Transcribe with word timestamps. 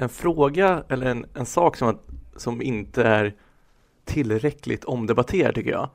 en 0.00 0.08
fråga 0.08 0.84
eller 0.88 1.06
en, 1.06 1.26
en 1.34 1.46
sak 1.46 1.76
som, 1.76 1.88
att, 1.88 2.00
som 2.36 2.62
inte 2.62 3.02
är 3.02 3.34
tillräckligt 4.04 4.84
omdebatterad 4.84 5.54
tycker 5.54 5.70
jag. 5.70 5.90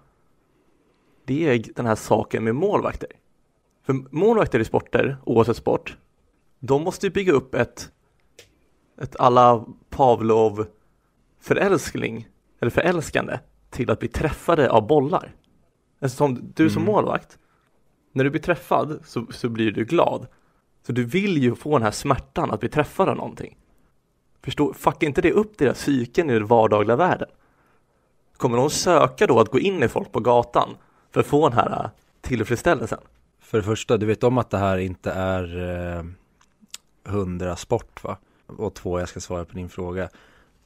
Det 1.26 1.48
är 1.48 1.64
den 1.76 1.86
här 1.86 1.96
saken 1.96 2.44
med 2.44 2.56
målvakter. 2.56 3.10
För 3.86 3.94
målvakter 4.12 4.60
i 4.60 4.66
sporter, 4.66 5.18
oavsett 5.24 5.58
sport, 5.58 5.98
de 6.60 6.84
måste 6.84 7.06
ju 7.06 7.12
bygga 7.12 7.34
upp 7.34 7.56
ett, 7.56 7.92
ett 9.02 9.16
alla 9.20 9.66
Pavlov 9.90 10.68
förälskling, 11.40 12.28
eller 12.60 12.72
förälskande, 12.72 13.40
till 13.70 13.92
att 13.92 14.00
bli 14.00 14.08
träffade 14.08 14.72
av 14.72 14.88
bollar. 14.88 15.36
Alltså 16.00 16.18
som 16.18 16.52
du 16.56 16.70
som 16.70 16.82
mm. 16.82 16.94
målvakt, 16.94 17.38
när 18.12 18.24
du 18.24 18.30
blir 18.30 18.42
träffad 18.42 19.00
så, 19.06 19.26
så 19.30 19.50
blir 19.50 19.72
du 19.72 19.86
glad. 19.86 20.28
Så 20.84 20.92
du 20.92 21.04
vill 21.04 21.38
ju 21.38 21.56
få 21.56 21.72
den 21.72 21.84
här 21.84 21.92
smärtan 21.92 22.52
att 22.52 22.60
bli 22.60 22.70
träffad 22.70 23.10
av 23.10 23.16
någonting. 23.16 23.58
Förstår, 24.46 24.74
fuckar 24.74 25.08
inte 25.08 25.22
det 25.22 25.32
upp 25.32 25.58
deras 25.58 25.78
psyken 25.78 26.30
i 26.30 26.34
den 26.34 26.48
vardagliga 26.48 26.96
världen? 26.96 27.28
Kommer 28.38 28.58
de 28.58 28.70
söka 28.70 29.28
då 29.28 29.40
att 29.40 29.52
gå 29.52 29.60
in 29.60 29.84
i 29.84 29.88
folk 29.88 30.12
på 30.12 30.20
gatan 30.20 30.70
för 31.12 31.20
att 31.20 31.26
få 31.26 31.50
den 31.50 31.58
här 31.58 31.84
äh, 31.84 31.90
tillfredsställelsen? 32.22 33.00
För 33.40 33.58
det 33.58 33.64
första, 33.64 33.98
du 33.98 34.06
vet 34.06 34.24
om 34.24 34.38
att 34.38 34.50
det 34.50 34.58
här 34.58 34.78
inte 34.78 35.12
är 35.12 35.58
eh, 35.98 36.04
hundra 37.12 37.56
sport 37.56 38.04
va? 38.04 38.18
Och 38.48 38.74
två, 38.74 39.00
jag 39.00 39.10
ska 39.10 39.20
svara 39.20 39.46
på 39.46 39.54
din 39.54 39.70
fråga. 39.70 40.10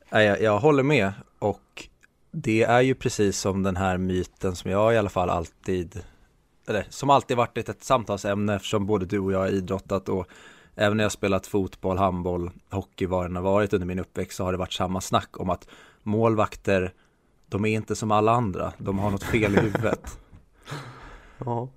Jag, 0.09 0.41
jag 0.41 0.59
håller 0.59 0.83
med 0.83 1.11
och 1.39 1.87
det 2.31 2.63
är 2.63 2.81
ju 2.81 2.95
precis 2.95 3.39
som 3.39 3.63
den 3.63 3.75
här 3.75 3.97
myten 3.97 4.55
som 4.55 4.71
jag 4.71 4.93
i 4.93 4.97
alla 4.97 5.09
fall 5.09 5.29
alltid 5.29 6.03
eller 6.67 6.85
som 6.89 7.09
alltid 7.09 7.37
varit 7.37 7.57
ett, 7.57 7.69
ett 7.69 7.83
samtalsämne 7.83 8.55
eftersom 8.55 8.85
både 8.85 9.05
du 9.05 9.19
och 9.19 9.31
jag 9.31 9.39
har 9.39 9.47
idrottat 9.47 10.09
och 10.09 10.27
även 10.79 10.97
när 10.97 11.03
jag 11.03 11.11
spelat 11.11 11.47
fotboll, 11.47 11.97
handboll, 11.97 12.51
hockey, 12.69 13.05
vad 13.05 13.25
den 13.25 13.35
har 13.35 13.43
varit 13.43 13.73
under 13.73 13.87
min 13.87 13.99
uppväxt 13.99 14.37
så 14.37 14.43
har 14.43 14.51
det 14.51 14.57
varit 14.57 14.73
samma 14.73 15.01
snack 15.01 15.39
om 15.39 15.49
att 15.49 15.67
målvakter, 16.03 16.93
de 17.49 17.65
är 17.65 17.69
inte 17.69 17.95
som 17.95 18.11
alla 18.11 18.31
andra, 18.31 18.73
de 18.77 18.99
har 18.99 19.11
något 19.11 19.23
fel 19.23 19.55
i 19.55 19.59
huvudet. 19.61 20.19
ja. 21.45 21.69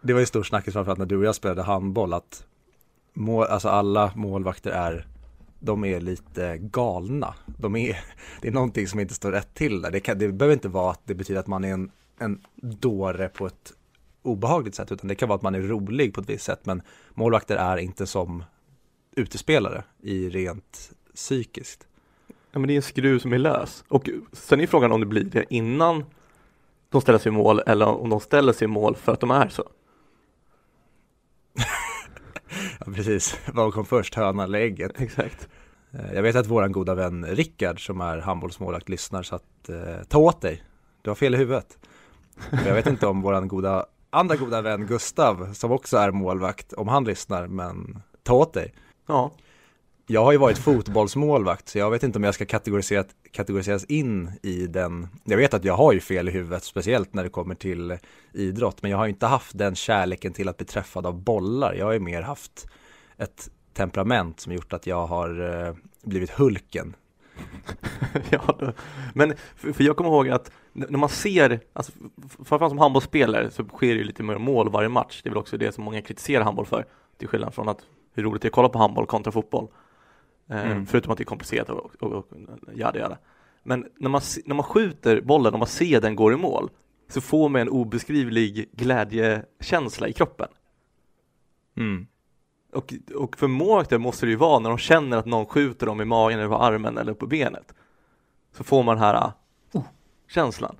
Det 0.00 0.12
var 0.12 0.20
ju 0.20 0.26
stor 0.26 0.42
snackis 0.42 0.72
framförallt 0.72 0.98
när 0.98 1.06
du 1.06 1.16
och 1.16 1.24
jag 1.24 1.34
spelade 1.34 1.62
handboll 1.62 2.12
att 2.12 2.46
mål, 3.12 3.46
alltså 3.46 3.68
alla 3.68 4.12
målvakter 4.14 4.70
är 4.70 5.06
de 5.60 5.84
är 5.84 6.00
lite 6.00 6.58
galna. 6.58 7.34
De 7.46 7.76
är, 7.76 7.98
det 8.40 8.48
är 8.48 8.52
någonting 8.52 8.88
som 8.88 9.00
inte 9.00 9.14
står 9.14 9.32
rätt 9.32 9.54
till 9.54 9.82
där. 9.82 9.90
Det, 9.90 10.00
kan, 10.00 10.18
det 10.18 10.28
behöver 10.28 10.54
inte 10.54 10.68
vara 10.68 10.90
att 10.90 11.00
det 11.04 11.14
betyder 11.14 11.40
att 11.40 11.46
man 11.46 11.64
är 11.64 11.72
en, 11.72 11.90
en 12.18 12.40
dåre 12.54 13.28
på 13.28 13.46
ett 13.46 13.72
obehagligt 14.24 14.74
sätt, 14.74 14.92
utan 14.92 15.08
det 15.08 15.14
kan 15.14 15.28
vara 15.28 15.36
att 15.36 15.42
man 15.42 15.54
är 15.54 15.60
rolig 15.60 16.14
på 16.14 16.20
ett 16.20 16.28
visst 16.28 16.44
sätt. 16.44 16.60
Men 16.66 16.82
målvakter 17.14 17.56
är 17.56 17.76
inte 17.76 18.06
som 18.06 18.44
utespelare 19.16 19.84
i 20.02 20.28
rent 20.28 20.92
psykiskt. 21.14 21.86
Ja, 22.26 22.58
men 22.58 22.68
det 22.68 22.74
är 22.74 22.76
en 22.76 22.82
skruv 22.82 23.18
som 23.18 23.32
är 23.32 23.38
lös. 23.38 23.84
Och 23.88 24.08
sen 24.32 24.60
är 24.60 24.66
frågan 24.66 24.92
om 24.92 25.00
det 25.00 25.06
blir 25.06 25.24
det 25.24 25.44
innan 25.54 26.04
de 26.88 27.00
ställer 27.00 27.18
sig 27.18 27.32
i 27.32 27.32
mål 27.32 27.60
eller 27.66 27.86
om 27.86 28.10
de 28.10 28.20
ställer 28.20 28.52
sig 28.52 28.64
i 28.64 28.68
mål 28.68 28.96
för 28.96 29.12
att 29.12 29.20
de 29.20 29.30
är 29.30 29.48
så. 29.48 29.68
ja, 32.80 32.92
precis. 32.94 33.38
Vad 33.52 33.74
kom 33.74 33.84
först, 33.84 34.14
hönan 34.14 34.44
eller 34.44 34.58
ägget? 34.58 35.00
Exakt. 35.00 35.48
Eh, 35.92 36.14
jag 36.14 36.22
vet 36.22 36.36
att 36.36 36.46
våran 36.46 36.72
goda 36.72 36.94
vän 36.94 37.26
Rickard 37.26 37.86
som 37.86 38.00
är 38.00 38.18
handbollsmålvakt 38.18 38.88
lyssnar 38.88 39.22
så 39.22 39.34
att 39.34 39.68
eh, 39.68 40.02
ta 40.08 40.18
åt 40.18 40.40
dig. 40.40 40.62
Du 41.02 41.10
har 41.10 41.14
fel 41.14 41.34
i 41.34 41.38
huvudet. 41.38 41.78
Jag 42.66 42.74
vet 42.74 42.86
inte 42.86 43.06
om 43.06 43.22
våran 43.22 43.48
goda, 43.48 43.86
andra 44.14 44.36
goda 44.36 44.62
vän 44.62 44.86
Gustav 44.86 45.52
som 45.52 45.72
också 45.72 45.96
är 45.96 46.10
målvakt, 46.10 46.72
om 46.72 46.88
han 46.88 47.04
lyssnar, 47.04 47.46
men 47.46 48.02
ta 48.22 48.34
åt 48.34 48.52
dig. 48.52 48.74
Ja. 49.06 49.32
Jag 50.06 50.24
har 50.24 50.32
ju 50.32 50.38
varit 50.38 50.58
fotbollsmålvakt 50.58 51.68
så 51.68 51.78
jag 51.78 51.90
vet 51.90 52.02
inte 52.02 52.18
om 52.18 52.24
jag 52.24 52.34
ska 52.34 52.46
kategoriseras, 52.46 53.06
kategoriseras 53.30 53.84
in 53.84 54.32
i 54.42 54.66
den. 54.66 55.08
Jag 55.24 55.36
vet 55.36 55.54
att 55.54 55.64
jag 55.64 55.76
har 55.76 55.92
ju 55.92 56.00
fel 56.00 56.28
i 56.28 56.32
huvudet, 56.32 56.64
speciellt 56.64 57.14
när 57.14 57.22
det 57.22 57.30
kommer 57.30 57.54
till 57.54 57.98
idrott, 58.32 58.82
men 58.82 58.90
jag 58.90 58.98
har 58.98 59.06
inte 59.06 59.26
haft 59.26 59.58
den 59.58 59.74
kärleken 59.74 60.32
till 60.32 60.48
att 60.48 60.56
bli 60.56 60.66
träffad 60.66 61.06
av 61.06 61.22
bollar. 61.22 61.74
Jag 61.74 61.86
har 61.86 61.92
ju 61.92 62.00
mer 62.00 62.22
haft 62.22 62.66
ett 63.16 63.50
temperament 63.74 64.40
som 64.40 64.52
gjort 64.52 64.72
att 64.72 64.86
jag 64.86 65.06
har 65.06 65.64
eh, 65.66 65.74
blivit 66.02 66.30
Hulken. 66.30 66.96
ja, 68.30 68.72
men 69.14 69.34
för, 69.56 69.82
jag 69.82 69.96
kommer 69.96 70.10
ihåg 70.10 70.28
att 70.28 70.50
när 70.74 70.98
man 70.98 71.08
ser, 71.08 71.60
alltså, 71.72 71.92
framförallt 72.28 72.70
som 72.70 72.78
handbollsspelare 72.78 73.50
så 73.50 73.64
sker 73.64 73.88
det 73.88 73.94
ju 73.94 74.04
lite 74.04 74.22
mer 74.22 74.38
mål 74.38 74.70
varje 74.70 74.88
match. 74.88 75.20
Det 75.22 75.28
är 75.28 75.30
väl 75.30 75.38
också 75.38 75.56
det 75.56 75.72
som 75.72 75.84
många 75.84 76.02
kritiserar 76.02 76.44
handboll 76.44 76.66
för, 76.66 76.86
till 77.18 77.28
skillnad 77.28 77.54
från 77.54 77.68
att 77.68 77.86
hur 78.14 78.22
roligt 78.22 78.42
det 78.42 78.46
är 78.46 78.50
att 78.50 78.54
kolla 78.54 78.68
på 78.68 78.78
handboll 78.78 79.06
kontra 79.06 79.32
fotboll. 79.32 79.68
Eh, 80.48 80.70
mm. 80.70 80.86
Förutom 80.86 81.12
att 81.12 81.18
det 81.18 81.22
är 81.22 81.26
komplicerat 81.26 81.70
och, 81.70 82.02
och, 82.02 82.12
och 82.12 82.26
jada, 82.74 82.98
jada. 82.98 83.18
Men 83.62 83.86
när 83.96 84.10
man, 84.10 84.20
när 84.44 84.54
man 84.54 84.64
skjuter 84.64 85.20
bollen 85.20 85.52
och 85.52 85.58
man 85.58 85.68
ser 85.68 86.00
den 86.00 86.16
går 86.16 86.32
i 86.32 86.36
mål 86.36 86.70
så 87.08 87.20
får 87.20 87.48
man 87.48 87.60
en 87.60 87.68
obeskrivlig 87.68 88.68
glädjekänsla 88.72 90.08
i 90.08 90.12
kroppen. 90.12 90.48
Mm. 91.76 92.06
Och, 92.72 92.94
och 93.14 93.36
för 93.36 93.46
målvakter 93.46 93.98
måste 93.98 94.26
det 94.26 94.30
ju 94.30 94.36
vara 94.36 94.58
när 94.58 94.68
de 94.68 94.78
känner 94.78 95.16
att 95.16 95.26
någon 95.26 95.46
skjuter 95.46 95.86
dem 95.86 96.00
i 96.00 96.04
magen 96.04 96.38
eller 96.38 96.48
på 96.48 96.58
armen 96.58 96.98
eller 96.98 97.14
på 97.14 97.26
benet. 97.26 97.74
Så 98.52 98.64
får 98.64 98.82
man 98.82 98.96
den 98.96 99.04
här 99.04 99.32
känslan. 100.28 100.76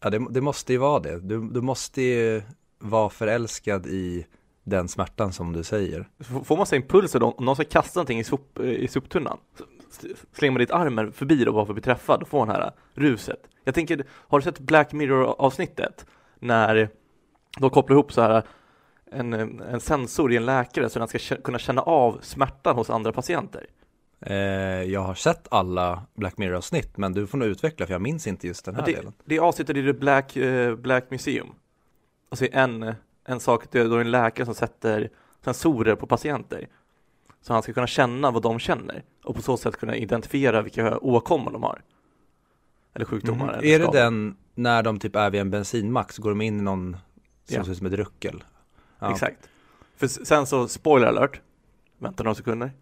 Ja, 0.00 0.10
det, 0.10 0.26
det, 0.30 0.40
måste 0.40 0.72
ju 0.72 0.78
vara 0.78 1.00
det. 1.00 1.20
Du, 1.20 1.48
du 1.48 1.60
måste 1.60 2.02
ju 2.02 2.42
vara 2.78 3.10
förälskad 3.10 3.86
i 3.86 4.26
den 4.64 4.88
smärtan 4.88 5.32
som 5.32 5.52
du 5.52 5.62
säger. 5.62 6.08
Får 6.44 6.56
man 6.56 6.66
sig 6.66 6.76
impulser 6.76 7.20
då, 7.20 7.30
om 7.30 7.44
någon 7.44 7.56
ska 7.56 7.64
kasta 7.64 8.00
någonting 8.00 8.18
i, 8.18 8.24
sop, 8.24 8.60
i 8.60 8.88
soptunnan, 8.88 9.38
slänger 10.32 10.52
man 10.52 10.60
ditt 10.60 10.70
armen 10.70 11.12
förbi 11.12 11.44
då 11.44 11.52
bara 11.52 11.66
för 11.66 11.72
att 11.72 11.74
bli 11.74 11.82
träffad 11.82 12.22
och 12.22 12.28
få 12.28 12.44
den 12.44 12.54
här 12.54 12.72
ruset. 12.94 13.40
Jag 13.64 13.74
tänker, 13.74 14.04
har 14.10 14.38
du 14.38 14.42
sett 14.42 14.60
Black 14.60 14.92
Mirror 14.92 15.34
avsnittet? 15.38 16.06
När 16.38 16.88
de 17.58 17.70
kopplar 17.70 17.94
ihop 17.94 18.12
så 18.12 18.22
här 18.22 18.42
en, 19.10 19.32
en 19.60 19.80
sensor 19.80 20.32
i 20.32 20.36
en 20.36 20.46
läkare 20.46 20.88
så 20.88 20.98
den 20.98 21.08
ska 21.08 21.36
kunna 21.36 21.58
känna 21.58 21.82
av 21.82 22.18
smärtan 22.22 22.76
hos 22.76 22.90
andra 22.90 23.12
patienter. 23.12 23.66
Eh, 24.26 24.36
jag 24.82 25.00
har 25.00 25.14
sett 25.14 25.46
alla 25.50 26.02
Black 26.14 26.38
Mirror-avsnitt, 26.38 26.96
men 26.96 27.12
du 27.12 27.26
får 27.26 27.38
nog 27.38 27.48
utveckla 27.48 27.86
för 27.86 27.94
jag 27.94 28.02
minns 28.02 28.26
inte 28.26 28.46
just 28.46 28.64
den 28.64 28.74
här 28.74 28.86
det, 28.86 28.92
delen. 28.92 29.12
Det 29.24 29.36
är 29.36 29.40
avsnittet 29.40 29.76
i 29.76 29.82
The 29.82 29.92
Black, 29.92 30.36
uh, 30.36 30.74
Black 30.74 31.10
Museum. 31.10 31.54
Alltså 32.30 32.46
en, 32.52 32.94
en 33.24 33.40
sak, 33.40 33.64
det 33.70 33.80
är 33.80 33.88
då 33.88 33.98
en 33.98 34.10
läkare 34.10 34.46
som 34.46 34.54
sätter 34.54 35.10
sensorer 35.44 35.94
på 35.94 36.06
patienter. 36.06 36.68
Så 37.40 37.52
han 37.52 37.62
ska 37.62 37.72
kunna 37.72 37.86
känna 37.86 38.30
vad 38.30 38.42
de 38.42 38.58
känner 38.58 39.02
och 39.24 39.36
på 39.36 39.42
så 39.42 39.56
sätt 39.56 39.76
kunna 39.76 39.96
identifiera 39.96 40.62
vilka 40.62 40.98
åkommor 40.98 41.50
de 41.50 41.62
har. 41.62 41.82
Eller 42.94 43.04
sjukdomar. 43.04 43.48
Mm. 43.48 43.58
Eller 43.58 43.68
är 43.68 43.78
det 43.78 43.98
den 43.98 44.36
när 44.54 44.82
de 44.82 44.98
typ 44.98 45.16
är 45.16 45.30
vid 45.30 45.40
en 45.40 45.50
bensinmack 45.50 46.12
så 46.12 46.22
går 46.22 46.30
de 46.30 46.40
in 46.40 46.58
i 46.58 46.62
någon 46.62 46.96
som 47.44 47.56
ja. 47.56 47.64
ser 47.64 47.72
ut 47.72 47.78
som 47.78 47.86
ett 47.86 47.92
ruckel? 47.92 48.44
Ja. 48.98 49.12
Exakt. 49.12 49.48
För 49.96 50.06
sen 50.06 50.46
så, 50.46 50.68
spoiler 50.68 51.06
alert, 51.06 51.40
vänta 51.98 52.22
några 52.22 52.34
sekunder. 52.34 52.72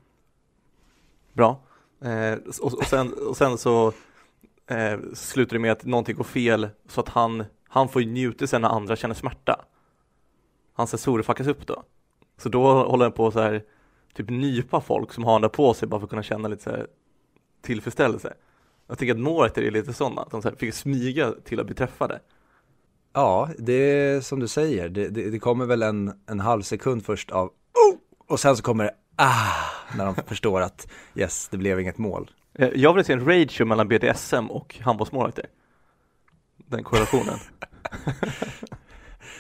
Bra. 1.33 1.61
Eh, 2.05 2.39
och, 2.61 2.75
och, 2.75 2.85
sen, 2.85 3.13
och 3.13 3.37
sen 3.37 3.59
så 3.59 3.93
eh, 4.67 4.99
slutar 5.15 5.57
det 5.57 5.61
med 5.61 5.73
att 5.73 5.85
någonting 5.85 6.17
går 6.17 6.25
fel 6.25 6.69
så 6.89 7.01
att 7.01 7.09
han, 7.09 7.45
han 7.69 7.89
får 7.89 8.01
njuta 8.01 8.47
sen 8.47 8.63
när 8.63 8.69
andra 8.69 8.97
känner 8.97 9.15
smärta. 9.15 9.65
Hans 10.73 10.91
sensorer 10.91 11.23
fuckas 11.23 11.47
upp 11.47 11.67
då. 11.67 11.83
Så 12.37 12.49
då 12.49 12.85
håller 12.85 13.05
han 13.05 13.13
på 13.13 13.31
så 13.31 13.41
här 13.41 13.65
typ 14.15 14.31
nypa 14.31 14.81
folk 14.81 15.13
som 15.13 15.25
har 15.25 15.33
den 15.33 15.43
där 15.43 15.49
på 15.49 15.75
sig 15.75 15.89
bara 15.89 16.01
för 16.01 16.05
att 16.05 16.11
kunna 16.11 16.23
känna 16.23 16.49
lite 16.49 16.63
så 16.63 16.71
här 16.71 16.87
tillfredsställelse. 17.63 18.35
Jag 18.87 18.99
tänker 18.99 19.15
att 19.15 19.21
målet 19.21 19.59
är 19.59 19.71
lite 19.71 19.93
sådana, 19.93 20.23
att 20.23 20.31
de 20.31 20.43
så 20.43 20.49
här 20.49 20.57
fick 20.57 20.75
smyga 20.75 21.33
till 21.45 21.61
att 21.61 21.67
bli 21.67 21.75
träffade. 21.75 22.21
Ja, 23.13 23.49
det 23.59 23.73
är 23.73 24.21
som 24.21 24.41
du 24.41 24.49
säger, 24.49 24.89
det, 24.89 25.09
det, 25.09 25.31
det 25.31 25.39
kommer 25.39 25.67
väl 25.67 25.83
en, 25.83 26.13
en 26.27 26.41
halv 26.41 26.63
sekund 26.63 27.05
först 27.05 27.31
av 27.31 27.47
oh! 27.47 27.99
och 28.27 28.41
sen 28.41 28.57
så 28.57 28.63
kommer 28.63 28.85
det 28.85 28.95
ah, 29.17 29.53
när 29.97 30.05
de 30.05 30.15
förstår 30.27 30.61
att 30.61 30.89
yes, 31.15 31.49
det 31.49 31.57
blev 31.57 31.81
inget 31.81 31.99
mål. 31.99 32.31
Eh, 32.55 32.69
jag 32.75 32.95
vill 32.95 33.05
se 33.05 33.13
en 33.13 33.27
ratio 33.27 33.65
mellan 33.65 33.89
BDSM 33.89 34.51
och 34.51 34.79
handbollsmålvakter. 34.83 35.47
Den 36.57 36.85
korrelationen. 36.85 37.39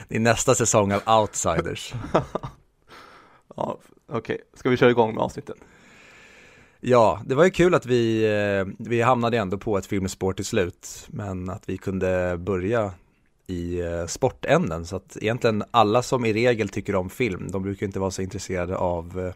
det 0.09 0.17
är 0.17 0.21
nästa 0.21 0.55
säsong 0.55 0.93
av 0.93 1.21
Outsiders. 1.21 1.95
ja, 3.57 3.79
okej. 4.07 4.19
Okay. 4.19 4.39
Ska 4.55 4.71
vi 4.71 4.77
köra 4.77 4.91
igång 4.91 5.15
med 5.15 5.25
avsnittet? 5.25 5.57
Ja, 6.81 7.23
det 7.27 7.35
var 7.35 7.45
ju 7.45 7.51
kul 7.51 7.75
att 7.75 7.87
vi, 7.87 8.25
eh, 8.25 8.75
vi 8.79 9.03
hamnade 9.03 9.39
ändå 9.39 9.59
på 9.59 9.79
ett 9.79 9.87
filmspår 9.87 10.33
till 10.33 10.45
slut, 10.45 11.07
men 11.09 11.51
att 11.51 11.69
vi 11.69 11.79
kunde 11.79 12.37
börja 12.39 12.93
i 13.47 13.81
eh, 13.81 14.07
sportämnen 14.07 14.87
så 14.87 14.97
att 14.97 15.17
egentligen 15.21 15.65
alla 15.71 16.03
som 16.03 16.25
i 16.25 16.33
regel 16.33 16.69
tycker 16.69 16.95
om 16.95 17.11
film, 17.11 17.51
de 17.51 17.63
brukar 17.63 17.87
inte 17.87 18.01
vara 18.01 18.11
så 18.11 18.23
intresserade 18.23 18.77
av 18.77 19.33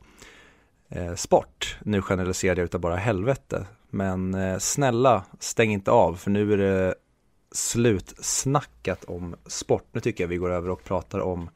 Eh, 0.88 1.14
sport. 1.14 1.78
Nu 1.82 2.02
generaliserar 2.02 2.56
jag 2.56 2.64
utav 2.64 2.80
bara 2.80 2.96
helvete. 2.96 3.66
Men 3.90 4.34
eh, 4.34 4.58
snälla, 4.58 5.24
stäng 5.38 5.72
inte 5.72 5.90
av 5.90 6.14
för 6.14 6.30
nu 6.30 6.52
är 6.52 6.56
det 6.56 6.94
slutsnackat 7.52 9.04
om 9.04 9.36
sport. 9.46 9.84
Nu 9.92 10.00
tycker 10.00 10.24
jag 10.24 10.28
vi 10.28 10.36
går 10.36 10.50
över 10.50 10.70
och 10.70 10.84
pratar 10.84 11.20
om 11.20 11.50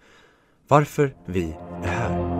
varför 0.68 1.14
vi 1.26 1.56
är 1.82 1.88
här. 1.88 2.39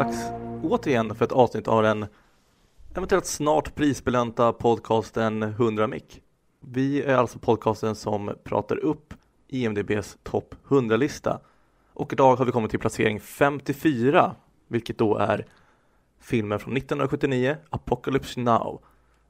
Dags 0.00 0.30
återigen 0.62 1.14
för 1.14 1.24
ett 1.24 1.32
avsnitt 1.32 1.68
av 1.68 1.82
den 1.82 2.06
eventuellt 2.94 3.26
snart 3.26 3.74
prisbelönta 3.74 4.52
podcasten 4.52 5.42
100 5.42 5.86
mick. 5.86 6.22
Vi 6.60 7.02
är 7.02 7.16
alltså 7.16 7.38
podcasten 7.38 7.94
som 7.94 8.32
pratar 8.44 8.76
upp 8.76 9.14
IMDBs 9.48 10.18
topp 10.22 10.54
100-lista 10.68 11.40
och 11.92 12.12
idag 12.12 12.36
har 12.36 12.44
vi 12.44 12.52
kommit 12.52 12.70
till 12.70 12.80
placering 12.80 13.20
54 13.20 14.34
vilket 14.68 14.98
då 14.98 15.16
är 15.16 15.46
filmen 16.20 16.58
från 16.58 16.76
1979, 16.76 17.56
Apocalypse 17.70 18.40
Now 18.40 18.80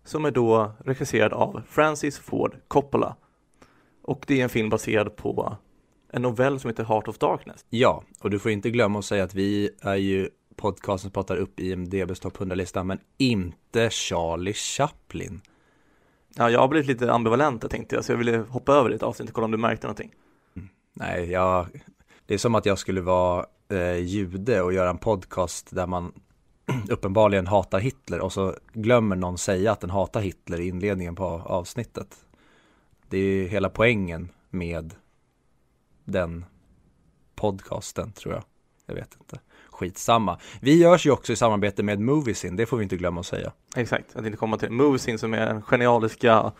som 0.04 0.24
är 0.24 0.30
då 0.30 0.72
regisserad 0.84 1.32
av 1.32 1.62
Francis 1.68 2.18
Ford 2.18 2.56
Coppola 2.68 3.16
och 4.02 4.24
det 4.26 4.40
är 4.40 4.42
en 4.42 4.48
film 4.48 4.68
baserad 4.68 5.16
på 5.16 5.56
en 6.12 6.22
novell 6.22 6.60
som 6.60 6.70
heter 6.70 6.84
Heart 6.84 7.08
of 7.08 7.18
Darkness. 7.18 7.64
Ja, 7.70 8.04
och 8.20 8.30
du 8.30 8.38
får 8.38 8.50
inte 8.50 8.70
glömma 8.70 8.98
att 8.98 9.04
säga 9.04 9.24
att 9.24 9.34
vi 9.34 9.70
är 9.80 9.96
ju 9.96 10.30
podcasten 10.60 10.98
som 10.98 11.10
pratar 11.10 11.36
upp 11.36 11.60
IMDBs 11.60 12.20
topp 12.20 12.38
100-lista, 12.38 12.84
men 12.84 12.98
inte 13.18 13.90
Charlie 13.90 14.52
Chaplin. 14.52 15.40
Ja, 16.36 16.50
jag 16.50 16.60
har 16.60 16.68
blivit 16.68 16.86
lite 16.86 17.12
ambivalent 17.12 17.62
jag 17.62 17.70
tänkte 17.70 17.94
jag, 17.94 18.04
så 18.04 18.12
jag 18.12 18.16
ville 18.16 18.38
hoppa 18.38 18.72
över 18.72 18.90
ett 18.90 19.02
avsnitt 19.02 19.28
och 19.28 19.34
kolla 19.34 19.44
om 19.44 19.50
du 19.50 19.58
märkte 19.58 19.86
någonting. 19.86 20.14
Mm. 20.56 20.68
Nej, 20.92 21.30
jag, 21.30 21.66
det 22.26 22.34
är 22.34 22.38
som 22.38 22.54
att 22.54 22.66
jag 22.66 22.78
skulle 22.78 23.00
vara 23.00 23.46
eh, 23.68 23.96
jude 23.96 24.62
och 24.62 24.72
göra 24.72 24.90
en 24.90 24.98
podcast 24.98 25.74
där 25.74 25.86
man 25.86 26.12
uppenbarligen 26.88 27.46
hatar 27.46 27.80
Hitler 27.80 28.20
och 28.20 28.32
så 28.32 28.54
glömmer 28.72 29.16
någon 29.16 29.38
säga 29.38 29.72
att 29.72 29.80
den 29.80 29.90
hatar 29.90 30.20
Hitler 30.20 30.60
i 30.60 30.68
inledningen 30.68 31.16
på 31.16 31.24
avsnittet. 31.24 32.16
Det 33.08 33.18
är 33.18 33.22
ju 33.22 33.48
hela 33.48 33.68
poängen 33.68 34.28
med 34.50 34.94
den 36.04 36.44
podcasten 37.34 38.12
tror 38.12 38.34
jag. 38.34 38.44
Jag 38.86 38.94
vet 38.94 39.16
inte. 39.20 39.40
Skitsamma. 39.80 40.38
Vi 40.60 40.78
görs 40.78 41.06
ju 41.06 41.10
också 41.10 41.32
i 41.32 41.36
samarbete 41.36 41.82
med 41.82 42.00
Moviesin, 42.00 42.56
det 42.56 42.66
får 42.66 42.76
vi 42.76 42.82
inte 42.82 42.96
glömma 42.96 43.20
att 43.20 43.26
säga. 43.26 43.52
Exakt, 43.76 44.16
att 44.16 44.26
inte 44.26 44.38
komma 44.38 44.56
till 44.58 44.70
Moviesin 44.70 45.18
som 45.18 45.34
är 45.34 45.46
en 45.46 45.62
genialiska 45.62 46.52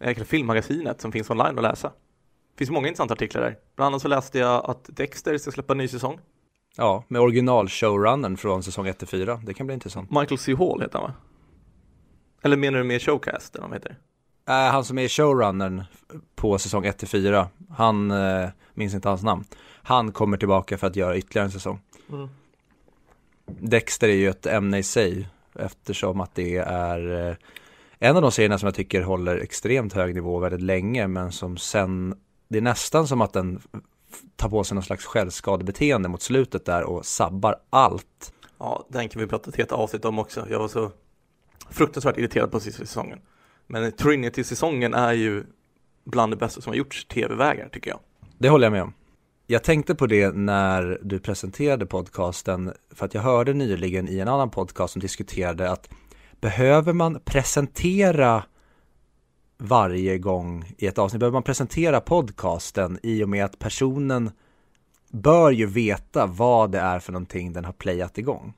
äh, 0.00 0.24
filmmagasinet 0.24 1.00
som 1.00 1.12
finns 1.12 1.30
online 1.30 1.58
att 1.58 1.62
läsa. 1.62 1.88
Det 1.88 2.58
finns 2.58 2.70
många 2.70 2.88
intressanta 2.88 3.14
artiklar 3.14 3.42
där. 3.42 3.56
Bland 3.76 3.86
annat 3.86 4.02
så 4.02 4.08
läste 4.08 4.38
jag 4.38 4.70
att 4.70 4.90
Dexter 4.92 5.38
ska 5.38 5.50
släppa 5.50 5.72
en 5.72 5.78
ny 5.78 5.88
säsong. 5.88 6.18
Ja, 6.76 7.04
med 7.08 7.20
original 7.20 7.68
showrunnern 7.68 8.36
från 8.36 8.62
säsong 8.62 8.86
1 8.86 8.98
till 8.98 9.08
4. 9.08 9.40
Det 9.44 9.54
kan 9.54 9.66
bli 9.66 9.74
intressant. 9.74 10.10
Michael 10.10 10.38
C. 10.38 10.54
Hall 10.54 10.80
heter 10.80 10.98
han 10.98 11.08
va? 11.08 11.14
Eller 12.42 12.56
menar 12.56 12.78
du 12.78 12.84
med 12.84 13.02
Showcast, 13.02 13.56
eller 13.56 13.66
vad 13.66 13.76
heter? 13.76 13.98
Äh, 14.48 14.54
han 14.54 14.84
som 14.84 14.98
är 14.98 15.08
showrunnern 15.08 15.84
på 16.34 16.58
säsong 16.58 16.84
1 16.84 16.98
till 16.98 17.08
4, 17.08 17.48
han, 17.70 18.10
äh, 18.10 18.48
minns 18.74 18.94
inte 18.94 19.08
hans 19.08 19.22
namn. 19.22 19.44
Han 19.82 20.12
kommer 20.12 20.36
tillbaka 20.36 20.78
för 20.78 20.86
att 20.86 20.96
göra 20.96 21.16
ytterligare 21.16 21.46
en 21.46 21.52
säsong. 21.52 21.80
Mm. 22.12 22.28
Dexter 23.46 24.08
är 24.08 24.14
ju 24.14 24.28
ett 24.28 24.46
ämne 24.46 24.78
i 24.78 24.82
sig 24.82 25.28
eftersom 25.54 26.20
att 26.20 26.34
det 26.34 26.56
är 26.56 27.28
eh, 27.28 27.36
en 27.98 28.16
av 28.16 28.22
de 28.22 28.32
serierna 28.32 28.58
som 28.58 28.66
jag 28.66 28.74
tycker 28.74 29.02
håller 29.02 29.36
extremt 29.36 29.92
hög 29.92 30.14
nivå 30.14 30.38
väldigt 30.38 30.62
länge 30.62 31.08
men 31.08 31.32
som 31.32 31.56
sen, 31.56 32.14
det 32.48 32.58
är 32.58 32.62
nästan 32.62 33.06
som 33.06 33.20
att 33.20 33.32
den 33.32 33.60
tar 34.36 34.48
på 34.48 34.64
sig 34.64 34.74
någon 34.74 34.84
slags 34.84 35.04
självskadebeteende 35.04 36.08
mot 36.08 36.22
slutet 36.22 36.64
där 36.64 36.82
och 36.82 37.06
sabbar 37.06 37.56
allt. 37.70 38.32
Ja, 38.58 38.86
den 38.88 39.08
kan 39.08 39.22
vi 39.22 39.28
prata 39.28 39.50
ett 39.50 39.56
helt 39.56 39.72
avsnitt 39.72 40.04
om 40.04 40.18
också. 40.18 40.46
Jag 40.50 40.58
var 40.58 40.68
så 40.68 40.90
fruktansvärt 41.70 42.18
irriterad 42.18 42.52
på 42.52 42.60
sista 42.60 42.86
säsongen. 42.86 43.18
Men 43.66 43.92
Trinity-säsongen 43.92 44.94
är 44.94 45.12
ju 45.12 45.44
bland 46.04 46.32
det 46.32 46.36
bästa 46.36 46.60
som 46.60 46.70
har 46.70 46.76
gjorts 46.76 47.04
tv-vägar 47.04 47.68
tycker 47.68 47.90
jag. 47.90 48.00
Det 48.38 48.48
håller 48.48 48.66
jag 48.66 48.72
med 48.72 48.82
om. 48.82 48.92
Jag 49.52 49.62
tänkte 49.62 49.94
på 49.94 50.06
det 50.06 50.34
när 50.34 50.98
du 51.02 51.18
presenterade 51.18 51.86
podcasten 51.86 52.72
för 52.90 53.06
att 53.06 53.14
jag 53.14 53.22
hörde 53.22 53.52
nyligen 53.52 54.08
i 54.08 54.18
en 54.18 54.28
annan 54.28 54.50
podcast 54.50 54.92
som 54.92 55.00
diskuterade 55.00 55.70
att 55.70 55.90
behöver 56.40 56.92
man 56.92 57.20
presentera 57.24 58.44
varje 59.58 60.18
gång 60.18 60.74
i 60.78 60.86
ett 60.86 60.98
avsnitt, 60.98 61.20
behöver 61.20 61.32
man 61.32 61.42
presentera 61.42 62.00
podcasten 62.00 62.98
i 63.02 63.24
och 63.24 63.28
med 63.28 63.44
att 63.44 63.58
personen 63.58 64.30
bör 65.10 65.50
ju 65.50 65.66
veta 65.66 66.26
vad 66.26 66.70
det 66.70 66.80
är 66.80 66.98
för 66.98 67.12
någonting 67.12 67.52
den 67.52 67.64
har 67.64 67.72
playat 67.72 68.18
igång. 68.18 68.52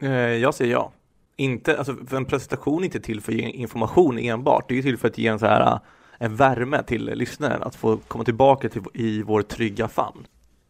Eh, 0.00 0.10
jag 0.10 0.54
säger 0.54 0.72
ja. 0.72 0.92
Inte, 1.36 1.78
alltså 1.78 1.96
för 2.06 2.16
en 2.16 2.24
presentation 2.24 2.80
är 2.80 2.84
inte 2.84 3.00
till 3.00 3.20
för 3.20 3.32
att 3.32 3.38
ge 3.38 3.48
information 3.48 4.18
enbart, 4.18 4.68
det 4.68 4.78
är 4.78 4.82
till 4.82 4.98
för 4.98 5.08
att 5.08 5.18
ge 5.18 5.26
en 5.26 5.38
så 5.38 5.46
här 5.46 5.80
en 6.22 6.36
värme 6.36 6.82
till 6.82 7.04
lyssnaren 7.04 7.62
att 7.62 7.74
få 7.74 7.96
komma 7.96 8.24
tillbaka 8.24 8.68
till, 8.68 8.82
i 8.94 9.22
vår 9.22 9.42
trygga 9.42 9.88
famn. 9.88 10.26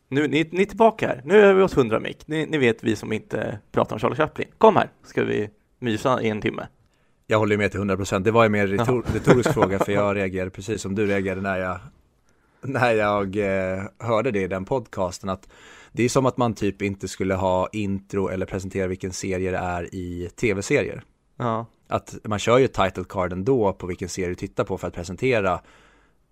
Nu, 0.08 0.28
ni, 0.28 0.48
ni 0.52 0.62
är 0.62 0.66
tillbaka 0.66 1.08
här, 1.08 1.22
nu 1.24 1.40
är 1.40 1.54
vi 1.54 1.62
oss 1.62 1.76
hundra 1.76 2.00
mick. 2.00 2.26
Ni, 2.26 2.46
ni, 2.46 2.58
vet 2.58 2.84
vi 2.84 2.96
som 2.96 3.12
inte 3.12 3.58
pratar 3.72 3.96
om 3.96 4.00
Charlie 4.00 4.16
Chaplin. 4.16 4.48
Kom 4.58 4.76
här, 4.76 4.90
ska 5.04 5.24
vi 5.24 5.50
mysa 5.78 6.22
i 6.22 6.28
en 6.28 6.40
timme. 6.40 6.66
Jag 7.26 7.38
håller 7.38 7.56
med 7.56 7.70
till 7.70 7.80
hundra 7.80 7.96
procent. 7.96 8.24
Det 8.24 8.30
var 8.30 8.42
ju 8.42 8.48
mer 8.48 8.66
retor 8.66 9.04
retorisk 9.14 9.52
fråga 9.52 9.78
för 9.78 9.92
jag 9.92 10.16
reagerade 10.16 10.50
precis 10.50 10.82
som 10.82 10.94
du 10.94 11.06
reagerade 11.06 11.40
när 11.40 11.58
jag, 11.58 11.78
när 12.60 12.92
jag 12.94 13.36
eh, 13.36 13.82
hörde 13.98 14.30
det 14.30 14.40
i 14.40 14.48
den 14.48 14.64
podcasten. 14.64 15.30
Att 15.30 15.48
det 15.92 16.02
är 16.02 16.08
som 16.08 16.26
att 16.26 16.36
man 16.36 16.54
typ 16.54 16.82
inte 16.82 17.08
skulle 17.08 17.34
ha 17.34 17.68
intro 17.72 18.28
eller 18.28 18.46
presentera 18.46 18.86
vilken 18.86 19.12
serie 19.12 19.50
det 19.50 19.58
är 19.58 19.94
i 19.94 20.30
tv-serier. 20.36 21.02
Ja. 21.36 21.66
Att 21.90 22.16
man 22.24 22.38
kör 22.38 22.58
ju 22.58 22.68
title 22.68 23.04
card 23.08 23.32
ändå 23.32 23.72
på 23.72 23.86
vilken 23.86 24.08
serie 24.08 24.28
du 24.28 24.34
tittar 24.34 24.64
på 24.64 24.78
för 24.78 24.88
att 24.88 24.94
presentera 24.94 25.60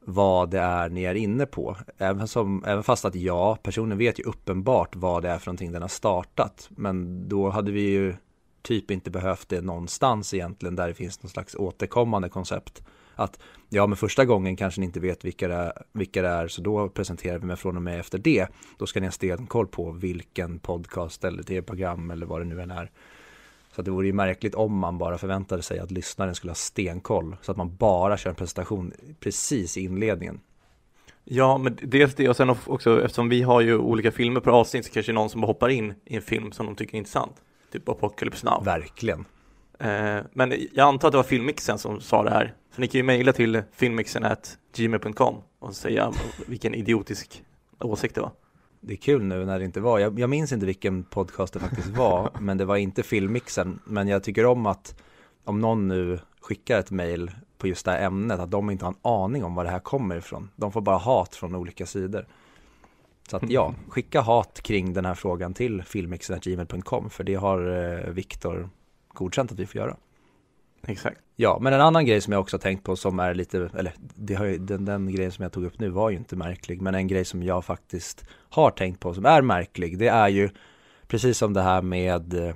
vad 0.00 0.50
det 0.50 0.58
är 0.58 0.88
ni 0.88 1.04
är 1.04 1.14
inne 1.14 1.46
på. 1.46 1.76
Även, 1.98 2.28
som, 2.28 2.64
även 2.64 2.82
fast 2.82 3.04
att 3.04 3.14
ja, 3.14 3.58
personen 3.62 3.98
vet 3.98 4.18
ju 4.18 4.22
uppenbart 4.22 4.96
vad 4.96 5.22
det 5.22 5.28
är 5.28 5.38
för 5.38 5.46
någonting 5.46 5.72
den 5.72 5.82
har 5.82 5.88
startat. 5.88 6.68
Men 6.70 7.28
då 7.28 7.50
hade 7.50 7.72
vi 7.72 7.80
ju 7.80 8.14
typ 8.62 8.90
inte 8.90 9.10
behövt 9.10 9.48
det 9.48 9.60
någonstans 9.60 10.34
egentligen 10.34 10.76
där 10.76 10.88
det 10.88 10.94
finns 10.94 11.22
någon 11.22 11.30
slags 11.30 11.54
återkommande 11.54 12.28
koncept. 12.28 12.82
Att 13.14 13.38
ja, 13.68 13.86
men 13.86 13.96
första 13.96 14.24
gången 14.24 14.56
kanske 14.56 14.80
ni 14.80 14.86
inte 14.86 15.00
vet 15.00 15.24
vilka 15.24 15.48
det 15.48 15.54
är, 15.54 15.72
vilka 15.92 16.22
det 16.22 16.28
är 16.28 16.48
så 16.48 16.62
då 16.62 16.88
presenterar 16.88 17.38
vi 17.38 17.46
mig 17.46 17.56
från 17.56 17.76
och 17.76 17.82
med 17.82 18.00
efter 18.00 18.18
det. 18.18 18.46
Då 18.78 18.86
ska 18.86 19.00
ni 19.00 19.06
ha 19.06 19.12
stenkoll 19.12 19.66
på 19.66 19.90
vilken 19.90 20.58
podcast 20.58 21.24
eller 21.24 21.42
tv-program 21.42 22.10
eller 22.10 22.26
vad 22.26 22.40
det 22.40 22.44
nu 22.44 22.62
än 22.62 22.70
är 22.70 22.90
så 23.78 23.82
det 23.82 23.90
vore 23.90 24.06
ju 24.06 24.12
märkligt 24.12 24.54
om 24.54 24.78
man 24.78 24.98
bara 24.98 25.18
förväntade 25.18 25.62
sig 25.62 25.78
att 25.78 25.90
lyssnaren 25.90 26.34
skulle 26.34 26.50
ha 26.50 26.54
stenkoll. 26.54 27.36
Så 27.42 27.50
att 27.50 27.56
man 27.56 27.76
bara 27.76 28.16
kör 28.16 28.30
en 28.30 28.36
presentation 28.36 28.92
precis 29.20 29.76
i 29.76 29.80
inledningen. 29.80 30.40
Ja, 31.24 31.58
men 31.58 31.78
dels 31.82 32.14
det 32.14 32.28
och 32.28 32.36
sen 32.36 32.50
också 32.50 33.04
eftersom 33.04 33.28
vi 33.28 33.42
har 33.42 33.60
ju 33.60 33.78
olika 33.78 34.12
filmer 34.12 34.40
per 34.40 34.50
avsnitt 34.50 34.84
så 34.86 34.92
kanske 34.92 35.12
någon 35.12 35.30
som 35.30 35.42
hoppar 35.42 35.68
in 35.68 35.94
i 36.04 36.16
en 36.16 36.22
film 36.22 36.52
som 36.52 36.66
de 36.66 36.74
tycker 36.74 36.94
är 36.94 36.98
intressant. 36.98 37.32
Typ 37.72 37.88
Apocalypse 37.88 38.46
Now. 38.46 38.64
Verkligen. 38.64 39.24
Eh, 39.78 40.18
men 40.32 40.54
jag 40.72 40.88
antar 40.88 41.08
att 41.08 41.12
det 41.12 41.18
var 41.18 41.24
filmmixen 41.24 41.78
som 41.78 42.00
sa 42.00 42.22
det 42.22 42.30
här. 42.30 42.54
Så 42.74 42.80
ni 42.80 42.86
kan 42.86 42.98
ju 42.98 43.02
mejla 43.02 43.32
till 43.32 43.62
filmmixen.gmail.com 43.72 45.34
och 45.58 45.74
säga 45.74 46.12
vilken 46.46 46.74
idiotisk 46.74 47.42
åsikt 47.80 48.14
det 48.14 48.20
var 48.20 48.32
det 48.80 48.92
är 48.92 48.96
kul 48.96 49.22
nu 49.22 49.44
när 49.44 49.58
det 49.58 49.64
inte 49.64 49.80
var, 49.80 49.98
jag, 49.98 50.18
jag 50.18 50.30
minns 50.30 50.52
inte 50.52 50.66
vilken 50.66 51.04
podcast 51.04 51.52
det 51.52 51.60
faktiskt 51.60 51.88
var, 51.88 52.30
men 52.40 52.58
det 52.58 52.64
var 52.64 52.76
inte 52.76 53.02
filmmixen. 53.02 53.80
Men 53.84 54.08
jag 54.08 54.22
tycker 54.22 54.46
om 54.46 54.66
att 54.66 55.02
om 55.44 55.60
någon 55.60 55.88
nu 55.88 56.20
skickar 56.40 56.78
ett 56.78 56.90
mail 56.90 57.30
på 57.58 57.68
just 57.68 57.84
det 57.84 57.90
här 57.90 58.06
ämnet, 58.06 58.40
att 58.40 58.50
de 58.50 58.70
inte 58.70 58.84
har 58.84 58.92
en 58.92 58.98
aning 59.02 59.44
om 59.44 59.54
var 59.54 59.64
det 59.64 59.70
här 59.70 59.78
kommer 59.78 60.16
ifrån. 60.16 60.50
De 60.56 60.72
får 60.72 60.80
bara 60.80 60.96
hat 60.96 61.34
från 61.34 61.54
olika 61.54 61.86
sidor. 61.86 62.26
Så 63.30 63.36
att 63.36 63.50
ja, 63.50 63.74
skicka 63.88 64.20
hat 64.20 64.60
kring 64.62 64.92
den 64.92 65.04
här 65.04 65.14
frågan 65.14 65.54
till 65.54 65.82
filmmixen.gmail.com 65.82 67.10
för 67.10 67.24
det 67.24 67.34
har 67.34 67.70
eh, 67.70 68.10
Viktor 68.10 68.68
godkänt 69.08 69.52
att 69.52 69.58
vi 69.58 69.66
får 69.66 69.80
göra. 69.80 69.96
Exakt. 70.86 71.20
Ja, 71.36 71.58
men 71.60 71.72
en 71.72 71.80
annan 71.80 72.06
grej 72.06 72.20
som 72.20 72.32
jag 72.32 72.40
också 72.40 72.58
tänkt 72.58 72.84
på 72.84 72.96
som 72.96 73.18
är 73.18 73.34
lite, 73.34 73.70
eller 73.74 73.94
det 73.98 74.34
har 74.34 74.44
ju, 74.44 74.58
den, 74.58 74.84
den 74.84 75.12
grejen 75.12 75.32
som 75.32 75.42
jag 75.42 75.52
tog 75.52 75.64
upp 75.64 75.78
nu 75.78 75.88
var 75.88 76.10
ju 76.10 76.16
inte 76.16 76.36
märklig, 76.36 76.82
men 76.82 76.94
en 76.94 77.08
grej 77.08 77.24
som 77.24 77.42
jag 77.42 77.64
faktiskt 77.64 78.24
har 78.30 78.70
tänkt 78.70 79.00
på 79.00 79.14
som 79.14 79.26
är 79.26 79.42
märklig, 79.42 79.98
det 79.98 80.08
är 80.08 80.28
ju 80.28 80.50
precis 81.06 81.38
som 81.38 81.52
det 81.52 81.62
här 81.62 81.82
med 81.82 82.34
eh, 82.34 82.54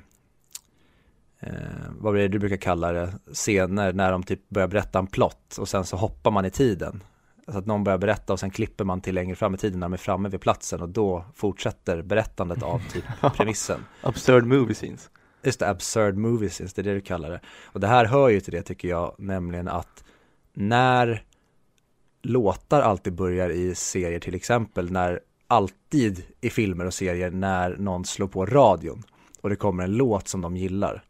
vad 1.89 2.17
är 2.17 2.19
det 2.19 2.29
du 2.29 2.39
brukar 2.39 2.57
kalla 2.57 2.93
det, 2.93 3.13
scener 3.33 3.93
när 3.93 4.13
de 4.13 4.23
typ 4.23 4.49
börjar 4.49 4.69
berätta 4.69 4.99
en 4.99 5.07
plott 5.07 5.57
och 5.59 5.69
sen 5.69 5.85
så 5.85 5.97
hoppar 5.97 6.31
man 6.31 6.45
i 6.45 6.51
tiden. 6.51 7.03
Alltså 7.47 7.59
att 7.59 7.67
någon 7.67 7.85
börjar 7.85 7.99
berätta 7.99 8.33
och 8.33 8.41
sen 8.41 8.51
klipper 8.51 8.85
man 8.85 9.01
till 9.01 9.15
längre 9.15 9.37
fram 9.37 9.55
i 9.55 9.59
tiden 9.59 9.81
när 9.81 9.85
de 9.85 9.93
är 9.93 9.97
framme 9.97 10.29
vid 10.29 10.41
platsen 10.41 10.83
och 10.83 10.89
då 10.89 11.25
fortsätter 11.35 12.03
berättandet 12.03 12.63
av 12.63 12.83
typ 12.93 13.05
premissen. 13.37 13.85
Absurd 14.03 14.47
movie 14.47 14.75
scenes. 14.75 15.11
Just 15.43 15.61
det, 15.61 15.69
absurd 15.69 16.17
movies, 16.17 16.59
det 16.59 16.79
är 16.79 16.83
det 16.83 16.95
du 16.95 17.01
kallar 17.01 17.31
det. 17.31 17.41
Och 17.65 17.81
det 17.81 17.87
här 17.87 18.05
hör 18.05 18.29
ju 18.29 18.41
till 18.41 18.53
det 18.53 18.63
tycker 18.63 18.89
jag, 18.89 19.15
nämligen 19.19 19.69
att 19.69 20.05
när 20.53 21.25
låtar 22.23 22.81
alltid 22.81 23.13
börjar 23.13 23.51
i 23.51 23.75
serier 23.75 24.21
till 24.21 24.35
exempel, 24.35 24.93
när 24.93 25.21
alltid 25.47 26.25
i 26.41 26.51
filmer 26.51 26.85
och 26.85 26.95
serier 26.95 27.31
när 27.31 27.77
någon 27.77 28.05
slår 28.05 28.29
på 28.29 28.47
radion 28.47 29.03
och 29.41 29.51
det 29.51 29.57
kommer 29.57 29.85
en 29.85 29.97
låt 29.97 30.29
som 30.29 30.41
de 30.41 30.57
gillar, 30.57 31.05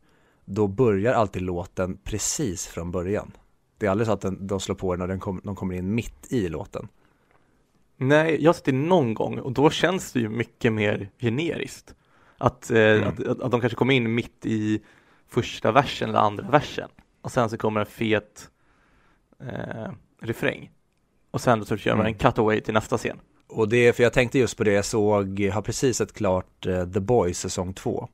då 0.45 0.67
börjar 0.67 1.15
alltid 1.15 1.43
låten 1.43 1.99
precis 2.05 2.67
från 2.67 2.91
början. 2.91 3.33
Det 3.79 3.87
är 3.87 3.91
aldrig 3.91 4.07
så 4.07 4.13
att 4.13 4.21
den, 4.21 4.47
de 4.47 4.61
slår 4.61 4.77
på 4.77 4.95
den 4.95 5.03
och 5.03 5.09
den 5.09 5.21
kom, 5.21 5.41
de 5.45 5.57
kommer 5.57 5.75
in 5.75 5.95
mitt 5.95 6.33
i 6.33 6.49
låten. 6.49 6.89
Nej, 7.97 8.43
jag 8.43 8.49
har 8.49 8.55
sett 8.55 8.65
det 8.65 8.73
någon 8.73 9.15
gång 9.15 9.39
och 9.39 9.53
då 9.53 9.71
känns 9.71 10.13
det 10.13 10.21
ju 10.21 10.29
mycket 10.29 10.73
mer 10.73 11.11
generiskt. 11.19 11.95
Att, 12.43 12.71
eh, 12.71 12.79
mm. 12.79 13.09
att, 13.09 13.27
att, 13.27 13.41
att, 13.41 13.51
de 13.51 13.61
kanske 13.61 13.77
kommer 13.77 13.95
in 13.95 14.15
mitt 14.15 14.47
i 14.47 14.83
första 15.29 15.73
versen 15.73 16.09
eller 16.09 16.19
andra 16.19 16.49
versen 16.51 16.89
och 17.21 17.33
sen 17.33 17.51
så 17.51 17.57
kommer 17.57 17.81
en 17.81 17.87
fet 17.87 18.51
eh, 19.41 19.93
refräng 20.21 20.71
och 21.31 21.41
sen 21.41 21.65
så 21.65 21.77
kör 21.77 21.91
man 21.91 22.01
mm. 22.01 22.13
en 22.13 22.19
cutaway 22.19 22.61
till 22.61 22.75
nästa 22.75 22.99
scen. 22.99 23.21
Och 23.49 23.69
det 23.69 23.77
är 23.77 23.93
för 23.93 24.03
jag 24.03 24.13
tänkte 24.13 24.39
just 24.39 24.57
på 24.57 24.65
det, 24.65 24.73
jag 24.73 24.85
såg, 24.85 25.41
har 25.41 25.63
precis 25.63 25.97
sett 25.97 26.13
klart 26.13 26.67
uh, 26.67 26.93
The 26.93 27.01
Boys 27.01 27.39
säsong 27.39 27.75
2. 27.75 28.09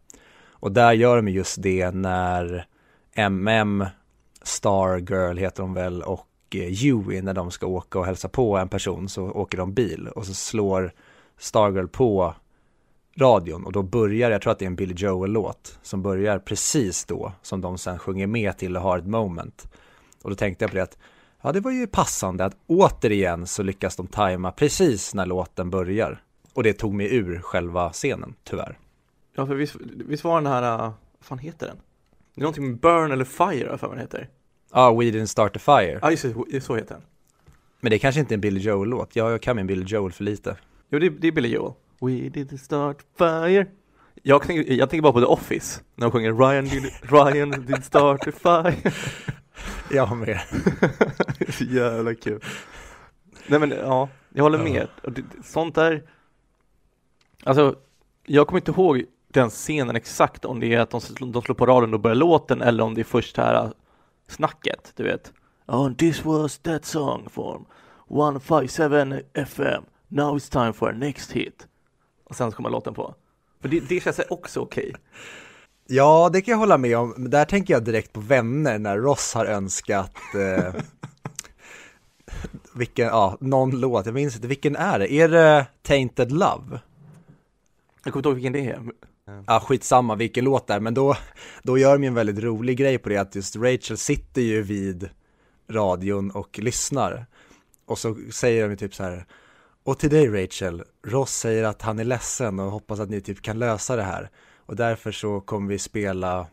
Och 0.50 0.73
där 0.73 0.92
gör 0.92 1.16
de 1.16 1.28
just 1.28 1.62
det 1.62 1.90
när 1.90 2.66
MM, 3.14 3.87
Stargirl 4.42 5.37
heter 5.37 5.62
de 5.62 5.75
väl, 5.75 6.02
och 6.02 6.28
Huey 6.52 7.23
när 7.23 7.35
de 7.35 7.50
ska 7.50 7.66
åka 7.66 7.99
och 7.99 8.06
hälsa 8.06 8.28
på 8.28 8.56
en 8.56 8.68
person 8.68 9.08
så 9.08 9.30
åker 9.30 9.58
de 9.58 9.75
bil 9.75 10.08
och 10.08 10.26
så 10.26 10.35
slår 10.35 10.92
Stargirl 11.38 11.87
på 11.87 12.35
radion 13.18 13.64
och 13.64 13.72
då 13.72 13.82
börjar, 13.82 14.30
jag 14.30 14.42
tror 14.42 14.52
att 14.52 14.58
det 14.58 14.64
är 14.64 14.66
en 14.66 14.76
Billy 14.76 14.94
Joel-låt 14.96 15.78
som 15.82 16.02
börjar 16.02 16.38
precis 16.38 17.04
då 17.04 17.32
som 17.42 17.60
de 17.60 17.78
sen 17.78 17.98
sjunger 17.98 18.26
med 18.26 18.58
till 18.58 18.76
och 18.76 18.82
har 18.82 18.98
ett 18.98 19.06
moment. 19.06 19.68
Och 20.22 20.30
då 20.30 20.37
tänkte 20.37 20.64
jag 20.64 20.70
på 20.70 20.76
det 20.76 20.82
att 20.82 20.98
ja, 21.42 21.52
det 21.52 21.60
var 21.60 21.70
ju 21.70 21.87
passande 21.87 22.44
att 22.44 22.56
återigen 22.66 23.46
så 23.46 23.62
lyckas 23.62 23.96
de 23.96 24.06
tajma 24.06 24.52
precis 24.52 25.14
när 25.14 25.26
låten 25.26 25.70
börjar. 25.70 26.22
Och 26.52 26.62
det 26.62 26.72
tog 26.72 26.94
mig 26.94 27.14
ur 27.14 27.40
själva 27.40 27.92
scenen, 27.92 28.34
tyvärr. 28.44 28.78
Ja, 29.34 29.46
för 29.46 29.54
visst, 29.54 29.76
visst 30.08 30.25
var 30.25 30.34
den 30.34 30.52
här, 30.52 30.75
uh, 30.75 30.80
vad 30.80 30.92
fan 31.20 31.38
heter 31.38 31.66
den? 31.66 31.76
Det 32.34 32.40
är 32.40 32.42
någonting 32.42 32.70
med 32.70 32.80
Burn 32.80 33.12
eller 33.12 33.25
Fire, 33.25 33.78
för 33.78 33.87
vad 33.87 33.96
den 33.96 34.00
heter. 34.00 34.28
Ja, 34.72 34.80
ah, 34.80 34.92
We 34.94 35.04
Didn't 35.04 35.26
Start 35.26 35.56
a 35.56 35.58
Fire. 35.58 35.98
Ja, 36.02 36.10
just 36.10 36.26
det, 36.50 36.60
så 36.60 36.76
heter 36.76 36.94
den. 36.94 37.04
Men 37.80 37.90
det 37.90 37.98
kanske 37.98 38.20
inte 38.20 38.34
är 38.34 38.37
en 38.37 38.40
Billy 38.40 38.60
Joel-låt. 38.60 39.16
Ja, 39.16 39.30
jag 39.30 39.42
kan 39.42 39.56
min 39.56 39.66
Billy 39.66 39.84
Joel 39.84 40.12
för 40.12 40.25
lite. 40.25 40.56
Jo, 40.90 40.98
det, 40.98 41.08
det 41.08 41.28
är 41.28 41.32
Billy 41.32 41.48
Joel. 41.48 41.72
We 42.00 42.11
didn't 42.11 42.57
start 42.57 42.97
fire. 43.19 43.67
Jag, 44.23 44.43
tänker, 44.43 44.73
jag 44.73 44.90
tänker 44.90 45.02
bara 45.02 45.12
på 45.12 45.21
The 45.21 45.26
Office, 45.26 45.81
när 45.95 46.07
de 46.07 46.11
sjunger 46.11 46.33
Ryan 46.33 46.64
did, 46.64 46.93
Ryan 47.02 47.50
did 47.50 47.85
start 47.85 48.28
a 48.28 48.33
fire. 48.33 48.93
Jag 49.90 50.17
med. 50.17 50.40
Jävla 51.61 52.14
kul. 52.14 52.45
Nej 53.47 53.61
men 53.61 53.71
ja, 53.71 54.09
jag 54.35 54.43
håller 54.43 54.59
med. 54.59 54.88
Sånt 55.45 55.75
där, 55.75 56.02
alltså 57.45 57.76
jag 58.26 58.47
kommer 58.47 58.61
inte 58.61 58.71
ihåg 58.71 59.05
den 59.28 59.50
scenen 59.50 59.97
exakt 59.97 60.45
om 60.45 60.61
det 60.61 60.75
är 60.75 60.81
att 60.81 60.90
de, 60.90 61.00
de 61.33 61.43
slår 61.43 61.55
på 61.55 61.67
radion 61.67 61.95
och 61.95 62.00
börjar 62.00 62.14
låten 62.14 62.62
eller 62.62 62.85
om 62.85 62.95
det 62.95 63.00
är 63.00 63.05
först 63.05 63.37
här 63.37 63.64
äh, 63.64 63.71
snacket, 64.28 64.93
du 64.97 65.02
vet. 65.02 65.33
Oh, 65.67 65.93
this 65.93 66.25
was 66.25 66.59
that 66.59 66.85
song 66.85 67.28
from 67.31 67.67
157 68.11 69.23
FM. 69.35 69.85
Now 70.09 70.37
it's 70.37 70.49
time 70.49 70.73
for 70.73 70.88
our 70.88 70.95
next 70.95 71.33
hit. 71.33 71.67
Och 72.28 72.37
sen 72.37 72.50
så 72.50 72.56
kommer 72.56 72.70
låten 72.70 72.94
på. 72.94 73.14
För 73.61 73.68
det, 73.68 73.80
det 73.80 74.00
känns 74.00 74.20
också 74.28 74.61
okej. 74.61 74.88
Okay. 74.88 75.00
Ja, 75.87 76.30
det 76.32 76.40
kan 76.40 76.52
jag 76.52 76.58
hålla 76.58 76.78
med 76.78 76.99
om. 76.99 77.30
Där 77.30 77.44
tänker 77.44 77.75
jag 77.75 77.85
direkt 77.85 78.12
på 78.12 78.20
vänner 78.20 78.78
när 78.78 78.99
Ross 78.99 79.35
har 79.35 79.47
önskat 79.47 80.16
eh, 80.35 80.75
vilken, 82.75 83.06
ja, 83.06 83.37
någon 83.40 83.80
låt, 83.80 84.06
jag 84.06 84.14
minns 84.14 84.37
inte, 84.37 84.49
vilken 84.49 84.76
är 84.76 84.99
det? 84.99 85.12
Är 85.12 85.28
det 85.28 85.66
Tainted 85.82 86.32
Love? 86.32 86.80
Jag 88.04 88.12
kommer 88.12 88.18
inte 88.18 88.28
ihåg 88.28 88.35
vilken 88.35 88.52
det 88.52 88.70
är. 88.70 88.82
Ja, 89.47 89.61
skitsamma 89.61 90.14
vilken 90.14 90.44
låt 90.44 90.66
det 90.66 90.75
är, 90.75 90.80
men 90.80 90.94
då, 90.94 91.16
då 91.62 91.78
gör 91.78 91.92
de 91.92 92.02
ju 92.02 92.06
en 92.06 92.14
väldigt 92.14 92.44
rolig 92.44 92.76
grej 92.76 92.99
på 92.99 93.08
det 93.08 93.16
att 93.16 93.35
just 93.35 93.56
Rachel 93.56 93.99
sitter 93.99 94.42
ju 94.42 94.62
vid 94.62 95.08
radion 95.70 96.30
och 96.30 96.58
lyssnar. 96.58 97.26
Och 97.87 97.99
så 97.99 98.16
säger 98.32 98.62
de 98.62 98.70
ju 98.70 98.76
typ 98.76 98.94
så 98.94 99.02
här, 99.02 99.26
och 99.88 99.99
till 99.99 100.11
dig 100.11 100.28
Rachel, 100.28 100.83
Ross 101.07 101.33
säger 101.33 101.64
att 101.64 101.83
han 101.83 101.99
är 101.99 102.04
ledsen 102.04 102.61
och 102.61 102.71
hoppas 102.71 103.00
att 103.00 103.11
ni 103.11 103.21
typ 103.21 103.42
kan 103.42 103.59
lösa 103.59 103.97
det 103.97 104.02
här. 104.02 104.30
Och 104.66 104.76
därför 104.76 105.12
så 105.12 105.40
kommer 105.40 105.68
vi 105.68 105.78
spela 105.78 106.47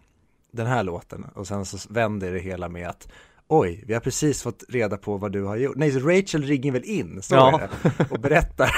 den 0.52 0.68
här 0.68 0.84
låten 0.84 1.26
och 1.36 1.48
sen 1.48 1.66
så 1.66 1.78
vänder 1.94 2.32
det 2.32 2.40
hela 2.40 2.70
med 2.70 2.90
att 2.90 3.08
Oj, 3.48 3.84
vi 3.88 3.94
har 3.94 4.02
precis 4.02 4.44
fått 4.44 4.64
reda 4.70 4.98
på 4.98 5.18
vad 5.18 5.32
du 5.32 5.44
har 5.44 5.56
gjort. 5.56 5.76
Nej, 5.76 5.92
så 5.92 6.00
Rachel 6.00 6.44
ringer 6.44 6.72
väl 6.72 6.84
in, 6.84 7.22
så 7.22 7.36
ja. 7.36 7.62
det, 7.84 8.06
och 8.10 8.20
berättar 8.20 8.72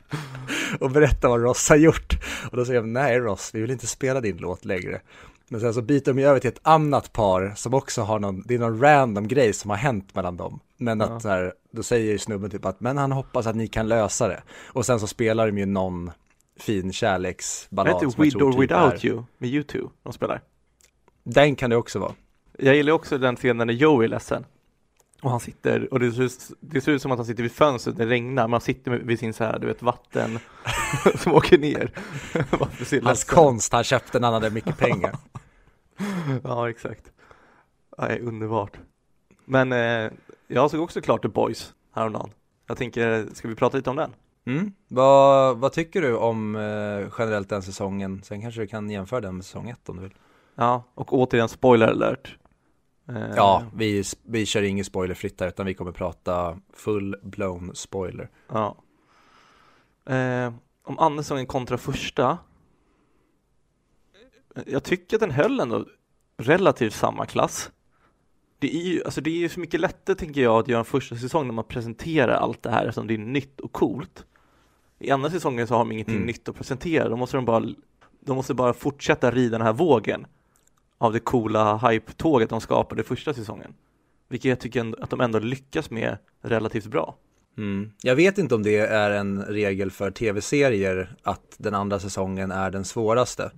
och 0.80 0.90
berättar 0.90 1.28
vad 1.28 1.42
Ross 1.42 1.68
har 1.68 1.76
gjort. 1.76 2.18
Och 2.50 2.56
då 2.56 2.64
säger 2.64 2.80
de, 2.80 2.92
nej 2.92 3.18
Ross, 3.18 3.50
vi 3.54 3.60
vill 3.60 3.70
inte 3.70 3.86
spela 3.86 4.20
din 4.20 4.36
låt 4.36 4.64
längre. 4.64 5.00
Men 5.48 5.60
sen 5.60 5.74
så 5.74 5.82
byter 5.82 6.12
de 6.12 6.24
över 6.24 6.40
till 6.40 6.48
ett 6.48 6.60
annat 6.62 7.12
par 7.12 7.52
som 7.56 7.74
också 7.74 8.02
har 8.02 8.18
någon, 8.18 8.42
det 8.46 8.54
är 8.54 8.58
någon 8.58 8.80
random 8.80 9.28
grej 9.28 9.52
som 9.52 9.70
har 9.70 9.76
hänt 9.76 10.14
mellan 10.14 10.36
dem. 10.36 10.60
Men 10.78 11.00
att 11.00 11.22
så 11.22 11.28
här, 11.28 11.52
då 11.70 11.82
säger 11.82 12.18
snubben 12.18 12.50
typ 12.50 12.64
att, 12.64 12.80
men 12.80 12.96
han 12.96 13.12
hoppas 13.12 13.46
att 13.46 13.56
ni 13.56 13.68
kan 13.68 13.88
lösa 13.88 14.28
det. 14.28 14.42
Och 14.72 14.86
sen 14.86 15.00
så 15.00 15.06
spelar 15.06 15.46
de 15.46 15.58
ju 15.58 15.66
någon 15.66 16.10
fin 16.56 16.92
kärleksballad. 16.92 17.92
Det 17.92 18.06
heter 18.06 18.22
With 18.22 18.36
or 18.36 18.52
typ 18.52 18.60
Without 18.60 19.04
You 19.04 19.22
med 19.38 19.50
YouTube 19.50 19.88
de 20.02 20.12
spelar. 20.12 20.40
Den 21.22 21.56
kan 21.56 21.70
det 21.70 21.76
också 21.76 21.98
vara. 21.98 22.14
Jag 22.58 22.76
gillar 22.76 22.92
också 22.92 23.18
den 23.18 23.36
scenen 23.36 23.66
när 23.66 23.74
Joey 23.74 24.04
är 24.04 24.08
ledsen. 24.08 24.44
Och 25.22 25.30
han 25.30 25.40
sitter, 25.40 25.92
och 25.92 26.00
det 26.00 26.12
ser, 26.12 26.22
ut, 26.22 26.50
det 26.60 26.80
ser 26.80 26.92
ut 26.92 27.02
som 27.02 27.12
att 27.12 27.18
han 27.18 27.26
sitter 27.26 27.42
vid 27.42 27.52
fönstret 27.52 27.98
när 27.98 28.04
det 28.04 28.10
regnar, 28.10 28.42
men 28.42 28.52
han 28.52 28.60
sitter 28.60 28.90
vid 28.90 29.18
sin 29.18 29.34
så 29.34 29.44
här, 29.44 29.58
du 29.58 29.66
vet, 29.66 29.82
vatten 29.82 30.38
som 31.18 31.32
åker 31.32 31.58
ner. 31.58 31.90
Hans 33.04 33.24
konst 33.24 33.72
han 33.72 33.84
köpte 33.84 34.20
när 34.20 34.26
han 34.26 34.34
hade 34.34 34.50
mycket 34.50 34.78
pengar. 34.78 35.16
ja, 36.44 36.70
exakt. 36.70 37.12
Ja, 37.96 38.18
underbart. 38.18 38.78
Men 39.44 39.72
eh, 39.72 40.10
jag 40.48 40.70
såg 40.70 40.80
också 40.80 41.00
klart 41.00 41.22
The 41.22 41.28
Boys 41.28 41.74
häromdagen. 41.92 42.30
Jag 42.66 42.76
tänker, 42.76 43.26
ska 43.34 43.48
vi 43.48 43.54
prata 43.54 43.76
lite 43.76 43.90
om 43.90 43.96
den? 43.96 44.14
Mm. 44.44 44.72
Vad, 44.88 45.58
vad 45.58 45.72
tycker 45.72 46.02
du 46.02 46.16
om 46.16 46.56
eh, 46.56 47.12
generellt 47.18 47.48
den 47.48 47.62
säsongen? 47.62 48.22
Sen 48.22 48.42
kanske 48.42 48.60
du 48.60 48.66
kan 48.66 48.90
jämföra 48.90 49.20
den 49.20 49.34
med 49.34 49.44
säsong 49.44 49.68
ett 49.68 49.88
om 49.88 49.96
du 49.96 50.02
vill. 50.02 50.14
Ja, 50.54 50.82
och 50.94 51.12
återigen 51.12 51.48
spoiler 51.48 51.86
alert. 51.88 52.36
Eh. 53.08 53.34
Ja, 53.36 53.62
vi, 53.74 54.04
vi 54.22 54.46
kör 54.46 54.62
ingen 54.62 54.84
spoilerfritt 54.84 55.40
här 55.40 55.48
utan 55.48 55.66
vi 55.66 55.74
kommer 55.74 55.92
prata 55.92 56.58
full 56.72 57.16
blown 57.22 57.74
spoiler. 57.74 58.30
Ja. 58.48 58.76
Eh, 60.14 60.52
om 60.82 60.98
andra 60.98 61.22
säsongen 61.22 61.46
kontra 61.46 61.78
första. 61.78 62.38
Jag 64.66 64.82
tycker 64.84 65.16
att 65.16 65.20
den 65.20 65.30
höll 65.30 65.60
ändå 65.60 65.84
relativt 66.36 66.94
samma 66.94 67.26
klass. 67.26 67.70
Det 68.58 68.76
är 68.76 68.82
ju 68.82 69.04
alltså 69.04 69.20
det 69.20 69.44
är 69.44 69.48
så 69.48 69.60
mycket 69.60 69.80
lättare 69.80 70.16
tänker 70.16 70.40
jag 70.40 70.58
att 70.58 70.68
göra 70.68 70.78
en 70.78 70.84
första 70.84 71.16
säsong 71.16 71.46
när 71.46 71.54
man 71.54 71.64
presenterar 71.64 72.34
allt 72.34 72.62
det 72.62 72.70
här 72.70 72.90
som 72.90 73.06
det 73.06 73.14
är 73.14 73.18
nytt 73.18 73.60
och 73.60 73.72
coolt. 73.72 74.24
I 74.98 75.10
andra 75.10 75.30
säsongen 75.30 75.66
så 75.66 75.74
har 75.74 75.78
de 75.78 75.92
ingenting 75.92 76.14
mm. 76.14 76.26
nytt 76.26 76.48
att 76.48 76.56
presentera. 76.56 77.08
Då 77.08 77.16
måste 77.16 77.36
de 77.36 77.44
bara, 77.44 77.64
de 78.20 78.36
måste 78.36 78.54
bara 78.54 78.72
fortsätta 78.72 79.30
rida 79.30 79.58
den 79.58 79.66
här 79.66 79.72
vågen 79.72 80.26
av 80.98 81.12
det 81.12 81.20
coola 81.20 81.76
hype-tåget 81.76 82.50
de 82.50 82.60
skapade 82.60 83.02
första 83.02 83.34
säsongen. 83.34 83.74
Vilket 84.28 84.48
jag 84.48 84.60
tycker 84.60 85.02
att 85.02 85.10
de 85.10 85.20
ändå 85.20 85.38
lyckas 85.38 85.90
med 85.90 86.18
relativt 86.42 86.86
bra. 86.86 87.16
Mm. 87.58 87.92
Jag 88.02 88.16
vet 88.16 88.38
inte 88.38 88.54
om 88.54 88.62
det 88.62 88.78
är 88.78 89.10
en 89.10 89.42
regel 89.42 89.90
för 89.90 90.10
tv-serier 90.10 91.16
att 91.22 91.54
den 91.58 91.74
andra 91.74 92.00
säsongen 92.00 92.50
är 92.50 92.70
den 92.70 92.84
svåraste. 92.84 93.50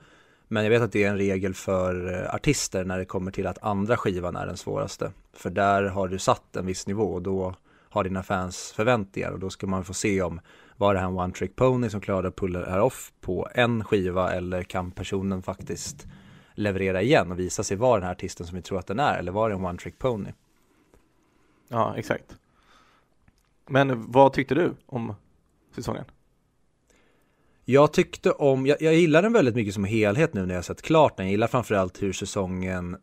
Men 0.53 0.63
jag 0.65 0.71
vet 0.71 0.83
att 0.83 0.93
det 0.93 1.05
är 1.05 1.11
en 1.11 1.19
regel 1.19 1.55
för 1.55 2.15
eh, 2.15 2.35
artister 2.35 2.85
när 2.85 2.99
det 2.99 3.05
kommer 3.05 3.31
till 3.31 3.47
att 3.47 3.63
andra 3.63 3.97
skivan 3.97 4.37
är 4.37 4.47
den 4.47 4.57
svåraste. 4.57 5.13
För 5.33 5.51
där 5.51 5.83
har 5.83 6.09
du 6.09 6.19
satt 6.19 6.57
en 6.57 6.67
viss 6.67 6.87
nivå 6.87 7.03
och 7.03 7.23
då 7.23 7.55
har 7.89 8.05
dina 8.05 8.23
fans 8.23 8.73
förväntningar 8.77 9.31
och 9.31 9.39
då 9.39 9.51
ska 9.51 9.67
man 9.67 9.85
få 9.85 9.95
se 9.95 10.23
om 10.23 10.41
var 10.77 10.95
det 10.95 11.01
här 11.01 11.07
en 11.07 11.19
one 11.19 11.33
trick 11.33 11.57
pony 11.57 11.91
som 11.91 12.01
klarade 12.01 12.29
att 12.29 12.37
pulla 12.37 12.61
det 12.61 12.71
här 12.71 12.81
off 12.81 13.13
på 13.21 13.49
en 13.55 13.85
skiva 13.85 14.33
eller 14.33 14.63
kan 14.63 14.91
personen 14.91 15.43
faktiskt 15.43 16.07
leverera 16.55 17.03
igen 17.03 17.33
och 17.33 17.39
visa 17.39 17.65
sig 17.65 17.77
vara 17.77 17.95
den 17.95 18.05
här 18.05 18.13
artisten 18.13 18.47
som 18.47 18.57
vi 18.57 18.63
tror 18.63 18.79
att 18.79 18.87
den 18.87 19.01
är 19.01 19.19
eller 19.19 19.33
var 19.33 19.49
det 19.49 19.55
en 19.55 19.65
one 19.65 19.79
trick 19.79 19.99
pony? 19.99 20.31
Ja, 21.69 21.95
exakt. 21.97 22.37
Men 23.69 24.11
vad 24.13 24.33
tyckte 24.33 24.55
du 24.55 24.75
om 24.87 25.15
säsongen? 25.75 26.05
Jag 27.65 27.93
tyckte 27.93 28.31
om, 28.31 28.67
jag, 28.67 28.83
jag 28.83 28.95
gillar 28.95 29.23
den 29.23 29.33
väldigt 29.33 29.55
mycket 29.55 29.75
som 29.75 29.85
helhet 29.85 30.35
nu 30.35 30.47
när 30.47 30.55
jag 30.55 30.65
sett 30.65 30.83
klart 30.83 31.17
den. 31.17 31.27
Jag 31.27 31.31
gillar 31.31 31.47
framförallt 31.47 32.03
hur 32.03 32.13
säsongen 32.13 32.97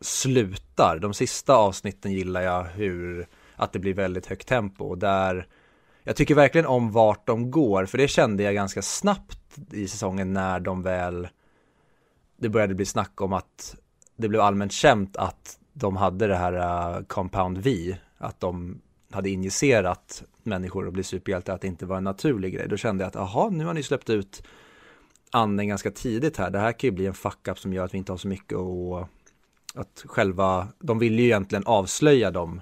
slutar. 0.00 0.98
De 0.98 1.14
sista 1.14 1.56
avsnitten 1.56 2.12
gillar 2.12 2.40
jag 2.40 2.64
hur, 2.64 3.26
att 3.56 3.72
det 3.72 3.78
blir 3.78 3.94
väldigt 3.94 4.26
högt 4.26 4.48
tempo 4.48 4.84
och 4.84 4.98
där 4.98 5.46
jag 6.02 6.16
tycker 6.16 6.34
verkligen 6.34 6.66
om 6.66 6.92
vart 6.92 7.26
de 7.26 7.50
går, 7.50 7.86
för 7.86 7.98
det 7.98 8.08
kände 8.08 8.42
jag 8.42 8.54
ganska 8.54 8.82
snabbt 8.82 9.58
i 9.72 9.88
säsongen 9.88 10.32
när 10.32 10.60
de 10.60 10.82
väl 10.82 11.28
det 12.36 12.48
började 12.48 12.74
bli 12.74 12.84
snack 12.84 13.20
om 13.20 13.32
att 13.32 13.76
det 14.16 14.28
blev 14.28 14.40
allmänt 14.40 14.72
känt 14.72 15.16
att 15.16 15.58
de 15.72 15.96
hade 15.96 16.26
det 16.26 16.36
här 16.36 16.52
uh, 16.96 17.04
Compound 17.04 17.58
V, 17.58 17.96
att 18.18 18.40
de 18.40 18.80
hade 19.14 19.30
injicerat 19.30 20.22
människor 20.42 20.86
och 20.86 20.92
bli 20.92 21.02
superhjältar, 21.02 21.54
att 21.54 21.60
det 21.60 21.66
inte 21.68 21.86
var 21.86 21.96
en 21.96 22.04
naturlig 22.04 22.54
grej. 22.54 22.68
Då 22.68 22.76
kände 22.76 23.04
jag 23.04 23.08
att, 23.08 23.16
aha, 23.16 23.48
nu 23.52 23.64
har 23.64 23.74
ni 23.74 23.82
släppt 23.82 24.10
ut 24.10 24.42
anden 25.30 25.68
ganska 25.68 25.90
tidigt 25.90 26.36
här. 26.36 26.50
Det 26.50 26.58
här 26.58 26.72
kan 26.72 26.88
ju 26.88 26.92
bli 26.92 27.06
en 27.06 27.14
fuck-up 27.14 27.58
som 27.58 27.72
gör 27.72 27.84
att 27.84 27.94
vi 27.94 27.98
inte 27.98 28.12
har 28.12 28.16
så 28.16 28.28
mycket 28.28 28.58
och 28.58 29.08
att 29.74 30.04
själva, 30.06 30.68
de 30.78 30.98
vill 30.98 31.18
ju 31.18 31.24
egentligen 31.24 31.64
avslöja 31.66 32.30
dem 32.30 32.60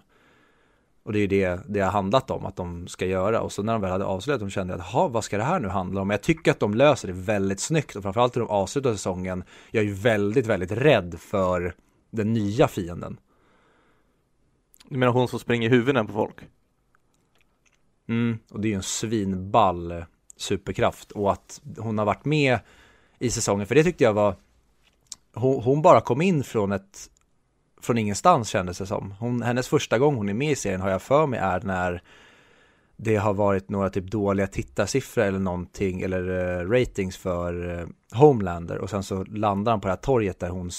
Och 1.04 1.12
det 1.12 1.18
är 1.18 1.20
ju 1.20 1.26
det 1.26 1.60
det 1.68 1.80
har 1.80 1.90
handlat 1.90 2.30
om 2.30 2.46
att 2.46 2.56
de 2.56 2.88
ska 2.88 3.06
göra. 3.06 3.40
Och 3.40 3.52
så 3.52 3.62
när 3.62 3.72
de 3.72 3.82
väl 3.82 3.90
hade 3.90 4.04
avslöjat 4.04 4.40
dem 4.40 4.50
kände 4.50 4.72
jag 4.72 4.80
att, 4.80 4.86
jaha, 4.92 5.08
vad 5.08 5.24
ska 5.24 5.38
det 5.38 5.44
här 5.44 5.60
nu 5.60 5.68
handla 5.68 6.00
om? 6.00 6.08
Men 6.08 6.14
jag 6.14 6.22
tycker 6.22 6.50
att 6.50 6.60
de 6.60 6.74
löser 6.74 7.08
det 7.08 7.14
väldigt 7.14 7.60
snyggt 7.60 7.96
och 7.96 8.02
framförallt 8.02 8.36
hur 8.36 8.40
de 8.40 8.50
avslutar 8.50 8.92
säsongen. 8.92 9.44
Jag 9.70 9.84
är 9.84 9.88
ju 9.88 9.94
väldigt, 9.94 10.46
väldigt 10.46 10.72
rädd 10.72 11.16
för 11.20 11.74
den 12.10 12.32
nya 12.32 12.68
fienden. 12.68 13.18
Du 14.92 14.98
menar 14.98 15.12
hon 15.12 15.28
som 15.28 15.38
springer 15.38 15.70
huvuden 15.70 16.06
på 16.06 16.12
folk? 16.12 16.36
Mm, 18.08 18.38
och 18.50 18.60
det 18.60 18.68
är 18.68 18.70
ju 18.70 18.76
en 18.76 18.82
svinball 18.82 19.92
eh, 19.92 20.04
superkraft 20.36 21.12
och 21.12 21.32
att 21.32 21.60
hon 21.78 21.98
har 21.98 22.04
varit 22.04 22.24
med 22.24 22.58
i 23.18 23.30
säsongen, 23.30 23.66
för 23.66 23.74
det 23.74 23.84
tyckte 23.84 24.04
jag 24.04 24.12
var 24.12 24.36
hon, 25.34 25.62
hon 25.62 25.82
bara 25.82 26.00
kom 26.00 26.22
in 26.22 26.44
från 26.44 26.72
ett 26.72 27.10
från 27.80 27.98
ingenstans 27.98 28.48
kändes 28.48 28.78
det 28.78 28.86
som. 28.86 29.14
Hon, 29.18 29.42
hennes 29.42 29.68
första 29.68 29.98
gång 29.98 30.14
hon 30.14 30.28
är 30.28 30.34
med 30.34 30.50
i 30.50 30.56
serien 30.56 30.80
har 30.80 30.90
jag 30.90 31.02
för 31.02 31.26
mig 31.26 31.40
är 31.40 31.60
när 31.60 32.02
det 33.04 33.16
har 33.16 33.34
varit 33.34 33.70
några 33.70 33.90
typ 33.90 34.04
dåliga 34.04 34.46
tittarsiffror 34.46 35.24
eller 35.24 35.38
någonting 35.38 36.02
eller 36.02 36.30
uh, 36.30 36.70
ratings 36.70 37.16
för 37.16 37.80
uh, 37.80 37.86
Homelander 38.12 38.78
och 38.78 38.90
sen 38.90 39.02
så 39.02 39.24
landar 39.24 39.72
han 39.72 39.80
på 39.80 39.88
det 39.88 39.92
här 39.92 40.00
torget 40.00 40.40
där 40.40 40.48
hon 40.48 40.70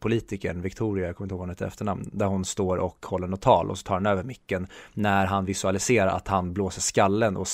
politikern 0.00 0.62
Victoria, 0.62 1.06
jag 1.06 1.16
kommer 1.16 1.26
inte 1.26 1.32
ihåg 1.32 1.38
vad 1.38 1.48
hon 1.48 1.50
heter 1.50 1.66
efternamn, 1.66 2.10
där 2.12 2.26
hon 2.26 2.44
står 2.44 2.76
och 2.76 3.06
håller 3.06 3.26
något 3.26 3.40
tal 3.40 3.70
och 3.70 3.78
så 3.78 3.84
tar 3.84 3.94
han 3.94 4.06
över 4.06 4.22
micken 4.22 4.66
när 4.94 5.26
han 5.26 5.44
visualiserar 5.44 6.10
att 6.16 6.28
han 6.28 6.52
blåser 6.52 6.80
skallen 6.80 7.36
och 7.36 7.46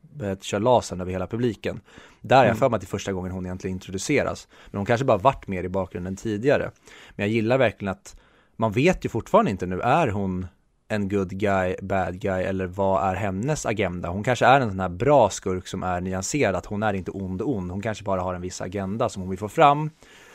börjar 0.00 0.36
köra 0.36 0.60
lasern 0.60 1.00
över 1.00 1.12
hela 1.12 1.26
publiken. 1.26 1.80
Där 2.20 2.36
är 2.36 2.40
jag 2.40 2.46
mm. 2.46 2.56
för 2.56 2.68
mig 2.68 2.76
att 2.76 2.80
det 2.80 2.84
är 2.84 2.88
första 2.88 3.12
gången 3.12 3.32
hon 3.32 3.46
egentligen 3.46 3.76
introduceras. 3.76 4.48
Men 4.70 4.78
hon 4.78 4.86
kanske 4.86 5.04
bara 5.04 5.18
varit 5.18 5.46
mer 5.46 5.64
i 5.64 5.68
bakgrunden 5.68 6.16
tidigare. 6.16 6.70
Men 7.10 7.26
jag 7.26 7.32
gillar 7.32 7.58
verkligen 7.58 7.92
att 7.92 8.16
man 8.56 8.72
vet 8.72 9.04
ju 9.04 9.08
fortfarande 9.08 9.50
inte 9.50 9.66
nu, 9.66 9.80
är 9.80 10.08
hon 10.08 10.46
en 10.88 11.08
good 11.08 11.30
guy, 11.30 11.76
bad 11.82 12.20
guy 12.20 12.42
eller 12.42 12.66
vad 12.66 13.08
är 13.08 13.14
hennes 13.14 13.66
agenda? 13.66 14.08
Hon 14.08 14.24
kanske 14.24 14.46
är 14.46 14.60
en 14.60 14.70
sån 14.70 14.80
här 14.80 14.88
bra 14.88 15.30
skurk 15.30 15.66
som 15.66 15.82
är 15.82 16.00
nyanserad, 16.00 16.54
att 16.54 16.66
hon 16.66 16.82
är 16.82 16.94
inte 16.94 17.10
ond 17.10 17.42
ond, 17.42 17.70
hon 17.70 17.82
kanske 17.82 18.04
bara 18.04 18.20
har 18.20 18.34
en 18.34 18.40
viss 18.40 18.60
agenda 18.60 19.08
som 19.08 19.22
hon 19.22 19.30
vill 19.30 19.38
få 19.38 19.48
fram, 19.48 19.90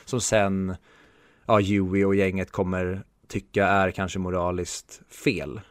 som 0.06 0.22
sen, 0.22 0.76
ja, 1.46 1.60
Huey 1.60 2.06
och 2.06 2.16
gänget 2.16 2.52
kommer 2.52 3.04
tycka 3.28 3.68
är 3.68 3.92
kanske 3.92 4.20
moraliskt 4.20 5.02
fel. 5.10 5.62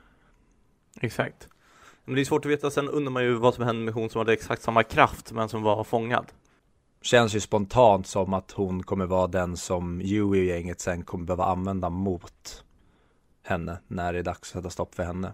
Exakt. 1.01 1.49
Men 2.05 2.15
det 2.15 2.21
är 2.21 2.25
svårt 2.25 2.45
att 2.45 2.51
veta, 2.51 2.71
sen 2.71 2.89
undrar 2.89 3.11
man 3.11 3.25
ju 3.25 3.35
vad 3.35 3.55
som 3.55 3.65
hände 3.65 3.85
med 3.85 3.95
hon 3.95 4.11
som 4.11 4.19
hade 4.19 4.33
exakt 4.33 4.63
samma 4.63 4.83
kraft 4.83 5.33
men 5.33 5.49
som 5.49 5.63
var 5.63 5.85
fångad. 5.85 6.27
Känns 7.03 7.35
ju 7.35 7.41
spontant 7.41 8.07
som 8.07 8.35
att 8.35 8.53
hon 8.53 8.83
kommer 8.83 9.07
vara 9.07 9.27
den 9.27 9.57
som 9.57 10.01
Huey 10.01 10.41
och 10.41 10.45
gänget 10.45 10.81
sen 10.81 11.03
kommer 11.03 11.25
behöva 11.25 11.45
använda 11.45 11.91
mot 11.91 12.65
henne 13.43 13.79
när 13.87 14.13
det 14.13 14.19
är 14.19 14.23
dags 14.23 14.41
att 14.41 14.47
sätta 14.47 14.71
stopp 14.71 14.95
för 14.95 15.03
henne. 15.03 15.33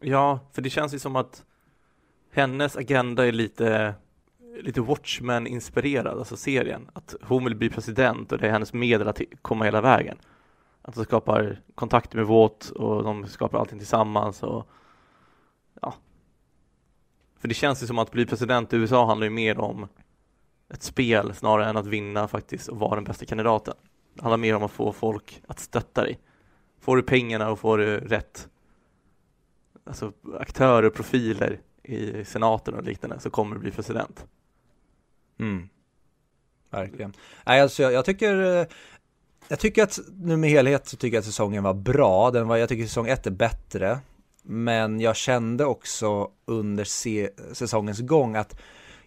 Ja, 0.00 0.40
för 0.52 0.62
det 0.62 0.70
känns 0.70 0.94
ju 0.94 0.98
som 0.98 1.16
att 1.16 1.44
hennes 2.32 2.76
agenda 2.76 3.26
är 3.26 3.32
lite 3.32 3.94
lite 4.62 4.80
Watchmen-inspirerad, 4.80 6.18
alltså 6.18 6.36
serien. 6.36 6.90
Att 6.92 7.14
hon 7.22 7.44
vill 7.44 7.56
bli 7.56 7.70
president 7.70 8.32
och 8.32 8.38
det 8.38 8.46
är 8.46 8.52
hennes 8.52 8.72
medel 8.72 9.08
att 9.08 9.20
komma 9.42 9.64
hela 9.64 9.80
vägen. 9.80 10.18
Att 10.82 10.94
de 10.94 11.04
skapar 11.04 11.60
kontakter 11.74 12.16
med 12.16 12.26
Vought 12.26 12.70
och 12.70 13.02
de 13.02 13.26
skapar 13.26 13.58
allting 13.58 13.78
tillsammans 13.78 14.42
och 14.42 14.68
ja. 15.80 15.94
För 17.38 17.48
det 17.48 17.54
känns 17.54 17.82
ju 17.82 17.86
som 17.86 17.98
att 17.98 18.10
bli 18.10 18.26
president 18.26 18.72
i 18.72 18.76
USA 18.76 19.06
handlar 19.06 19.24
ju 19.24 19.30
mer 19.30 19.58
om 19.58 19.88
ett 20.68 20.82
spel 20.82 21.34
snarare 21.34 21.68
än 21.68 21.76
att 21.76 21.86
vinna 21.86 22.28
faktiskt 22.28 22.68
och 22.68 22.78
vara 22.78 22.94
den 22.94 23.04
bästa 23.04 23.26
kandidaten. 23.26 23.74
Det 24.14 24.22
handlar 24.22 24.36
mer 24.36 24.56
om 24.56 24.62
att 24.62 24.70
få 24.70 24.92
folk 24.92 25.42
att 25.46 25.58
stötta 25.58 26.02
dig. 26.02 26.18
Får 26.80 26.96
du 26.96 27.02
pengarna 27.02 27.50
och 27.50 27.58
får 27.58 27.78
du 27.78 27.96
rätt 27.98 28.48
alltså 29.84 30.12
aktörer 30.38 30.86
och 30.86 30.94
profiler 30.94 31.60
i 31.82 32.24
senaten 32.24 32.74
och 32.74 32.82
liknande 32.82 33.20
så 33.20 33.30
kommer 33.30 33.54
du 33.54 33.60
bli 33.60 33.70
president. 33.70 34.26
Mm. 35.38 35.68
Verkligen. 36.70 37.12
Nej, 37.46 37.60
alltså 37.60 37.82
jag, 37.82 37.92
jag 37.92 38.04
tycker 38.04 38.60
eh, 38.60 38.66
jag 39.48 39.58
tycker 39.58 39.82
att 39.82 39.98
nu 40.16 40.36
med 40.36 40.50
helhet 40.50 40.86
så 40.86 40.96
tycker 40.96 41.16
jag 41.16 41.20
att 41.20 41.26
säsongen 41.26 41.62
var 41.62 41.74
bra. 41.74 42.30
Den 42.30 42.48
var, 42.48 42.56
jag 42.56 42.68
tycker 42.68 42.84
säsong 42.84 43.08
ett 43.08 43.26
är 43.26 43.30
bättre. 43.30 43.98
Men 44.42 45.00
jag 45.00 45.16
kände 45.16 45.64
också 45.64 46.30
under 46.44 46.84
se 46.84 47.30
säsongens 47.52 48.00
gång 48.00 48.36
att 48.36 48.60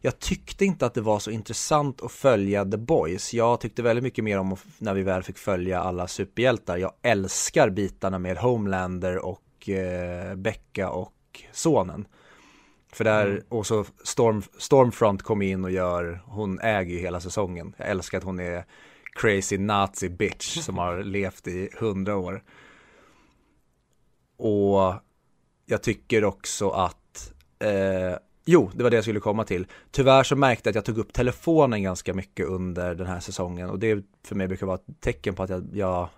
jag 0.05 0.19
tyckte 0.19 0.65
inte 0.65 0.85
att 0.85 0.93
det 0.93 1.01
var 1.01 1.19
så 1.19 1.31
intressant 1.31 2.01
att 2.01 2.11
följa 2.11 2.65
The 2.65 2.77
Boys. 2.77 3.33
Jag 3.33 3.59
tyckte 3.59 3.81
väldigt 3.81 4.03
mycket 4.03 4.23
mer 4.23 4.39
om 4.39 4.55
när 4.77 4.93
vi 4.93 5.03
väl 5.03 5.23
fick 5.23 5.37
följa 5.37 5.79
alla 5.79 6.07
superhjältar. 6.07 6.77
Jag 6.77 6.91
älskar 7.01 7.69
bitarna 7.69 8.19
med 8.19 8.37
Homelander 8.37 9.25
och 9.25 9.69
eh, 9.69 10.35
Becka 10.35 10.89
och 10.89 11.43
sonen. 11.51 12.07
För 12.93 13.03
där, 13.03 13.27
mm. 13.27 13.43
och 13.49 13.67
så 13.67 13.85
Storm, 14.03 14.43
Stormfront 14.57 15.21
kom 15.21 15.41
in 15.41 15.63
och 15.63 15.71
gör, 15.71 16.23
hon 16.25 16.59
äger 16.59 16.93
ju 16.93 16.99
hela 16.99 17.19
säsongen. 17.19 17.75
Jag 17.77 17.89
älskar 17.89 18.17
att 18.17 18.23
hon 18.23 18.39
är 18.39 18.65
crazy 19.13 19.57
nazi 19.57 20.09
bitch 20.09 20.57
som 20.61 20.77
har 20.77 21.03
levt 21.03 21.47
i 21.47 21.69
hundra 21.79 22.17
år. 22.17 22.43
Och 24.37 24.93
jag 25.65 25.83
tycker 25.83 26.23
också 26.23 26.69
att, 26.69 27.33
eh, 27.59 28.17
jo, 28.45 28.71
det 28.73 28.83
var 28.83 28.89
det 28.89 28.97
jag 28.97 29.03
skulle 29.03 29.19
komma 29.19 29.43
till. 29.43 29.67
Tyvärr 29.91 30.23
så 30.23 30.35
märkte 30.35 30.67
jag 30.67 30.71
att 30.71 30.75
jag 30.75 30.85
tog 30.85 30.97
upp 30.97 31.13
telefonen 31.13 31.83
ganska 31.83 32.13
mycket 32.13 32.47
under 32.47 32.95
den 32.95 33.07
här 33.07 33.19
säsongen 33.19 33.69
och 33.69 33.79
det 33.79 34.05
för 34.23 34.35
mig 34.35 34.47
brukar 34.47 34.65
vara 34.65 34.75
ett 34.75 35.01
tecken 35.01 35.35
på 35.35 35.43
att 35.43 35.49
jag, 35.49 35.69
jag 35.73 36.09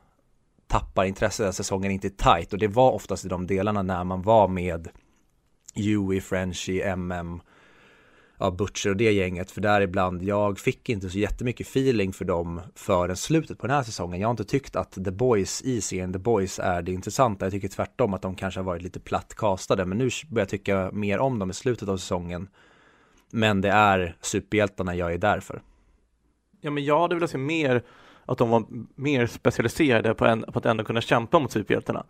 tappar 0.67 1.05
intresset, 1.05 1.47
att 1.47 1.55
säsongen 1.55 1.91
inte 1.91 2.07
är 2.07 2.35
tight 2.37 2.53
och 2.53 2.59
det 2.59 2.67
var 2.67 2.91
oftast 2.91 3.25
i 3.25 3.27
de 3.27 3.47
delarna 3.47 3.83
när 3.83 4.03
man 4.03 4.21
var 4.21 4.47
med 4.47 4.87
Huey, 5.75 6.21
Frenchie, 6.21 6.95
MM 6.95 7.41
ja, 8.39 8.51
Butcher 8.51 8.89
och 8.89 8.97
det 8.97 9.11
gänget, 9.11 9.51
för 9.51 9.61
där 9.61 9.81
ibland, 9.81 10.23
jag 10.23 10.59
fick 10.59 10.89
inte 10.89 11.09
så 11.09 11.17
jättemycket 11.17 11.67
feeling 11.67 12.13
för 12.13 12.25
dem 12.25 12.61
förrän 12.75 13.15
slutet 13.15 13.59
på 13.59 13.67
den 13.67 13.75
här 13.75 13.83
säsongen. 13.83 14.19
Jag 14.19 14.27
har 14.27 14.31
inte 14.31 14.43
tyckt 14.43 14.75
att 14.75 14.91
The 14.91 15.11
Boys 15.11 15.61
i 15.61 15.81
serien 15.81 16.13
The 16.13 16.19
Boys 16.19 16.59
är 16.59 16.81
det 16.81 16.91
intressanta. 16.91 17.45
Jag 17.45 17.53
tycker 17.53 17.67
tvärtom 17.67 18.13
att 18.13 18.21
de 18.21 18.35
kanske 18.35 18.59
har 18.59 18.65
varit 18.65 18.81
lite 18.81 18.99
platt 18.99 19.35
castade, 19.35 19.85
men 19.85 19.97
nu 19.97 20.09
börjar 20.29 20.41
jag 20.41 20.49
tycka 20.49 20.89
mer 20.93 21.19
om 21.19 21.39
dem 21.39 21.49
i 21.49 21.53
slutet 21.53 21.89
av 21.89 21.97
säsongen. 21.97 22.47
Men 23.31 23.61
det 23.61 23.69
är 23.69 24.17
superhjältarna 24.21 24.95
jag 24.95 25.13
är 25.13 25.17
där 25.17 25.39
för. 25.39 25.61
Ja, 26.61 26.71
men 26.71 26.85
jag 26.85 26.99
hade 26.99 27.15
velat 27.15 27.29
se 27.29 27.37
mer 27.37 27.83
att 28.25 28.37
de 28.37 28.49
var 28.49 28.65
mer 28.95 29.27
specialiserade 29.27 30.13
på, 30.13 30.25
en, 30.25 30.41
på 30.41 30.59
att 30.59 30.65
ändå 30.65 30.83
kunna 30.83 31.01
kämpa 31.01 31.39
mot 31.39 31.51
superhjältarna. 31.51 32.05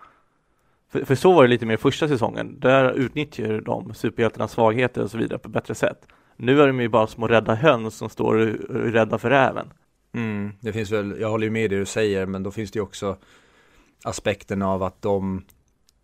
För, 0.92 1.06
för, 1.06 1.16
så 1.16 1.34
var 1.34 1.44
det 1.44 1.50
lite 1.50 1.66
mer 1.66 1.78
första 1.78 2.08
säsongen. 2.08 2.60
Där 2.60 2.92
utnyttjar 2.92 3.62
de 3.62 3.94
superhjältarnas 3.94 4.52
svagheter 4.52 5.04
och 5.04 5.12
så 5.12 5.18
vidare 5.18 5.40
på 5.40 5.48
ett 5.48 5.54
bättre 5.54 5.76
sätt. 5.76 6.08
Nu 6.38 6.62
är 6.62 6.68
de 6.68 6.80
ju 6.80 6.90
bara 6.90 7.08
små 7.08 7.28
rädda 7.28 7.56
höns 7.56 7.96
som 7.96 8.10
står 8.10 8.36
och 8.36 8.42
är 8.42 8.92
rädda 8.92 9.18
för 9.18 9.30
räven. 9.30 9.74
Mm, 10.14 10.52
det 10.60 10.74
finns 10.74 10.92
väl, 10.92 11.16
jag 11.20 11.30
håller 11.30 11.46
ju 11.46 11.52
med 11.52 11.66
i 11.66 11.68
det 11.68 11.80
du 11.80 11.86
säger, 11.86 12.26
men 12.26 12.44
då 12.44 12.52
finns 12.52 12.72
det 12.72 12.78
ju 12.78 12.84
också 12.84 13.18
aspekten 14.04 14.62
av 14.62 14.84
att 14.84 15.02
de 15.02 15.46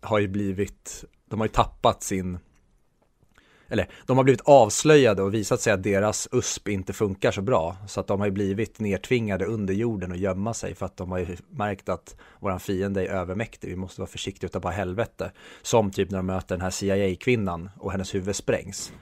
har 0.00 0.18
ju 0.18 0.28
blivit, 0.28 1.04
de 1.28 1.40
har 1.40 1.46
ju 1.46 1.52
tappat 1.52 2.02
sin 2.02 2.38
eller 3.72 3.88
de 4.06 4.16
har 4.16 4.24
blivit 4.24 4.40
avslöjade 4.40 5.22
och 5.22 5.34
visat 5.34 5.60
sig 5.60 5.72
att 5.72 5.82
deras 5.82 6.28
USP 6.32 6.68
inte 6.68 6.92
funkar 6.92 7.30
så 7.30 7.42
bra. 7.42 7.76
Så 7.88 8.00
att 8.00 8.06
de 8.06 8.20
har 8.20 8.26
ju 8.26 8.32
blivit 8.32 8.80
nedtvingade 8.80 9.44
under 9.44 9.74
jorden 9.74 10.10
och 10.10 10.16
gömma 10.16 10.54
sig 10.54 10.74
för 10.74 10.86
att 10.86 10.96
de 10.96 11.10
har 11.10 11.18
ju 11.18 11.36
märkt 11.48 11.88
att 11.88 12.16
våran 12.40 12.60
fiende 12.60 13.06
är 13.06 13.10
övermäktig. 13.10 13.68
Vi 13.68 13.76
måste 13.76 14.00
vara 14.00 14.10
försiktiga 14.10 14.46
utav 14.46 14.62
bara 14.62 14.72
helvete. 14.72 15.32
Som 15.62 15.90
typ 15.90 16.10
när 16.10 16.18
de 16.18 16.26
möter 16.26 16.54
den 16.54 16.60
här 16.60 16.70
CIA-kvinnan 16.70 17.70
och 17.78 17.92
hennes 17.92 18.14
huvud 18.14 18.36
sprängs. 18.36 18.92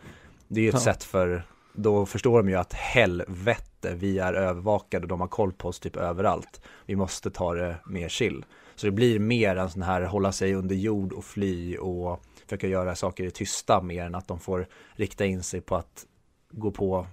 Det 0.53 0.61
är 0.61 0.63
ju 0.63 0.69
ett 0.69 0.75
ja. 0.75 0.81
sätt 0.81 1.05
för, 1.05 1.43
då 1.73 2.07
förstår 2.07 2.43
de 2.43 2.49
ju 2.49 2.57
att 2.57 2.73
helvete, 2.73 3.95
vi 3.95 4.19
är 4.19 4.35
övervakade 4.35 5.03
och 5.03 5.09
de 5.09 5.21
har 5.21 5.29
koll 5.29 5.53
på 5.53 5.69
oss 5.69 5.81
typ 5.81 5.97
överallt. 5.97 6.61
Vi 6.87 6.97
måste 6.97 7.31
ta 7.31 7.55
det 7.55 7.77
mer 7.87 8.09
chill. 8.09 8.45
Så 8.75 8.87
det 8.87 8.93
blir 8.93 9.19
mer 9.19 9.57
en 9.57 9.71
sån 9.71 9.83
här 9.83 10.03
hålla 10.03 10.33
sig 10.33 10.55
under 10.55 10.75
jord 10.75 11.13
och 11.13 11.25
fly 11.25 11.77
och 11.77 12.23
försöka 12.45 12.67
göra 12.67 12.95
saker 12.95 13.25
i 13.25 13.31
tysta 13.31 13.83
mer 13.83 14.05
än 14.05 14.15
att 14.15 14.29
de 14.29 14.41
får 14.41 14.67
rikta 14.93 15.27
in 15.27 15.43
sig 15.43 15.61
på 15.61 15.77
att 15.77 16.07
gå 16.51 16.71
på 16.71 17.07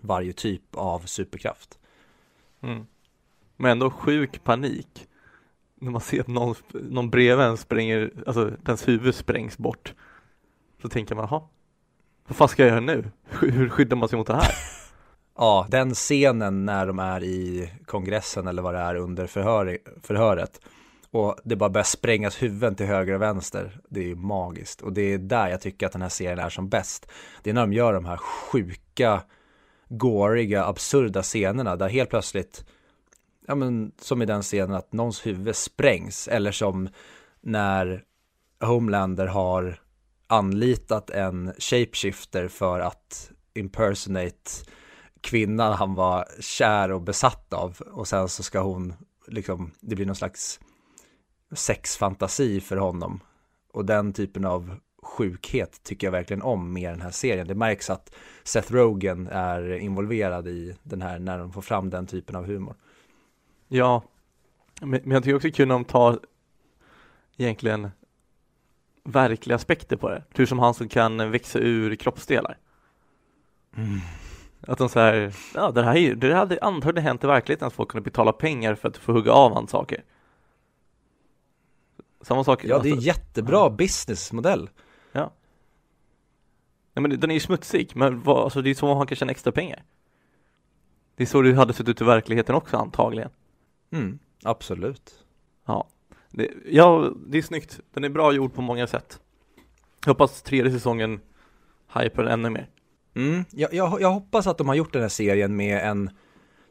varje 0.00 0.32
typ 0.32 0.62
av 0.74 0.98
superkraft. 1.00 1.78
Mm. 2.62 2.86
Men 3.56 3.70
ändå 3.70 3.90
sjuk 3.90 4.44
panik 4.44 5.08
när 5.74 5.90
man 5.90 6.00
ser 6.00 6.20
att 6.20 6.26
någon, 6.26 6.54
någon 6.72 7.10
bredvid 7.10 7.46
en 7.46 7.56
spränger, 7.56 8.10
alltså 8.26 8.52
dens 8.62 8.88
huvud 8.88 9.14
sprängs 9.14 9.58
bort. 9.58 9.94
Så 10.82 10.88
tänker 10.88 11.14
man, 11.14 11.28
jaha, 11.30 11.42
vad 12.26 12.36
fan 12.36 12.48
ska 12.48 12.62
jag 12.62 12.70
göra 12.70 12.80
nu? 12.80 13.10
Hur 13.40 13.68
skyddar 13.68 13.96
man 13.96 14.08
sig 14.08 14.18
mot 14.18 14.26
det 14.26 14.34
här? 14.34 14.52
ja, 15.36 15.66
den 15.70 15.94
scenen 15.94 16.64
när 16.64 16.86
de 16.86 16.98
är 16.98 17.24
i 17.24 17.72
kongressen 17.86 18.46
eller 18.46 18.62
vad 18.62 18.74
det 18.74 18.80
är 18.80 18.94
under 18.94 19.26
förhör, 19.26 19.78
förhöret 20.02 20.60
och 21.10 21.36
det 21.44 21.56
bara 21.56 21.70
börjar 21.70 21.84
sprängas 21.84 22.42
huvuden 22.42 22.74
till 22.74 22.86
höger 22.86 23.14
och 23.14 23.22
vänster. 23.22 23.80
Det 23.88 24.00
är 24.00 24.04
ju 24.04 24.16
magiskt 24.16 24.82
och 24.82 24.92
det 24.92 25.02
är 25.02 25.18
där 25.18 25.48
jag 25.48 25.60
tycker 25.60 25.86
att 25.86 25.92
den 25.92 26.02
här 26.02 26.08
serien 26.08 26.38
är 26.38 26.48
som 26.48 26.68
bäst. 26.68 27.08
Det 27.42 27.50
är 27.50 27.54
när 27.54 27.60
de 27.60 27.72
gör 27.72 27.92
de 27.92 28.04
här 28.04 28.16
sjuka, 28.16 29.22
gåriga, 29.88 30.64
absurda 30.64 31.22
scenerna 31.22 31.76
där 31.76 31.88
helt 31.88 32.10
plötsligt, 32.10 32.64
ja 33.46 33.54
men 33.54 33.92
som 34.00 34.22
i 34.22 34.26
den 34.26 34.42
scenen 34.42 34.74
att 34.74 34.92
någons 34.92 35.26
huvud 35.26 35.56
sprängs 35.56 36.28
eller 36.28 36.52
som 36.52 36.88
när 37.40 38.02
Homelander 38.60 39.26
har 39.26 39.80
anlitat 40.26 41.10
en 41.10 41.52
shapeshifter 41.58 42.48
för 42.48 42.80
att 42.80 43.30
impersonate 43.54 44.50
kvinnan 45.20 45.72
han 45.72 45.94
var 45.94 46.24
kär 46.40 46.92
och 46.92 47.02
besatt 47.02 47.52
av 47.52 47.80
och 47.80 48.08
sen 48.08 48.28
så 48.28 48.42
ska 48.42 48.60
hon 48.60 48.94
liksom, 49.26 49.70
det 49.80 49.96
blir 49.96 50.06
någon 50.06 50.16
slags 50.16 50.60
sexfantasi 51.52 52.60
för 52.60 52.76
honom 52.76 53.20
och 53.72 53.84
den 53.84 54.12
typen 54.12 54.44
av 54.44 54.76
sjukhet 55.02 55.82
tycker 55.82 56.06
jag 56.06 56.12
verkligen 56.12 56.42
om 56.42 56.72
med 56.72 56.92
den 56.92 57.00
här 57.00 57.10
serien. 57.10 57.46
Det 57.46 57.54
märks 57.54 57.90
att 57.90 58.14
Seth 58.44 58.72
Rogen 58.72 59.28
är 59.32 59.72
involverad 59.72 60.48
i 60.48 60.76
den 60.82 61.02
här 61.02 61.18
när 61.18 61.38
de 61.38 61.52
får 61.52 61.62
fram 61.62 61.90
den 61.90 62.06
typen 62.06 62.36
av 62.36 62.46
humor. 62.46 62.74
Ja, 63.68 64.02
men 64.80 65.10
jag 65.10 65.22
tycker 65.22 65.36
också 65.36 65.50
kul 65.50 65.68
när 65.68 65.74
de 65.74 65.84
tar 65.84 66.20
egentligen 67.36 67.90
verkliga 69.06 69.56
aspekter 69.56 69.96
på 69.96 70.08
det. 70.08 70.22
Hur 70.30 70.46
som 70.46 70.58
han 70.58 70.74
som 70.74 70.88
kan 70.88 71.30
växa 71.30 71.58
ur 71.58 71.94
kroppsdelar. 71.94 72.58
Mm. 73.76 74.00
Att 74.60 74.78
de 74.78 74.88
säger, 74.88 75.36
ja 75.54 75.70
det 75.70 75.82
här 75.82 76.14
det 76.14 76.34
hade 76.34 76.58
antagligen 76.62 77.06
hänt 77.06 77.24
i 77.24 77.26
verkligheten 77.26 77.66
att 77.66 77.74
folk 77.74 77.88
kunde 77.88 78.04
betala 78.04 78.32
pengar 78.32 78.74
för 78.74 78.88
att 78.88 78.96
få 78.96 79.12
hugga 79.12 79.32
av 79.32 79.54
hans 79.54 79.70
saker. 79.70 80.04
Samma 82.20 82.44
sak. 82.44 82.64
Ja, 82.64 82.78
det 82.78 82.88
är 82.88 82.92
alltså, 82.92 83.06
jättebra 83.06 83.56
ja. 83.56 83.70
businessmodell. 83.70 84.70
Ja. 85.12 85.30
Ja 86.94 87.00
men 87.00 87.20
den 87.20 87.30
är 87.30 87.34
ju 87.34 87.40
smutsig, 87.40 87.92
men 87.94 88.22
vad, 88.22 88.44
alltså 88.44 88.62
det 88.62 88.70
är 88.70 88.74
så 88.74 88.94
man 88.94 89.06
kan 89.06 89.16
tjäna 89.16 89.30
extra 89.30 89.52
pengar. 89.52 89.82
Det 91.16 91.22
är 91.22 91.26
så 91.26 91.42
det 91.42 91.54
hade 91.54 91.72
sett 91.72 91.88
ut 91.88 92.00
i 92.00 92.04
verkligheten 92.04 92.54
också 92.54 92.76
antagligen. 92.76 93.30
Mm, 93.90 94.18
absolut. 94.44 95.24
Ja. 95.64 95.88
Det, 96.36 96.50
ja, 96.66 97.12
det 97.26 97.38
är 97.38 97.42
snyggt. 97.42 97.80
Den 97.94 98.04
är 98.04 98.08
bra 98.08 98.32
gjord 98.32 98.54
på 98.54 98.62
många 98.62 98.86
sätt. 98.86 99.20
Jag 100.04 100.10
hoppas 100.10 100.42
tredje 100.42 100.72
säsongen 100.72 101.20
hypar 101.94 102.22
den 102.22 102.32
ännu 102.32 102.50
mer. 102.50 102.68
Mm, 103.14 103.44
jag, 103.50 103.74
jag, 103.74 104.00
jag, 104.00 104.10
hoppas 104.10 104.46
att 104.46 104.58
de 104.58 104.68
har 104.68 104.74
gjort 104.74 104.92
den 104.92 105.02
här 105.02 105.08
serien 105.08 105.56
med 105.56 105.88
en, 105.88 106.10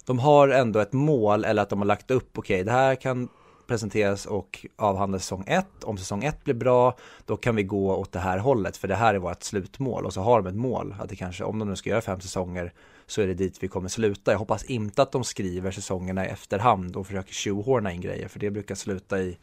de 0.05 0.19
har 0.19 0.47
ändå 0.47 0.79
ett 0.79 0.93
mål 0.93 1.45
eller 1.45 1.61
att 1.61 1.69
de 1.69 1.79
har 1.79 1.85
lagt 1.85 2.11
upp, 2.11 2.37
okej 2.37 2.55
okay, 2.55 2.63
det 2.63 2.71
här 2.71 2.95
kan 2.95 3.29
presenteras 3.67 4.25
och 4.25 4.65
avhandlas 4.75 5.21
säsong 5.21 5.43
1. 5.47 5.65
Om 5.83 5.97
säsong 5.97 6.23
1 6.23 6.43
blir 6.43 6.53
bra, 6.53 6.97
då 7.25 7.37
kan 7.37 7.55
vi 7.55 7.63
gå 7.63 7.95
åt 7.95 8.11
det 8.11 8.19
här 8.19 8.37
hållet, 8.37 8.77
för 8.77 8.87
det 8.87 8.95
här 8.95 9.13
är 9.13 9.19
vårt 9.19 9.43
slutmål. 9.43 10.05
Och 10.05 10.13
så 10.13 10.21
har 10.21 10.41
de 10.41 10.49
ett 10.49 10.55
mål, 10.55 10.95
att 10.99 11.09
det 11.09 11.15
kanske, 11.15 11.43
om 11.43 11.59
de 11.59 11.69
nu 11.69 11.75
ska 11.75 11.89
göra 11.89 12.01
fem 12.01 12.21
säsonger, 12.21 12.73
så 13.05 13.21
är 13.21 13.27
det 13.27 13.33
dit 13.33 13.63
vi 13.63 13.67
kommer 13.67 13.89
sluta. 13.89 14.31
Jag 14.31 14.39
hoppas 14.39 14.63
inte 14.63 15.01
att 15.01 15.11
de 15.11 15.23
skriver 15.23 15.71
säsongerna 15.71 16.25
i 16.25 16.29
efterhand 16.29 16.95
och 16.95 17.07
försöker 17.07 17.33
tjohorna 17.33 17.91
in 17.91 18.01
grejer, 18.01 18.27
för 18.27 18.39
det 18.39 18.51
brukar 18.51 18.75
sluta 18.75 19.19
i, 19.19 19.37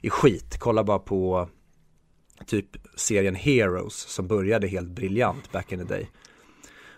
i 0.00 0.10
skit. 0.10 0.56
Kolla 0.58 0.84
bara 0.84 0.98
på 0.98 1.48
typ 2.46 2.76
serien 2.96 3.34
Heroes 3.34 3.94
som 3.94 4.26
började 4.26 4.68
helt 4.68 4.88
briljant 4.88 5.52
back 5.52 5.72
in 5.72 5.78
the 5.78 5.84
day. 5.84 6.10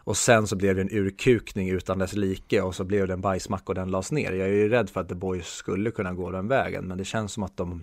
Och 0.04 0.16
sen 0.16 0.46
så 0.46 0.56
blev 0.56 0.74
det 0.74 0.80
en 0.80 0.92
urkukning 0.92 1.70
utan 1.70 1.98
dess 1.98 2.12
like 2.12 2.62
och 2.62 2.74
så 2.74 2.84
blev 2.84 3.06
det 3.06 3.12
en 3.12 3.20
bajsmacka 3.20 3.64
och 3.66 3.74
den 3.74 3.90
lades 3.90 4.12
ner. 4.12 4.32
Jag 4.32 4.48
är 4.48 4.52
ju 4.52 4.68
rädd 4.68 4.90
för 4.90 5.00
att 5.00 5.08
The 5.08 5.14
Boys 5.14 5.46
skulle 5.46 5.90
kunna 5.90 6.12
gå 6.12 6.30
den 6.30 6.48
vägen 6.48 6.84
men 6.84 6.98
det 6.98 7.04
känns 7.04 7.32
som 7.32 7.42
att 7.42 7.56
de 7.56 7.82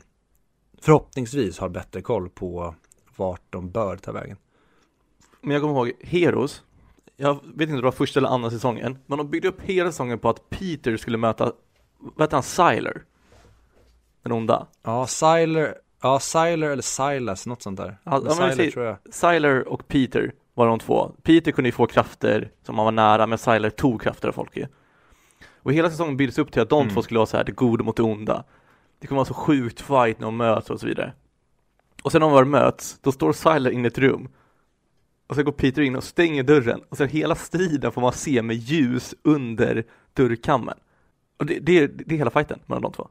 förhoppningsvis 0.81 1.59
har 1.59 1.69
bättre 1.69 2.01
koll 2.01 2.29
på 2.29 2.75
vart 3.15 3.43
de 3.49 3.71
bör 3.71 3.97
ta 3.97 4.11
vägen. 4.11 4.37
Men 5.41 5.51
jag 5.51 5.61
kommer 5.61 5.73
ihåg 5.73 5.91
Heroes, 6.01 6.63
jag 7.17 7.33
vet 7.33 7.61
inte 7.61 7.71
om 7.71 7.75
det 7.75 7.81
var 7.81 7.91
första 7.91 8.19
eller 8.19 8.29
andra 8.29 8.49
säsongen, 8.49 8.97
men 9.05 9.17
de 9.17 9.29
byggde 9.29 9.47
upp 9.47 9.61
hela 9.61 9.91
säsongen 9.91 10.19
på 10.19 10.29
att 10.29 10.49
Peter 10.49 10.97
skulle 10.97 11.17
möta, 11.17 11.53
vad 11.99 12.21
heter 12.21 12.37
han, 12.37 12.43
Siler? 12.43 13.03
Den 14.23 14.31
onda. 14.31 14.67
Ja, 14.83 15.07
Siler, 15.07 15.75
ja 16.01 16.19
Siler 16.19 16.69
eller 16.69 16.81
Silas, 16.81 17.47
något 17.47 17.61
sånt 17.61 17.77
där. 17.77 17.97
Ja, 18.03 18.19
Siler, 18.21 18.51
säger, 18.51 18.71
tror 18.71 18.85
jag. 18.85 18.97
Siler 19.09 19.67
och 19.67 19.87
Peter 19.87 20.33
var 20.53 20.67
de 20.67 20.79
två. 20.79 21.11
Peter 21.23 21.51
kunde 21.51 21.67
ju 21.67 21.71
få 21.71 21.87
krafter 21.87 22.51
som 22.63 22.75
han 22.75 22.85
var 22.85 22.91
nära, 22.91 23.27
men 23.27 23.37
Siler 23.37 23.69
tog 23.69 24.01
krafter 24.01 24.27
av 24.27 24.31
folk 24.31 24.57
ju. 24.57 24.67
Och 25.61 25.73
hela 25.73 25.89
säsongen 25.89 26.17
byggdes 26.17 26.37
upp 26.37 26.51
till 26.51 26.61
att 26.61 26.69
de 26.69 26.81
mm. 26.81 26.93
två 26.93 27.01
skulle 27.01 27.17
vara 27.17 27.27
så 27.27 27.37
här, 27.37 27.43
det 27.43 27.51
goda 27.51 27.83
mot 27.83 27.95
det 27.95 28.03
onda. 28.03 28.43
Det 28.99 29.07
kommer 29.07 29.19
vara 29.19 29.25
så 29.25 29.33
sjukt 29.33 29.81
fight 29.81 30.19
när 30.19 30.27
de 30.27 30.37
möts 30.37 30.69
och 30.69 30.79
så 30.79 30.85
vidare. 30.85 31.13
Och 32.03 32.11
sen 32.11 32.21
när 32.21 32.29
de 32.29 32.49
möts, 32.49 32.99
då 33.01 33.11
står 33.11 33.33
Siler 33.33 33.71
inne 33.71 33.87
i 33.87 33.87
ett 33.87 33.97
rum. 33.97 34.29
Och 35.27 35.35
sen 35.35 35.45
går 35.45 35.51
Peter 35.51 35.81
in 35.81 35.95
och 35.95 36.03
stänger 36.03 36.43
dörren 36.43 36.81
och 36.89 36.97
sen 36.97 37.09
hela 37.09 37.35
striden 37.35 37.91
får 37.91 38.01
man 38.01 38.13
se 38.13 38.41
med 38.41 38.55
ljus 38.55 39.15
under 39.23 39.83
dörrkammen. 40.13 40.77
Och 41.37 41.45
det, 41.45 41.59
det, 41.59 41.87
det 41.87 42.15
är 42.15 42.17
hela 42.17 42.31
fighten 42.31 42.59
mellan 42.65 42.81
de 42.81 42.91
två. 42.91 43.09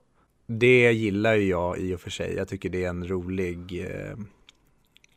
Det 0.50 0.92
gillar 0.92 1.34
ju 1.34 1.48
jag 1.48 1.78
i 1.78 1.94
och 1.94 2.00
för 2.00 2.10
sig. 2.10 2.34
Jag 2.36 2.48
tycker 2.48 2.68
det 2.68 2.84
är 2.84 2.88
en 2.88 3.08
rolig 3.08 3.84
eh 3.86 4.16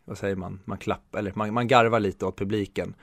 vad 0.06 0.18
säger 0.18 0.36
man, 0.36 0.60
man 0.66 0.78
klappar, 0.78 1.20
eller 1.20 1.32
man, 1.36 1.54
man 1.54 1.68
garvar 1.68 2.00
lite 2.00 2.26
åt 2.26 2.38
publiken. 2.38 2.94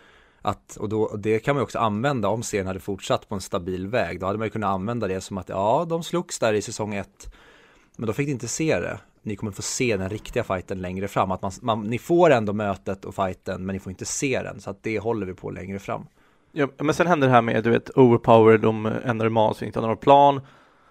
Att, 0.42 0.76
och, 0.76 0.88
då, 0.88 1.02
och 1.02 1.18
det 1.18 1.38
kan 1.38 1.54
man 1.54 1.62
också 1.62 1.78
använda 1.78 2.28
om 2.28 2.42
serien 2.42 2.66
hade 2.66 2.80
fortsatt 2.80 3.28
på 3.28 3.34
en 3.34 3.40
stabil 3.40 3.86
väg. 3.86 4.20
Då 4.20 4.26
hade 4.26 4.38
man 4.38 4.46
ju 4.46 4.50
kunnat 4.50 4.70
använda 4.70 5.08
det 5.08 5.20
som 5.20 5.38
att 5.38 5.48
ja, 5.48 5.86
de 5.88 6.02
slogs 6.02 6.38
där 6.38 6.52
i 6.52 6.62
säsong 6.62 6.94
ett. 6.94 7.34
Men 7.96 8.06
då 8.06 8.12
fick 8.12 8.26
ni 8.26 8.32
inte 8.32 8.48
se 8.48 8.80
det. 8.80 8.98
Ni 9.22 9.36
kommer 9.36 9.52
få 9.52 9.62
se 9.62 9.96
den 9.96 10.08
riktiga 10.08 10.44
fighten 10.44 10.78
längre 10.78 11.08
fram. 11.08 11.30
Att 11.30 11.42
man, 11.42 11.52
man, 11.62 11.82
ni 11.82 11.98
får 11.98 12.30
ändå 12.30 12.52
mötet 12.52 13.04
och 13.04 13.14
fighten, 13.14 13.66
men 13.66 13.72
ni 13.72 13.80
får 13.80 13.90
inte 13.90 14.04
se 14.04 14.42
den. 14.42 14.60
Så 14.60 14.70
att 14.70 14.82
det 14.82 14.98
håller 14.98 15.26
vi 15.26 15.34
på 15.34 15.50
längre 15.50 15.78
fram. 15.78 16.06
Ja, 16.52 16.68
men 16.78 16.94
sen 16.94 17.06
händer 17.06 17.28
det 17.28 17.34
här 17.34 17.42
med, 17.42 17.64
du 17.64 17.70
vet, 17.70 17.90
overpower, 17.98 18.58
de 18.58 18.86
ändrar 18.86 19.28
manus, 19.28 19.62
inte 19.62 19.80
har 19.80 19.86
någon 19.86 19.96
plan. 19.96 20.40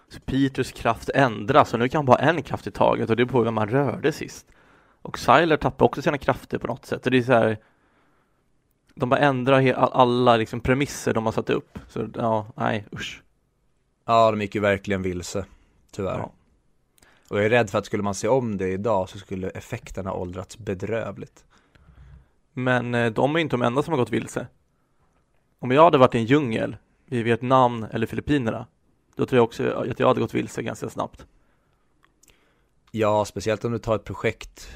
Så 0.09 0.19
Peters 0.19 0.71
kraft 0.71 1.09
ändras 1.09 1.73
och 1.73 1.79
nu 1.79 1.89
kan 1.89 1.99
han 1.99 2.05
bara 2.05 2.17
en 2.17 2.43
kraft 2.43 2.67
i 2.67 2.71
taget 2.71 3.09
och 3.09 3.15
det 3.15 3.23
är 3.23 3.25
på 3.25 3.41
vem 3.41 3.53
man 3.53 3.69
rörde 3.69 4.11
sist. 4.11 4.47
Och 5.01 5.19
Siler 5.19 5.57
tappar 5.57 5.85
också 5.85 6.01
sina 6.01 6.17
krafter 6.17 6.57
på 6.57 6.67
något 6.67 6.85
sätt. 6.85 7.03
Det 7.03 7.17
är 7.17 7.21
så 7.21 7.33
här, 7.33 7.57
de 8.95 9.09
bara 9.09 9.19
ändrar 9.19 9.73
alla 9.73 10.37
liksom 10.37 10.59
premisser 10.59 11.13
de 11.13 11.25
har 11.25 11.31
satt 11.31 11.49
upp. 11.49 11.79
Så 11.87 12.07
ja, 12.15 12.47
nej, 12.55 12.85
usch. 12.93 13.23
Ja, 14.05 14.31
de 14.31 14.41
gick 14.41 14.55
ju 14.55 14.61
verkligen 14.61 15.01
vilse, 15.01 15.45
tyvärr. 15.91 16.17
Ja. 16.17 16.31
Och 17.29 17.37
jag 17.37 17.45
är 17.45 17.49
rädd 17.49 17.69
för 17.69 17.77
att 17.77 17.85
skulle 17.85 18.03
man 18.03 18.15
se 18.15 18.27
om 18.27 18.57
det 18.57 18.67
idag 18.67 19.09
så 19.09 19.17
skulle 19.17 19.49
effekterna 19.49 20.13
åldrats 20.13 20.57
bedrövligt. 20.57 21.45
Men 22.53 22.95
eh, 22.95 23.11
de 23.11 23.35
är 23.35 23.39
inte 23.39 23.53
de 23.53 23.61
enda 23.61 23.83
som 23.83 23.91
har 23.91 23.99
gått 23.99 24.09
vilse. 24.09 24.47
Om 25.59 25.71
jag 25.71 25.83
hade 25.83 25.97
varit 25.97 26.15
i 26.15 26.17
en 26.17 26.25
djungel 26.25 26.77
i 27.05 27.23
Vietnam 27.23 27.85
eller 27.91 28.07
Filippinerna, 28.07 28.65
då 29.17 29.25
tror 29.25 29.37
jag 29.37 29.43
också 29.43 29.71
att 29.71 29.99
jag 29.99 30.07
hade 30.07 30.19
gått 30.19 30.33
vilse 30.33 30.63
ganska 30.63 30.89
snabbt. 30.89 31.25
Ja, 32.91 33.25
speciellt 33.25 33.65
om 33.65 33.71
du 33.71 33.79
tar 33.79 33.95
ett 33.95 34.03
projekt 34.03 34.67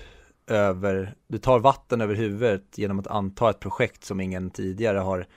över, 0.47 1.15
du 1.27 1.38
tar 1.38 1.60
vatten 1.60 2.01
över 2.01 2.15
huvudet 2.15 2.77
genom 2.77 2.99
att 2.99 3.08
anta 3.08 3.49
ett 3.49 3.60
projekt 3.60 4.04
som 4.04 4.19
ingen 4.19 4.49
tidigare 4.49 4.97
har 4.97 5.27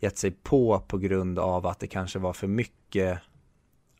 gett 0.00 0.18
sig 0.18 0.30
på 0.30 0.80
på 0.80 0.98
grund 0.98 1.38
av 1.38 1.66
att 1.66 1.78
det 1.78 1.86
kanske 1.86 2.18
var 2.18 2.32
för 2.32 2.46
mycket 2.46 3.18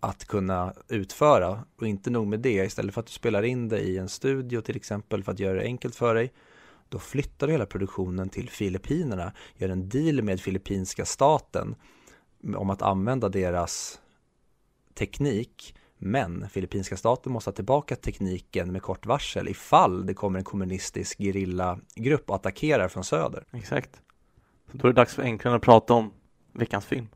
att 0.01 0.25
kunna 0.25 0.75
utföra 0.89 1.65
och 1.77 1.87
inte 1.87 2.11
nog 2.11 2.27
med 2.27 2.41
det 2.41 2.65
istället 2.65 2.95
för 2.95 3.01
att 3.01 3.07
du 3.07 3.13
spelar 3.13 3.43
in 3.43 3.69
det 3.69 3.81
i 3.81 3.99
en 3.99 4.09
studio 4.09 4.61
till 4.61 4.77
exempel 4.77 5.25
för 5.25 5.33
att 5.33 5.39
göra 5.39 5.55
det 5.55 5.65
enkelt 5.65 5.95
för 5.97 6.15
dig 6.15 6.33
då 6.89 6.99
flyttar 6.99 7.47
du 7.47 7.53
hela 7.53 7.67
produktionen 7.67 8.29
till 8.29 8.51
Filippinerna 8.51 9.33
gör 9.57 9.69
en 9.69 9.89
deal 9.89 10.23
med 10.23 10.41
filippinska 10.41 11.05
staten 11.05 11.75
om 12.57 12.71
att 12.71 12.83
använda 12.83 13.29
deras 13.29 14.01
teknik 14.95 15.75
men 16.05 16.49
filippinska 16.49 16.97
staten 16.97 17.33
måste 17.33 17.49
ha 17.49 17.53
tillbaka 17.53 17.97
tekniken 17.97 18.73
med 18.73 18.83
kort 18.83 19.07
varsel 19.07 19.49
ifall 19.49 20.07
det 20.07 20.15
kommer 20.15 20.39
en 20.39 20.45
kommunistisk 20.45 21.19
gerillagrupp 21.19 22.31
och 22.31 22.37
attackerar 22.37 22.89
från 22.89 23.05
söder. 23.05 23.45
Exakt. 23.53 24.01
Så 24.71 24.77
då 24.77 24.89
är 24.89 24.93
det 24.93 25.01
dags 25.01 25.15
för 25.15 25.23
Enklare 25.23 25.57
att 25.57 25.63
prata 25.63 25.95
om 25.95 26.13
veckans 26.53 26.87
film. 26.87 27.09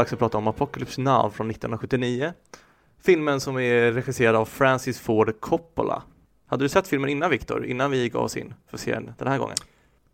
Dags 0.00 0.12
att 0.12 0.18
prata 0.18 0.38
om 0.38 0.48
Apocalypse 0.48 1.00
Now 1.00 1.30
från 1.30 1.50
1979 1.50 2.32
Filmen 3.02 3.40
som 3.40 3.58
är 3.58 3.92
regisserad 3.92 4.36
av 4.36 4.44
Francis 4.44 5.00
Ford 5.00 5.40
Coppola 5.40 6.02
Hade 6.46 6.64
du 6.64 6.68
sett 6.68 6.88
filmen 6.88 7.10
innan 7.10 7.30
Victor, 7.30 7.66
innan 7.66 7.90
vi 7.90 8.08
gav 8.08 8.24
oss 8.24 8.36
in 8.36 8.54
för 8.66 8.78
serien 8.78 9.12
den 9.18 9.28
här 9.28 9.38
gången? 9.38 9.56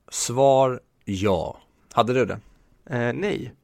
Svar 0.09 0.81
ja. 1.05 1.59
Hade 1.93 2.15
du 2.15 2.25
det? 2.25 2.39
Eh, 2.87 3.13
nej, 3.15 3.55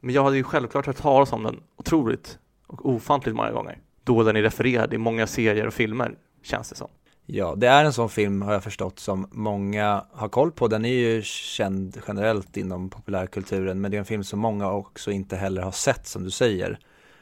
men 0.00 0.14
jag 0.14 0.24
hade 0.24 0.36
ju 0.36 0.42
självklart 0.42 0.86
hört 0.86 0.96
talas 0.96 1.32
om 1.32 1.42
den 1.42 1.60
otroligt 1.76 2.38
och 2.66 2.88
ofantligt 2.88 3.36
många 3.36 3.50
gånger. 3.50 3.78
Då 4.04 4.22
den 4.22 4.36
är 4.36 4.42
refererad 4.42 4.94
i 4.94 4.98
många 4.98 5.26
serier 5.26 5.66
och 5.66 5.74
filmer, 5.74 6.16
känns 6.42 6.68
det 6.68 6.76
som. 6.76 6.88
Ja, 7.28 7.54
det 7.56 7.66
är 7.66 7.84
en 7.84 7.92
sån 7.92 8.08
film 8.08 8.42
har 8.42 8.52
jag 8.52 8.64
förstått 8.64 8.98
som 8.98 9.28
många 9.30 10.04
har 10.12 10.28
koll 10.28 10.52
på. 10.52 10.68
Den 10.68 10.84
är 10.84 10.92
ju 10.92 11.22
känd 11.22 12.00
generellt 12.08 12.56
inom 12.56 12.90
populärkulturen, 12.90 13.80
men 13.80 13.90
det 13.90 13.96
är 13.96 13.98
en 13.98 14.04
film 14.04 14.24
som 14.24 14.38
många 14.38 14.72
också 14.72 15.10
inte 15.10 15.36
heller 15.36 15.62
har 15.62 15.72
sett 15.72 16.06
som 16.06 16.24
du 16.24 16.30
säger. 16.30 16.78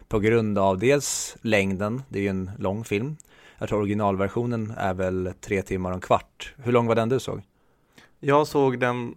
På 0.08 0.18
grund 0.18 0.58
av 0.58 0.78
dels 0.78 1.36
längden, 1.40 2.02
det 2.08 2.18
är 2.18 2.22
ju 2.22 2.28
en 2.28 2.50
lång 2.58 2.84
film. 2.84 3.16
Jag 3.58 3.68
tror 3.68 3.78
originalversionen 3.78 4.74
är 4.76 4.94
väl 4.94 5.32
tre 5.40 5.62
timmar 5.62 5.90
och 5.90 5.94
en 5.94 6.00
kvart. 6.00 6.54
Hur 6.56 6.72
lång 6.72 6.86
var 6.86 6.94
den 6.94 7.08
du 7.08 7.20
såg? 7.20 7.42
Jag 8.20 8.46
såg 8.46 8.80
den, 8.80 9.14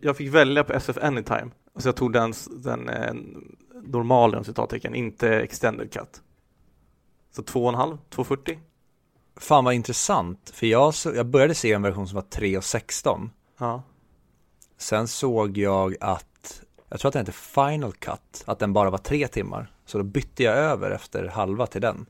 jag 0.00 0.16
fick 0.16 0.34
välja 0.34 0.64
på 0.64 0.72
SF 0.72 0.98
Anytime, 1.02 1.50
så 1.76 1.88
jag 1.88 1.96
tog 1.96 2.12
den, 2.12 2.32
den 2.64 2.88
eh, 2.88 3.14
normala 3.84 4.44
citattecken, 4.44 4.94
inte 4.94 5.40
extended 5.40 5.92
cut. 5.92 6.22
Så 7.30 7.42
två 7.42 7.62
och 7.62 7.68
en 7.68 7.74
halv, 7.74 7.98
2.40. 8.10 8.58
Fan 9.36 9.64
vad 9.64 9.74
intressant, 9.74 10.50
för 10.54 10.66
jag, 10.66 10.94
så, 10.94 11.14
jag 11.14 11.26
började 11.26 11.54
se 11.54 11.72
en 11.72 11.82
version 11.82 12.08
som 12.08 12.16
var 12.16 12.22
3.16. 12.22 13.30
Ja. 13.58 13.82
Sen 14.76 15.08
såg 15.08 15.58
jag 15.58 15.96
att, 16.00 16.62
jag 16.88 17.00
tror 17.00 17.08
att 17.08 17.12
den 17.12 17.26
heter 17.26 17.32
Final 17.32 17.92
Cut, 17.92 18.42
att 18.44 18.58
den 18.58 18.72
bara 18.72 18.90
var 18.90 18.98
tre 18.98 19.28
timmar. 19.28 19.72
Så 19.86 19.98
då 19.98 20.04
bytte 20.04 20.42
jag 20.42 20.56
över 20.56 20.90
efter 20.90 21.26
halva 21.26 21.66
till 21.66 21.80
den. 21.80 22.06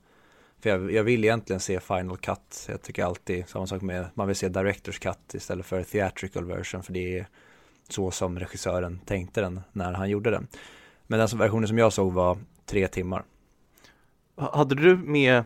För 0.60 0.70
jag, 0.70 0.92
jag 0.92 1.04
vill 1.04 1.24
egentligen 1.24 1.60
se 1.60 1.80
Final 1.80 2.16
Cut. 2.16 2.66
Jag 2.68 2.82
tycker 2.82 3.04
alltid 3.04 3.48
samma 3.48 3.66
sak 3.66 3.82
med, 3.82 4.06
man 4.14 4.26
vill 4.26 4.36
se 4.36 4.48
Directors 4.48 4.98
Cut 4.98 5.34
istället 5.34 5.66
för 5.66 5.82
Theatrical 5.82 6.44
Version. 6.44 6.82
För 6.82 6.92
det 6.92 7.18
är 7.18 7.26
så 7.88 8.10
som 8.10 8.38
regissören 8.38 9.00
tänkte 9.04 9.40
den 9.40 9.60
när 9.72 9.92
han 9.92 10.10
gjorde 10.10 10.30
den. 10.30 10.46
Men 11.06 11.18
den 11.18 11.38
versionen 11.38 11.68
som 11.68 11.78
jag 11.78 11.92
såg 11.92 12.12
var 12.12 12.38
tre 12.66 12.88
timmar. 12.88 13.24
Hade 14.36 14.74
du 14.74 14.96
med, 14.96 15.44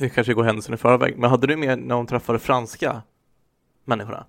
det 0.00 0.08
kanske 0.08 0.34
går 0.34 0.44
händelsen 0.44 0.74
i 0.74 0.76
förväg, 0.76 1.18
men 1.18 1.30
hade 1.30 1.46
du 1.46 1.56
med 1.56 1.78
när 1.78 1.94
hon 1.94 2.06
träffade 2.06 2.38
franska 2.38 3.02
människorna? 3.84 4.26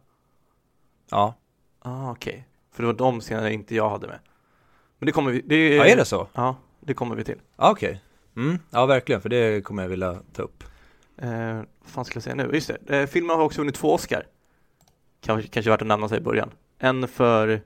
Ja. 1.10 1.36
Ah, 1.80 2.12
okej. 2.12 2.32
Okay. 2.34 2.44
För 2.72 2.84
det 2.84 2.88
var 2.88 2.94
de 2.94 3.22
scenerna 3.22 3.50
inte 3.50 3.76
jag 3.76 3.90
hade 3.90 4.08
med. 4.08 4.20
Men 5.00 5.06
det 5.06 5.12
kommer 5.12 5.32
vi, 5.32 5.42
det 5.42 5.56
är, 5.56 5.78
ja, 5.78 5.86
är 5.86 5.96
det 5.96 6.06
så? 6.06 6.28
Ja, 6.34 6.56
det 6.80 6.94
kommer 6.94 7.16
vi 7.16 7.24
till. 7.24 7.40
Ah, 7.56 7.72
okej. 7.72 7.90
Okay. 7.90 8.46
Mm, 8.46 8.60
ja, 8.70 8.86
verkligen, 8.86 9.22
för 9.22 9.30
det 9.30 9.62
kommer 9.66 9.84
jag 9.84 9.90
vilja 9.90 10.20
ta 10.34 10.42
upp. 10.42 10.64
Eh, 11.18 11.56
vad 11.56 11.66
fan 11.86 12.06
skulle 12.06 12.18
jag 12.18 12.24
säga 12.24 12.36
nu? 12.36 12.50
Just 12.54 12.72
det, 12.88 13.00
eh, 13.00 13.08
filmen 13.08 13.36
har 13.36 13.44
också 13.44 13.62
vunnit 13.62 13.76
två 13.76 13.94
Oscar. 13.94 14.26
Kanske, 15.22 15.50
kanske 15.50 15.72
värt 15.72 15.82
att 15.82 15.88
nämna 15.88 16.10
sig 16.10 16.18
i 16.18 16.22
början. 16.22 16.52
En 16.80 17.08
för 17.08 17.62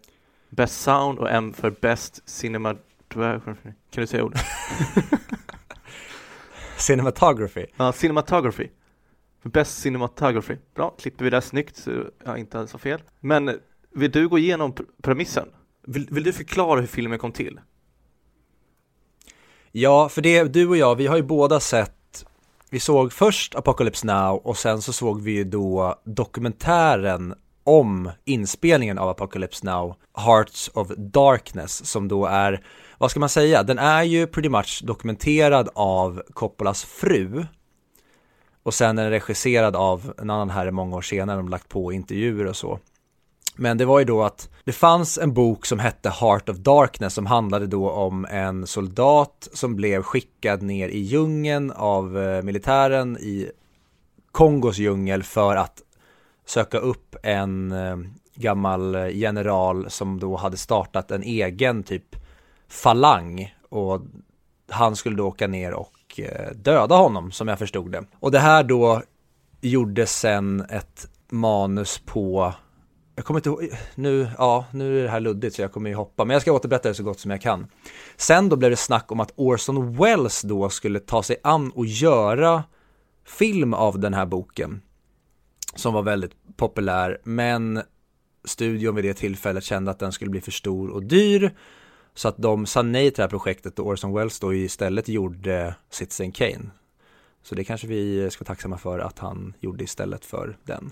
Best 0.50 0.82
Sound 0.82 1.20
och 1.20 1.30
en 1.30 1.54
för 1.54 1.72
Best 1.72 2.30
Cinema... 2.30 2.76
Kan 3.10 3.56
du 3.92 4.08
säga 4.08 4.24
ordet? 4.24 4.42
Cinematography. 6.78 7.66
Ja, 7.78 7.92
cinematography. 7.92 8.70
Best 9.44 9.82
cinematography. 9.82 10.58
Bra, 10.76 10.96
klipper 11.00 11.24
vi 11.24 11.30
det 11.30 11.42
snyggt 11.42 11.78
så 11.78 12.06
jag 12.26 12.38
inte 12.38 12.68
så 12.68 12.78
fel. 12.78 13.02
Men 13.20 13.60
vill 13.92 14.12
du 14.12 14.28
gå 14.28 14.38
igenom 14.38 14.76
premissen? 15.02 15.48
Vill, 15.88 16.08
vill 16.12 16.24
du 16.24 16.34
förklara 16.34 16.80
hur 16.80 16.88
filmen 16.88 17.20
kom 17.20 17.32
till? 17.32 17.60
Ja, 19.72 20.10
för 20.10 20.22
det, 20.22 20.44
du 20.44 20.68
och 20.68 20.78
jag, 20.78 20.96
vi 20.96 21.08
har 21.08 21.16
ju 21.16 21.24
båda 21.24 21.60
sett, 21.60 22.26
vi 22.70 22.80
såg 22.80 23.14
först 23.14 23.56
Apocalypse 23.56 24.08
Now 24.08 24.36
och 24.36 24.58
sen 24.58 24.82
så 24.82 24.94
såg 24.94 25.22
vi 25.22 25.32
ju 25.32 25.44
då 25.44 26.02
dokumentären 26.04 27.34
om 27.66 28.12
inspelningen 28.26 28.98
av 28.98 29.10
Apocalypse 29.10 29.66
Now, 29.66 29.96
Hearts 30.18 30.72
of 30.74 30.88
Darkness, 30.98 31.86
som 31.86 32.08
då 32.08 32.26
är, 32.26 32.66
vad 32.98 33.12
ska 33.12 33.20
man 33.20 33.30
säga, 33.30 33.64
den 33.64 33.80
är 33.80 34.04
ju 34.04 34.28
pretty 34.28 34.50
much 34.50 34.82
dokumenterad 34.86 35.70
av 35.76 36.22
Coppolas 36.34 36.84
fru. 36.86 37.46
Och 38.64 38.74
sen 38.74 38.98
är 38.98 39.04
den 39.04 39.12
regisserad 39.12 39.76
av 39.76 40.14
en 40.18 40.30
annan 40.30 40.50
herre 40.50 40.72
många 40.72 40.96
år 40.96 41.02
senare, 41.02 41.38
de 41.38 41.50
lagt 41.50 41.70
på 41.70 41.92
intervjuer 41.92 42.46
och 42.46 42.56
så. 42.56 42.80
Men 43.56 43.78
det 43.78 43.86
var 43.86 44.00
ju 44.00 44.06
då 44.06 44.24
att 44.24 44.50
det 44.64 44.72
fanns 44.72 45.18
en 45.18 45.34
bok 45.34 45.66
som 45.66 45.80
hette 45.80 46.10
Heart 46.10 46.50
of 46.50 46.58
Darkness 46.58 47.14
som 47.14 47.26
handlade 47.26 47.68
då 47.68 47.90
om 47.90 48.26
en 48.26 48.68
soldat 48.68 49.50
som 49.54 49.76
blev 49.76 50.02
skickad 50.02 50.62
ner 50.62 50.90
i 50.90 51.00
djungeln 51.00 51.72
av 51.72 52.20
eh, 52.20 52.42
militären 52.42 53.18
i 53.18 53.52
Kongos 54.32 54.78
djungel 54.78 55.24
för 55.24 55.56
att 55.56 55.82
söka 56.46 56.78
upp 56.78 57.16
en 57.24 57.72
eh, 57.72 57.98
gammal 58.36 58.96
eh, 58.96 59.18
general 59.18 59.90
som 59.90 60.20
då 60.20 60.36
hade 60.36 60.58
startat 60.58 61.12
en 61.12 61.24
egen 61.24 61.84
typ 61.84 62.16
falang 62.68 63.56
och 63.70 64.02
han 64.70 64.96
skulle 64.96 65.16
då 65.16 65.28
åka 65.28 65.48
ner 65.48 65.74
och 65.74 66.20
eh, 66.20 66.52
döda 66.56 66.96
honom 66.96 67.32
som 67.32 67.48
jag 67.48 67.60
förstod 67.60 67.92
det. 67.92 68.04
Och 68.20 68.32
det 68.32 68.40
här 68.40 68.64
då 68.64 69.02
gjorde 69.62 70.06
sen 70.06 70.62
ett 70.70 71.10
manus 71.30 72.02
på 72.06 72.54
jag 73.16 73.26
kommer 73.26 73.40
inte 73.40 73.50
ihåg, 73.50 73.70
nu, 73.96 74.28
ja, 74.38 74.66
nu 74.72 75.00
är 75.00 75.04
det 75.04 75.10
här 75.10 75.20
luddigt 75.20 75.56
så 75.56 75.62
jag 75.62 75.72
kommer 75.72 75.90
ju 75.90 75.96
hoppa, 75.96 76.26
men 76.26 76.34
jag 76.34 76.42
ska 76.42 76.52
återberätta 76.52 76.90
det 76.90 76.96
så 76.96 77.04
gott 77.04 77.20
som 77.20 77.32
jag 77.32 77.42
kan. 77.42 77.68
Sen 78.18 78.50
då 78.50 78.56
blev 78.56 78.72
det 78.72 78.78
snack 78.78 79.12
om 79.12 79.20
att 79.20 79.34
Orson 79.36 79.96
Welles 79.96 80.42
då 80.42 80.70
skulle 80.70 81.00
ta 81.00 81.24
sig 81.24 81.38
an 81.44 81.72
och 81.72 81.86
göra 81.86 82.64
film 83.26 83.74
av 83.74 84.00
den 84.00 84.14
här 84.14 84.26
boken 84.26 84.82
som 85.76 85.94
var 85.94 86.02
väldigt 86.02 86.32
populär, 86.58 87.18
men 87.24 87.82
studion 88.46 88.96
vid 88.96 89.06
det 89.06 89.14
tillfället 89.14 89.64
kände 89.64 89.92
att 89.92 90.00
den 90.00 90.12
skulle 90.12 90.32
bli 90.32 90.42
för 90.42 90.52
stor 90.52 90.90
och 90.90 91.04
dyr, 91.04 91.52
så 92.14 92.28
att 92.28 92.38
de 92.38 92.66
sa 92.66 92.82
nej 92.82 93.12
till 93.12 93.16
det 93.16 93.24
här 93.24 93.30
projektet 93.30 93.80
och 93.80 93.88
Orson 93.88 94.14
Welles 94.14 94.40
då 94.40 94.54
istället 94.54 95.08
gjorde 95.08 95.76
Citizen 95.90 96.32
Kane. 96.32 96.70
Så 97.44 97.56
det 97.56 97.64
kanske 97.64 97.88
vi 97.88 98.30
ska 98.32 98.44
vara 98.44 98.48
tacksamma 98.48 98.78
för 98.78 99.00
att 99.00 99.20
han 99.20 99.54
gjorde 99.60 99.84
istället 99.84 100.26
för 100.26 100.58
den. 100.64 100.92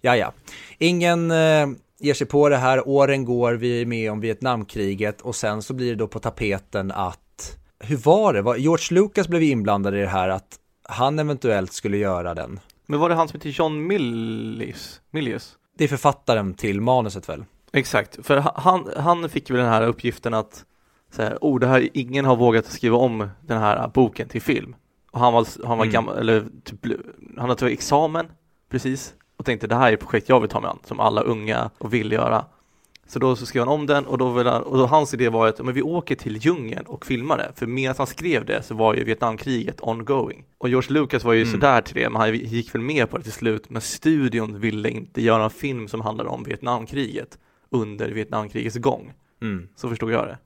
Ja, 0.00 0.16
ja. 0.16 0.32
Ingen 0.78 1.30
eh, 1.30 1.68
ger 1.98 2.14
sig 2.14 2.26
på 2.26 2.48
det 2.48 2.56
här, 2.56 2.88
åren 2.88 3.24
går, 3.24 3.52
vi 3.52 3.82
är 3.82 3.86
med 3.86 4.12
om 4.12 4.20
Vietnamkriget 4.20 5.20
och 5.20 5.36
sen 5.36 5.62
så 5.62 5.74
blir 5.74 5.88
det 5.88 5.94
då 5.94 6.08
på 6.08 6.18
tapeten 6.18 6.92
att, 6.92 7.58
hur 7.80 7.96
var 7.96 8.32
det? 8.32 8.60
George 8.60 9.00
Lucas 9.00 9.28
blev 9.28 9.42
inblandad 9.42 9.94
i 9.94 10.00
det 10.00 10.06
här 10.06 10.28
att 10.28 10.58
han 10.82 11.18
eventuellt 11.18 11.72
skulle 11.72 11.96
göra 11.96 12.34
den. 12.34 12.60
Men 12.92 13.00
var 13.00 13.08
det 13.08 13.14
han 13.14 13.28
som 13.28 13.36
heter 13.36 13.50
John 13.50 13.86
Milius? 13.86 15.00
Milius? 15.10 15.56
Det 15.78 15.84
är 15.84 15.88
författaren 15.88 16.54
till 16.54 16.80
manuset 16.80 17.28
väl? 17.28 17.44
Exakt, 17.72 18.26
för 18.26 18.36
han, 18.54 18.88
han 18.96 19.28
fick 19.28 19.50
väl 19.50 19.56
den 19.56 19.68
här 19.68 19.86
uppgiften 19.86 20.34
att 20.34 20.64
så 21.10 21.22
här, 21.22 21.38
oh, 21.40 21.60
det 21.60 21.66
här, 21.66 21.88
ingen 21.94 22.24
har 22.24 22.36
vågat 22.36 22.66
skriva 22.66 22.96
om 22.96 23.28
den 23.40 23.58
här 23.58 23.88
boken 23.88 24.28
till 24.28 24.42
film. 24.42 24.76
Och 25.10 25.20
han 25.20 25.32
var, 25.32 25.46
han 25.66 25.78
var 25.78 25.84
mm. 25.84 25.92
gammal, 25.92 26.18
eller 26.18 26.44
typ, 26.64 26.86
han 27.36 27.48
hade 27.48 27.54
tagit 27.54 27.78
examen 27.78 28.26
precis 28.70 29.14
och 29.36 29.44
tänkte 29.44 29.66
det 29.66 29.74
här 29.74 29.88
är 29.88 29.92
ett 29.92 30.00
projekt 30.00 30.28
jag 30.28 30.40
vill 30.40 30.50
ta 30.50 30.60
mig 30.60 30.70
an, 30.70 30.78
som 30.84 31.00
alla 31.00 31.20
unga 31.20 31.70
och 31.78 31.94
vill 31.94 32.12
göra. 32.12 32.44
Så 33.12 33.18
då 33.18 33.36
så 33.36 33.46
skrev 33.46 33.60
han 33.64 33.74
om 33.74 33.86
den 33.86 34.06
och 34.06 34.18
då, 34.18 34.30
vill 34.30 34.46
han, 34.46 34.62
och 34.62 34.78
då 34.78 34.86
hans 34.86 35.14
idé 35.14 35.28
var 35.28 35.48
att 35.48 35.64
men 35.64 35.74
vi 35.74 35.82
åker 35.82 36.14
till 36.14 36.36
djungeln 36.36 36.86
och 36.86 37.06
filmar 37.06 37.38
det. 37.38 37.52
För 37.54 37.66
medan 37.66 37.94
han 37.98 38.06
skrev 38.06 38.44
det 38.44 38.62
så 38.62 38.74
var 38.74 38.94
ju 38.94 39.04
Vietnamkriget 39.04 39.76
ongoing. 39.80 40.44
Och 40.58 40.68
George 40.68 40.92
Lucas 40.92 41.24
var 41.24 41.32
ju 41.32 41.42
mm. 41.42 41.52
sådär 41.52 41.80
till 41.80 41.94
det, 41.94 42.10
men 42.10 42.20
han 42.20 42.34
gick 42.34 42.74
väl 42.74 42.82
med 42.82 43.10
på 43.10 43.18
det 43.18 43.22
till 43.22 43.32
slut. 43.32 43.70
Men 43.70 43.82
studion 43.82 44.60
ville 44.60 44.90
inte 44.90 45.22
göra 45.22 45.44
en 45.44 45.50
film 45.50 45.88
som 45.88 46.00
handlade 46.00 46.30
om 46.30 46.44
Vietnamkriget 46.44 47.38
under 47.70 48.08
Vietnamkrigets 48.08 48.76
gång. 48.76 49.12
Mm. 49.42 49.68
Så 49.76 49.88
förstod 49.88 50.12
jag 50.12 50.26
det. 50.26 50.38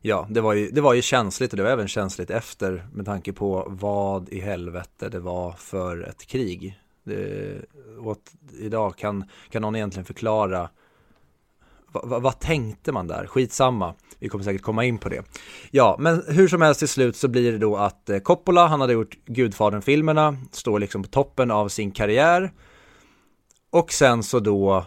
Ja, 0.00 0.26
det 0.30 0.40
var, 0.40 0.54
ju, 0.54 0.70
det 0.70 0.80
var 0.80 0.94
ju 0.94 1.02
känsligt 1.02 1.52
och 1.52 1.56
det 1.56 1.62
var 1.62 1.70
även 1.70 1.88
känsligt 1.88 2.30
efter 2.30 2.88
med 2.92 3.06
tanke 3.06 3.32
på 3.32 3.66
vad 3.68 4.28
i 4.28 4.40
helvete 4.40 5.08
det 5.08 5.20
var 5.20 5.52
för 5.52 6.08
ett 6.08 6.26
krig. 6.26 6.78
Det, 7.04 7.60
och 7.98 8.18
idag 8.60 8.96
kan, 8.96 9.24
kan 9.50 9.62
någon 9.62 9.76
egentligen 9.76 10.04
förklara 10.04 10.68
vad, 11.92 12.22
vad, 12.22 12.40
tänkte 12.40 12.92
man 12.92 13.06
där? 13.06 13.26
Skitsamma, 13.26 13.94
vi 14.18 14.28
kommer 14.28 14.44
säkert 14.44 14.62
komma 14.62 14.84
in 14.84 14.98
på 14.98 15.08
det. 15.08 15.22
Ja, 15.70 15.96
men 15.98 16.22
hur 16.28 16.48
som 16.48 16.62
helst 16.62 16.78
till 16.78 16.88
slut 16.88 17.16
så 17.16 17.28
blir 17.28 17.52
det 17.52 17.58
då 17.58 17.76
att 17.76 18.10
eh, 18.10 18.18
Coppola, 18.18 18.66
han 18.66 18.80
hade 18.80 18.92
gjort 18.92 19.16
Gudfadern-filmerna, 19.26 20.36
står 20.52 20.78
liksom 20.78 21.02
på 21.02 21.08
toppen 21.08 21.50
av 21.50 21.68
sin 21.68 21.90
karriär. 21.90 22.52
Och 23.70 23.92
sen 23.92 24.22
så 24.22 24.40
då 24.40 24.84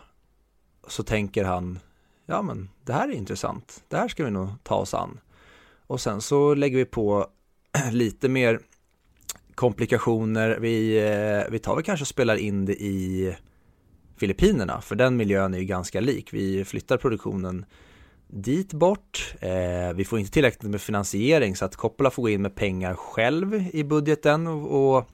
så 0.88 1.04
tänker 1.04 1.44
han, 1.44 1.80
ja 2.26 2.42
men 2.42 2.70
det 2.86 2.94
här 2.94 3.10
är 3.10 3.14
intressant, 3.14 3.84
det 3.88 3.98
här 3.98 4.08
ska 4.08 4.26
vi 4.26 4.32
nog 4.32 4.50
ta 4.64 4.76
oss 4.76 4.94
an. 4.94 5.20
Och 5.88 6.02
sen 6.02 6.22
så 6.22 6.54
lägger 6.54 6.78
vi 6.78 6.86
på 6.86 7.28
lite 7.92 8.30
mer 8.30 8.60
komplikationer, 9.56 10.58
vi, 10.62 10.98
eh, 10.98 11.52
vi 11.52 11.60
tar 11.60 11.76
väl 11.76 11.84
kanske 11.84 12.04
och 12.04 12.08
spelar 12.08 12.36
in 12.36 12.66
det 12.66 12.74
i 12.74 13.36
Filippinerna, 14.22 14.82
för 14.82 14.96
den 14.96 15.18
miljön 15.18 15.54
är 15.54 15.58
ju 15.58 15.66
ganska 15.66 16.00
lik. 16.00 16.34
Vi 16.34 16.66
flyttar 16.66 16.98
produktionen 16.98 17.66
dit 18.28 18.74
bort. 18.74 19.36
Eh, 19.40 19.94
vi 19.96 20.06
får 20.06 20.20
inte 20.20 20.32
tillräckligt 20.32 20.72
med 20.72 20.82
finansiering 20.82 21.56
så 21.56 21.66
att 21.66 21.76
Coppola 21.76 22.12
får 22.12 22.24
gå 22.24 22.30
in 22.30 22.42
med 22.42 22.56
pengar 22.56 22.96
själv 22.96 23.54
i 23.74 23.84
budgeten 23.84 24.48
och, 24.48 24.96
och 24.98 25.10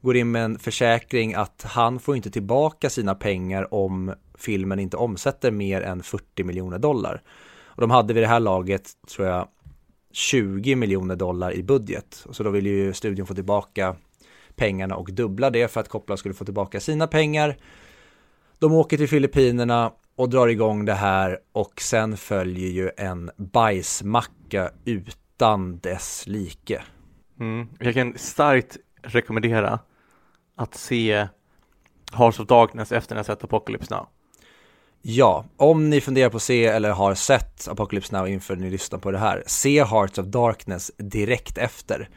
går 0.00 0.16
in 0.16 0.30
med 0.30 0.44
en 0.44 0.58
försäkring 0.58 1.34
att 1.34 1.62
han 1.68 1.98
får 1.98 2.16
inte 2.16 2.30
tillbaka 2.30 2.90
sina 2.90 3.14
pengar 3.14 3.74
om 3.74 4.14
filmen 4.38 4.78
inte 4.78 4.96
omsätter 4.96 5.50
mer 5.50 5.82
än 5.82 6.02
40 6.02 6.44
miljoner 6.44 6.78
dollar. 6.78 7.22
Och 7.62 7.80
de 7.80 7.90
hade 7.90 8.14
vid 8.14 8.22
det 8.22 8.28
här 8.28 8.40
laget, 8.40 8.90
tror 9.14 9.28
jag, 9.28 9.48
20 10.12 10.74
miljoner 10.74 11.16
dollar 11.16 11.54
i 11.54 11.62
budget. 11.62 12.26
Så 12.30 12.42
då 12.42 12.50
ville 12.50 12.68
ju 12.68 12.92
studion 12.92 13.26
få 13.26 13.34
tillbaka 13.34 13.96
pengarna 14.56 14.96
och 14.96 15.12
dubbla 15.12 15.50
det 15.50 15.68
för 15.68 15.80
att 15.80 15.88
Coppola 15.88 16.16
skulle 16.16 16.34
få 16.34 16.44
tillbaka 16.44 16.80
sina 16.80 17.06
pengar. 17.06 17.56
De 18.60 18.72
åker 18.72 18.96
till 18.96 19.08
Filippinerna 19.08 19.92
och 20.16 20.30
drar 20.30 20.48
igång 20.48 20.84
det 20.84 20.94
här 20.94 21.38
och 21.52 21.80
sen 21.80 22.16
följer 22.16 22.68
ju 22.68 22.90
en 22.96 23.30
bajsmacka 23.36 24.70
utan 24.84 25.78
dess 25.78 26.26
like. 26.26 26.82
Mm. 27.40 27.68
Jag 27.78 27.94
kan 27.94 28.18
starkt 28.18 28.76
rekommendera 29.02 29.78
att 30.56 30.74
se 30.74 31.28
Hearts 32.12 32.40
of 32.40 32.46
Darkness 32.46 32.92
efter 32.92 33.14
när 33.14 33.18
jag 33.18 33.26
sett 33.26 33.44
Apocalypse 33.44 33.94
Now. 33.94 34.08
Ja, 35.02 35.44
om 35.56 35.90
ni 35.90 36.00
funderar 36.00 36.30
på 36.30 36.36
att 36.36 36.42
se 36.42 36.66
eller 36.66 36.90
har 36.90 37.14
sett 37.14 37.68
Apocalypse 37.68 38.16
Now 38.16 38.28
inför 38.28 38.56
ni 38.56 38.70
lyssnar 38.70 38.98
på 38.98 39.10
det 39.10 39.18
här, 39.18 39.44
se 39.46 39.84
Hearts 39.84 40.18
of 40.18 40.26
Darkness 40.26 40.90
direkt 40.96 41.58
efter. 41.58 42.08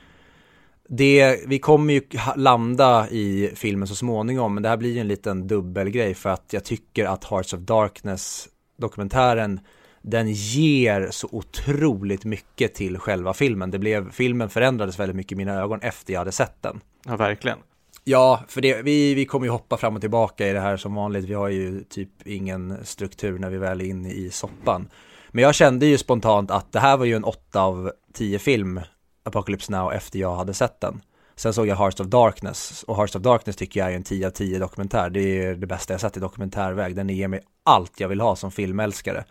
Det, 0.90 1.40
vi 1.48 1.60
kommer 1.60 1.94
ju 1.94 2.02
landa 2.36 3.10
i 3.10 3.52
filmen 3.56 3.88
så 3.88 3.96
småningom, 3.96 4.54
men 4.54 4.64
det 4.64 4.70
här 4.70 4.78
blir 4.78 4.94
ju 4.94 5.00
en 5.00 5.08
liten 5.08 5.48
dubbelgrej 5.48 6.14
för 6.14 6.30
att 6.30 6.54
jag 6.54 6.64
tycker 6.64 7.06
att 7.06 7.24
Hearts 7.24 7.54
of 7.54 7.60
Darkness 7.60 8.50
dokumentären 8.78 9.60
den 10.02 10.32
ger 10.32 11.08
så 11.12 11.28
otroligt 11.32 12.26
mycket 12.26 12.74
till 12.74 13.00
själva 13.00 13.34
filmen. 13.34 13.72
Det 13.72 13.80
blev, 13.80 14.12
filmen 14.12 14.50
förändrades 14.50 15.00
väldigt 15.00 15.16
mycket 15.16 15.32
i 15.32 15.36
mina 15.36 15.54
ögon 15.54 15.80
efter 15.82 16.14
jag 16.14 16.20
hade 16.20 16.32
sett 16.32 16.62
den. 16.62 16.82
Ja, 17.06 17.16
verkligen. 17.16 17.58
Ja, 18.04 18.44
för 18.48 18.62
det, 18.62 18.82
vi, 18.82 19.14
vi 19.14 19.26
kommer 19.26 19.46
ju 19.46 19.52
hoppa 19.52 19.78
fram 19.78 19.96
och 19.96 20.02
tillbaka 20.02 20.48
i 20.48 20.54
det 20.54 20.60
här 20.60 20.78
som 20.78 20.96
vanligt. 20.96 21.26
Vi 21.26 21.34
har 21.34 21.50
ju 21.50 21.84
typ 21.84 22.10
ingen 22.26 22.78
struktur 22.84 23.40
när 23.40 23.50
vi 23.50 23.58
väl 23.58 23.82
är 23.82 23.86
inne 23.86 24.12
i 24.12 24.30
soppan. 24.30 24.90
Men 25.32 25.44
jag 25.44 25.56
kände 25.56 25.86
ju 25.86 25.98
spontant 25.98 26.52
att 26.52 26.72
det 26.72 26.80
här 26.80 26.98
var 26.98 27.06
ju 27.06 27.16
en 27.16 27.24
8 27.24 27.62
av 27.62 27.92
10 28.14 28.40
film, 28.40 28.82
Apocalypse 29.24 29.72
Now, 29.72 29.94
efter 29.94 30.20
jag 30.20 30.36
hade 30.36 30.54
sett 30.54 30.80
den. 30.80 31.02
Sen 31.36 31.54
såg 31.54 31.68
jag 31.68 31.76
Hearts 31.76 32.00
of 32.00 32.08
Darkness 32.08 32.84
och 32.84 32.96
Hearts 32.96 33.16
of 33.16 33.22
Darkness 33.22 33.56
tycker 33.56 33.80
jag 33.80 33.92
är 33.92 33.96
en 33.96 34.04
10 34.04 34.28
av 34.28 34.32
10 34.32 34.60
dokumentär. 34.60 35.10
Det 35.10 35.20
är 35.22 35.56
det 35.56 35.68
bästa 35.68 35.94
jag 35.94 36.02
sett 36.02 36.18
i 36.18 36.20
dokumentärväg. 36.20 36.96
Den 36.96 37.10
ger 37.10 37.28
mig 37.28 37.42
allt 37.64 38.00
jag 38.00 38.10
vill 38.10 38.22
ha 38.22 38.36
som 38.36 38.52
filmälskare. 38.52 39.24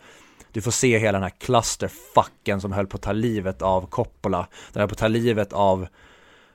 Du 0.51 0.61
får 0.61 0.71
se 0.71 0.99
hela 0.99 1.11
den 1.11 1.23
här 1.23 1.39
clusterfucken 1.39 2.61
som 2.61 2.71
höll 2.71 2.87
på 2.87 2.95
att 2.95 3.01
ta 3.01 3.11
livet 3.11 3.61
av 3.61 3.87
Coppola. 3.87 4.47
Den 4.73 4.81
höll 4.81 4.89
på 4.89 4.93
att 4.93 4.99
ta 4.99 5.07
livet 5.07 5.53
av 5.53 5.87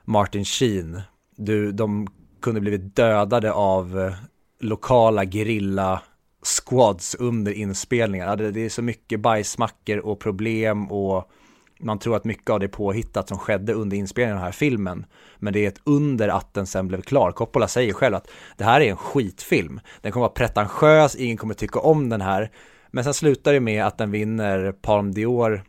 Martin 0.05 0.45
Sheen 0.45 1.03
du, 1.39 1.73
de 1.73 2.09
kunde 2.41 2.61
blivit 2.61 2.97
dödade 2.97 3.53
av 3.53 4.01
eh, 4.01 4.15
lokala 4.61 5.25
gerilla 5.25 6.03
squads 6.43 7.15
under 7.15 7.53
inspelningar. 7.53 8.37
Det 8.37 8.61
är 8.61 8.69
så 8.69 8.83
mycket 8.83 9.21
bajsmackor 9.21 9.99
och 9.99 10.21
problem 10.21 10.93
och 10.93 11.31
man 11.79 11.99
tror 11.99 12.17
att 12.17 12.25
mycket 12.25 12.51
av 12.51 12.61
det 12.61 12.69
påhittat 12.69 13.29
som 13.29 13.39
skedde 13.39 13.73
under 13.73 13.97
inspelningen 13.97 14.37
av 14.37 14.41
den 14.41 14.45
här 14.45 14.53
filmen. 14.53 15.07
Men 15.39 15.53
det 15.53 15.65
är 15.65 15.69
ett 15.69 15.81
under 15.85 16.29
att 16.29 16.55
den 16.55 16.67
sen 16.67 16.89
blev 16.89 17.03
klar. 17.03 17.33
Coppola 17.33 17.69
säger 17.69 17.93
själv 17.93 18.15
att 18.15 18.31
det 18.57 18.65
här 18.65 18.81
är 18.81 18.91
en 18.91 18.97
skitfilm. 18.97 19.81
Den 20.01 20.13
kommer 20.13 20.27
vara 20.27 20.33
pretentiös, 20.33 21.17
ingen 21.17 21.37
kommer 21.37 21.55
tycka 21.55 21.79
om 21.79 22.09
den 22.09 22.21
här. 22.21 22.51
Men 22.91 23.05
sen 23.05 23.15
slutar 23.15 23.53
det 23.53 23.61
med 23.61 23.85
att 23.85 23.99
den 23.99 24.11
vinner 24.11 24.73
Palme 24.73 25.13
d'Or 25.13 25.61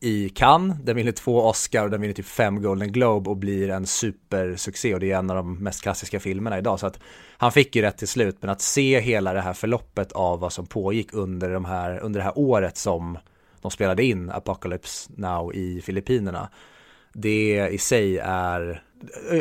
i 0.00 0.28
Cannes, 0.28 0.78
den 0.82 0.96
vinner 0.96 1.12
två 1.12 1.42
Oscar 1.42 1.84
och 1.84 1.90
den 1.90 2.00
vinner 2.00 2.14
typ 2.14 2.26
fem 2.26 2.62
Golden 2.62 2.92
Globe 2.92 3.30
och 3.30 3.36
blir 3.36 3.70
en 3.70 3.86
supersuccé 3.86 4.94
och 4.94 5.00
det 5.00 5.12
är 5.12 5.18
en 5.18 5.30
av 5.30 5.36
de 5.36 5.58
mest 5.58 5.82
klassiska 5.82 6.20
filmerna 6.20 6.58
idag 6.58 6.80
så 6.80 6.86
att 6.86 6.98
han 7.36 7.52
fick 7.52 7.76
ju 7.76 7.82
rätt 7.82 7.98
till 7.98 8.08
slut 8.08 8.36
men 8.40 8.50
att 8.50 8.60
se 8.60 9.00
hela 9.00 9.32
det 9.32 9.40
här 9.40 9.52
förloppet 9.52 10.12
av 10.12 10.40
vad 10.40 10.52
som 10.52 10.66
pågick 10.66 11.14
under, 11.14 11.50
de 11.50 11.64
här, 11.64 11.98
under 11.98 12.20
det 12.20 12.24
här 12.24 12.38
året 12.38 12.76
som 12.76 13.18
de 13.60 13.70
spelade 13.70 14.04
in 14.04 14.30
Apocalypse 14.30 15.12
Now 15.16 15.54
i 15.54 15.80
Filippinerna 15.80 16.48
det 17.12 17.68
i 17.68 17.78
sig 17.78 18.18
är, 18.18 18.82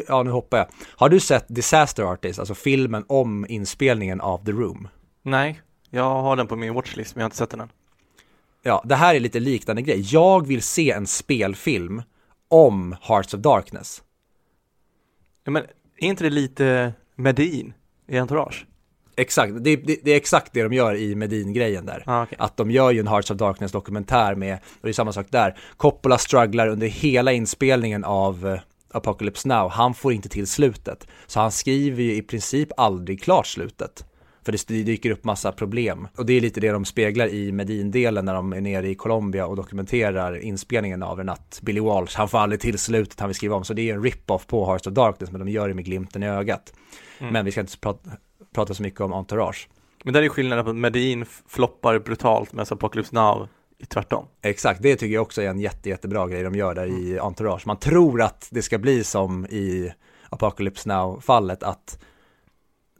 ja 0.08 0.24
nu 0.24 0.32
hoppar 0.32 0.58
jag. 0.58 0.68
Har 0.96 1.10
du 1.10 1.20
sett 1.20 1.46
Disaster 1.48 2.04
Artist, 2.04 2.40
alltså 2.40 2.56
filmen 2.56 3.06
om 3.08 3.46
inspelningen 3.50 4.22
av 4.22 4.46
The 4.46 4.52
Room? 4.52 4.88
Nej, 5.22 5.62
jag 5.90 6.22
har 6.22 6.36
den 6.36 6.48
på 6.48 6.56
min 6.56 6.74
watchlist 6.74 7.16
men 7.16 7.22
jag 7.22 7.26
har 7.26 7.28
inte 7.28 7.38
sett 7.38 7.50
den 7.50 7.62
än 7.62 7.70
ja, 8.62 8.84
det 8.86 8.96
här 8.96 9.16
är 9.16 9.20
lite 9.20 9.40
liknande 9.40 9.82
grej. 9.82 10.02
Jag 10.14 10.48
vill 10.48 10.62
se 10.62 10.92
en 10.92 11.08
spelfilm 11.08 12.02
om 12.48 12.96
Hearts 13.02 13.34
of 13.34 13.40
Darkness. 13.40 14.04
Ja, 15.44 15.52
men 15.52 15.64
är 15.98 16.08
inte 16.08 16.24
det 16.24 16.30
lite 16.30 16.94
Medin 17.16 17.74
i 18.08 18.18
Entourage? 18.18 18.66
Exakt, 19.20 19.54
det, 19.60 19.76
det, 19.76 20.00
det, 20.04 20.12
är 20.12 20.16
exakt 20.16 20.54
det 20.54 20.64
de 20.64 20.74
gör 20.74 20.96
i 20.96 21.16
Medin-grejen 21.16 21.86
där. 21.86 22.04
Ah, 22.06 22.24
okay. 22.24 22.36
Att 22.40 22.58
de 22.58 22.72
gör 22.72 22.92
ju 22.92 23.00
en 23.00 23.08
Hearts 23.08 23.32
of 23.32 23.38
Darkness 23.38 23.72
dokumentär 23.72 24.36
med, 24.36 24.54
och 24.56 24.80
det 24.82 24.90
är 24.90 24.94
samma 24.94 25.14
sak 25.14 25.28
där. 25.30 25.58
Coppola 25.78 26.18
strugglar 26.18 26.68
under 26.68 26.88
hela 26.88 27.32
inspelningen 27.32 28.04
av 28.04 28.46
uh, 28.46 28.60
Apocalypse 28.92 29.48
Now, 29.48 29.70
han 29.70 29.94
får 29.94 30.14
inte 30.14 30.30
till 30.30 30.48
slutet. 30.48 31.08
Så 31.28 31.40
han 31.40 31.52
skriver 31.52 32.04
ju 32.04 32.16
i 32.16 32.22
princip 32.22 32.70
aldrig 32.78 33.22
klart 33.22 33.48
slutet. 33.48 34.06
För 34.46 34.52
det 34.52 34.84
dyker 34.84 35.12
upp 35.12 35.24
massa 35.24 35.52
problem. 35.52 36.08
Och 36.18 36.26
det 36.26 36.34
är 36.34 36.42
lite 36.42 36.60
det 36.60 36.72
de 36.72 36.86
speglar 36.86 37.28
i 37.28 37.52
Medin-delen 37.52 38.26
när 38.26 38.34
de 38.34 38.54
är 38.54 38.62
nere 38.62 38.90
i 38.90 38.96
Colombia 38.96 39.46
och 39.46 39.56
dokumenterar 39.56 40.40
inspelningen 40.40 41.04
av 41.04 41.18
den 41.18 41.30
att 41.30 41.60
Billy 41.62 41.80
Walsh, 41.80 42.18
han 42.18 42.30
får 42.30 42.38
aldrig 42.38 42.62
till 42.62 42.80
slutet 42.80 43.20
han 43.20 43.30
vill 43.30 43.36
skriva 43.36 43.56
om. 43.56 43.64
Så 43.64 43.74
det 43.74 43.90
är 43.90 43.94
en 43.94 44.04
rip-off 44.04 44.48
på 44.48 44.66
Hearts 44.66 44.88
of 44.88 44.94
Darkness 44.94 45.32
men 45.32 45.40
de 45.46 45.52
gör 45.52 45.68
det 45.68 45.74
med 45.74 45.86
glimten 45.86 46.24
i 46.24 46.28
ögat. 46.28 46.74
Mm. 47.20 47.34
Men 47.34 47.46
vi 47.46 47.52
ska 47.52 47.62
inte 47.62 47.78
prata, 47.78 48.10
prata 48.54 48.74
så 48.74 48.84
mycket 48.84 49.02
om 49.02 49.14
Entourage. 49.14 49.70
Men 50.04 50.14
där 50.14 50.22
är 50.22 50.30
skillnaden 50.30 50.66
på 50.66 50.72
att 50.72 50.78
Medin 50.78 51.26
floppar 51.48 52.00
brutalt 52.00 52.54
medan 52.54 52.66
Apocalypse 52.70 53.16
Now 53.16 53.48
tvärtom. 53.88 54.26
Exakt, 54.42 54.82
det 54.82 54.96
tycker 54.96 55.14
jag 55.14 55.22
också 55.22 55.42
är 55.42 55.48
en 55.48 55.60
jätte, 55.60 55.90
jättebra 55.90 56.28
grej 56.28 56.44
de 56.44 56.56
gör 56.56 56.76
där 56.76 56.86
mm. 56.86 57.08
i 57.08 57.20
Entourage. 57.20 57.68
Man 57.68 57.78
tror 57.78 58.22
att 58.22 58.48
det 58.52 58.62
ska 58.62 58.78
bli 58.78 59.04
som 59.04 59.46
i 59.46 59.94
Apocalypse 60.30 60.90
Now-fallet, 60.90 61.64
att 61.64 62.00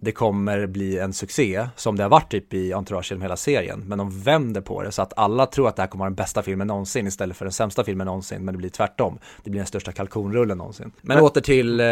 det 0.02 0.12
kommer 0.12 0.68
bli 0.68 1.00
en 1.00 1.14
succé 1.14 1.68
som 1.76 1.96
det 1.96 2.04
har 2.04 2.10
varit 2.10 2.32
typ 2.32 2.54
i 2.54 2.74
Entourage 2.74 3.12
genom 3.12 3.22
hela 3.22 3.38
serien. 3.38 3.84
Men 3.88 3.98
de 3.98 4.22
vänder 4.22 4.62
på 4.62 4.84
det 4.84 4.92
så 4.92 5.02
att 5.02 5.14
alla 5.18 5.46
tror 5.46 5.68
att 5.68 5.76
det 5.76 5.82
här 5.82 5.88
kommer 5.88 6.02
vara 6.02 6.10
den 6.10 6.16
bästa 6.16 6.42
filmen 6.42 6.68
någonsin 6.68 7.08
istället 7.08 7.38
för 7.38 7.46
den 7.46 7.52
sämsta 7.52 7.84
filmen 7.84 8.08
någonsin. 8.08 8.46
Men 8.46 8.54
det 8.54 8.58
blir 8.58 8.70
tvärtom. 8.70 9.20
Det 9.44 9.50
blir 9.50 9.60
den 9.60 9.68
största 9.68 9.92
kalkonrullen 9.92 10.58
någonsin. 10.58 10.92
Men, 11.02 11.16
men 11.18 11.26
åter 11.26 11.42
till 11.42 11.80
eh, 11.80 11.86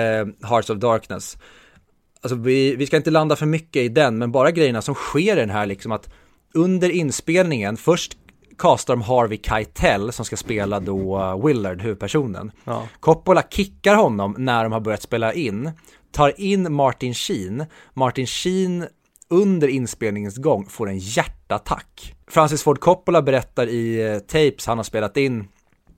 Hearts 0.50 0.70
of 0.70 0.78
Darkness. 0.78 1.38
Alltså 2.22 2.36
vi, 2.36 2.76
vi 2.76 2.88
ska 2.88 2.98
inte 2.98 3.12
landa 3.12 3.36
för 3.36 3.46
mycket 3.46 3.82
i 3.82 3.90
den, 3.90 4.18
men 4.18 4.32
bara 4.32 4.52
grejerna 4.52 4.82
som 4.82 4.96
sker 4.96 5.38
i 5.38 5.40
den 5.40 5.50
här 5.50 5.66
liksom 5.66 5.92
att 5.92 6.10
under 6.54 6.90
inspelningen, 6.90 7.78
först 7.78 8.18
castar 8.58 8.96
de 8.96 9.02
Harvey 9.02 9.40
Keitel 9.44 10.12
som 10.12 10.26
ska 10.26 10.38
spela 10.38 10.80
då 10.80 11.18
uh, 11.18 11.46
Willard, 11.46 11.82
huvudpersonen. 11.82 12.52
Ja. 12.64 12.88
Coppola 13.00 13.44
kickar 13.50 13.96
honom 13.96 14.36
när 14.38 14.64
de 14.64 14.72
har 14.72 14.80
börjat 14.80 15.02
spela 15.02 15.34
in 15.34 15.72
tar 16.12 16.42
in 16.42 16.74
Martin 16.74 17.14
Sheen. 17.14 17.66
Martin 17.94 18.28
Sheen 18.28 18.88
under 19.30 19.68
inspelningens 19.68 20.38
gång 20.38 20.66
får 20.66 20.90
en 20.90 20.98
hjärtattack. 20.98 22.16
Francis 22.28 22.64
Ford 22.64 22.80
Coppola 22.80 23.22
berättar 23.22 23.68
i 23.68 24.12
eh, 24.12 24.20
tapes 24.20 24.68
han 24.68 24.78
har 24.78 24.84
spelat 24.84 25.18
in 25.18 25.48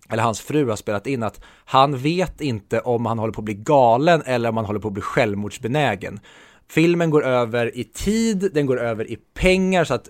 eller 0.10 0.24
hans 0.24 0.42
fru 0.42 0.70
har 0.70 0.76
spelat 0.76 1.08
in 1.08 1.24
att 1.24 1.42
han 1.66 1.98
vet 1.98 2.42
inte 2.42 2.80
om 2.80 3.06
han 3.06 3.20
håller 3.20 3.34
på 3.34 3.42
att 3.42 3.46
bli 3.46 3.54
galen 3.54 4.22
eller 4.26 4.50
om 4.50 4.58
han 4.58 4.66
håller 4.66 4.80
på 4.80 4.88
att 4.88 4.94
bli 4.94 5.02
självmordsbenägen. 5.02 6.20
Filmen 6.68 7.10
går 7.10 7.26
över 7.26 7.78
i 7.78 7.84
tid, 7.84 8.52
den 8.54 8.66
går 8.66 8.80
över 8.80 9.12
i 9.12 9.18
pengar 9.34 9.84
så 9.84 9.94
att 9.94 10.10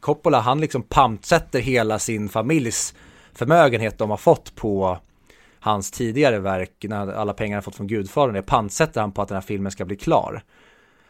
Coppola 0.00 0.40
han 0.40 0.60
liksom 0.60 0.82
pantsätter 0.82 1.60
hela 1.60 1.98
sin 1.98 2.28
familjs 2.28 2.94
förmögenhet 3.32 3.98
de 3.98 4.10
har 4.10 4.16
fått 4.16 4.54
på 4.54 4.98
hans 5.60 5.90
tidigare 5.90 6.38
verk, 6.38 6.84
när 6.88 7.12
alla 7.12 7.32
pengar 7.32 7.56
han 7.56 7.62
fått 7.62 7.76
från 7.76 7.86
Gudfadern, 7.86 8.34
det 8.34 8.42
pantsätter 8.42 9.00
han 9.00 9.12
på 9.12 9.22
att 9.22 9.28
den 9.28 9.36
här 9.36 9.42
filmen 9.42 9.72
ska 9.72 9.84
bli 9.84 9.96
klar. 9.96 10.42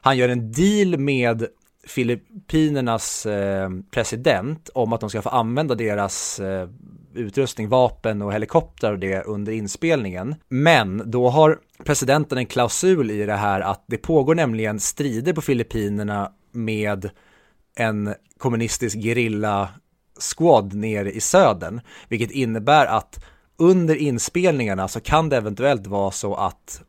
Han 0.00 0.16
gör 0.16 0.28
en 0.28 0.52
deal 0.52 0.98
med 0.98 1.46
Filippinernas 1.86 3.26
eh, 3.26 3.70
president 3.90 4.70
om 4.74 4.92
att 4.92 5.00
de 5.00 5.10
ska 5.10 5.22
få 5.22 5.28
använda 5.28 5.74
deras 5.74 6.40
eh, 6.40 6.68
utrustning, 7.14 7.68
vapen 7.68 8.22
och 8.22 8.32
helikoptrar 8.32 8.92
och 8.92 8.98
det 8.98 9.22
under 9.22 9.52
inspelningen. 9.52 10.34
Men 10.48 11.02
då 11.10 11.28
har 11.28 11.58
presidenten 11.84 12.38
en 12.38 12.46
klausul 12.46 13.10
i 13.10 13.26
det 13.26 13.36
här 13.36 13.60
att 13.60 13.84
det 13.86 13.98
pågår 13.98 14.34
nämligen 14.34 14.80
strider 14.80 15.32
på 15.32 15.40
Filippinerna 15.40 16.32
med 16.52 17.10
en 17.76 18.14
kommunistisk 18.38 18.96
gerilla 18.96 19.68
squad 20.18 20.74
nere 20.74 21.12
i 21.12 21.20
södern, 21.20 21.80
vilket 22.08 22.30
innebär 22.30 22.86
att 22.86 23.24
under 23.56 23.94
inspelningarna 23.94 24.88
så 24.88 25.00
kan 25.00 25.28
det 25.28 25.36
eventuellt 25.36 25.86
vara 25.86 26.10
så 26.10 26.34
att 26.34 26.82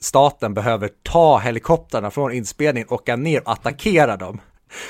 staten 0.00 0.54
behöver 0.54 0.90
ta 1.02 1.38
helikoptrarna 1.38 2.10
från 2.10 2.32
inspelningen, 2.32 2.88
åka 2.90 3.16
ner 3.16 3.40
och 3.40 3.52
attackera 3.52 4.16
dem. 4.16 4.40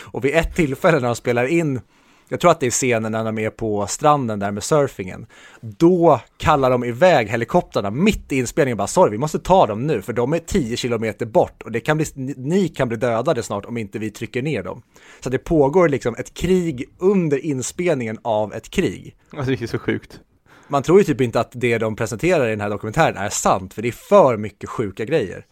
Och 0.03 0.24
vid 0.24 0.35
ett 0.35 0.57
tillfälle 0.57 1.01
när 1.01 1.07
de 1.07 1.16
spelar 1.16 1.45
in 1.45 1.80
jag 2.29 2.41
tror 2.41 2.51
att 2.51 2.61
det 2.61 2.66
är 2.66 2.70
scenen 2.70 3.12
när 3.12 3.25
de 3.25 3.39
är 3.39 3.51
på 3.51 3.87
stranden 3.87 4.39
där 4.39 4.51
med 4.51 4.62
surfingen. 4.62 5.27
Då 5.61 6.20
kallar 6.37 6.70
de 6.70 6.85
iväg 6.85 7.29
helikoptrarna 7.29 7.91
mitt 7.91 8.33
i 8.33 8.37
inspelningen 8.37 8.77
bara 8.77 8.87
sorry, 8.87 9.11
vi 9.11 9.18
måste 9.18 9.39
ta 9.39 9.66
dem 9.66 9.87
nu 9.87 10.03
för 10.03 10.12
de 10.12 10.33
är 10.33 10.39
10 10.39 10.77
kilometer 10.77 11.27
bort 11.27 11.62
och 11.62 11.72
det 11.72 11.81
kan 11.81 11.97
bli, 11.97 12.07
ni 12.37 12.68
kan 12.68 12.89
bli 12.89 12.97
dödade 12.97 13.43
snart 13.43 13.64
om 13.64 13.77
inte 13.77 13.99
vi 13.99 14.11
trycker 14.11 14.43
ner 14.43 14.62
dem. 14.62 14.83
Så 15.20 15.31
det 15.31 15.39
pågår 15.39 15.89
liksom 15.89 16.14
ett 16.18 16.35
krig 16.35 16.85
under 16.99 17.45
inspelningen 17.45 18.18
av 18.22 18.55
ett 18.55 18.70
krig. 18.70 19.16
Alltså 19.31 19.51
det 19.51 19.62
är 19.62 19.66
så 19.66 19.79
sjukt. 19.79 20.20
Man 20.68 20.83
tror 20.83 20.99
ju 20.99 21.05
typ 21.05 21.20
inte 21.20 21.41
att 21.41 21.51
det 21.55 21.79
de 21.79 21.97
presenterar 21.97 22.47
i 22.47 22.51
den 22.51 22.61
här 22.61 22.70
dokumentären 22.70 23.16
är 23.16 23.29
sant, 23.29 23.75
för 23.75 23.83
det 23.83 23.89
är 23.89 23.93
för 23.93 24.37
mycket 24.37 24.70
sjuka 24.70 25.05
grejer. 25.05 25.45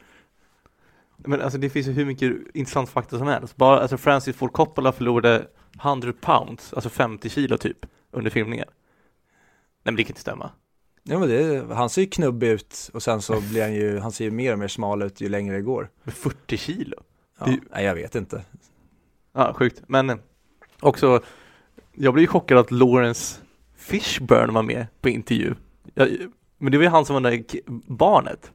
Men 1.24 1.40
alltså 1.40 1.58
det 1.58 1.70
finns 1.70 1.86
ju 1.86 1.92
hur 1.92 2.04
mycket 2.06 2.32
intressant 2.54 2.88
fakta 2.90 3.18
som 3.18 3.26
helst. 3.26 3.56
Bara, 3.56 3.80
alltså 3.80 3.96
Francis 3.96 4.36
Ford 4.36 4.52
Coppola 4.52 4.92
förlorade 4.92 5.46
100 5.82 6.12
pounds, 6.20 6.72
alltså 6.74 6.90
50 6.90 7.28
kilo 7.28 7.56
typ, 7.58 7.86
under 8.10 8.30
filmningen. 8.30 8.66
Nej 9.84 9.92
men 9.92 9.96
det 9.96 10.02
kan 10.02 10.10
inte 10.10 10.20
stämma. 10.20 10.50
Ja 11.02 11.18
men 11.18 11.28
det, 11.28 11.74
han 11.74 11.90
ser 11.90 12.02
ju 12.02 12.08
knubbig 12.08 12.48
ut 12.48 12.90
och 12.94 13.02
sen 13.02 13.22
så 13.22 13.40
blir 13.40 13.62
han 13.62 13.74
ju, 13.74 13.98
han 13.98 14.12
ser 14.12 14.24
ju 14.24 14.30
mer 14.30 14.52
och 14.52 14.58
mer 14.58 14.68
smal 14.68 15.02
ut 15.02 15.20
ju 15.20 15.28
längre 15.28 15.56
det 15.56 15.62
går. 15.62 15.90
Med 16.02 16.14
40 16.14 16.56
kilo? 16.56 16.96
Ja, 17.38 17.44
Det- 17.46 17.60
nej 17.70 17.84
jag 17.84 17.94
vet 17.94 18.14
inte. 18.14 18.42
Ja, 19.32 19.54
sjukt. 19.54 19.82
Men 19.86 20.10
eh, 20.10 20.16
också, 20.80 21.20
jag 21.92 22.14
blev 22.14 22.20
ju 22.22 22.26
chockad 22.26 22.58
att 22.58 22.70
Lawrence 22.70 23.40
Fishburne 23.76 24.52
var 24.52 24.62
med 24.62 24.86
på 25.00 25.08
intervju. 25.08 25.54
Jag, 25.94 26.08
men 26.58 26.72
det 26.72 26.78
var 26.78 26.82
ju 26.84 26.90
han 26.90 27.04
som 27.04 27.14
var 27.14 27.20
det 27.30 27.36
där 27.36 27.60
barnet. 27.86 28.52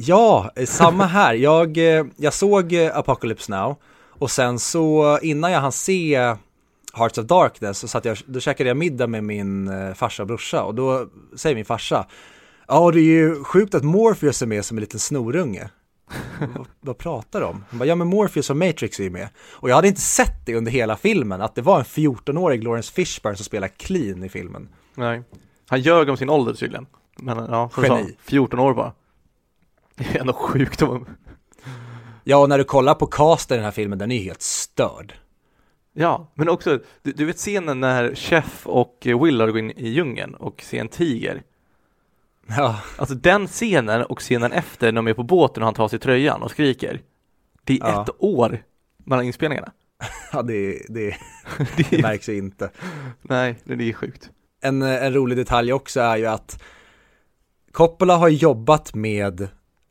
Ja, 0.00 0.50
samma 0.66 1.06
här. 1.06 1.34
Jag, 1.34 1.78
eh, 1.78 2.04
jag 2.16 2.32
såg 2.32 2.72
eh, 2.72 2.96
Apocalypse 2.96 3.52
Now 3.52 3.76
och 4.08 4.30
sen 4.30 4.58
så 4.58 5.18
innan 5.22 5.52
jag 5.52 5.60
hann 5.60 5.72
se 5.72 6.34
Hearts 6.92 7.18
of 7.18 7.26
Darkness 7.26 7.78
så 7.78 7.88
satt 7.88 8.04
jag, 8.04 8.18
då 8.26 8.40
käkade 8.40 8.70
jag 8.70 8.76
middag 8.76 9.06
med 9.06 9.24
min 9.24 9.68
eh, 9.68 9.94
farsa 9.94 10.22
och 10.22 10.26
brorsa 10.26 10.62
och 10.62 10.74
då 10.74 11.06
säger 11.36 11.56
min 11.56 11.64
farsa 11.64 12.06
Ja, 12.68 12.90
det 12.90 13.00
är 13.00 13.02
ju 13.02 13.44
sjukt 13.44 13.74
att 13.74 13.84
Morpheus 13.84 14.42
är 14.42 14.46
med 14.46 14.64
som 14.64 14.76
en 14.76 14.80
liten 14.80 15.00
snorunge. 15.00 15.70
vad, 16.54 16.66
vad 16.80 16.98
pratar 16.98 17.40
de 17.40 17.46
om? 17.46 17.64
Han 17.70 17.78
bara, 17.78 17.84
ja 17.84 17.94
men 17.94 18.06
Morpheus 18.06 18.46
från 18.46 18.58
Matrix 18.58 19.00
är 19.00 19.04
ju 19.04 19.10
med. 19.10 19.28
Och 19.52 19.70
jag 19.70 19.74
hade 19.74 19.88
inte 19.88 20.00
sett 20.00 20.46
det 20.46 20.54
under 20.54 20.72
hela 20.72 20.96
filmen, 20.96 21.40
att 21.40 21.54
det 21.54 21.62
var 21.62 21.78
en 21.78 21.84
14-årig 21.84 22.64
Lawrence 22.64 22.92
Fishburne 22.92 23.36
som 23.36 23.44
spelar 23.44 23.68
clean 23.68 24.24
i 24.24 24.28
filmen. 24.28 24.68
Nej. 24.94 25.22
Han 25.68 25.80
ljög 25.80 26.08
om 26.08 26.16
sin 26.16 26.30
ålder 26.30 26.54
tydligen. 26.54 26.86
Men 27.16 27.36
ja, 27.36 27.70
som 27.74 27.84
Geni. 27.84 28.02
sa, 28.02 28.08
14 28.22 28.58
år 28.58 28.74
bara. 28.74 28.92
Det 29.98 30.04
är 30.16 30.20
ändå 30.20 30.32
sjukt 30.32 30.82
om... 30.82 31.06
Ja, 32.24 32.36
och 32.36 32.48
när 32.48 32.58
du 32.58 32.64
kollar 32.64 32.94
på 32.94 33.06
casten 33.06 33.54
i 33.54 33.58
den 33.58 33.64
här 33.64 33.70
filmen, 33.72 33.98
den 33.98 34.10
är 34.10 34.16
ju 34.16 34.22
helt 34.22 34.42
störd. 34.42 35.14
Ja, 35.92 36.32
men 36.34 36.48
också, 36.48 36.78
du, 37.02 37.12
du 37.12 37.24
vet 37.24 37.36
scenen 37.36 37.80
när 37.80 38.14
Chef 38.14 38.66
och 38.66 39.06
eh, 39.06 39.22
Willard 39.22 39.48
går 39.50 39.58
in 39.58 39.70
i 39.70 39.88
djungeln 39.88 40.34
och 40.34 40.62
ser 40.62 40.80
en 40.80 40.88
tiger. 40.88 41.42
Ja, 42.46 42.80
Alltså 42.96 43.14
den 43.14 43.46
scenen 43.46 44.02
och 44.04 44.18
scenen 44.20 44.52
efter 44.52 44.86
när 44.92 44.96
de 44.98 45.06
är 45.08 45.14
på 45.14 45.22
båten 45.22 45.62
och 45.62 45.66
han 45.66 45.74
tar 45.74 45.88
sig 45.88 45.98
tröjan 45.98 46.42
och 46.42 46.50
skriker. 46.50 47.00
Det 47.64 47.72
är 47.74 47.78
Ja. 47.78 48.02
ett 48.02 48.10
år 48.18 48.62
mellan 49.04 49.24
inspelningarna. 49.24 49.72
ja 50.32 50.42
det, 50.42 50.82
det, 50.88 51.16
Det 51.58 51.66
det 51.90 51.92
är, 51.98 52.02
märks 52.02 52.28
ju 52.28 52.36
inte. 52.38 52.70
nej, 53.22 53.58
det 53.64 53.88
är 53.88 53.92
sjukt. 53.92 54.30
En, 54.60 54.82
en 54.82 55.14
rolig 55.14 55.38
detalj 55.38 55.72
också 55.72 56.00
är 56.00 56.16
ju 56.16 56.26
att 56.26 56.62
Coppola 57.72 58.16
har 58.16 58.28
jobbat 58.28 58.94
med 58.94 59.48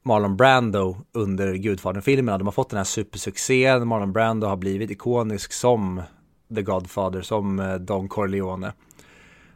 Marlon 0.08 0.38
Brando 0.38 0.98
under 1.12 1.54
Gudfadern-filmerna. 1.54 2.38
De 2.38 2.48
har 2.48 2.52
fått 2.52 2.70
den 2.70 2.78
här 2.78 2.84
supersuccén. 2.84 3.88
Marlon 3.88 4.14
Brando 4.14 4.48
har 4.48 4.58
blivit 4.58 4.92
ikonisk 4.92 5.54
som 5.54 6.02
The 6.56 6.62
Godfather, 6.62 7.22
som 7.22 7.60
eh, 7.60 7.76
Don 7.76 8.08
Corleone. 8.08 8.74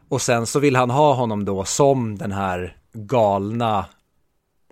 Och 0.08 0.22
sen 0.22 0.46
så 0.46 0.60
vill 0.60 0.76
han 0.76 0.90
ha 0.90 1.14
honom 1.14 1.46
då 1.46 1.66
som 1.66 2.18
den 2.18 2.32
här 2.32 2.78
galna 2.94 3.86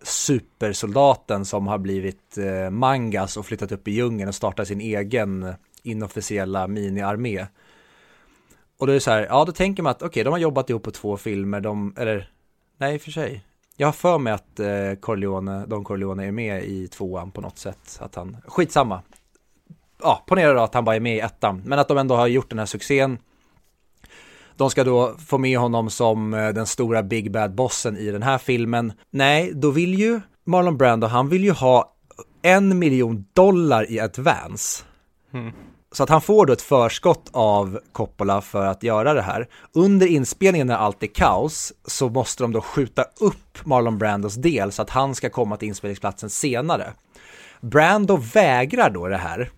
supersoldaten 0.04 1.46
som 1.46 1.68
har 1.68 1.78
blivit 1.78 2.38
eh, 2.38 2.70
mangas 2.70 3.38
och 3.38 3.46
flyttat 3.46 3.72
upp 3.72 3.88
i 3.88 3.92
djungeln 3.92 4.30
och 4.30 4.36
startat 4.36 4.68
sin 4.68 4.82
egen 4.82 5.54
inofficiella 5.84 6.68
miniarmé. 6.68 7.46
Och 8.78 8.88
då 8.88 8.92
är 8.92 8.96
det 8.96 9.02
så 9.02 9.12
här, 9.12 9.26
ja 9.26 9.46
då 9.46 9.52
tänker 9.52 9.84
man 9.84 9.92
att 9.92 10.02
okej, 10.02 10.24
de 10.24 10.30
har 10.30 10.40
jobbat 10.40 10.70
ihop 10.70 10.84
på 10.84 10.92
två 10.92 11.18
filmer, 11.18 11.62
de, 11.62 11.94
eller 11.98 12.32
nej 12.78 12.96
i 12.96 12.98
och 12.98 13.02
för 13.02 13.12
sig. 13.12 13.44
Jag 13.82 13.88
har 13.88 13.94
för 13.94 14.18
mig 14.18 14.34
att 14.34 14.60
eh, 14.60 14.94
Corleone, 15.00 15.66
Don 15.66 15.84
Corleone 15.84 16.28
är 16.28 16.32
med 16.32 16.64
i 16.64 16.88
tvåan 16.88 17.32
på 17.32 17.42
något 17.42 17.58
sätt, 17.58 18.00
att 18.02 18.16
han, 18.16 18.38
skitsamma. 18.48 19.02
Ja, 20.02 20.24
ponera 20.28 20.54
då 20.54 20.62
att 20.62 20.74
han 20.74 20.86
bara 20.86 20.96
är 20.96 21.00
med 21.00 21.16
i 21.16 21.20
ettan, 21.20 21.62
men 21.66 21.80
att 21.80 21.88
de 21.88 21.98
ändå 21.98 22.16
har 22.16 22.28
gjort 22.28 22.50
den 22.50 22.60
här 22.60 22.66
succén. 22.66 23.18
De 24.56 24.70
ska 24.70 24.84
då 24.84 25.16
få 25.28 25.38
med 25.38 25.60
honom 25.60 25.90
som 25.90 26.34
eh, 26.34 26.50
den 26.50 26.66
stora 26.66 27.04
Big 27.04 27.32
Bad 27.32 27.56
Bossen 27.56 27.98
i 27.98 28.12
den 28.12 28.24
här 28.24 28.38
filmen. 28.38 28.94
Nej, 29.10 29.52
då 29.54 29.72
vill 29.72 30.00
ju 30.00 30.22
Marlon 30.44 30.78
Brando, 30.78 31.08
han 31.08 31.30
vill 31.30 31.44
ju 31.44 31.52
ha 31.52 31.96
en 32.42 32.80
miljon 32.80 33.26
dollar 33.34 33.92
i 33.92 34.00
advance. 34.00 34.84
Mm. 35.34 35.52
Så 35.92 36.04
att 36.04 36.10
han 36.10 36.22
får 36.22 36.46
då 36.46 36.54
ett 36.54 36.62
förskott 36.62 37.30
av 37.32 37.80
Coppola 37.92 38.42
för 38.42 38.66
att 38.66 38.84
göra 38.84 39.14
det 39.14 39.22
här. 39.22 39.48
Under 39.74 40.08
inspelningen 40.08 40.68
när 40.68 40.76
allt 40.76 41.04
är 41.04 41.08
kaos 41.08 41.74
så 41.86 42.10
måste 42.10 42.44
de 42.44 42.52
då 42.52 42.62
skjuta 42.62 43.06
upp 43.20 43.66
Marlon 43.66 43.98
Brandos 43.98 44.36
del 44.36 44.72
så 44.72 44.82
att 44.82 44.90
han 44.90 45.16
ska 45.16 45.30
komma 45.30 45.58
till 45.58 45.68
inspelningsplatsen 45.68 46.30
senare. 46.30 46.94
Brando 47.62 48.18
vägrar 48.34 48.90
då 48.90 49.08
det 49.08 49.18
här 49.18 49.50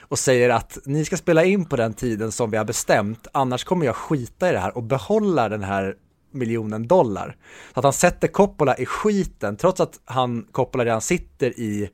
och 0.00 0.18
säger 0.18 0.50
att 0.50 0.78
ni 0.84 1.04
ska 1.04 1.16
spela 1.16 1.44
in 1.44 1.64
på 1.64 1.76
den 1.76 1.94
tiden 1.94 2.32
som 2.32 2.50
vi 2.50 2.56
har 2.56 2.64
bestämt, 2.64 3.26
annars 3.32 3.64
kommer 3.64 3.86
jag 3.86 3.96
skita 3.96 4.48
i 4.48 4.52
det 4.52 4.58
här 4.58 4.76
och 4.76 4.82
behålla 4.82 5.48
den 5.48 5.62
här 5.62 5.94
miljonen 6.30 6.86
dollar. 6.86 7.36
Så 7.74 7.80
att 7.80 7.84
han 7.84 7.92
sätter 7.92 8.28
Coppola 8.28 8.76
i 8.76 8.86
skiten, 8.86 9.56
trots 9.56 9.80
att 9.80 10.00
han, 10.04 10.46
Coppola 10.52 10.84
redan 10.84 11.00
sitter 11.00 11.60
i 11.60 11.90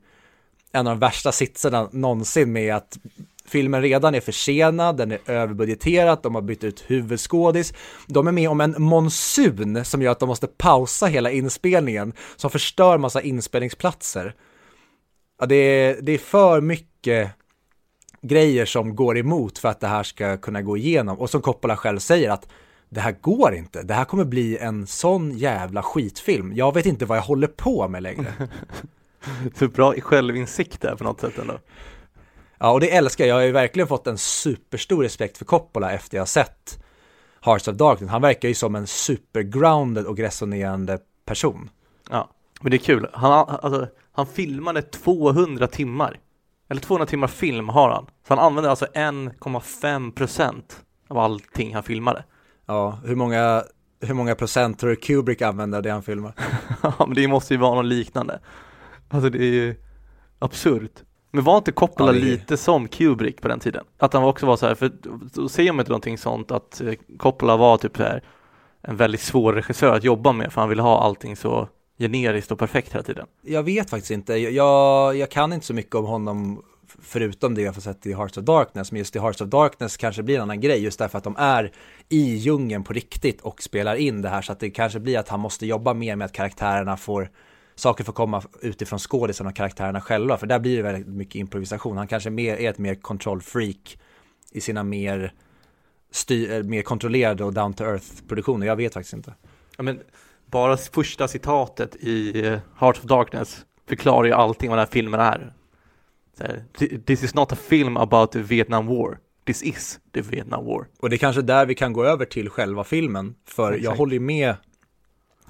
en 0.71 0.87
av 0.87 0.93
de 0.93 0.99
värsta 0.99 1.31
sitserna 1.31 1.89
någonsin 1.91 2.51
med 2.51 2.75
att 2.75 2.97
filmen 3.47 3.81
redan 3.81 4.15
är 4.15 4.19
försenad, 4.19 4.97
den 4.97 5.11
är 5.11 5.19
överbudgeterad, 5.25 6.19
de 6.23 6.35
har 6.35 6.41
bytt 6.41 6.63
ut 6.63 6.83
huvudskådis. 6.87 7.73
De 8.07 8.27
är 8.27 8.31
med 8.31 8.49
om 8.49 8.61
en 8.61 8.75
monsun 8.77 9.85
som 9.85 10.01
gör 10.01 10.11
att 10.11 10.19
de 10.19 10.29
måste 10.29 10.47
pausa 10.47 11.05
hela 11.05 11.31
inspelningen, 11.31 12.13
som 12.35 12.49
förstör 12.49 12.97
massa 12.97 13.21
inspelningsplatser. 13.21 14.33
Ja, 15.39 15.45
det 15.45 15.55
är, 15.55 15.97
det 16.01 16.11
är 16.11 16.17
för 16.17 16.61
mycket 16.61 17.31
grejer 18.21 18.65
som 18.65 18.95
går 18.95 19.17
emot 19.17 19.57
för 19.57 19.69
att 19.69 19.79
det 19.79 19.87
här 19.87 20.03
ska 20.03 20.37
kunna 20.37 20.61
gå 20.61 20.77
igenom. 20.77 21.19
Och 21.19 21.29
som 21.29 21.41
Coppola 21.41 21.77
själv 21.77 21.99
säger 21.99 22.29
att 22.29 22.47
det 22.89 23.01
här 23.01 23.15
går 23.21 23.53
inte, 23.55 23.83
det 23.83 23.93
här 23.93 24.05
kommer 24.05 24.25
bli 24.25 24.57
en 24.57 24.87
sån 24.87 25.37
jävla 25.37 25.83
skitfilm. 25.83 26.53
Jag 26.55 26.73
vet 26.73 26.85
inte 26.85 27.05
vad 27.05 27.17
jag 27.17 27.23
håller 27.23 27.47
på 27.47 27.87
med 27.87 28.03
längre. 28.03 28.33
Så 29.55 29.67
bra 29.67 29.93
självinsikt 29.93 30.81
där 30.81 30.95
på 30.95 31.03
något 31.03 31.21
sätt 31.21 31.37
ändå. 31.37 31.59
Ja, 32.59 32.71
och 32.71 32.79
det 32.79 32.95
älskar 32.95 33.25
jag. 33.25 33.29
Jag 33.29 33.41
har 33.41 33.45
ju 33.45 33.51
verkligen 33.51 33.87
fått 33.87 34.07
en 34.07 34.17
superstor 34.17 35.03
respekt 35.03 35.37
för 35.37 35.45
Coppola 35.45 35.91
efter 35.91 36.17
jag 36.17 36.21
har 36.21 36.27
sett 36.27 36.83
Hearts 37.41 37.67
of 37.67 37.75
Darkness. 37.75 38.11
Han 38.11 38.21
verkar 38.21 38.47
ju 38.47 38.53
som 38.53 38.75
en 38.75 38.87
supergrounded 38.87 40.05
och 40.05 40.17
resonerande 40.17 40.99
person. 41.25 41.69
Ja, 42.09 42.29
men 42.61 42.71
det 42.71 42.77
är 42.77 42.79
kul. 42.79 43.09
Han, 43.13 43.31
alltså, 43.31 43.87
han 44.11 44.27
filmade 44.27 44.81
200 44.81 45.67
timmar. 45.67 46.19
Eller 46.69 46.81
200 46.81 47.05
timmar 47.05 47.27
film 47.27 47.69
har 47.69 47.89
han. 47.89 48.05
Så 48.27 48.33
han 48.33 48.39
använder 48.39 48.69
alltså 48.69 48.85
1,5 48.85 50.11
procent 50.11 50.81
av 51.07 51.17
allting 51.17 51.73
han 51.73 51.83
filmade. 51.83 52.23
Ja, 52.65 52.99
hur 53.05 53.15
många, 53.15 53.63
hur 54.01 54.13
många 54.13 54.35
procent 54.35 54.79
tror 54.79 54.89
du 54.89 54.95
Kubrick 54.95 55.41
använder 55.41 55.81
det 55.81 55.91
han 55.91 56.03
filmar? 56.03 56.33
Ja, 56.81 56.93
men 56.99 57.15
det 57.15 57.27
måste 57.27 57.53
ju 57.53 57.59
vara 57.59 57.75
något 57.75 57.85
liknande. 57.85 58.39
Alltså 59.09 59.29
det 59.29 59.37
är 59.37 59.51
ju 59.51 59.75
absurt. 60.39 61.03
Men 61.31 61.43
var 61.43 61.57
inte 61.57 61.71
Coppola 61.71 62.11
är- 62.11 62.19
lite 62.19 62.57
som 62.57 62.87
Kubrick 62.87 63.41
på 63.41 63.47
den 63.47 63.59
tiden? 63.59 63.85
Att 63.97 64.13
han 64.13 64.23
också 64.23 64.45
var 64.45 64.57
så 64.57 64.67
här, 64.67 64.75
för 64.75 64.91
då 65.33 65.49
säger 65.49 65.71
man 65.71 65.79
inte 65.79 65.91
någonting 65.91 66.17
sånt 66.17 66.51
att 66.51 66.81
eh, 66.81 66.93
Coppola 67.17 67.57
var 67.57 67.77
typ 67.77 67.97
så 67.97 68.03
här 68.03 68.23
en 68.81 68.97
väldigt 68.97 69.21
svår 69.21 69.53
regissör 69.53 69.95
att 69.95 70.03
jobba 70.03 70.31
med 70.31 70.53
för 70.53 70.61
han 70.61 70.69
ville 70.69 70.81
ha 70.81 71.01
allting 71.01 71.35
så 71.35 71.67
generiskt 71.99 72.51
och 72.51 72.59
perfekt 72.59 72.93
hela 72.93 73.03
tiden. 73.03 73.27
Jag 73.41 73.63
vet 73.63 73.89
faktiskt 73.89 74.11
inte. 74.11 74.33
Jag, 74.37 75.15
jag, 75.15 75.31
kan 75.31 75.53
inte 75.53 75.65
så 75.65 75.73
mycket 75.73 75.95
om 75.95 76.05
honom 76.05 76.63
förutom 77.01 77.55
det 77.55 77.61
jag 77.61 77.73
får 77.75 77.81
sett 77.81 78.05
i 78.05 78.13
Hearts 78.13 78.37
of 78.37 78.43
Darkness. 78.43 78.91
Men 78.91 78.99
just 78.99 79.15
i 79.15 79.19
Hearts 79.19 79.41
of 79.41 79.47
Darkness 79.47 79.97
kanske 79.97 80.23
blir 80.23 80.35
en 80.35 80.41
annan 80.41 80.61
grej 80.61 80.83
just 80.83 80.99
därför 80.99 81.17
att 81.17 81.23
de 81.23 81.35
är 81.37 81.71
i 82.09 82.35
djungeln 82.35 82.83
på 82.83 82.93
riktigt 82.93 83.41
och 83.41 83.61
spelar 83.63 83.95
in 83.95 84.21
det 84.21 84.29
här. 84.29 84.41
Så 84.41 84.51
att 84.51 84.59
det 84.59 84.69
kanske 84.69 84.99
blir 84.99 85.19
att 85.19 85.29
han 85.29 85.39
måste 85.39 85.65
jobba 85.65 85.93
mer 85.93 86.15
med 86.15 86.25
att 86.25 86.31
karaktärerna 86.31 86.97
får 86.97 87.29
saker 87.77 88.03
får 88.03 88.13
komma 88.13 88.43
utifrån 88.61 88.99
skådisarna 88.99 89.49
och 89.49 89.55
karaktärerna 89.55 90.01
själva. 90.01 90.37
För 90.37 90.47
där 90.47 90.59
blir 90.59 90.77
det 90.77 90.83
väldigt 90.83 91.07
mycket 91.07 91.35
improvisation. 91.35 91.97
Han 91.97 92.07
kanske 92.07 92.29
mer 92.29 92.55
är 92.55 92.69
ett 92.69 92.77
mer 92.77 92.95
control 92.95 93.41
freak 93.41 93.97
i 94.51 94.61
sina 94.61 94.83
mer, 94.83 95.33
styr, 96.11 96.51
eh, 96.51 96.63
mer 96.63 96.81
kontrollerade 96.81 97.43
och 97.43 97.53
down 97.53 97.73
to 97.73 97.83
earth 97.83 98.05
produktioner. 98.27 98.67
Jag 98.67 98.75
vet 98.75 98.93
faktiskt 98.93 99.13
inte. 99.13 99.33
Ja, 99.77 99.83
men 99.83 99.99
bara 100.45 100.77
första 100.77 101.27
citatet 101.27 101.95
i 101.95 102.45
eh, 102.47 102.59
Heart 102.77 102.97
of 102.97 103.03
Darkness 103.03 103.65
förklarar 103.87 104.25
ju 104.27 104.33
allting 104.33 104.69
vad 104.69 104.77
den 104.77 104.85
här 104.85 104.91
filmen 104.91 105.19
är. 105.19 105.53
Så 106.37 106.43
här, 106.43 106.63
"Th- 106.77 107.03
This 107.03 107.23
is 107.23 107.33
not 107.35 107.51
a 107.51 107.55
film 107.55 107.97
about 107.97 108.31
the 108.31 108.39
Vietnam 108.41 108.87
War. 108.87 109.17
this 109.45 109.63
is 109.63 109.99
the 110.13 110.21
Vietnam 110.21 110.65
War. 110.65 110.87
Och 110.99 111.09
det 111.09 111.15
är 111.15 111.17
kanske 111.17 111.41
där 111.41 111.65
vi 111.65 111.75
kan 111.75 111.93
gå 111.93 112.03
över 112.05 112.25
till 112.25 112.49
själva 112.49 112.83
filmen, 112.83 113.35
för 113.45 113.71
Exakt. 113.71 113.83
jag 113.83 113.95
håller 113.95 114.13
ju 114.13 114.19
med 114.19 114.55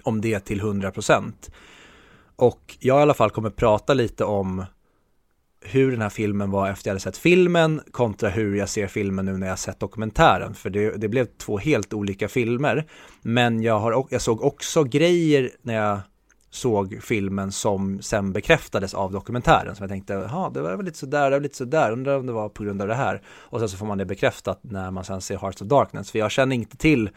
om 0.04 0.22
det 0.22 0.40
till 0.40 0.62
100%. 0.62 1.52
Och 2.38 2.78
jag 2.80 3.00
i 3.00 3.02
alla 3.02 3.14
fall 3.14 3.30
kommer 3.30 3.50
prata 3.50 3.94
lite 3.94 4.26
om 4.26 4.66
hur 5.62 5.92
den 5.92 6.02
här 6.02 6.10
filmen 6.10 6.52
var 6.52 6.70
efter 6.70 6.90
jag 6.90 6.94
hade 6.94 7.00
sett 7.00 7.18
filmen 7.18 7.82
kontra 7.92 8.30
hur 8.30 8.56
jag 8.56 8.70
ser 8.70 8.88
filmen 8.88 9.26
nu 9.26 9.38
när 9.38 9.48
jag 9.48 9.60
sett 9.60 9.80
dokumentären. 9.80 10.54
För 10.54 10.70
det, 10.70 10.92
det 10.98 11.08
blev 11.08 11.26
två 11.26 11.58
helt 11.58 11.94
olika 11.94 12.28
filmer. 12.28 12.86
Men 13.22 13.62
jag, 13.62 13.80
har, 13.80 14.08
jag 14.10 14.22
såg 14.22 14.42
också 14.42 14.84
grejer 14.84 15.52
när 15.62 15.74
jag 15.74 16.00
såg 16.50 17.00
filmen 17.02 17.52
som 17.52 18.02
sen 18.02 18.34
bekräftades 18.34 18.94
av 18.94 19.12
dokumentären. 19.12 19.76
Som 19.76 19.84
jag 19.84 19.90
tänkte, 19.90 20.14
ja 20.14 20.52
det 20.54 20.62
var 20.62 20.76
väl 20.76 20.86
lite 20.86 20.98
sådär, 20.98 21.30
det 21.30 21.36
var 21.36 21.44
lite 21.44 21.58
sådär, 21.58 21.92
undrar 21.92 22.18
om 22.18 22.26
det 22.26 22.34
var 22.34 22.50
på 22.50 22.64
grund 22.64 22.82
av 22.82 22.88
det 22.88 22.96
här. 22.96 23.22
Och 23.28 23.60
sen 23.60 23.70
så 23.70 23.78
får 23.78 23.86
man 23.86 23.98
det 23.98 24.06
bekräftat 24.06 24.60
när 24.62 24.92
man 24.92 25.04
sen 25.04 25.22
ser 25.22 25.38
Hearts 25.38 25.62
of 25.62 25.68
Darkness. 25.68 26.12
För 26.12 26.20
jag 26.20 26.32
känner 26.32 26.56
inte 26.56 26.78
till 26.78 27.10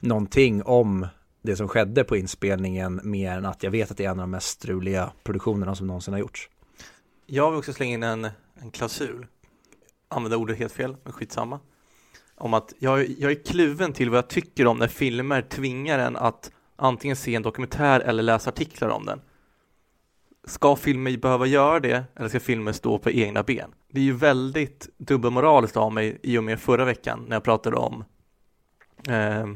någonting 0.00 0.62
om 0.62 1.06
det 1.44 1.56
som 1.56 1.68
skedde 1.68 2.04
på 2.04 2.16
inspelningen 2.16 3.00
mer 3.02 3.32
än 3.32 3.46
att 3.46 3.62
jag 3.62 3.70
vet 3.70 3.90
att 3.90 3.96
det 3.96 4.04
är 4.04 4.10
en 4.10 4.20
av 4.20 4.22
de 4.22 4.30
mest 4.30 4.48
struliga 4.48 5.12
produktionerna 5.24 5.74
som 5.74 5.86
någonsin 5.86 6.14
har 6.14 6.20
gjorts. 6.20 6.50
Jag 7.26 7.50
vill 7.50 7.58
också 7.58 7.72
slänga 7.72 7.94
in 7.94 8.02
en, 8.02 8.28
en 8.54 8.70
klausul, 8.70 9.26
använda 10.08 10.36
ordet 10.36 10.58
helt 10.58 10.72
fel, 10.72 10.96
men 11.04 11.12
skitsamma. 11.12 11.60
Om 12.34 12.54
att 12.54 12.74
jag, 12.78 13.08
jag 13.08 13.30
är 13.30 13.44
kluven 13.44 13.92
till 13.92 14.10
vad 14.10 14.18
jag 14.18 14.28
tycker 14.28 14.66
om 14.66 14.78
när 14.78 14.88
filmer 14.88 15.42
tvingar 15.42 15.98
en 15.98 16.16
att 16.16 16.50
antingen 16.76 17.16
se 17.16 17.34
en 17.34 17.42
dokumentär 17.42 18.00
eller 18.00 18.22
läsa 18.22 18.50
artiklar 18.50 18.88
om 18.88 19.06
den. 19.06 19.20
Ska 20.44 20.76
filmer 20.76 21.16
behöva 21.16 21.46
göra 21.46 21.80
det 21.80 22.04
eller 22.16 22.28
ska 22.28 22.40
filmer 22.40 22.72
stå 22.72 22.98
på 22.98 23.10
egna 23.10 23.42
ben? 23.42 23.74
Det 23.90 24.00
är 24.00 24.04
ju 24.04 24.12
väldigt 24.12 24.88
dubbelmoraliskt 24.96 25.76
av 25.76 25.92
mig 25.92 26.18
i 26.22 26.38
och 26.38 26.44
med 26.44 26.60
förra 26.60 26.84
veckan 26.84 27.24
när 27.28 27.36
jag 27.36 27.44
pratade 27.44 27.76
om 27.76 28.04
eh, 29.08 29.46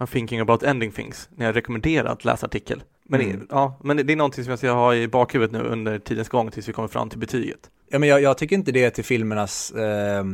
I'm 0.00 0.06
thinking 0.06 0.40
about 0.40 0.62
ending 0.62 0.92
things, 0.92 1.28
när 1.34 1.46
jag 1.46 1.56
rekommenderar 1.56 2.12
att 2.12 2.24
läsa 2.24 2.46
artikel. 2.46 2.82
Men, 3.04 3.20
Mm. 3.20 3.46
ja, 3.50 3.78
men 3.84 3.96
det 3.96 4.12
är 4.12 4.16
någonting 4.16 4.44
som 4.44 4.50
jag 4.50 4.58
ska 4.58 4.70
ha 4.70 4.94
i 4.94 5.08
bakhuvudet 5.08 5.52
nu 5.52 5.58
under 5.68 5.98
tidens 5.98 6.28
gång 6.28 6.50
tills 6.50 6.68
vi 6.68 6.72
kommer 6.72 6.88
fram 6.88 7.08
till 7.10 7.18
betyget. 7.18 7.70
Ja, 7.88 7.98
men 7.98 8.08
jag, 8.08 8.22
jag 8.22 8.38
tycker 8.38 8.56
inte 8.56 8.72
det 8.72 8.84
är 8.84 8.90
till 8.90 9.04
filmernas, 9.04 9.70
eh, 9.70 10.24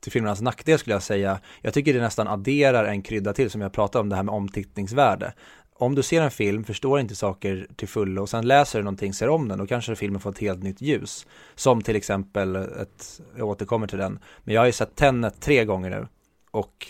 till 0.00 0.12
filmernas 0.12 0.40
nackdel 0.40 0.78
skulle 0.78 0.94
jag 0.94 1.02
säga. 1.02 1.40
Jag 1.62 1.74
tycker 1.74 1.94
det 1.94 2.00
nästan 2.00 2.28
adderar 2.28 2.84
en 2.84 3.02
krydda 3.02 3.32
till 3.32 3.50
som 3.50 3.60
jag 3.60 3.72
pratade 3.72 4.00
om 4.00 4.08
det 4.08 4.16
här 4.16 4.22
med 4.22 4.34
omtittningsvärde. 4.34 5.32
Om 5.78 5.94
du 5.94 6.02
ser 6.02 6.22
en 6.22 6.30
film, 6.30 6.64
förstår 6.64 7.00
inte 7.00 7.14
saker 7.14 7.66
till 7.76 7.88
fullo 7.88 8.22
och 8.22 8.28
sen 8.28 8.46
läser 8.46 8.78
du 8.78 8.82
någonting, 8.84 9.14
ser 9.14 9.28
om 9.28 9.48
den, 9.48 9.58
då 9.58 9.66
kanske 9.66 9.96
filmen 9.96 10.20
får 10.20 10.30
ett 10.30 10.38
helt 10.38 10.62
nytt 10.62 10.80
ljus. 10.80 11.26
Som 11.54 11.82
till 11.82 11.96
exempel 11.96 12.56
ett, 12.56 13.20
jag 13.36 13.48
återkommer 13.48 13.86
till 13.86 13.98
den, 13.98 14.18
men 14.44 14.54
jag 14.54 14.60
har 14.60 14.66
ju 14.66 14.72
sett 14.72 14.94
Tenet 14.96 15.40
tre 15.40 15.64
gånger 15.64 15.90
nu 15.90 16.06
och 16.50 16.86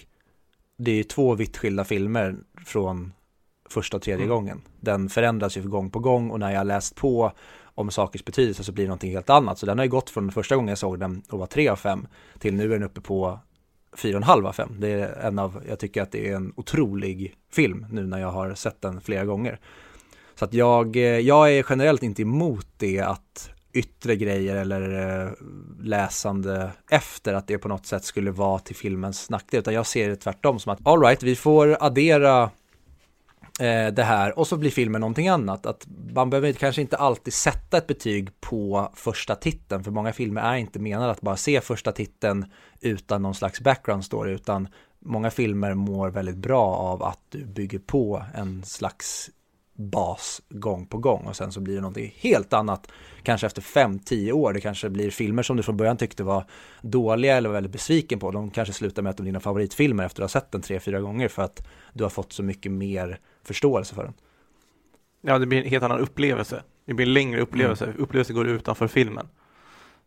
det 0.79 0.91
är 0.91 0.95
ju 0.95 1.03
två 1.05 1.35
vitt 1.35 1.57
skilda 1.57 1.85
filmer 1.85 2.37
från 2.64 3.12
första 3.68 3.97
och 3.97 4.03
tredje 4.03 4.24
Mm. 4.24 4.37
gången. 4.37 4.61
Den 4.81 5.09
förändras 5.09 5.57
ju 5.57 5.62
gång 5.62 5.91
på 5.91 5.99
gång 5.99 6.31
och 6.31 6.41
när 6.41 6.53
jag 6.53 6.66
läst 6.66 6.95
på 6.95 7.33
om 7.62 7.91
sakers 7.91 8.24
betydelse 8.24 8.64
så 8.64 8.72
blir 8.72 8.85
det 8.85 8.89
någonting 8.89 9.12
helt 9.12 9.31
annat. 9.31 9.59
Så 9.59 9.66
den 9.66 9.79
har 9.79 9.85
ju 9.85 9.91
gått 9.91 10.11
från 10.11 10.33
första 10.33 10.57
gången 10.57 10.68
jag 10.68 10.79
såg 10.79 11.01
den 11.01 11.22
och 11.31 11.39
var 11.39 11.47
3 11.47 11.68
av 11.68 11.77
5 11.77 12.07
till 12.39 12.55
nu 12.55 12.64
är 12.64 12.68
den 12.68 12.83
uppe 12.83 13.01
på 13.01 13.39
4,5 13.97 14.47
av 14.47 14.53
5. 14.53 14.77
Det 14.81 14.89
är 14.89 15.27
en 15.27 15.39
av, 15.39 15.62
jag 15.68 15.79
tycker 15.79 16.03
att 16.03 16.12
det 16.12 16.29
är 16.31 16.37
en 16.37 16.53
otrolig 16.57 17.35
film 17.53 17.87
nu 17.91 18.07
när 18.07 18.18
jag 18.18 18.31
har 18.31 18.55
sett 18.55 18.81
den 18.81 19.01
flera 19.01 19.24
gånger. 19.24 19.61
Så 20.35 20.45
att 20.45 20.55
jag, 20.55 20.97
eh, 20.97 21.03
jag 21.03 21.53
är 21.53 21.66
generellt 21.68 22.03
inte 22.03 22.22
emot 22.22 22.66
det 22.77 23.01
att 23.01 23.51
yttre 23.77 24.16
grejer 24.16 24.57
eller 24.57 25.24
eh, 25.27 25.33
läsande 25.83 26.70
efter 26.91 27.35
att 27.35 27.47
det 27.47 27.59
på 27.59 27.68
något 27.68 27.87
sätt 27.87 28.05
skulle 28.05 28.31
vara 28.31 28.59
till 28.59 28.77
filmens 28.77 29.31
nackdel 29.31 29.61
utan 29.61 29.74
jag 29.74 29.87
ser 29.87 30.09
det 30.09 30.16
tvärtom 30.16 30.59
som 30.59 30.72
att 30.72 30.87
all 30.87 31.01
right, 31.01 31.22
vi 31.22 31.37
får 31.37 31.77
addera 31.81 32.43
eh, 33.61 33.87
det 33.93 34.03
här 34.03 34.39
och 34.39 34.47
så 34.47 34.57
blir 34.57 34.70
filmen 34.70 35.01
någonting 35.01 35.29
annat. 35.29 35.66
Att 35.66 35.87
man 36.14 36.31
behöver 36.31 36.53
kanske 36.53 36.81
inte 36.81 36.97
alltid 36.97 37.35
sätta 37.35 37.79
ett 37.79 37.87
betyg 37.87 38.41
på 38.41 38.93
första 38.95 39.35
titeln 39.35 39.85
för 39.85 39.91
många 39.91 40.12
filmer 40.12 40.43
är 40.43 40.57
inte 40.57 40.79
menade 40.79 41.11
att 41.11 41.20
bara 41.20 41.37
se 41.37 41.61
första 41.61 41.93
titeln 41.93 42.45
utan 42.81 43.22
någon 43.22 43.35
slags 43.35 43.61
background 43.61 44.05
story 44.05 44.33
utan 44.33 44.68
många 44.99 45.31
filmer 45.31 45.74
mår 45.74 46.11
väldigt 46.11 46.37
bra 46.37 46.64
av 46.64 47.03
att 47.03 47.20
du 47.29 47.45
bygger 47.45 47.79
på 47.79 48.22
en 48.35 48.64
slags 48.64 49.31
bas 49.77 50.43
gång 50.49 50.87
på 50.87 50.99
gång 50.99 51.27
och 51.27 51.37
sen 51.37 51.53
så 51.53 51.61
blir 51.61 51.74
det 51.74 51.81
någonting 51.81 52.14
helt 52.16 52.53
annat 52.53 52.93
kanske 53.22 53.47
efter 53.47 53.62
5-10 53.62 54.33
år. 54.33 54.53
Det 54.53 54.61
kanske 54.61 54.91
blir 54.91 55.11
filmer 55.11 55.43
som 55.43 55.57
du 55.57 55.62
från 55.62 55.77
början 55.77 55.97
tyckte 55.97 56.24
var 56.24 56.45
dåliga 56.83 57.37
eller 57.37 57.49
var 57.49 57.55
väldigt 57.55 57.72
besviken 57.72 58.18
på. 58.18 58.31
De 58.31 58.51
kanske 58.51 58.74
slutar 58.74 59.03
med 59.03 59.11
att 59.11 59.16
de 59.16 59.22
blir 59.22 59.33
dina 59.33 59.41
favoritfilmer 59.41 60.05
efter 60.05 60.22
att 60.22 60.33
ha 60.33 60.41
sett 60.41 60.53
den 60.53 60.62
3-4 60.62 61.01
gånger 61.01 61.29
för 61.29 61.43
att 61.43 61.66
du 61.93 62.03
har 62.03 62.11
fått 62.11 62.33
så 62.33 62.43
mycket 62.43 62.72
mer 62.72 63.20
förståelse 63.45 63.95
för 63.95 64.05
den. 64.05 64.14
Ja, 65.20 65.39
det 65.39 65.47
blir 65.47 65.62
en 65.62 65.68
helt 65.68 65.85
annan 65.85 66.01
upplevelse. 66.01 66.62
Det 66.85 66.95
blir 66.95 67.07
en 67.07 67.12
längre 67.12 67.41
upplevelse. 67.41 67.93
Upplevelsen 67.99 68.37
går 68.37 68.47
utanför 68.47 68.89
filmen. 68.89 69.29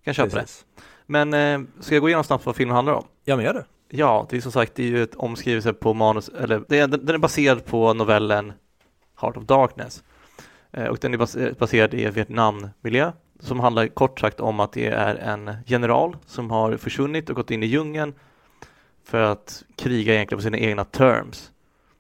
Kan 0.04 0.14
köpa 0.14 0.30
det. 0.30 0.42
Precis. 0.42 0.66
Men 1.06 1.34
eh, 1.34 1.60
ska 1.80 1.96
jag 1.96 2.02
gå 2.02 2.10
igenom 2.10 2.24
snabbt 2.24 2.46
vad 2.46 2.56
filmen 2.56 2.76
handlar 2.76 2.94
om? 2.94 3.06
Ja 3.24 3.36
men 3.36 3.46
gör 3.46 3.54
det. 3.54 3.66
Ja, 3.90 4.28
det 4.30 4.38
är 4.38 4.42
som 4.42 4.52
sagt, 4.52 4.76
det 4.76 4.84
är 4.84 4.88
ju 4.88 5.04
ett 5.04 5.16
omskrivelse 5.16 5.74
på 5.74 5.94
manus, 5.94 6.30
eller 6.30 6.64
det 6.68 6.80
är, 6.80 6.88
den 6.88 7.16
är 7.16 7.18
baserad 7.18 7.66
på 7.66 7.94
novellen 7.94 8.54
Heart 9.22 9.38
of 9.38 9.44
Darkness. 9.44 10.04
Eh, 10.72 10.86
och 10.86 10.98
den 11.02 11.14
är 11.14 11.48
eh, 11.48 11.54
baserad 11.54 11.94
i 11.94 12.10
Vietnammiljö, 12.10 13.12
som 13.40 13.60
handlar 13.60 13.88
kort 13.88 14.20
sagt 14.20 14.40
om 14.40 14.60
att 14.60 14.72
det 14.72 14.88
är 14.88 15.16
en 15.16 15.52
general 15.66 16.18
som 16.26 16.52
har 16.52 16.78
försvunnit 16.78 17.30
och 17.30 17.36
gått 17.36 17.52
in 17.52 17.64
i 17.64 17.66
djungeln 17.66 18.14
för 19.04 19.22
att 19.22 19.64
kriga 19.76 20.14
egentligen 20.14 20.38
på 20.40 20.44
sina 20.44 20.58
egna 20.58 20.86
terms. 20.86 21.52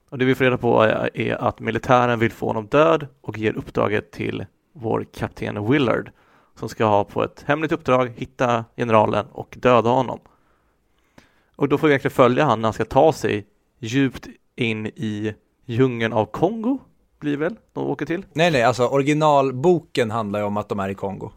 Och 0.09 0.17
det 0.17 0.25
vi 0.25 0.35
får 0.35 0.45
reda 0.45 0.57
på 0.57 0.81
är, 0.81 1.17
är 1.17 1.35
att 1.35 1.59
militären 1.59 2.19
vill 2.19 2.31
få 2.31 2.47
honom 2.47 2.67
död 2.67 3.07
och 3.21 3.37
ger 3.37 3.53
uppdraget 3.53 4.11
till 4.11 4.45
vår 4.73 5.05
kapten 5.13 5.71
Willard 5.71 6.11
som 6.59 6.69
ska 6.69 6.85
ha 6.85 7.03
på 7.03 7.23
ett 7.23 7.43
hemligt 7.47 7.71
uppdrag 7.71 8.11
hitta 8.15 8.65
generalen 8.77 9.25
och 9.31 9.57
döda 9.59 9.89
honom. 9.89 10.19
Och 11.55 11.69
då 11.69 11.77
får 11.77 11.87
vi 11.87 11.91
egentligen 11.91 12.15
följa 12.15 12.45
han 12.45 12.61
när 12.61 12.67
han 12.67 12.73
ska 12.73 12.85
ta 12.85 13.13
sig 13.13 13.47
djupt 13.79 14.27
in 14.55 14.87
i 14.87 15.33
djungeln 15.65 16.13
av 16.13 16.25
Kongo, 16.25 16.79
blir 17.19 17.37
väl, 17.37 17.55
de 17.73 17.87
åker 17.87 18.05
till? 18.05 18.25
Nej 18.33 18.51
nej, 18.51 18.63
alltså 18.63 18.87
originalboken 18.87 20.11
handlar 20.11 20.39
ju 20.39 20.45
om 20.45 20.57
att 20.57 20.69
de 20.69 20.79
är 20.79 20.89
i 20.89 20.95
Kongo. 20.95 21.31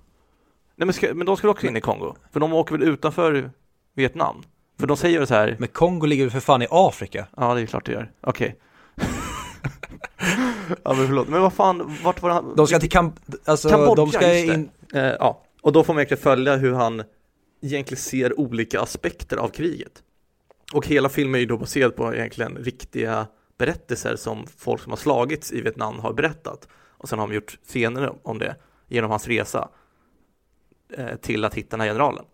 Nej 0.77 0.87
men, 0.87 0.93
ska, 0.93 1.15
men 1.15 1.27
de 1.27 1.37
ska 1.37 1.49
också 1.49 1.67
in 1.67 1.77
i 1.77 1.81
Kongo, 1.81 2.15
för 2.33 2.41
de 2.41 2.53
åker 2.53 2.79
väl 2.79 2.89
utanför 2.89 3.51
Vietnam? 3.95 4.43
För 4.81 4.87
de 4.87 4.97
säger 4.97 5.19
väl 5.19 5.29
så 5.29 5.35
här, 5.35 5.57
Men 5.59 5.69
Kongo 5.69 6.07
ligger 6.07 6.25
väl 6.25 6.31
för 6.31 6.41
fan 6.41 6.63
i 6.63 6.67
Afrika? 6.71 7.27
ja 7.37 7.55
det 7.55 7.61
är 7.61 7.67
klart 7.67 7.87
det 7.87 7.93
gör, 7.93 8.11
okej. 8.21 8.57
ja 10.83 10.95
men 10.95 11.07
förlåt, 11.07 11.29
men 11.29 11.43
vad 11.43 11.53
fan, 11.53 11.97
vart 12.05 12.23
var 12.23 12.31
han? 12.31 12.55
De 12.57 12.67
ska 12.67 12.79
till 12.79 12.91
Kam... 12.91 13.13
Alltså 13.45 13.69
Kambodja, 13.69 13.95
de 13.95 14.13
ska 14.13 14.39
in... 14.39 14.71
Eh, 14.95 15.03
ja, 15.03 15.43
och 15.63 15.73
då 15.73 15.85
får 15.85 15.95
man 15.95 16.01
egentligen 16.01 16.23
följa 16.23 16.57
hur 16.57 16.73
han 16.73 17.03
egentligen 17.63 18.01
ser 18.01 18.41
olika 18.41 18.81
aspekter 18.81 19.37
av 19.37 19.49
kriget. 19.49 20.03
Och 20.73 20.87
hela 20.87 21.09
filmen 21.09 21.35
är 21.35 21.39
ju 21.39 21.47
då 21.47 21.57
baserad 21.57 21.97
på 21.97 22.15
egentligen 22.15 22.57
riktiga 22.57 23.27
berättelser 23.63 24.17
som 24.17 24.47
folk 24.57 24.83
som 24.83 24.93
har 24.93 24.97
slagits 24.97 25.53
i 25.53 25.61
Vietnam 25.61 25.99
har 25.99 26.13
berättat. 26.13 26.69
Och 26.99 27.09
sen 27.09 27.19
har 27.19 27.29
de 27.29 27.35
gjort 27.35 27.59
scener 27.65 28.13
om 28.23 28.39
det 28.39 28.57
genom 28.89 29.11
hans 29.11 29.29
resa 29.29 29.69
eh, 30.97 31.17
till 31.17 31.45
att 31.45 31.55
hitta 31.55 31.71
den 31.71 31.81
här 31.81 31.89
generalen. 31.89 32.25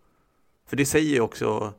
För 0.69 0.77
det 0.77 0.87
säger 0.87 1.15
ju 1.15 1.21
också 1.21 1.73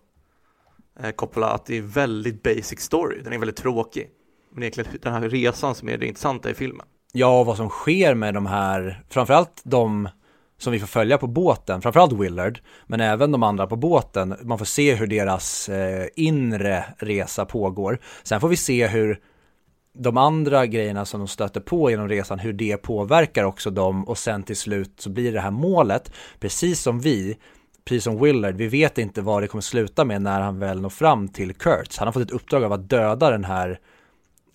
eh, 0.99 1.11
Coppola 1.11 1.47
att 1.47 1.65
det 1.65 1.77
är 1.77 1.81
väldigt 1.81 2.43
basic 2.43 2.79
story, 2.79 3.21
den 3.23 3.33
är 3.33 3.37
väldigt 3.37 3.57
tråkig. 3.57 4.09
Men 4.51 4.63
egentligen 4.63 4.91
den 5.01 5.13
här 5.13 5.29
resan 5.29 5.75
som 5.75 5.89
är 5.89 5.97
det 5.97 6.07
intressanta 6.07 6.49
i 6.49 6.53
filmen. 6.53 6.85
Ja, 7.11 7.39
och 7.39 7.45
vad 7.45 7.57
som 7.57 7.69
sker 7.69 8.15
med 8.15 8.33
de 8.33 8.45
här, 8.45 9.03
framförallt 9.09 9.61
de 9.63 10.09
som 10.57 10.73
vi 10.73 10.79
får 10.79 10.87
följa 10.87 11.17
på 11.17 11.27
båten, 11.27 11.81
framförallt 11.81 12.13
Willard, 12.13 12.59
men 12.87 13.01
även 13.01 13.31
de 13.31 13.43
andra 13.43 13.67
på 13.67 13.75
båten. 13.75 14.35
Man 14.41 14.57
får 14.57 14.65
se 14.65 14.95
hur 14.95 15.07
deras 15.07 15.69
eh, 15.69 16.07
inre 16.15 16.85
resa 16.97 17.45
pågår. 17.45 17.99
Sen 18.23 18.41
får 18.41 18.47
vi 18.47 18.57
se 18.57 18.87
hur 18.87 19.19
de 19.99 20.17
andra 20.17 20.65
grejerna 20.65 21.05
som 21.05 21.19
de 21.19 21.27
stöter 21.27 21.61
på 21.61 21.89
genom 21.89 22.09
resan, 22.09 22.39
hur 22.39 22.53
det 22.53 22.77
påverkar 22.77 23.43
också 23.43 23.69
dem 23.69 24.03
och 24.07 24.17
sen 24.17 24.43
till 24.43 24.55
slut 24.55 24.93
så 24.97 25.09
blir 25.09 25.33
det 25.33 25.41
här 25.41 25.51
målet, 25.51 26.11
precis 26.39 26.81
som 26.81 26.99
vi, 26.99 27.37
precis 27.85 28.03
som 28.03 28.21
Willard, 28.21 28.55
vi 28.55 28.67
vet 28.67 28.97
inte 28.97 29.21
vad 29.21 29.43
det 29.43 29.47
kommer 29.47 29.61
sluta 29.61 30.05
med 30.05 30.21
när 30.21 30.41
han 30.41 30.59
väl 30.59 30.81
når 30.81 30.89
fram 30.89 31.27
till 31.27 31.53
Kurtz. 31.53 31.97
Han 31.97 32.07
har 32.07 32.13
fått 32.13 32.23
ett 32.23 32.31
uppdrag 32.31 32.63
av 32.63 32.73
att 32.73 32.89
döda 32.89 33.29
den 33.29 33.43
här, 33.43 33.79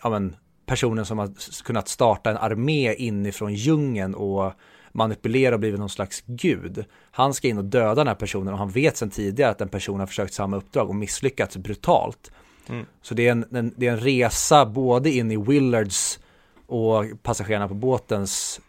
ja 0.03 0.11
men, 0.11 0.37
personen 0.67 1.07
som 1.07 1.19
har 1.19 1.63
kunnat 1.65 1.89
starta 1.89 2.31
en 2.31 2.37
armé 2.37 2.95
inifrån 2.95 3.55
djungeln 3.55 4.15
och 4.15 4.53
manipulera 4.93 5.55
och 5.55 5.61
blivit 5.61 5.81
någon 5.81 5.89
slags 5.89 6.23
gud. 6.27 6.85
Han 7.11 7.35
ska 7.35 7.49
in 7.49 7.59
och 7.59 7.65
döda 7.65 7.95
den 7.95 8.09
här 8.09 8.15
personen 8.15 8.53
och 8.53 8.59
han 8.59 8.71
vet 8.71 8.97
sedan 8.97 9.11
tidigare 9.11 9.51
att 9.51 9.59
den 9.59 9.69
personen 9.69 10.01
har 10.01 10.07
försökt 10.07 10.35
samma 10.35 10.57
uppdrag 10.57 10.89
och 10.89 10.95
misslyckats 10.95 11.57
brutalt. 11.57 12.31
Mm. 12.69 12.87
Så 13.03 13.15
det 13.15 13.29
är, 13.29 13.33
en, 13.33 13.45
en, 13.53 13.75
det 13.77 13.87
är 13.87 13.93
en 13.93 14.01
resa 14.01 14.67
både 14.67 15.11
in 15.11 15.31
i 15.31 15.37
Willards 15.37 16.21
och 16.67 17.05
passagerarna 17.23 17.69
på 17.69 17.75
båtens 17.75 18.61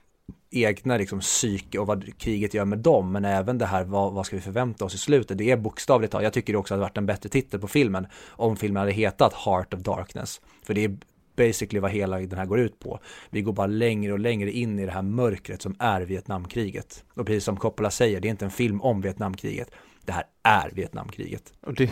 egna 0.51 0.97
liksom 0.97 1.19
psyke 1.19 1.79
och 1.79 1.87
vad 1.87 2.17
kriget 2.17 2.53
gör 2.53 2.65
med 2.65 2.79
dem, 2.79 3.11
men 3.11 3.25
även 3.25 3.57
det 3.57 3.65
här 3.65 3.83
vad, 3.83 4.13
vad 4.13 4.25
ska 4.25 4.35
vi 4.35 4.41
förvänta 4.41 4.85
oss 4.85 4.95
i 4.95 4.97
slutet. 4.97 5.37
Det 5.37 5.51
är 5.51 5.57
bokstavligt 5.57 6.11
talat, 6.11 6.23
jag 6.23 6.33
tycker 6.33 6.53
det 6.53 6.59
också 6.59 6.73
hade 6.73 6.81
varit 6.81 6.97
en 6.97 7.05
bättre 7.05 7.29
titel 7.29 7.59
på 7.59 7.67
filmen 7.67 8.07
om 8.27 8.57
filmen 8.57 8.79
hade 8.79 8.91
hetat 8.91 9.33
Heart 9.33 9.73
of 9.73 9.79
Darkness. 9.79 10.41
För 10.63 10.73
det 10.73 10.83
är 10.83 10.97
basically 11.35 11.79
vad 11.79 11.91
hela 11.91 12.19
den 12.19 12.39
här 12.39 12.45
går 12.45 12.59
ut 12.59 12.79
på. 12.79 12.99
Vi 13.29 13.41
går 13.41 13.53
bara 13.53 13.67
längre 13.67 14.13
och 14.13 14.19
längre 14.19 14.51
in 14.51 14.79
i 14.79 14.85
det 14.85 14.91
här 14.91 15.01
mörkret 15.01 15.61
som 15.61 15.75
är 15.79 16.01
Vietnamkriget. 16.01 17.03
Och 17.13 17.25
precis 17.25 17.43
som 17.43 17.57
Coppola 17.57 17.91
säger, 17.91 18.21
det 18.21 18.27
är 18.27 18.29
inte 18.29 18.45
en 18.45 18.51
film 18.51 18.81
om 18.81 19.01
Vietnamkriget. 19.01 19.71
Det 20.05 20.11
här 20.11 20.23
är 20.43 20.71
Vietnamkriget. 20.73 21.53
Och 21.61 21.73
det, 21.73 21.89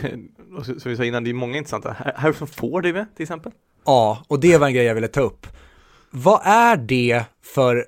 och 0.57 0.66
som 0.66 0.80
vi 0.84 0.97
sa 0.97 1.03
innan, 1.03 1.24
det 1.24 1.30
är 1.30 1.34
många 1.34 1.57
intressanta. 1.57 1.95
Harrison 2.16 2.47
Ford 2.47 2.86
är 2.86 2.93
med 2.93 3.16
till 3.16 3.24
exempel. 3.24 3.51
Ja, 3.86 4.24
och 4.28 4.39
det 4.39 4.57
var 4.57 4.68
en 4.68 4.74
grej 4.74 4.86
jag 4.86 4.95
ville 4.95 5.07
ta 5.07 5.22
upp. 5.22 5.47
Vad 6.11 6.41
är 6.43 6.78
det 6.78 7.24
för, 7.43 7.86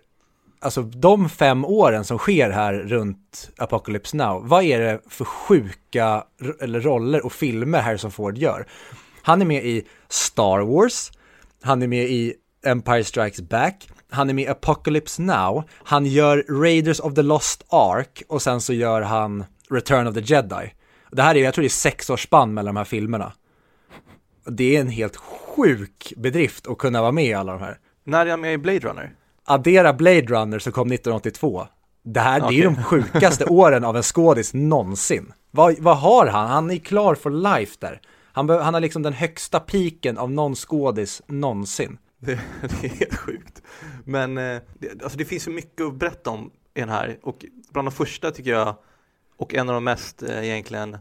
alltså 0.59 0.81
de 0.81 1.29
fem 1.29 1.65
åren 1.65 2.03
som 2.03 2.17
sker 2.17 2.49
här 2.49 2.73
runt 2.73 3.51
Apocalypse 3.57 4.17
Now, 4.17 4.47
vad 4.47 4.63
är 4.63 4.79
det 4.79 5.01
för 5.09 5.25
sjuka 5.25 6.23
eller 6.61 6.79
roller 6.81 7.25
och 7.25 7.33
filmer 7.33 7.81
Harrison 7.81 8.11
Ford 8.11 8.37
gör? 8.37 8.67
Han 9.21 9.41
är 9.41 9.45
med 9.45 9.65
i 9.65 9.87
Star 10.09 10.59
Wars, 10.59 11.11
han 11.61 11.81
är 11.81 11.87
med 11.87 12.03
i 12.03 12.33
Empire 12.65 13.03
Strikes 13.03 13.41
Back, 13.41 13.89
han 14.09 14.29
är 14.29 14.33
med 14.33 14.43
i 14.43 14.47
Apocalypse 14.47 15.21
Now, 15.21 15.63
han 15.83 16.05
gör 16.05 16.61
Raiders 16.61 16.99
of 16.99 17.13
the 17.13 17.21
Lost 17.21 17.65
Ark 17.69 18.23
och 18.27 18.41
sen 18.41 18.61
så 18.61 18.73
gör 18.73 19.01
han 19.01 19.43
Return 19.69 20.07
of 20.07 20.13
the 20.13 20.21
Jedi. 20.21 20.73
Det 21.11 21.21
här 21.21 21.35
är, 21.35 21.43
jag 21.43 21.53
tror 21.53 21.63
det 21.63 21.67
är 21.67 21.69
sex 21.69 22.09
års 22.09 22.23
spann 22.23 22.53
mellan 22.53 22.75
de 22.75 22.79
här 22.79 22.85
filmerna. 22.85 23.33
Det 24.45 24.75
är 24.75 24.81
en 24.81 24.89
helt 24.89 25.15
sjuk 25.15 26.13
bedrift 26.17 26.67
att 26.67 26.77
kunna 26.77 27.01
vara 27.01 27.11
med 27.11 27.25
i 27.25 27.33
alla 27.33 27.51
de 27.51 27.61
här. 27.61 27.77
När 28.03 28.25
är 28.25 28.29
han 28.29 28.41
med 28.41 28.53
i 28.53 28.57
Blade 28.57 28.79
Runner? 28.79 29.15
Addera 29.45 29.93
Blade 29.93 30.21
Runner 30.21 30.59
som 30.59 30.71
kom 30.71 30.91
1982. 30.91 31.67
Det 32.03 32.19
här, 32.19 32.43
okay. 32.43 32.55
det 32.55 32.61
är 32.61 32.65
de 32.65 32.83
sjukaste 32.83 33.45
åren 33.49 33.83
av 33.83 33.97
en 33.97 34.03
skådis 34.03 34.53
någonsin. 34.53 35.33
Vad, 35.51 35.79
vad 35.79 35.97
har 35.97 36.27
han? 36.27 36.47
Han 36.47 36.71
är 36.71 36.77
klar 36.77 37.15
for 37.15 37.29
life 37.29 37.75
där. 37.79 38.01
Han, 38.31 38.49
han 38.49 38.73
har 38.73 38.81
liksom 38.81 39.01
den 39.01 39.13
högsta 39.13 39.59
piken 39.59 40.17
av 40.17 40.31
någon 40.31 40.55
skådis 40.55 41.21
någonsin. 41.27 41.97
Det, 42.19 42.39
det, 42.61 42.87
är 42.87 42.89
helt 42.89 43.15
sjukt. 43.15 43.61
Men 44.03 44.37
eh, 44.37 44.61
det, 44.79 45.03
alltså 45.03 45.17
det 45.17 45.25
finns 45.25 45.43
så 45.43 45.51
mycket 45.51 45.85
att 45.85 45.95
berätta 45.95 46.29
om 46.29 46.51
i 46.73 46.79
den 46.79 46.89
här 46.89 47.17
och 47.23 47.45
bland 47.71 47.87
de 47.87 47.91
första 47.91 48.31
tycker 48.31 48.51
jag 48.51 48.75
och 49.37 49.53
en 49.53 49.69
av 49.69 49.75
de 49.75 49.83
mest 49.83 50.23
eh, 50.23 50.45
egentligen 50.45 50.97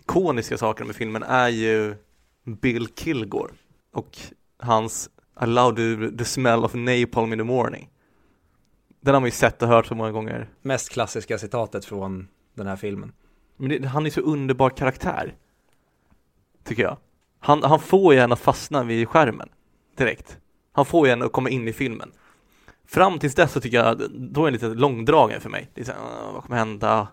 ikoniska 0.00 0.58
sakerna 0.58 0.86
med 0.86 0.96
filmen 0.96 1.22
är 1.22 1.48
ju 1.48 1.96
Bill 2.44 2.88
Kilgore 2.96 3.52
och 3.92 4.18
hans 4.58 5.10
I 5.42 5.46
love 5.46 5.76
the, 5.76 6.16
the 6.16 6.24
smell 6.24 6.64
of 6.64 6.74
napalm 6.74 7.32
in 7.32 7.38
the 7.38 7.44
morning. 7.44 7.90
Den 9.00 9.14
har 9.14 9.20
man 9.20 9.26
ju 9.26 9.32
sett 9.32 9.62
och 9.62 9.68
hört 9.68 9.86
så 9.86 9.94
många 9.94 10.10
gånger. 10.10 10.48
Mest 10.62 10.88
klassiska 10.88 11.38
citatet 11.38 11.84
från 11.84 12.28
den 12.54 12.66
här 12.66 12.76
filmen. 12.76 13.12
Men 13.56 13.68
det, 13.68 13.88
han 13.88 14.06
är 14.06 14.10
så 14.10 14.20
underbar 14.20 14.70
karaktär. 14.70 15.34
Tycker 16.64 16.82
jag. 16.82 16.96
Han, 17.38 17.62
han 17.62 17.80
får 17.80 18.14
ju 18.14 18.20
en 18.20 18.32
att 18.32 18.40
fastna 18.40 18.84
vid 18.84 19.08
skärmen 19.08 19.48
direkt. 19.96 20.38
Han 20.72 20.86
får 20.86 21.06
ju 21.06 21.12
en 21.12 21.22
att 21.22 21.32
komma 21.32 21.50
in 21.50 21.68
i 21.68 21.72
filmen. 21.72 22.12
Fram 22.86 23.18
tills 23.18 23.34
dess 23.34 23.52
så 23.52 23.60
tycker 23.60 23.76
jag, 23.76 24.10
då 24.10 24.46
är 24.46 24.50
det 24.50 24.52
lite 24.52 24.66
långdragen 24.66 25.40
för 25.40 25.50
mig. 25.50 25.70
Det 25.74 25.80
är 25.80 25.84
så 25.84 25.92
här, 25.92 26.32
vad 26.32 26.42
kommer 26.42 26.58
hända? 26.58 27.08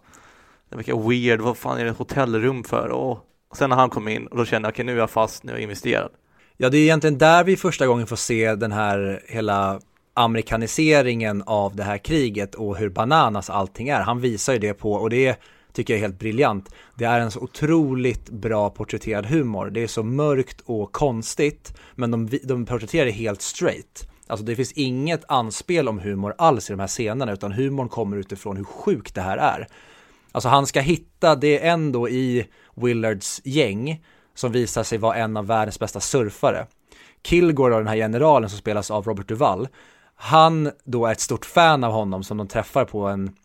Det 0.70 0.76
verkar 0.76 1.10
weird, 1.10 1.42
vad 1.42 1.58
fan 1.58 1.78
är 1.78 1.84
det 1.84 1.90
ett 1.90 1.98
hotellrum 1.98 2.64
för? 2.64 2.90
Och 2.90 3.20
sen 3.58 3.70
när 3.70 3.78
han 3.78 3.90
kom 3.90 4.08
in, 4.08 4.28
och 4.28 4.38
då 4.38 4.46
kände 4.46 4.66
jag, 4.66 4.74
okej 4.74 4.84
okay, 4.84 4.94
nu 4.94 4.98
är 4.98 5.02
jag 5.02 5.10
fast, 5.10 5.44
nu 5.44 5.52
är 5.52 5.56
jag 5.56 5.64
investerad. 5.64 6.12
Ja, 6.58 6.70
det 6.70 6.78
är 6.78 6.82
egentligen 6.82 7.18
där 7.18 7.44
vi 7.44 7.58
första 7.58 7.88
gången 7.88 8.08
får 8.08 8.16
se 8.16 8.56
den 8.56 8.72
här 8.72 9.22
hela 9.28 9.82
amerikaniseringen 10.14 11.44
av 11.46 11.76
det 11.76 11.84
här 11.84 11.98
kriget 11.98 12.56
och 12.56 12.78
hur 12.78 12.90
bananas 12.90 13.50
allting 13.50 13.90
är. 13.90 14.02
Han 14.02 14.20
visar 14.20 14.54
ju 14.54 14.60
det 14.60 14.74
på, 14.74 14.94
och 14.94 15.10
det 15.10 15.40
tycker 15.74 15.94
jag 15.94 15.98
är 15.98 16.02
helt 16.02 16.20
briljant. 16.20 16.74
Det 16.96 17.06
är 17.06 17.20
en 17.20 17.32
så 17.32 17.40
otroligt 17.40 18.30
bra 18.30 18.70
porträtterad 18.70 19.26
humor. 19.26 19.70
Det 19.70 19.84
är 19.84 19.88
så 19.88 20.04
mörkt 20.04 20.62
och 20.66 20.92
konstigt, 20.92 21.74
men 21.96 22.12
de, 22.12 22.40
de 22.44 22.66
porträtterar 22.66 23.06
det 23.06 23.12
helt 23.12 23.42
straight. 23.42 24.08
Alltså 24.28 24.46
det 24.46 24.56
finns 24.56 24.72
inget 24.72 25.22
anspel 25.28 25.88
om 25.90 26.00
humor 26.00 26.36
alls 26.38 26.70
i 26.70 26.74
de 26.74 26.80
här 26.80 26.88
scenerna, 26.88 27.32
utan 27.32 27.52
humorn 27.52 27.90
kommer 27.90 28.18
utifrån 28.18 28.58
hur 28.58 28.64
sjukt 28.64 29.16
det 29.16 29.22
här 29.22 29.38
är. 29.38 29.68
Alltså 30.32 30.50
han 30.50 30.68
ska 30.68 30.80
hitta, 30.80 31.36
det 31.36 31.60
är 31.60 31.72
ändå 31.74 32.10
i 32.10 32.48
Willards 32.76 33.42
gäng 33.44 34.04
som 34.36 34.52
visar 34.52 34.84
sig 34.84 34.98
vara 34.98 35.16
en 35.16 35.38
av 35.38 35.48
världens 35.48 35.80
bästa 35.80 36.00
surfare. 36.00 36.68
Kilgore, 37.24 37.78
den 37.78 37.88
här 37.88 37.96
generalen 37.96 38.50
som 38.50 38.60
spelas 38.60 38.92
av 38.92 39.06
Robert 39.06 39.28
Duvall, 39.28 39.68
han 40.16 40.72
då 40.84 41.06
är 41.06 41.12
ett 41.12 41.20
stort 41.20 41.46
fan 41.46 41.84
av 41.84 41.92
honom 41.92 42.24
som 42.24 42.38
de 42.38 42.48
träffar 42.48 42.86
på 42.86 43.08
en, 43.08 43.36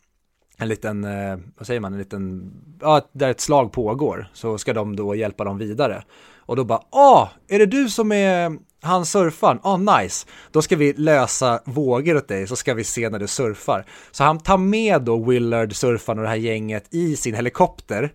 en 0.59 0.69
liten, 0.69 1.05
eh, 1.05 1.39
vad 1.59 1.67
säger 1.67 1.81
man, 1.81 1.93
en 1.93 1.99
liten, 1.99 2.53
ja, 2.81 3.09
där 3.13 3.31
ett 3.31 3.41
slag 3.41 3.73
pågår, 3.73 4.31
så 4.33 4.59
ska 4.59 4.73
de 4.73 4.97
då 4.97 5.15
hjälpa 5.15 5.45
dem 5.45 5.59
vidare. 5.59 6.05
Och 6.37 6.57
då 6.57 6.65
bara, 6.65 6.81
åh, 6.91 7.29
är 7.49 7.59
det 7.59 7.67
du 7.67 7.89
som 7.89 8.13
är 8.13 8.59
han 8.85 9.07
surfar, 9.07 9.61
åh 9.63 9.75
oh, 9.75 9.99
nice, 9.99 10.27
då 10.51 10.63
ska 10.63 10.77
vi 10.77 10.93
lösa 10.93 11.61
vågor 11.65 12.17
åt 12.17 12.29
dig 12.29 12.47
så 12.47 12.57
ska 12.57 12.75
vi 12.75 12.85
se 12.85 13.09
när 13.11 13.19
du 13.19 13.27
surfar. 13.27 13.85
Så 14.11 14.25
han 14.25 14.39
tar 14.39 14.59
med 14.59 15.03
då 15.03 15.25
Willard, 15.25 15.75
surfaren 15.75 16.19
och 16.19 16.23
det 16.23 16.29
här 16.29 16.37
gänget 16.37 16.95
i 16.95 17.17
sin 17.17 17.35
helikopter 17.35 18.13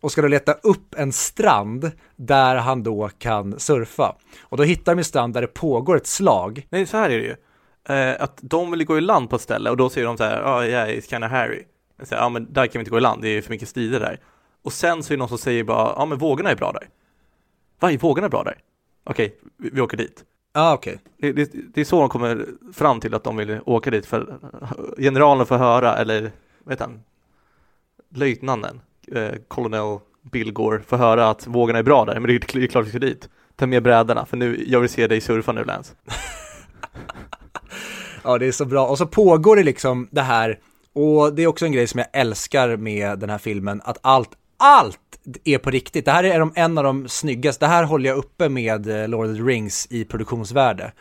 och 0.00 0.12
ska 0.12 0.22
då 0.22 0.28
leta 0.28 0.52
upp 0.52 0.94
en 0.96 1.12
strand 1.12 1.90
där 2.16 2.56
han 2.56 2.82
då 2.82 3.10
kan 3.18 3.60
surfa. 3.60 4.16
Och 4.42 4.56
då 4.56 4.62
hittar 4.62 4.94
de 4.94 4.98
en 4.98 5.04
strand 5.04 5.34
där 5.34 5.40
det 5.40 5.46
pågår 5.46 5.96
ett 5.96 6.06
slag. 6.06 6.66
Nej, 6.70 6.86
så 6.86 6.96
här 6.96 7.10
är 7.10 7.18
det 7.18 7.24
ju. 7.24 7.36
Eh, 7.88 8.22
att 8.22 8.38
de 8.42 8.70
vill 8.70 8.84
gå 8.84 8.98
i 8.98 9.00
land 9.00 9.30
på 9.30 9.36
ett 9.36 9.42
ställe 9.42 9.70
och 9.70 9.76
då 9.76 9.90
säger 9.90 10.06
de 10.06 10.16
så 10.16 10.24
här, 10.24 10.42
ja, 10.42 10.60
oh, 10.60 10.66
yeah, 10.66 10.88
it's 10.88 11.10
kinda 11.10 11.28
Harry. 11.28 11.64
Ja, 12.10 12.24
ah, 12.24 12.28
men 12.28 12.52
där 12.52 12.66
kan 12.66 12.72
vi 12.72 12.78
inte 12.78 12.90
gå 12.90 12.98
i 12.98 13.00
land, 13.00 13.22
det 13.22 13.28
är 13.28 13.42
för 13.42 13.50
mycket 13.50 13.68
strider 13.68 14.00
där. 14.00 14.20
Och 14.64 14.72
sen 14.72 15.02
så 15.02 15.12
är 15.12 15.16
det 15.16 15.18
någon 15.18 15.28
som 15.28 15.38
säger 15.38 15.64
bara, 15.64 15.78
ja, 15.78 15.94
ah, 15.96 16.06
men 16.06 16.18
vågorna 16.18 16.50
är 16.50 16.56
bra 16.56 16.72
där. 16.72 16.88
Vad 17.80 17.92
är 17.92 17.98
vågorna 17.98 18.28
bra 18.28 18.42
där? 18.42 18.58
Okej, 19.04 19.36
vi, 19.56 19.70
vi, 19.72 19.80
åker 19.80 19.96
dit. 19.96 20.24
Ah, 20.52 20.74
okej. 20.74 20.98
Okay. 21.18 21.32
Det, 21.32 21.44
det, 21.44 21.60
det, 21.74 21.80
är 21.80 21.84
så 21.84 22.00
de 22.00 22.08
kommer 22.08 22.46
fram 22.72 23.00
till 23.00 23.14
att 23.14 23.24
de 23.24 23.36
vill 23.36 23.60
åka 23.66 23.90
dit 23.90 24.06
för 24.06 24.38
generalen 24.98 25.46
får 25.46 25.56
höra, 25.56 25.96
eller 25.96 26.32
heter 26.68 26.84
han? 26.84 27.00
Löjtnanten 28.14 28.80
eh, 29.12 29.32
kolonel 29.48 29.98
Bill 30.22 30.52
Gore 30.52 30.82
får 30.82 30.96
höra 30.96 31.30
att 31.30 31.46
vågorna 31.46 31.78
är 31.78 31.82
bra 31.82 32.04
där, 32.04 32.20
men 32.20 32.28
det 32.28 32.54
är 32.54 32.66
klart 32.66 32.86
vi 32.86 32.88
ska 32.88 32.98
dit. 32.98 33.28
Ta 33.56 33.66
med 33.66 33.82
brädorna, 33.82 34.26
för 34.26 34.36
nu, 34.36 34.64
jag 34.66 34.80
vill 34.80 34.88
se 34.88 35.06
dig 35.06 35.20
surfa 35.20 35.52
nu 35.52 35.64
Lance. 35.64 35.94
ja, 38.24 38.38
det 38.38 38.46
är 38.46 38.52
så 38.52 38.64
bra. 38.64 38.86
Och 38.86 38.98
så 38.98 39.06
pågår 39.06 39.56
det 39.56 39.62
liksom 39.62 40.08
det 40.10 40.22
här, 40.22 40.58
och 40.92 41.34
det 41.34 41.42
är 41.42 41.46
också 41.46 41.64
en 41.64 41.72
grej 41.72 41.86
som 41.86 41.98
jag 41.98 42.08
älskar 42.12 42.76
med 42.76 43.18
den 43.18 43.30
här 43.30 43.38
filmen, 43.38 43.80
att 43.84 43.98
allt, 44.02 44.30
allt 44.56 44.98
är 45.44 45.58
på 45.58 45.70
riktigt. 45.70 46.04
Det 46.04 46.10
här 46.10 46.24
är 46.24 46.50
en 46.54 46.78
av 46.78 46.84
de 46.84 47.08
snyggaste, 47.08 47.64
det 47.64 47.68
här 47.68 47.84
håller 47.84 48.10
jag 48.10 48.18
uppe 48.18 48.48
med 48.48 49.02
eh, 49.02 49.08
Lord 49.08 49.30
of 49.30 49.36
the 49.36 49.42
Rings 49.42 49.86
i 49.90 50.04
produktionsvärde 50.04 50.92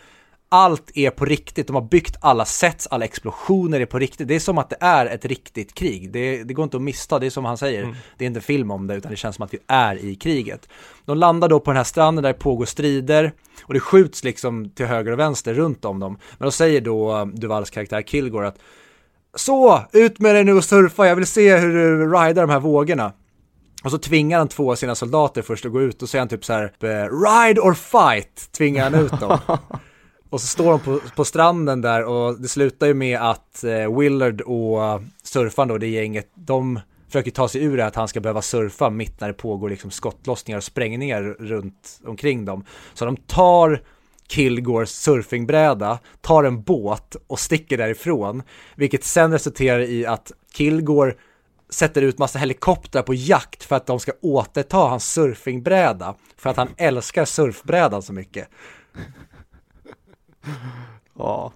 allt 0.54 0.92
är 0.94 1.10
på 1.10 1.26
riktigt. 1.26 1.68
De 1.68 1.76
har 1.76 1.82
byggt 1.82 2.16
alla 2.22 2.46
sets, 2.46 2.88
alla 2.88 3.06
explosioner 3.06 3.80
är 3.80 3.86
på 3.86 4.00
riktigt. 4.00 4.28
Det 4.28 4.36
är 4.36 4.40
som 4.40 4.58
att 4.58 4.70
det 4.70 4.78
är 4.80 5.06
ett 5.06 5.26
riktigt 5.26 5.74
krig. 5.74 6.12
Det, 6.12 6.44
det 6.44 6.54
går 6.54 6.64
inte 6.64 6.78
att 6.78 6.84
missta, 6.84 7.20
det 7.20 7.26
är 7.26 7.30
som 7.30 7.46
han 7.46 7.58
säger. 7.58 7.84
Mm. 7.84 7.96
Det 8.18 8.26
är 8.26 8.28
inte 8.28 8.42
film 8.42 8.72
om 8.72 8.88
det, 8.88 8.96
utan 8.96 9.12
det 9.12 9.18
känns 9.18 9.36
som 9.36 9.46
att 9.46 9.54
vi 9.54 9.58
är 9.68 10.06
i 10.06 10.16
kriget. 10.16 10.70
De 11.06 11.18
landar 11.18 11.50
då 11.50 11.60
på 11.60 11.72
den 11.72 11.78
här 11.78 11.84
stranden 11.84 12.24
där 12.24 12.34
det 12.34 12.40
pågår 12.40 12.66
strider 12.66 13.32
och 13.64 13.74
det 13.74 13.80
skjuts 13.80 14.24
liksom 14.24 14.70
till 14.70 14.86
höger 14.86 15.12
och 15.12 15.20
vänster 15.20 15.54
runt 15.54 15.86
om 15.86 16.00
dem. 16.00 16.18
Men 16.38 16.46
då 16.46 16.52
säger 16.52 16.82
då 16.82 17.16
um, 17.16 17.36
Duvals 17.36 17.70
karaktär 17.70 18.02
Kilgore 18.02 18.48
att 18.48 18.60
så, 19.36 19.82
ut 19.92 20.20
med 20.20 20.36
dig 20.36 20.44
nu 20.44 20.54
och 20.54 20.64
surfa, 20.64 21.08
jag 21.08 21.16
vill 21.16 21.26
se 21.26 21.58
hur 21.58 21.74
du 21.74 22.12
rider 22.12 22.42
de 22.42 22.50
här 22.50 22.60
vågorna. 22.60 23.14
Och 23.84 23.92
så 23.92 23.98
tvingar 23.98 24.38
han 24.38 24.48
två 24.48 24.72
av 24.72 24.76
sina 24.76 24.96
soldater 24.96 25.42
först 25.42 25.66
att 25.66 25.72
gå 25.72 25.82
ut 25.82 26.02
och 26.02 26.10
säger 26.10 26.22
han 26.22 26.30
typ 26.30 26.46
så 26.46 26.54
här, 26.54 26.72
ride 27.10 27.62
or 27.62 27.74
fight, 27.74 28.52
tvingar 28.52 28.84
han 28.84 28.96
ut 28.96 29.20
dem. 29.20 29.40
Och 30.30 30.42
så 30.42 30.48
står 30.48 30.72
de 30.72 30.80
på, 30.80 31.00
på 31.16 31.26
stranden 31.26 31.82
där 31.82 32.04
och 32.04 32.42
det 32.42 32.48
slutar 32.48 32.88
ju 32.88 32.94
med 32.94 33.20
att 33.20 33.64
eh, 33.64 33.98
Willard 34.00 34.42
och 34.42 35.02
surfaren 35.24 35.70
då, 35.70 35.78
det 35.78 35.88
gänget, 35.88 36.32
de 36.36 36.80
försöker 37.08 37.32
ta 37.32 37.48
sig 37.48 37.64
ur 37.64 37.78
det 37.78 37.86
att 37.86 37.96
han 37.96 38.08
ska 38.08 38.20
behöva 38.20 38.42
surfa 38.42 38.90
mitt 38.90 39.22
när 39.22 39.28
det 39.28 39.34
pågår 39.34 39.70
liksom 39.70 39.92
skottlossningar 39.92 40.58
och 40.58 40.64
sprängningar 40.64 41.24
runt 41.24 42.00
omkring 42.06 42.46
dem. 42.46 42.66
Så 42.94 43.06
de 43.06 43.18
tar 43.18 43.82
Kilgores 44.28 44.92
surfingbräda, 44.92 46.00
tar 46.22 46.44
en 46.44 46.62
båt 46.62 47.16
och 47.28 47.40
sticker 47.40 47.78
därifrån, 47.78 48.44
vilket 48.76 49.04
sen 49.04 49.32
resulterar 49.32 49.80
i 49.80 50.06
att 50.06 50.32
Kilgore 50.54 51.14
sätter 51.74 52.02
ut 52.02 52.18
massa 52.18 52.40
helikoptrar 52.40 53.02
på 53.02 53.14
jakt 53.14 53.64
för 53.64 53.76
att 53.76 53.86
de 53.86 54.00
ska 54.00 54.12
återta 54.22 54.78
hans 54.78 55.14
surfingbräda, 55.14 56.16
för 56.38 56.50
att 56.50 56.58
han 56.58 56.70
älskar 56.78 57.26
surfbrädan 57.26 58.02
så 58.02 58.14
mycket. 58.14 58.50
Ja. 61.18 61.54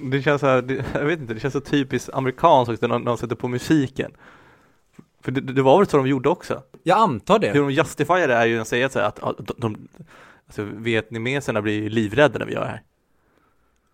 Det 0.00 0.22
känns 0.22 0.40
så 0.40 0.46
här, 0.46 0.84
jag 0.94 1.04
vet 1.04 1.20
inte, 1.20 1.34
det 1.34 1.40
känns 1.40 1.52
så 1.52 1.60
typiskt 1.60 2.10
amerikanskt 2.12 2.72
också 2.72 2.86
när 2.86 2.98
de 2.98 3.18
sätter 3.18 3.36
på 3.36 3.48
musiken. 3.48 4.12
För 5.22 5.32
det, 5.32 5.40
det, 5.40 5.62
var 5.62 5.78
väl 5.78 5.86
så 5.86 5.96
de 5.96 6.06
gjorde 6.06 6.28
också? 6.28 6.62
Jag 6.82 6.98
antar 6.98 7.38
det. 7.38 7.50
Hur 7.50 7.60
de 7.60 7.70
justifierar 7.70 8.28
det 8.28 8.34
är 8.34 8.46
ju 8.46 8.60
att 8.60 8.68
säga 8.68 8.88
så 8.88 8.98
här 8.98 9.06
att, 9.06 9.22
att 9.22 9.50
de 9.56 9.88
alltså 10.46 10.62
vietnameserna 10.62 11.62
blir 11.62 11.90
livrädda 11.90 12.38
när 12.38 12.46
vi 12.46 12.52
gör 12.52 12.60
det 12.60 12.66
här. 12.66 12.82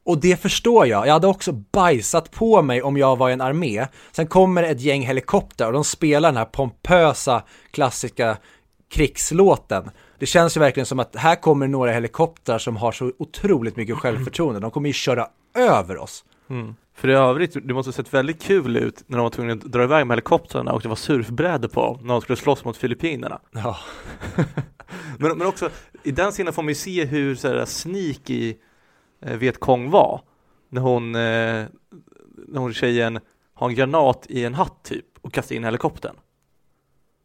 Och 0.04 0.20
det 0.20 0.40
förstår 0.42 0.86
jag. 0.86 1.06
Jag 1.06 1.12
hade 1.12 1.26
också 1.26 1.52
bajsat 1.52 2.30
på 2.30 2.62
mig 2.62 2.82
om 2.82 2.96
jag 2.96 3.16
var 3.16 3.30
i 3.30 3.32
en 3.32 3.40
armé. 3.40 3.86
Sen 4.12 4.26
kommer 4.26 4.62
ett 4.62 4.80
gäng 4.80 5.02
helikoptrar 5.02 5.66
och 5.66 5.72
de 5.72 5.84
spelar 5.84 6.28
den 6.28 6.36
här 6.36 6.44
pompösa 6.44 7.42
klassiska 7.70 8.36
krigslåten. 8.90 9.90
Det 10.18 10.26
känns 10.26 10.56
ju 10.56 10.60
verkligen 10.60 10.86
som 10.86 10.98
att 10.98 11.16
här 11.16 11.36
kommer 11.36 11.68
några 11.68 11.92
helikoptrar 11.92 12.58
som 12.58 12.76
har 12.76 12.92
så 12.92 13.12
otroligt 13.18 13.76
mycket 13.76 13.96
självförtroende. 13.96 14.60
De 14.60 14.70
kommer 14.70 14.88
ju 14.88 14.92
köra 14.92 15.28
över 15.54 15.98
oss. 15.98 16.24
Mm. 16.50 16.74
För 16.96 17.10
i 17.10 17.14
övrigt, 17.14 17.56
det 17.64 17.74
måste 17.74 17.88
ha 17.88 17.92
sett 17.92 18.14
väldigt 18.14 18.42
kul 18.42 18.76
ut 18.76 19.04
när 19.06 19.18
de 19.18 19.22
var 19.22 19.30
tvungna 19.30 19.52
att 19.52 19.60
dra 19.60 19.82
iväg 19.82 20.06
med 20.06 20.14
helikoptrarna 20.14 20.72
och 20.72 20.82
det 20.82 20.88
var 20.88 20.96
surfbrädor 20.96 21.68
på 21.68 21.98
när 22.02 22.14
de 22.14 22.20
skulle 22.20 22.36
slåss 22.36 22.64
mot 22.64 22.76
Filippinerna. 22.76 23.40
Ja. 23.52 23.76
men, 25.18 25.38
men 25.38 25.46
också, 25.46 25.70
i 26.02 26.10
den 26.10 26.30
scenen 26.30 26.52
får 26.52 26.62
man 26.62 26.68
ju 26.68 26.74
se 26.74 27.04
hur 27.04 27.34
så 27.34 27.48
här, 27.48 27.64
sneaky 27.64 28.54
Vietkong 29.24 29.90
var. 29.90 30.20
När 30.68 30.80
hon, 30.80 31.14
eh, 31.14 31.64
när 32.48 32.58
hon 32.58 32.74
tjejen 32.74 33.20
har 33.54 33.68
en 33.68 33.74
granat 33.74 34.26
i 34.28 34.44
en 34.44 34.54
hatt 34.54 34.84
typ 34.84 35.06
och 35.20 35.32
kastar 35.32 35.56
in 35.56 35.64
helikoptern. 35.64 36.16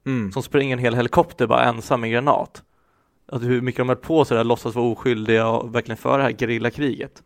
Mm. 0.06 0.32
Som 0.32 0.43
springer 0.43 0.74
en 0.74 0.80
hel 0.80 0.95
helikopter 0.95 1.47
bara 1.47 1.64
ensam 1.64 2.02
med 2.02 2.12
granat. 2.12 2.64
Alltså 3.32 3.47
hur 3.47 3.62
mycket 3.62 3.78
de 3.78 3.89
höll 3.89 3.97
på 3.97 4.26
sådär, 4.26 4.43
låtsas 4.43 4.76
vara 4.76 4.86
oskyldiga 4.86 5.47
och 5.47 5.76
verkligen 5.76 5.97
föra 5.97 6.18
det 6.18 6.24
här 6.24 6.32
gerillakriget. 6.32 7.24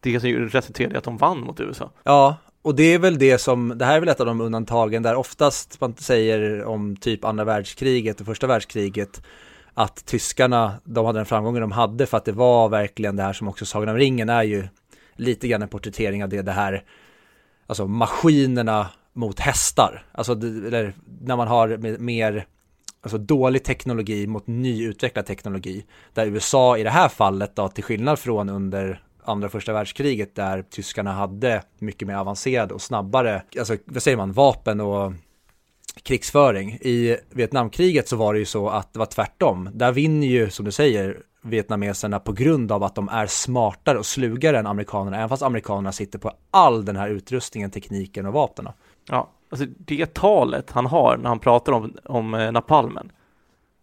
Det 0.00 0.20
som 0.20 0.30
resulterade 0.30 0.94
i 0.94 0.98
att 0.98 1.04
de 1.04 1.16
vann 1.16 1.40
mot 1.40 1.60
USA. 1.60 1.90
Ja, 2.02 2.36
och 2.62 2.74
det 2.74 2.94
är 2.94 2.98
väl 2.98 3.18
det 3.18 3.38
som, 3.38 3.78
det 3.78 3.84
här 3.84 3.96
är 3.96 4.00
väl 4.00 4.08
ett 4.08 4.20
av 4.20 4.26
de 4.26 4.40
undantagen 4.40 5.02
där 5.02 5.14
oftast 5.14 5.80
man 5.80 5.96
säger 5.96 6.64
om 6.64 6.96
typ 6.96 7.24
andra 7.24 7.44
världskriget 7.44 8.20
och 8.20 8.26
första 8.26 8.46
världskriget 8.46 9.22
att 9.74 10.06
tyskarna, 10.06 10.74
de 10.84 11.06
hade 11.06 11.18
den 11.18 11.26
framgången 11.26 11.60
de 11.60 11.72
hade 11.72 12.06
för 12.06 12.16
att 12.16 12.24
det 12.24 12.32
var 12.32 12.68
verkligen 12.68 13.16
det 13.16 13.22
här 13.22 13.32
som 13.32 13.48
också 13.48 13.66
Sagan 13.66 13.88
om 13.88 13.96
ringen 13.96 14.28
är 14.28 14.42
ju 14.42 14.68
lite 15.16 15.48
grann 15.48 15.62
en 15.62 15.68
porträttering 15.68 16.22
av 16.24 16.28
det, 16.28 16.42
det 16.42 16.52
här, 16.52 16.84
alltså 17.66 17.86
maskinerna 17.86 18.90
mot 19.12 19.40
hästar, 19.40 20.04
alltså 20.12 20.32
eller 20.32 20.94
när 21.20 21.36
man 21.36 21.48
har 21.48 21.98
mer 21.98 22.46
alltså 23.00 23.18
dålig 23.18 23.64
teknologi 23.64 24.26
mot 24.26 24.46
nyutvecklad 24.46 25.26
teknologi, 25.26 25.84
där 26.14 26.26
USA 26.26 26.78
i 26.78 26.82
det 26.82 26.90
här 26.90 27.08
fallet 27.08 27.56
då, 27.56 27.68
till 27.68 27.84
skillnad 27.84 28.18
från 28.18 28.48
under 28.48 29.02
andra 29.24 29.46
och 29.46 29.52
första 29.52 29.72
världskriget 29.72 30.34
där 30.34 30.62
tyskarna 30.62 31.12
hade 31.12 31.62
mycket 31.78 32.08
mer 32.08 32.14
avancerade 32.14 32.74
och 32.74 32.82
snabbare, 32.82 33.42
alltså 33.58 33.76
vad 33.84 34.02
säger 34.02 34.16
man, 34.16 34.32
vapen 34.32 34.80
och 34.80 35.12
krigsföring. 36.02 36.72
I 36.72 37.16
Vietnamkriget 37.30 38.08
så 38.08 38.16
var 38.16 38.32
det 38.32 38.38
ju 38.38 38.46
så 38.46 38.68
att 38.68 38.92
det 38.92 38.98
var 38.98 39.06
tvärtom. 39.06 39.70
Där 39.74 39.92
vinner 39.92 40.26
ju, 40.26 40.50
som 40.50 40.64
du 40.64 40.72
säger, 40.72 41.22
vietnameserna 41.42 42.18
på 42.18 42.32
grund 42.32 42.72
av 42.72 42.82
att 42.82 42.94
de 42.94 43.08
är 43.08 43.26
smartare 43.26 43.98
och 43.98 44.06
slugare 44.06 44.58
än 44.58 44.66
amerikanerna, 44.66 45.16
även 45.16 45.28
fast 45.28 45.42
amerikanerna 45.42 45.92
sitter 45.92 46.18
på 46.18 46.32
all 46.50 46.84
den 46.84 46.96
här 46.96 47.08
utrustningen, 47.08 47.70
tekniken 47.70 48.26
och 48.26 48.32
vapnen. 48.32 48.72
Ja, 49.08 49.30
alltså 49.50 49.66
det 49.78 50.14
talet 50.14 50.70
han 50.70 50.86
har 50.86 51.16
när 51.16 51.28
han 51.28 51.38
pratar 51.38 51.72
om, 51.72 51.96
om 52.04 52.34
eh, 52.34 52.52
napalmen 52.52 53.12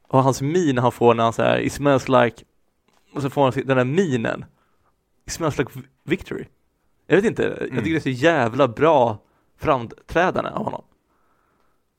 och 0.07 0.24
hans 0.24 0.41
min 0.41 0.78
han 0.78 0.91
får 0.91 1.14
när 1.14 1.24
han 1.24 1.34
säger 1.34 1.60
it 1.60 1.74
smells 1.74 2.10
like 2.10 2.43
och 3.14 3.22
så 3.22 3.30
får 3.30 3.41
han 3.41 3.51
den 3.66 3.78
där 3.78 3.84
minen 3.84 4.45
it 5.28 5.34
smells 5.34 5.57
like 5.57 5.72
victory. 6.03 6.45
Jag 7.07 7.16
vet 7.16 7.26
inte, 7.26 7.47
mm. 7.47 7.76
jag 7.76 7.84
tycker 7.84 7.91
det 7.91 7.97
är 7.97 8.16
så 8.16 8.24
jävla 8.24 8.68
bra 8.68 9.18
framträdande 9.57 10.49
av 10.49 10.64
honom. 10.64 10.84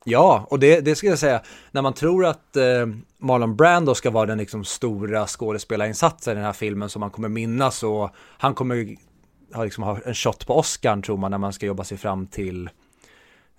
Ja, 0.04 0.46
och 0.50 0.58
det, 0.58 0.80
det 0.80 0.94
ska 0.94 1.06
jag 1.06 1.18
säga, 1.18 1.42
när 1.70 1.82
man 1.82 1.92
tror 1.92 2.26
att 2.26 2.56
eh, 2.56 2.86
Marlon 3.18 3.56
Brando 3.56 3.94
ska 3.94 4.10
vara 4.10 4.26
den 4.26 4.38
liksom 4.38 4.64
stora 4.64 5.26
skådespelarinsatsen 5.26 6.32
i 6.32 6.34
den 6.34 6.44
här 6.44 6.52
filmen 6.52 6.88
som 6.88 7.00
man 7.00 7.10
kommer 7.10 7.28
minnas 7.28 7.82
och 7.82 8.10
han 8.38 8.54
kommer 8.54 8.96
ha, 9.54 9.64
liksom, 9.64 9.84
ha 9.84 9.98
en 10.04 10.14
shot 10.14 10.46
på 10.46 10.58
Oscar 10.58 11.02
tror 11.02 11.16
man 11.16 11.30
när 11.30 11.38
man 11.38 11.52
ska 11.52 11.66
jobba 11.66 11.84
sig 11.84 11.98
fram 11.98 12.26
till 12.26 12.70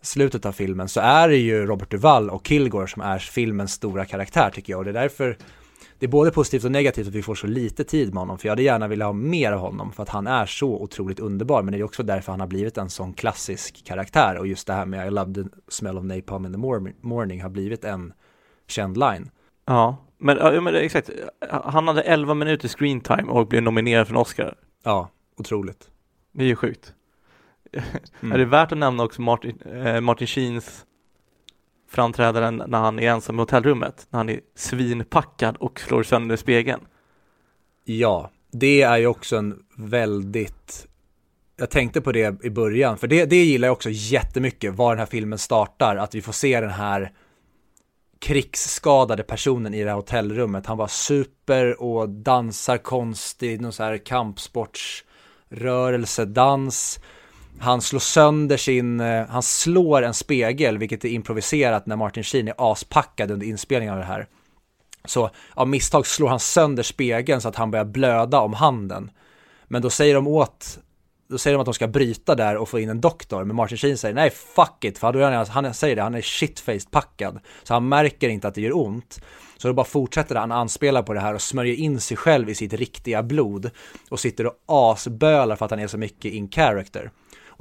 slutet 0.01 0.45
av 0.45 0.51
filmen 0.51 0.89
så 0.89 0.99
är 0.99 1.29
det 1.29 1.37
ju 1.37 1.65
Robert 1.65 1.91
Duvall 1.91 2.29
och 2.29 2.47
Kilgore 2.47 2.87
som 2.87 3.01
är 3.01 3.19
filmens 3.19 3.71
stora 3.71 4.05
karaktär 4.05 4.49
tycker 4.49 4.73
jag. 4.73 4.77
Och 4.77 4.85
det 4.85 4.91
är 4.91 5.01
därför 5.01 5.37
det 5.99 6.05
är 6.05 6.09
både 6.09 6.31
positivt 6.31 6.63
och 6.63 6.71
negativt 6.71 7.07
att 7.07 7.13
vi 7.13 7.21
får 7.21 7.35
så 7.35 7.47
lite 7.47 7.83
tid 7.83 8.13
med 8.13 8.21
honom 8.21 8.37
för 8.37 8.47
jag 8.47 8.51
hade 8.51 8.63
gärna 8.63 8.87
velat 8.87 9.05
ha 9.05 9.13
mer 9.13 9.51
av 9.51 9.59
honom 9.59 9.91
för 9.91 10.03
att 10.03 10.09
han 10.09 10.27
är 10.27 10.45
så 10.45 10.81
otroligt 10.81 11.19
underbar 11.19 11.63
men 11.63 11.71
det 11.71 11.79
är 11.79 11.83
också 11.83 12.03
därför 12.03 12.31
han 12.31 12.39
har 12.39 12.47
blivit 12.47 12.77
en 12.77 12.89
sån 12.89 13.13
klassisk 13.13 13.85
karaktär 13.85 14.37
och 14.37 14.47
just 14.47 14.67
det 14.67 14.73
här 14.73 14.85
med 14.85 15.07
I 15.07 15.09
love 15.09 15.33
the 15.33 15.43
smell 15.67 15.97
of 15.97 16.03
napalm 16.03 16.45
in 16.45 16.51
the 16.51 16.87
morning 17.01 17.41
har 17.41 17.49
blivit 17.49 17.83
en 17.83 18.13
känd 18.67 18.97
line. 18.97 19.29
Ja, 19.65 19.97
men, 20.17 20.37
ja, 20.37 20.61
men 20.61 20.75
exakt, 20.75 21.09
han 21.49 21.87
hade 21.87 22.01
11 22.01 22.33
minuter 22.33 22.67
screen 22.67 23.01
time 23.01 23.23
och 23.23 23.47
blev 23.47 23.63
nominerad 23.63 24.07
för 24.07 24.13
en 24.13 24.21
Oscar. 24.21 24.55
Ja, 24.83 25.09
otroligt. 25.37 25.89
Det 26.31 26.43
är 26.43 26.47
ju 26.47 26.55
sjukt. 26.55 26.93
Mm. 28.21 28.31
är 28.31 28.37
det 28.37 28.45
värt 28.45 28.71
att 28.71 28.77
nämna 28.77 29.03
också 29.03 29.21
Martin, 29.21 29.61
eh, 29.61 30.01
Martin 30.01 30.27
Sheens 30.27 30.85
framträdaren 31.91 32.63
när 32.67 32.79
han 32.79 32.99
är 32.99 33.09
ensam 33.09 33.35
i 33.35 33.39
hotellrummet, 33.39 34.07
när 34.09 34.17
han 34.17 34.29
är 34.29 34.39
svinpackad 34.55 35.57
och 35.57 35.79
slår 35.79 36.03
sönder 36.03 36.35
spegeln. 36.35 36.81
Ja, 37.83 38.31
det 38.51 38.81
är 38.81 38.97
ju 38.97 39.07
också 39.07 39.35
en 39.35 39.59
väldigt 39.77 40.87
jag 41.57 41.69
tänkte 41.69 42.01
på 42.01 42.11
det 42.11 42.45
i 42.45 42.49
början, 42.49 42.97
för 42.97 43.07
det, 43.07 43.25
det 43.25 43.43
gillar 43.43 43.67
jag 43.67 43.73
också 43.73 43.89
jättemycket, 43.91 44.75
var 44.75 44.91
den 44.91 44.99
här 44.99 45.05
filmen 45.05 45.39
startar, 45.39 45.95
att 45.95 46.15
vi 46.15 46.21
får 46.21 46.33
se 46.33 46.61
den 46.61 46.69
här 46.69 47.11
krigsskadade 48.19 49.23
personen 49.23 49.73
i 49.73 49.83
det 49.83 49.89
här 49.89 49.95
hotellrummet. 49.95 50.65
Han 50.65 50.77
var 50.77 50.87
super 50.87 51.81
och 51.81 52.09
dansar 52.09 52.77
konstigt, 52.77 53.61
någon 53.61 53.73
så 53.73 53.83
här 53.83 53.97
kampsportsrörelse, 53.97 56.25
dans 56.25 56.99
han 57.59 57.81
slår 57.81 57.99
sönder 57.99 58.57
sin, 58.57 58.99
eh, 58.99 59.27
han 59.27 59.43
slår 59.43 60.01
en 60.01 60.13
spegel, 60.13 60.77
vilket 60.77 61.05
är 61.05 61.09
improviserat 61.09 61.85
när 61.85 61.95
Martin 61.95 62.23
Sheen 62.23 62.47
är 62.47 62.53
aspackad 62.57 63.31
under 63.31 63.47
inspelningen 63.47 63.93
av 63.93 63.99
det 63.99 64.05
här. 64.05 64.27
Så 65.05 65.29
av 65.53 65.67
misstag 65.67 66.07
slår 66.07 66.29
han 66.29 66.39
sönder 66.39 66.83
spegeln 66.83 67.41
så 67.41 67.49
att 67.49 67.55
han 67.55 67.71
börjar 67.71 67.85
blöda 67.85 68.39
om 68.39 68.53
handen. 68.53 69.11
Men 69.67 69.81
då 69.81 69.89
säger 69.89 70.15
de 70.15 70.27
åt, 70.27 70.79
då 71.29 71.37
säger 71.37 71.57
de 71.57 71.61
att 71.61 71.65
de 71.65 71.73
ska 71.73 71.87
bryta 71.87 72.35
där 72.35 72.57
och 72.57 72.69
få 72.69 72.79
in 72.79 72.89
en 72.89 73.01
doktor. 73.01 73.43
Men 73.43 73.55
Martin 73.55 73.77
Sheen 73.77 73.97
säger 73.97 74.15
nej 74.15 74.29
fuck 74.29 74.83
it, 74.83 74.97
för 74.97 75.21
han, 75.21 75.45
han 75.47 75.73
säger 75.73 75.95
det, 75.95 76.01
han 76.01 76.15
är 76.15 76.21
shitfaced 76.21 76.91
packad. 76.91 77.39
Så 77.63 77.73
han 77.73 77.89
märker 77.89 78.29
inte 78.29 78.47
att 78.47 78.55
det 78.55 78.61
gör 78.61 78.77
ont. 78.77 79.21
Så 79.57 79.67
då 79.67 79.73
bara 79.73 79.85
fortsätter 79.85 80.35
han 80.35 80.51
anspela 80.51 81.03
på 81.03 81.13
det 81.13 81.19
här 81.19 81.33
och 81.33 81.41
smörjer 81.41 81.75
in 81.75 81.99
sig 81.99 82.17
själv 82.17 82.49
i 82.49 82.55
sitt 82.55 82.73
riktiga 82.73 83.23
blod. 83.23 83.71
Och 84.09 84.19
sitter 84.19 84.45
och 84.45 84.53
asbölar 84.65 85.55
för 85.55 85.65
att 85.65 85.71
han 85.71 85.79
är 85.79 85.87
så 85.87 85.97
mycket 85.97 86.33
in 86.33 86.49
character. 86.51 87.11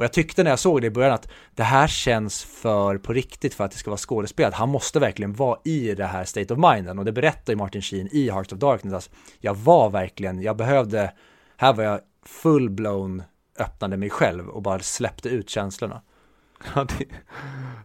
Och 0.00 0.04
jag 0.04 0.12
tyckte 0.12 0.42
när 0.42 0.50
jag 0.50 0.58
såg 0.58 0.80
det 0.80 0.86
i 0.86 0.90
början 0.90 1.12
att 1.12 1.28
det 1.54 1.62
här 1.62 1.86
känns 1.86 2.44
för 2.44 2.98
på 2.98 3.12
riktigt 3.12 3.54
för 3.54 3.64
att 3.64 3.70
det 3.70 3.76
ska 3.76 3.90
vara 3.90 3.98
skådespelat. 3.98 4.54
Han 4.54 4.68
måste 4.68 5.00
verkligen 5.00 5.32
vara 5.32 5.58
i 5.64 5.94
det 5.94 6.04
här 6.04 6.24
state 6.24 6.54
of 6.54 6.74
minden 6.74 6.98
och 6.98 7.04
det 7.04 7.12
berättar 7.12 7.52
ju 7.52 7.56
Martin 7.56 7.82
Sheen 7.82 8.08
i 8.12 8.30
Heart 8.30 8.52
of 8.52 8.58
Darkness. 8.58 8.94
Alltså, 8.94 9.10
jag 9.40 9.54
var 9.54 9.90
verkligen, 9.90 10.42
jag 10.42 10.56
behövde, 10.56 11.12
här 11.56 11.72
var 11.72 11.84
jag 11.84 12.00
full-blown 12.26 13.22
öppnade 13.58 13.96
mig 13.96 14.10
själv 14.10 14.48
och 14.48 14.62
bara 14.62 14.78
släppte 14.78 15.28
ut 15.28 15.50
känslorna. 15.50 16.02
Ja, 16.74 16.86
det, 16.98 17.04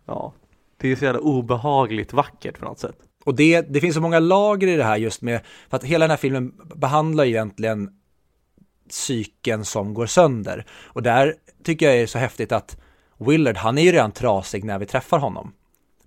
ja, 0.05 0.33
det 0.77 0.91
är 0.91 0.95
så 0.95 1.05
jävla 1.05 1.19
obehagligt 1.19 2.13
vackert 2.13 2.59
på 2.59 2.65
något 2.65 2.79
sätt. 2.79 2.97
Och 3.25 3.35
det, 3.35 3.61
det 3.61 3.81
finns 3.81 3.95
så 3.95 4.01
många 4.01 4.19
lager 4.19 4.67
i 4.67 4.75
det 4.75 4.83
här 4.83 4.97
just 4.97 5.21
med, 5.21 5.41
för 5.69 5.77
att 5.77 5.83
hela 5.83 6.03
den 6.03 6.09
här 6.09 6.17
filmen 6.17 6.53
behandlar 6.75 7.25
egentligen 7.25 7.89
psyken 8.89 9.65
som 9.65 9.93
går 9.93 10.05
sönder. 10.05 10.65
Och 10.85 11.03
där 11.03 11.35
tycker 11.65 11.85
jag 11.85 11.97
är 11.97 12.07
så 12.07 12.17
häftigt 12.17 12.51
att 12.51 12.77
Willard, 13.17 13.57
han 13.57 13.77
är 13.77 13.81
ju 13.81 13.91
redan 13.91 14.11
trasig 14.11 14.63
när 14.63 14.79
vi 14.79 14.85
träffar 14.85 15.19
honom. 15.19 15.53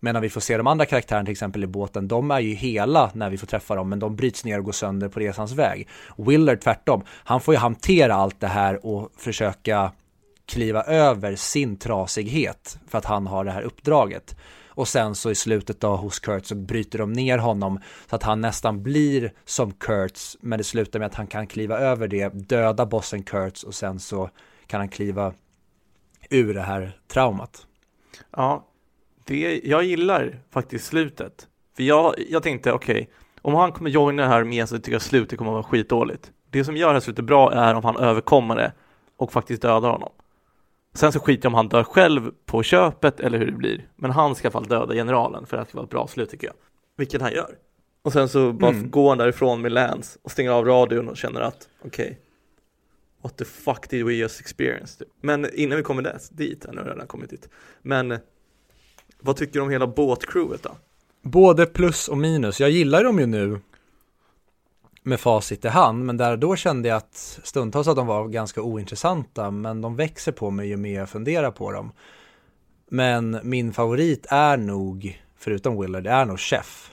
Men 0.01 0.15
när 0.15 0.21
vi 0.21 0.31
får 0.31 0.41
se 0.41 0.57
de 0.57 0.67
andra 0.67 0.87
karaktärerna 0.87 1.25
till 1.25 1.33
exempel 1.33 1.65
i 1.65 1.67
båten, 1.67 2.09
de 2.09 2.31
är 2.31 2.41
ju 2.41 2.55
hela 2.55 3.11
när 3.15 3.31
vi 3.31 3.39
får 3.39 3.47
träffa 3.47 3.75
dem, 3.75 3.89
men 3.89 3.99
de 3.99 4.17
bryts 4.17 4.45
ner 4.45 4.59
och 4.59 4.65
går 4.65 4.73
sönder 4.73 5.09
på 5.09 5.21
resans 5.21 5.53
väg. 5.53 5.89
Willard 6.17 6.61
tvärtom, 6.61 7.03
han 7.09 7.41
får 7.41 7.55
ju 7.55 7.59
hantera 7.59 8.15
allt 8.15 8.41
det 8.41 8.47
här 8.47 8.87
och 8.87 9.13
försöka 9.17 9.93
kliva 10.47 10.83
över 10.83 11.37
sin 11.37 11.77
trasighet 11.77 12.79
för 12.89 12.99
att 12.99 13.05
han 13.05 13.27
har 13.27 13.45
det 13.45 13.51
här 13.51 13.63
uppdraget. 13.63 14.37
Och 14.69 14.89
sen 14.89 15.15
så 15.15 15.31
i 15.31 15.35
slutet 15.35 15.81
då 15.81 15.97
hos 15.97 16.19
Kurt 16.19 16.47
så 16.47 16.55
bryter 16.55 16.99
de 16.99 17.13
ner 17.13 17.39
honom 17.39 17.81
så 18.11 18.17
att 18.17 18.23
han 18.23 18.41
nästan 18.41 18.83
blir 18.83 19.33
som 19.45 19.73
Kurtz, 19.73 20.37
men 20.41 20.59
det 20.59 20.65
slutar 20.65 20.99
med 20.99 21.07
att 21.07 21.15
han 21.15 21.27
kan 21.27 21.47
kliva 21.47 21.79
över 21.79 22.09
det, 22.09 22.29
döda 22.29 22.87
bossen 22.87 23.23
Kurtz 23.23 23.63
och 23.63 23.75
sen 23.75 24.01
så 24.01 24.31
kan 24.67 24.81
han 24.81 24.89
kliva 24.89 25.33
ur 26.31 26.55
det 26.55 26.63
här 26.63 26.99
traumat. 27.09 27.67
Ja, 28.37 28.67
det, 29.25 29.61
jag 29.65 29.85
gillar 29.85 30.41
faktiskt 30.51 30.87
slutet. 30.87 31.49
För 31.77 31.83
jag, 31.83 32.15
jag 32.31 32.43
tänkte, 32.43 32.73
okej, 32.73 32.95
okay, 32.95 33.07
om 33.43 33.55
han 33.55 33.73
kommer 33.73 33.91
joina 33.91 34.23
det 34.23 34.29
här 34.29 34.45
med 34.45 34.69
så 34.69 34.77
tycker 34.77 34.93
jag 34.93 35.03
slutet 35.03 35.39
kommer 35.39 35.51
att 35.51 35.55
vara 35.55 35.63
skitdåligt. 35.65 36.33
Det 36.51 36.65
som 36.65 36.77
gör 36.77 36.89
det 36.89 36.93
här 36.93 37.01
slutet 37.01 37.25
bra 37.25 37.53
är 37.53 37.75
om 37.75 37.85
han 37.85 37.97
överkommer 37.97 38.57
det 38.57 38.73
och 39.17 39.33
faktiskt 39.33 39.63
dödar 39.63 39.91
honom. 39.91 40.13
Sen 40.95 41.13
så 41.13 41.21
skiter 41.21 41.47
jag 41.47 41.51
om 41.51 41.55
han 41.55 41.69
dör 41.69 41.83
själv 41.83 42.31
på 42.47 42.63
köpet 42.63 43.21
eller 43.21 43.39
hur 43.39 43.47
det 43.47 43.53
blir. 43.53 43.89
Men 43.97 44.11
han 44.11 44.35
ska 44.35 44.47
i 44.47 44.47
alla 44.47 44.53
fall 44.53 44.69
döda 44.69 44.95
generalen 44.95 45.47
för 45.47 45.57
att 45.57 45.67
det 45.67 45.69
ska 45.69 45.79
vara 45.79 45.85
ett 45.85 45.91
bra 45.91 46.07
slut 46.07 46.31
tycker 46.31 46.47
jag. 46.47 46.57
Vilket 46.97 47.23
han 47.23 47.33
gör. 47.33 47.55
Och 48.03 48.13
sen 48.13 48.29
så 48.29 48.53
bara 48.53 48.71
mm. 48.71 48.91
går 48.91 49.09
han 49.09 49.19
därifrån 49.19 49.61
med 49.61 49.73
Lance 49.73 50.19
och 50.23 50.31
stänger 50.31 50.51
av 50.51 50.65
radion 50.65 51.09
och 51.09 51.17
känner 51.17 51.41
att 51.41 51.69
okej, 51.85 52.05
okay, 52.05 52.17
what 53.23 53.37
the 53.37 53.45
fuck 53.45 53.89
did 53.89 54.05
we 54.05 54.13
just 54.13 54.41
experience? 54.41 54.99
Typ. 54.99 55.09
Men 55.21 55.55
innan 55.55 55.77
vi 55.77 55.83
kommer 55.83 56.03
där, 56.03 56.19
dit, 56.31 56.67
nu 56.73 56.79
har 56.79 56.87
jag 56.87 56.95
redan 56.95 57.07
kommit 57.07 57.31
dit. 57.31 57.49
Men 57.83 58.19
vad 59.21 59.37
tycker 59.37 59.53
du 59.53 59.61
om 59.61 59.71
hela 59.71 59.87
båtcrewet 59.87 60.63
då? 60.63 60.71
Både 61.23 61.67
plus 61.67 62.09
och 62.09 62.19
minus. 62.19 62.61
Jag 62.61 62.71
gillar 62.71 63.05
dem 63.05 63.19
ju 63.19 63.27
nu 63.27 63.61
med 65.03 65.21
facit 65.21 65.65
i 65.65 65.69
hand, 65.69 66.05
men 66.05 66.17
där 66.17 66.37
då 66.37 66.57
kände 66.57 66.89
jag 66.89 66.97
att 66.97 67.41
stundtals 67.43 67.89
att 67.89 67.97
de 67.97 68.07
var 68.07 68.29
ganska 68.29 68.63
ointressanta, 68.63 69.51
men 69.51 69.81
de 69.81 69.97
växer 69.97 70.33
på 70.33 70.51
mig 70.51 70.69
ju 70.69 70.77
mer 70.77 70.99
jag 70.99 71.11
funderar 71.11 71.51
på 71.51 71.73
dem. 71.73 71.93
Men 72.91 73.41
min 73.43 73.73
favorit 73.73 74.27
är 74.31 74.57
nog, 74.57 75.23
förutom 75.39 75.81
Willard, 75.81 76.05
det 76.05 76.11
är 76.11 76.25
nog 76.25 76.41
Chef. 76.41 76.91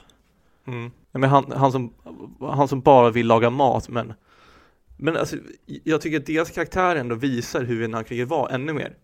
Mm. 0.66 0.90
Men 1.12 1.30
han, 1.30 1.52
han, 1.52 1.72
som, 1.72 1.92
han 2.40 2.68
som 2.68 2.80
bara 2.80 3.10
vill 3.10 3.26
laga 3.26 3.50
mat, 3.50 3.88
men 3.88 4.12
men 4.96 5.16
alltså, 5.16 5.36
jag 5.84 6.00
tycker 6.00 6.16
att 6.16 6.26
deras 6.26 6.50
karaktär 6.50 6.96
ändå 6.96 7.14
visar 7.14 7.64
hur 7.64 7.78
Vietnamkriget 7.78 8.28
var 8.28 8.48
ännu 8.48 8.72
mer. 8.72 8.96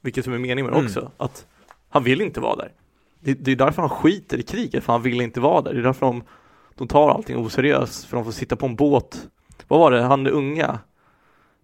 Vilket 0.00 0.24
som 0.24 0.34
är 0.34 0.38
meningen 0.38 0.64
med 0.64 0.72
det 0.72 0.78
mm. 0.78 0.86
också, 0.86 1.12
att 1.16 1.46
han 1.88 2.04
vill 2.04 2.20
inte 2.20 2.40
vara 2.40 2.56
där. 2.56 2.72
Det, 3.20 3.34
det, 3.34 3.52
är 3.52 3.56
därför 3.56 3.82
han 3.82 3.90
skiter 3.90 4.38
i 4.38 4.42
kriget, 4.42 4.84
för 4.84 4.92
han 4.92 5.02
vill 5.02 5.20
inte 5.20 5.40
vara 5.40 5.62
där. 5.62 5.72
Det 5.72 5.80
är 5.80 5.82
därför 5.82 6.06
de, 6.06 6.22
de 6.74 6.88
tar 6.88 7.10
allting 7.10 7.36
oseriöst, 7.36 8.04
för 8.04 8.16
de 8.16 8.24
får 8.24 8.32
sitta 8.32 8.56
på 8.56 8.66
en 8.66 8.76
båt. 8.76 9.28
Vad 9.68 9.80
var 9.80 9.90
det, 9.90 10.02
han 10.02 10.26
är 10.26 10.30
unga, 10.30 10.78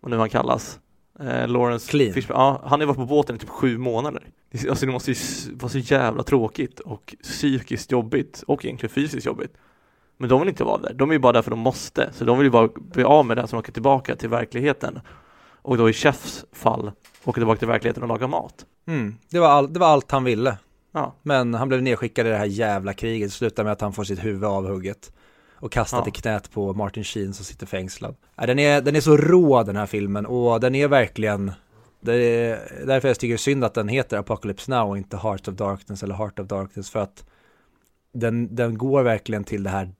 vad 0.00 0.10
nu 0.10 0.16
han 0.16 0.30
kallas, 0.30 0.80
eh, 1.20 1.48
Lawrence 1.48 1.90
Clean. 1.90 2.12
Fishburne, 2.12 2.40
ja, 2.40 2.62
han 2.64 2.80
har 2.80 2.86
varit 2.86 2.96
på 2.96 3.06
båten 3.06 3.36
i 3.36 3.38
typ 3.38 3.48
sju 3.48 3.78
månader. 3.78 4.30
Alltså 4.68 4.86
det 4.86 4.92
måste 4.92 5.10
ju 5.10 5.16
vara 5.54 5.70
så 5.70 5.78
jävla 5.78 6.22
tråkigt 6.22 6.80
och 6.80 7.14
psykiskt 7.22 7.92
jobbigt 7.92 8.44
och 8.46 8.64
egentligen 8.64 8.94
fysiskt 8.94 9.26
jobbigt. 9.26 9.52
Men 10.20 10.28
de 10.28 10.40
vill 10.40 10.48
inte 10.48 10.64
vara 10.64 10.78
där, 10.78 10.94
de 10.94 11.10
är 11.10 11.12
ju 11.12 11.18
bara 11.18 11.32
där 11.32 11.42
för 11.42 11.50
de 11.50 11.58
måste, 11.58 12.10
så 12.12 12.24
de 12.24 12.38
vill 12.38 12.44
ju 12.44 12.50
bara 12.50 12.68
bli 12.76 13.04
av 13.04 13.26
med 13.26 13.36
det 13.36 13.46
som 13.46 13.58
åker 13.58 13.72
tillbaka 13.72 14.16
till 14.16 14.28
verkligheten. 14.28 15.00
Och 15.62 15.76
då 15.76 15.90
i 15.90 15.92
Chefs 15.92 16.44
fall, 16.52 16.92
åka 17.24 17.40
tillbaka 17.40 17.58
till 17.58 17.68
verkligheten 17.68 18.02
och 18.02 18.08
laga 18.08 18.26
mat. 18.26 18.66
Mm. 18.86 19.16
Det, 19.30 19.38
var 19.38 19.48
all, 19.48 19.72
det 19.72 19.80
var 19.80 19.86
allt 19.86 20.10
han 20.10 20.24
ville. 20.24 20.58
Ja. 20.92 21.14
Men 21.22 21.54
han 21.54 21.68
blev 21.68 21.82
nedskickad 21.82 22.26
i 22.26 22.30
det 22.30 22.36
här 22.36 22.44
jävla 22.44 22.92
kriget, 22.92 23.32
slutar 23.32 23.64
med 23.64 23.72
att 23.72 23.80
han 23.80 23.92
får 23.92 24.04
sitt 24.04 24.24
huvud 24.24 24.44
avhugget. 24.44 25.12
Och 25.54 25.72
kastat 25.72 26.02
ja. 26.04 26.08
i 26.08 26.10
knät 26.10 26.50
på 26.50 26.74
Martin 26.74 27.04
Sheen 27.04 27.34
som 27.34 27.44
sitter 27.44 27.66
fängslad. 27.66 28.16
Den 28.36 28.58
är, 28.58 28.80
den 28.80 28.96
är 28.96 29.00
så 29.00 29.16
rå 29.16 29.62
den 29.62 29.76
här 29.76 29.86
filmen 29.86 30.26
och 30.26 30.60
den 30.60 30.74
är 30.74 30.88
verkligen 30.88 31.52
det 32.00 32.14
är 32.14 32.86
därför 32.86 33.08
jag 33.08 33.18
tycker 33.18 33.32
det 33.32 33.36
är 33.36 33.38
synd 33.38 33.64
att 33.64 33.74
den 33.74 33.88
heter 33.88 34.18
Apocalypse 34.18 34.70
Now 34.70 34.88
och 34.88 34.98
inte 34.98 35.16
Heart 35.16 35.48
of 35.48 35.54
Darkness 35.54 36.02
eller 36.02 36.14
Heart 36.14 36.38
of 36.38 36.46
Darkness 36.46 36.90
för 36.90 37.00
att 37.00 37.24
den, 38.12 38.54
den 38.54 38.78
går 38.78 39.02
verkligen 39.02 39.44
till 39.44 39.62
det 39.62 39.70
här 39.70 39.92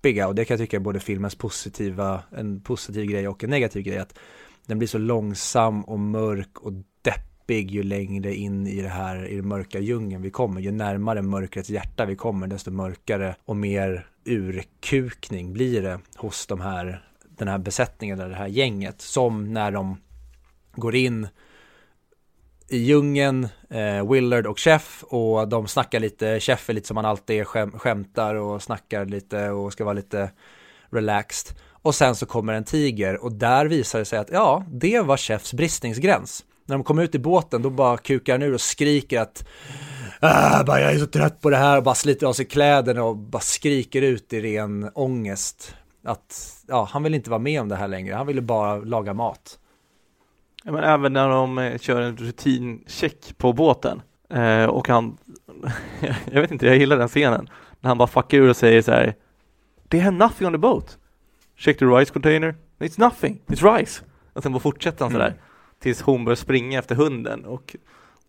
deppiga 0.00 0.28
och 0.28 0.34
det 0.34 0.44
kan 0.44 0.54
jag 0.54 0.60
tycka 0.60 0.76
är 0.76 0.80
både 0.80 1.00
filmens 1.00 1.34
positiva, 1.34 2.22
en 2.36 2.60
positiv 2.60 3.04
grej 3.04 3.28
och 3.28 3.44
en 3.44 3.50
negativ 3.50 3.82
grej 3.82 3.98
att 3.98 4.18
den 4.66 4.78
blir 4.78 4.88
så 4.88 4.98
långsam 4.98 5.84
och 5.84 5.98
mörk 5.98 6.58
och 6.58 6.72
deppig 7.02 7.70
ju 7.70 7.82
längre 7.82 8.34
in 8.34 8.66
i 8.66 8.82
det 8.82 8.88
här, 8.88 9.26
i 9.26 9.36
den 9.36 9.48
mörka 9.48 9.78
djungeln 9.78 10.22
vi 10.22 10.30
kommer, 10.30 10.60
ju 10.60 10.72
närmare 10.72 11.22
mörkrets 11.22 11.70
hjärta 11.70 12.06
vi 12.06 12.16
kommer, 12.16 12.46
desto 12.46 12.70
mörkare 12.70 13.36
och 13.44 13.56
mer 13.56 14.06
urkukning 14.24 15.52
blir 15.52 15.82
det 15.82 16.00
hos 16.16 16.46
de 16.46 16.60
här, 16.60 17.04
den 17.38 17.48
här 17.48 17.58
besättningen, 17.58 18.20
eller 18.20 18.30
det 18.30 18.36
här 18.36 18.48
gänget, 18.48 19.00
som 19.00 19.52
när 19.52 19.70
de 19.70 19.96
går 20.76 20.94
in 20.94 21.28
i 22.70 22.78
djungeln, 22.78 23.48
eh, 23.70 24.10
Willard 24.10 24.46
och 24.46 24.58
Chef 24.58 25.04
och 25.08 25.48
de 25.48 25.68
snackar 25.68 26.00
lite, 26.00 26.40
Chef 26.40 26.70
är 26.70 26.74
lite 26.74 26.86
som 26.86 26.96
han 26.96 27.06
alltid 27.06 27.40
är, 27.40 27.44
skäm, 27.44 27.78
skämtar 27.78 28.34
och 28.34 28.62
snackar 28.62 29.04
lite 29.04 29.50
och 29.50 29.72
ska 29.72 29.84
vara 29.84 29.94
lite 29.94 30.30
relaxed. 30.90 31.56
Och 31.82 31.94
sen 31.94 32.16
så 32.16 32.26
kommer 32.26 32.52
en 32.52 32.64
tiger 32.64 33.24
och 33.24 33.32
där 33.32 33.66
visar 33.66 33.98
det 33.98 34.04
sig 34.04 34.18
att 34.18 34.30
ja, 34.30 34.64
det 34.68 35.00
var 35.00 35.16
Chefs 35.16 35.54
bristningsgräns. 35.54 36.44
När 36.66 36.76
de 36.76 36.84
kommer 36.84 37.02
ut 37.02 37.14
i 37.14 37.18
båten 37.18 37.62
då 37.62 37.70
bara 37.70 37.96
kukar 37.96 38.32
han 38.32 38.42
ur 38.42 38.54
och 38.54 38.60
skriker 38.60 39.20
att 39.20 39.44
ah, 40.20 40.64
bara, 40.64 40.80
jag 40.80 40.92
är 40.92 40.98
så 40.98 41.06
trött 41.06 41.40
på 41.40 41.50
det 41.50 41.56
här 41.56 41.76
och 41.76 41.82
bara 41.82 41.94
sliter 41.94 42.26
av 42.26 42.32
sig 42.32 42.44
kläderna 42.44 43.04
och 43.04 43.16
bara 43.16 43.42
skriker 43.42 44.02
ut 44.02 44.32
i 44.32 44.40
ren 44.40 44.90
ångest. 44.94 45.74
Att 46.04 46.62
ja, 46.68 46.88
han 46.92 47.02
vill 47.02 47.14
inte 47.14 47.30
vara 47.30 47.40
med 47.40 47.60
om 47.60 47.68
det 47.68 47.76
här 47.76 47.88
längre, 47.88 48.14
han 48.14 48.26
ville 48.26 48.40
bara 48.40 48.76
laga 48.76 49.14
mat. 49.14 49.59
Ja, 50.64 50.72
men 50.72 50.84
även 50.84 51.12
när 51.12 51.28
de 51.28 51.58
eh, 51.58 51.78
kör 51.78 52.00
en 52.00 52.16
rutincheck 52.16 53.38
på 53.38 53.52
båten 53.52 54.02
eh, 54.30 54.64
och 54.64 54.88
han, 54.88 55.18
jag 56.32 56.40
vet 56.40 56.50
inte, 56.50 56.66
jag 56.66 56.76
gillar 56.76 56.98
den 56.98 57.08
scenen, 57.08 57.48
när 57.80 57.88
han 57.88 57.98
bara 57.98 58.08
fuckar 58.08 58.38
ur 58.38 58.48
och 58.48 58.56
säger 58.56 58.82
så 58.82 58.90
här 58.90 59.14
They 59.88 60.00
have 60.00 60.16
nothing 60.16 60.46
on 60.46 60.52
the 60.52 60.58
boat. 60.58 60.98
Check 61.56 61.78
the 61.78 61.84
rice 61.84 62.12
container. 62.12 62.54
It's 62.78 63.00
nothing, 63.00 63.40
it's 63.46 63.76
rice. 63.76 64.02
Och 64.32 64.42
sen 64.42 64.52
bara 64.52 64.60
fortsätter 64.60 65.04
han 65.04 65.12
sådär 65.12 65.26
mm. 65.26 65.38
tills 65.78 66.02
hon 66.02 66.24
börjar 66.24 66.36
springa 66.36 66.78
efter 66.78 66.94
hunden 66.94 67.44
och 67.44 67.76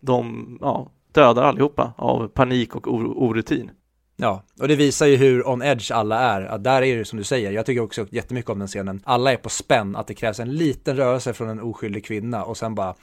de 0.00 0.58
ja, 0.60 0.90
dödar 1.12 1.42
allihopa 1.42 1.92
av 1.96 2.28
panik 2.28 2.76
och 2.76 2.88
orutin. 3.22 3.70
Ja, 4.16 4.42
och 4.60 4.68
det 4.68 4.76
visar 4.76 5.06
ju 5.06 5.16
hur 5.16 5.48
on 5.48 5.62
edge 5.62 5.90
alla 5.90 6.18
är. 6.20 6.42
Att 6.42 6.64
där 6.64 6.82
är 6.82 6.96
det 6.96 7.04
som 7.04 7.18
du 7.18 7.24
säger, 7.24 7.52
jag 7.52 7.66
tycker 7.66 7.82
också 7.82 8.06
jättemycket 8.10 8.50
om 8.50 8.58
den 8.58 8.68
scenen. 8.68 9.02
Alla 9.04 9.32
är 9.32 9.36
på 9.36 9.48
spänn, 9.48 9.96
att 9.96 10.06
det 10.06 10.14
krävs 10.14 10.40
en 10.40 10.52
liten 10.52 10.96
rörelse 10.96 11.32
från 11.32 11.48
en 11.48 11.60
oskyldig 11.60 12.04
kvinna 12.04 12.44
och 12.44 12.56
sen 12.56 12.74
bara 12.74 12.94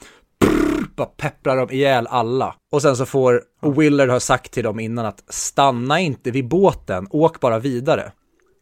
bara 0.96 1.08
pepprar 1.16 1.56
de 1.56 1.70
ihjäl 1.74 2.06
alla. 2.06 2.54
Och 2.70 2.82
sen 2.82 2.96
så 2.96 3.06
får 3.06 3.42
Willard 3.60 4.10
ha 4.10 4.20
sagt 4.20 4.52
till 4.52 4.64
dem 4.64 4.80
innan 4.80 5.06
att 5.06 5.24
stanna 5.28 6.00
inte 6.00 6.30
vid 6.30 6.48
båten, 6.48 7.06
åk 7.10 7.40
bara 7.40 7.58
vidare. 7.58 8.12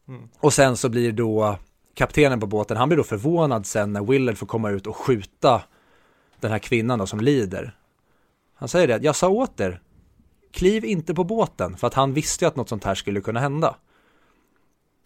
Mm. 0.09 0.29
Och 0.41 0.53
sen 0.53 0.77
så 0.77 0.89
blir 0.89 1.13
då 1.13 1.57
kaptenen 1.95 2.41
på 2.41 2.47
båten, 2.47 2.77
han 2.77 2.89
blir 2.89 2.97
då 2.97 3.05
förvånad 3.05 3.67
sen 3.67 3.93
när 3.93 4.05
Willard 4.05 4.39
får 4.39 4.47
komma 4.47 4.71
ut 4.71 4.87
och 4.87 4.97
skjuta 4.97 5.63
den 6.41 6.51
här 6.51 6.59
kvinnan 6.59 6.99
då 6.99 7.07
som 7.07 7.21
lider. 7.21 7.77
Han 8.55 8.69
säger 8.69 8.89
det, 8.89 8.99
jag 9.03 9.17
sa 9.17 9.29
åt 9.29 9.61
er, 9.61 9.81
kliv 10.53 10.85
inte 10.85 11.15
på 11.15 11.25
båten 11.25 11.77
för 11.77 11.87
att 11.87 11.95
han 11.95 12.13
visste 12.13 12.45
ju 12.45 12.49
att 12.49 12.57
något 12.57 12.69
sånt 12.69 12.85
här 12.85 12.95
skulle 12.95 13.21
kunna 13.21 13.41
hända. 13.41 13.77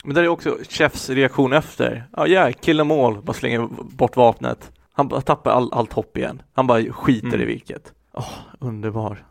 Men 0.04 0.14
där 0.14 0.22
är 0.22 0.28
också 0.28 0.58
Chefs 0.68 1.10
reaktion 1.10 1.52
efter. 1.52 2.04
Ja, 2.16 2.26
yeah, 2.26 2.52
kill 2.52 2.78
them 2.78 2.90
all, 2.90 3.22
bara 3.22 3.32
slänger 3.32 3.68
bort 3.82 4.16
vapnet. 4.16 4.72
Han 4.92 5.08
bara 5.08 5.20
tappar 5.20 5.50
all, 5.50 5.72
allt 5.72 5.92
hopp 5.92 6.16
igen. 6.16 6.42
Han 6.52 6.66
bara 6.66 6.92
skiter 6.92 7.26
mm. 7.26 7.40
i 7.40 7.44
vilket. 7.44 7.92
Oh, 8.12 8.34
underbar. 8.58 9.26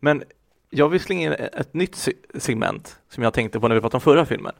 Men 0.00 0.22
jag 0.70 0.88
vill 0.88 1.00
slänga 1.00 1.26
in 1.26 1.32
ett 1.32 1.74
nytt 1.74 2.08
segment 2.34 2.98
som 3.08 3.22
jag 3.22 3.34
tänkte 3.34 3.60
på 3.60 3.68
när 3.68 3.74
vi 3.74 3.80
pratade 3.80 3.96
om 3.96 4.00
förra 4.00 4.26
filmen. 4.26 4.52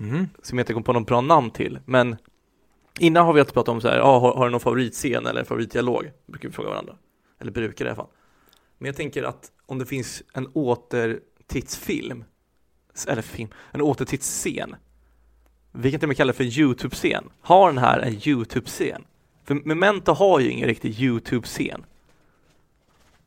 Mm. 0.00 0.28
Som 0.42 0.58
jag 0.58 0.62
inte 0.62 0.72
kom 0.72 0.82
på 0.82 0.92
något 0.92 1.06
bra 1.06 1.20
namn 1.20 1.50
till, 1.50 1.78
men 1.84 2.16
innan 2.98 3.26
har 3.26 3.32
vi 3.32 3.40
alltid 3.40 3.54
pratat 3.54 3.72
om 3.72 3.80
så 3.80 3.88
här, 3.88 4.00
ah, 4.00 4.18
har, 4.18 4.34
har 4.34 4.44
du 4.44 4.50
någon 4.50 4.60
favoritscen 4.60 5.26
eller 5.26 5.44
favoritdialog? 5.44 6.10
Brukar 6.26 6.48
vi 6.48 6.54
fråga 6.54 6.68
varandra. 6.68 6.96
Eller 7.40 7.52
brukar 7.52 7.84
i 7.84 7.88
alla 7.88 7.96
fall. 7.96 8.08
Men 8.82 8.86
jag 8.86 8.96
tänker 8.96 9.22
att 9.22 9.52
om 9.66 9.78
det 9.78 9.86
finns 9.86 10.22
en 10.34 10.48
återtittsfilm, 10.52 12.24
eller 13.08 13.22
film, 13.22 13.48
en 13.70 13.80
återtittsscen. 13.80 14.76
vi 15.72 15.90
kan 15.90 16.00
till 16.00 16.04
och 16.04 16.08
med 16.08 16.16
kalla 16.16 16.32
det 16.32 16.36
för 16.36 16.44
en 16.44 16.50
YouTube-scen. 16.50 17.24
Har 17.40 17.66
den 17.66 17.78
här 17.78 17.98
en 17.98 18.14
YouTube-scen? 18.14 19.04
För 19.44 19.54
Memento 19.54 20.12
har 20.12 20.40
ju 20.40 20.50
ingen 20.50 20.68
riktig 20.68 21.00
YouTube-scen. 21.00 21.84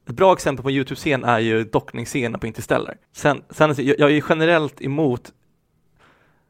Ett 0.07 0.15
bra 0.15 0.33
exempel 0.33 0.63
på 0.63 0.71
YouTube-scen 0.71 1.23
är 1.23 1.39
ju 1.39 1.63
dockningsscenen 1.63 2.39
på 2.39 2.47
Interstellar. 2.47 2.97
Sen, 3.11 3.43
sen 3.49 3.75
jag 3.77 4.11
är 4.11 4.23
generellt 4.29 4.81
emot 4.81 5.33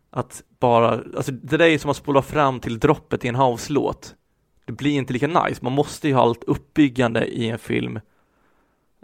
att 0.09 0.43
bara, 0.59 0.89
alltså 0.89 1.31
det 1.31 1.57
där 1.57 1.65
är 1.65 1.77
som 1.77 1.91
att 1.91 1.97
spola 1.97 2.21
fram 2.21 2.59
till 2.59 2.79
droppet 2.79 3.25
i 3.25 3.27
en 3.27 3.35
house-låt. 3.35 4.15
Det 4.65 4.73
blir 4.73 4.91
inte 4.91 5.13
lika 5.13 5.27
nice, 5.27 5.63
man 5.63 5.73
måste 5.73 6.07
ju 6.07 6.13
ha 6.13 6.21
allt 6.21 6.43
uppbyggande 6.43 7.25
i 7.25 7.49
en 7.49 7.59
film 7.59 7.99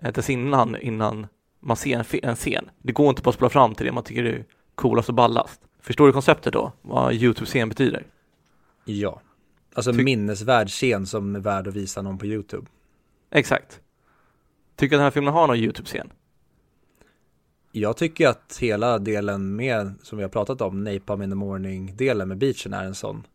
eh, 0.01 0.13
dessförinnan 0.13 0.77
innan 0.81 1.27
man 1.59 1.77
ser 1.77 1.99
en, 1.99 2.29
en, 2.29 2.35
scen. 2.35 2.69
Det 2.81 2.91
går 2.91 3.09
inte 3.09 3.21
bara 3.21 3.29
att 3.29 3.35
spola 3.35 3.49
fram 3.49 3.75
till 3.75 3.85
det 3.85 3.91
man 3.91 4.03
tycker 4.03 4.23
är 4.23 4.45
coolast 4.75 5.09
och 5.09 5.15
ballast. 5.15 5.61
Förstår 5.81 6.07
du 6.07 6.13
konceptet 6.13 6.53
då? 6.53 6.71
Vad 6.81 7.13
YouTube-scen 7.13 7.69
betyder? 7.69 8.05
Ja, 8.85 9.21
alltså 9.73 9.93
Ty 9.93 10.03
minnesvärd 10.03 10.69
scen 10.69 11.05
som 11.05 11.35
är 11.35 11.39
värd 11.39 11.67
att 11.67 11.75
visa 11.75 12.01
någon 12.01 12.17
på 12.17 12.25
YouTube. 12.25 12.67
Exakt. 13.31 13.79
Tycker 14.75 14.89
du 14.89 14.95
att 14.95 14.99
den 14.99 15.03
här 15.03 15.11
filmen 15.11 15.33
har 15.33 15.47
någon 15.47 15.57
YouTube-scen? 15.57 16.09
Jag 17.71 17.97
tycker 17.97 18.27
att 18.27 18.57
hela 18.61 18.99
delen 18.99 19.55
med, 19.55 19.93
som 20.01 20.17
vi 20.17 20.23
har 20.23 20.29
pratat 20.29 20.61
om, 20.61 20.83
Napalm 20.83 21.21
in 21.21 21.29
the 21.29 21.35
Morning-delen 21.35 22.27
med 22.27 22.37
beachen 22.37 22.73
är 22.73 22.83
en 22.83 22.95
sån. 22.95 23.27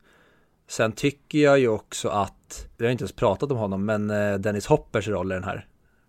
Sen 0.69 0.93
tycker 0.93 1.39
jag 1.39 1.59
ju 1.59 1.69
också 1.69 2.09
att, 2.09 2.69
vi 2.77 2.85
har 2.85 2.93
inte 2.93 3.03
ens 3.03 3.13
pratat 3.13 3.51
om 3.51 3.59
honom, 3.59 3.85
men 3.85 4.11
eh, 4.11 4.35
Dennis 4.35 4.67
Hoppers 4.67 5.09
roll 5.09 5.33
i 5.33 5.35
den 5.35 5.45
här. 5.45 5.67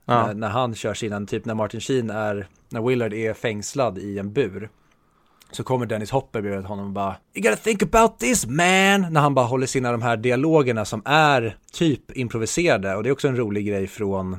Ja. 0.08 0.28
När, 0.28 0.34
när, 0.34 0.50
han 0.50 0.76
kör 0.76 0.94
sina, 0.94 1.26
typ 1.26 1.46
när 1.46 1.54
Martin 1.54 1.82
Sheen 1.82 2.10
är, 2.10 2.48
när 2.70 2.82
Willard 2.82 3.14
är 3.14 3.34
fängslad 3.34 3.98
i 3.98 4.20
en 4.20 4.34
bur. 4.34 4.70
Så 5.52 5.64
kommer 5.64 5.86
Dennis 5.86 6.12
Hopper 6.12 6.42
bredvid 6.42 6.66
honom 6.66 6.86
och 6.86 6.92
bara 6.92 7.16
You 7.36 7.50
gotta 7.50 7.56
think 7.56 7.84
about 7.84 8.20
this 8.20 8.46
man! 8.46 9.14
När 9.14 9.20
han 9.22 9.34
bara 9.34 9.46
håller 9.46 9.68
sina 9.68 9.92
de 9.92 10.02
här 10.02 10.18
dialogerna 10.18 10.86
som 10.86 11.02
är 11.06 11.58
typ 11.72 12.18
improviserade 12.18 12.96
och 12.96 13.04
det 13.04 13.10
är 13.10 13.14
också 13.14 13.28
en 13.28 13.38
rolig 13.38 13.68
grej 13.68 13.88
från 13.88 14.38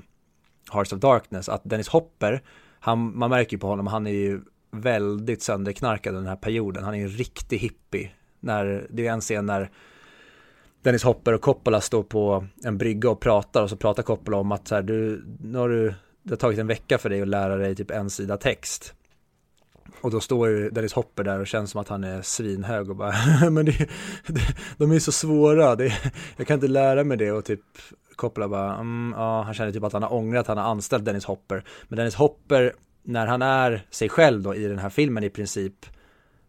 Hearts 0.72 0.92
of 0.92 1.00
Darkness 1.00 1.48
att 1.48 1.62
Dennis 1.64 1.88
Hopper, 1.88 2.42
han, 2.80 3.18
man 3.18 3.30
märker 3.30 3.52
ju 3.52 3.58
på 3.58 3.66
honom, 3.66 3.86
han 3.86 4.06
är 4.06 4.10
ju 4.10 4.40
väldigt 4.70 5.42
sönderknarkad 5.42 6.14
den 6.14 6.26
här 6.26 6.36
perioden, 6.36 6.84
han 6.84 6.94
är 6.94 7.02
en 7.02 7.08
riktig 7.08 7.58
hippie. 7.58 8.10
När, 8.40 8.86
det 8.90 9.06
är 9.06 9.12
en 9.12 9.20
scen 9.20 9.46
när 9.46 9.70
Dennis 10.88 11.04
Hopper 11.04 11.32
och 11.32 11.40
Coppola 11.40 11.80
står 11.80 12.02
på 12.02 12.46
en 12.64 12.78
brygga 12.78 13.10
och 13.10 13.20
pratar 13.20 13.62
och 13.62 13.70
så 13.70 13.76
pratar 13.76 14.02
Coppola 14.02 14.36
om 14.36 14.52
att 14.52 14.68
så 14.68 14.74
här, 14.74 14.82
du, 14.82 15.24
nu 15.40 15.58
har 15.58 15.68
du, 15.68 15.94
det 16.22 16.30
har 16.30 16.36
tagit 16.36 16.58
en 16.58 16.66
vecka 16.66 16.98
för 16.98 17.10
dig 17.10 17.22
att 17.22 17.28
lära 17.28 17.56
dig 17.56 17.76
typ 17.76 17.90
en 17.90 18.10
sida 18.10 18.36
text. 18.36 18.94
Och 20.00 20.10
då 20.10 20.20
står 20.20 20.48
ju 20.48 20.70
Dennis 20.70 20.92
Hopper 20.92 21.24
där 21.24 21.40
och 21.40 21.46
känns 21.46 21.70
som 21.70 21.80
att 21.80 21.88
han 21.88 22.04
är 22.04 22.22
svinhög 22.22 22.90
och 22.90 22.96
bara, 22.96 23.14
men 23.50 23.64
det, 23.64 23.88
det, 24.26 24.40
de 24.76 24.92
är 24.92 24.98
så 24.98 25.12
svåra, 25.12 25.76
det, 25.76 25.92
jag 26.36 26.46
kan 26.46 26.54
inte 26.54 26.68
lära 26.68 27.04
mig 27.04 27.16
det 27.16 27.32
och 27.32 27.44
typ 27.44 27.60
Coppola 28.16 28.48
bara, 28.48 28.74
mm, 28.74 29.14
ja, 29.16 29.42
han 29.42 29.54
känner 29.54 29.72
typ 29.72 29.84
att 29.84 29.92
han 29.92 30.02
har 30.02 30.12
ångrat 30.12 30.40
att 30.40 30.48
han 30.48 30.58
har 30.58 30.70
anställt 30.70 31.04
Dennis 31.04 31.24
Hopper. 31.24 31.64
Men 31.88 31.96
Dennis 31.96 32.14
Hopper, 32.14 32.72
när 33.02 33.26
han 33.26 33.42
är 33.42 33.86
sig 33.90 34.08
själv 34.08 34.42
då 34.42 34.54
i 34.54 34.64
den 34.64 34.78
här 34.78 34.90
filmen 34.90 35.24
i 35.24 35.30
princip, 35.30 35.86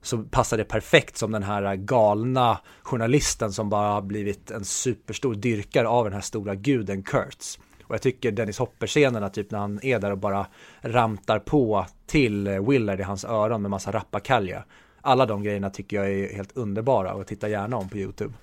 så 0.02 0.18
passar 0.18 0.58
det 0.58 0.64
perfekt 0.64 1.18
som 1.18 1.32
den 1.32 1.43
här 1.43 1.76
galna 1.76 2.60
journalisten 2.82 3.54
som 3.54 3.70
bara 3.70 3.88
har 3.88 4.02
blivit 4.02 4.52
en 4.52 4.66
superstor 4.66 5.36
dyrkare 5.36 5.88
av 5.88 6.04
den 6.04 6.14
här 6.14 6.22
stora 6.22 6.56
guden 6.56 7.04
Kurtz. 7.04 7.60
Och 7.84 7.95
jag 7.95 8.02
tycker 8.02 8.32
Dennis 8.32 8.60
Hopper-scenerna, 8.60 9.30
typ 9.30 9.52
när 9.52 9.60
han 9.60 9.80
är 9.84 10.00
där 10.00 10.12
och 10.12 10.18
bara 10.18 10.47
ramtar 10.82 11.39
på 11.39 11.86
till 12.08 12.50
Willard 12.50 13.00
i 13.00 13.04
hans 13.04 13.26
öron 13.26 13.62
med 13.62 13.72
massa 13.72 13.91
rappakalja. 13.91 14.64
Alla 15.02 15.26
de 15.26 15.43
grejerna 15.43 15.70
tycker 15.70 15.97
jag 15.97 16.12
är 16.12 16.36
helt 16.36 16.58
underbara 16.58 17.14
och 17.14 17.20
jag 17.20 17.28
tittar 17.28 17.47
gärna 17.47 17.78
om 17.78 17.89
på 17.89 17.97
YouTube. 17.97 18.34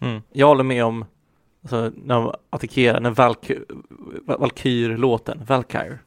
Mm. 0.00 0.22
Jag 0.32 0.46
håller 0.46 0.64
med 0.64 0.84
om 0.84 1.04
alltså, 1.62 1.92
när 1.96 2.14
de 2.14 2.34
attackerar, 2.50 3.00
när 3.00 3.10
Valk 3.10 3.50
Valkyr-låten, 4.26 5.44
Valkyr, 5.44 5.98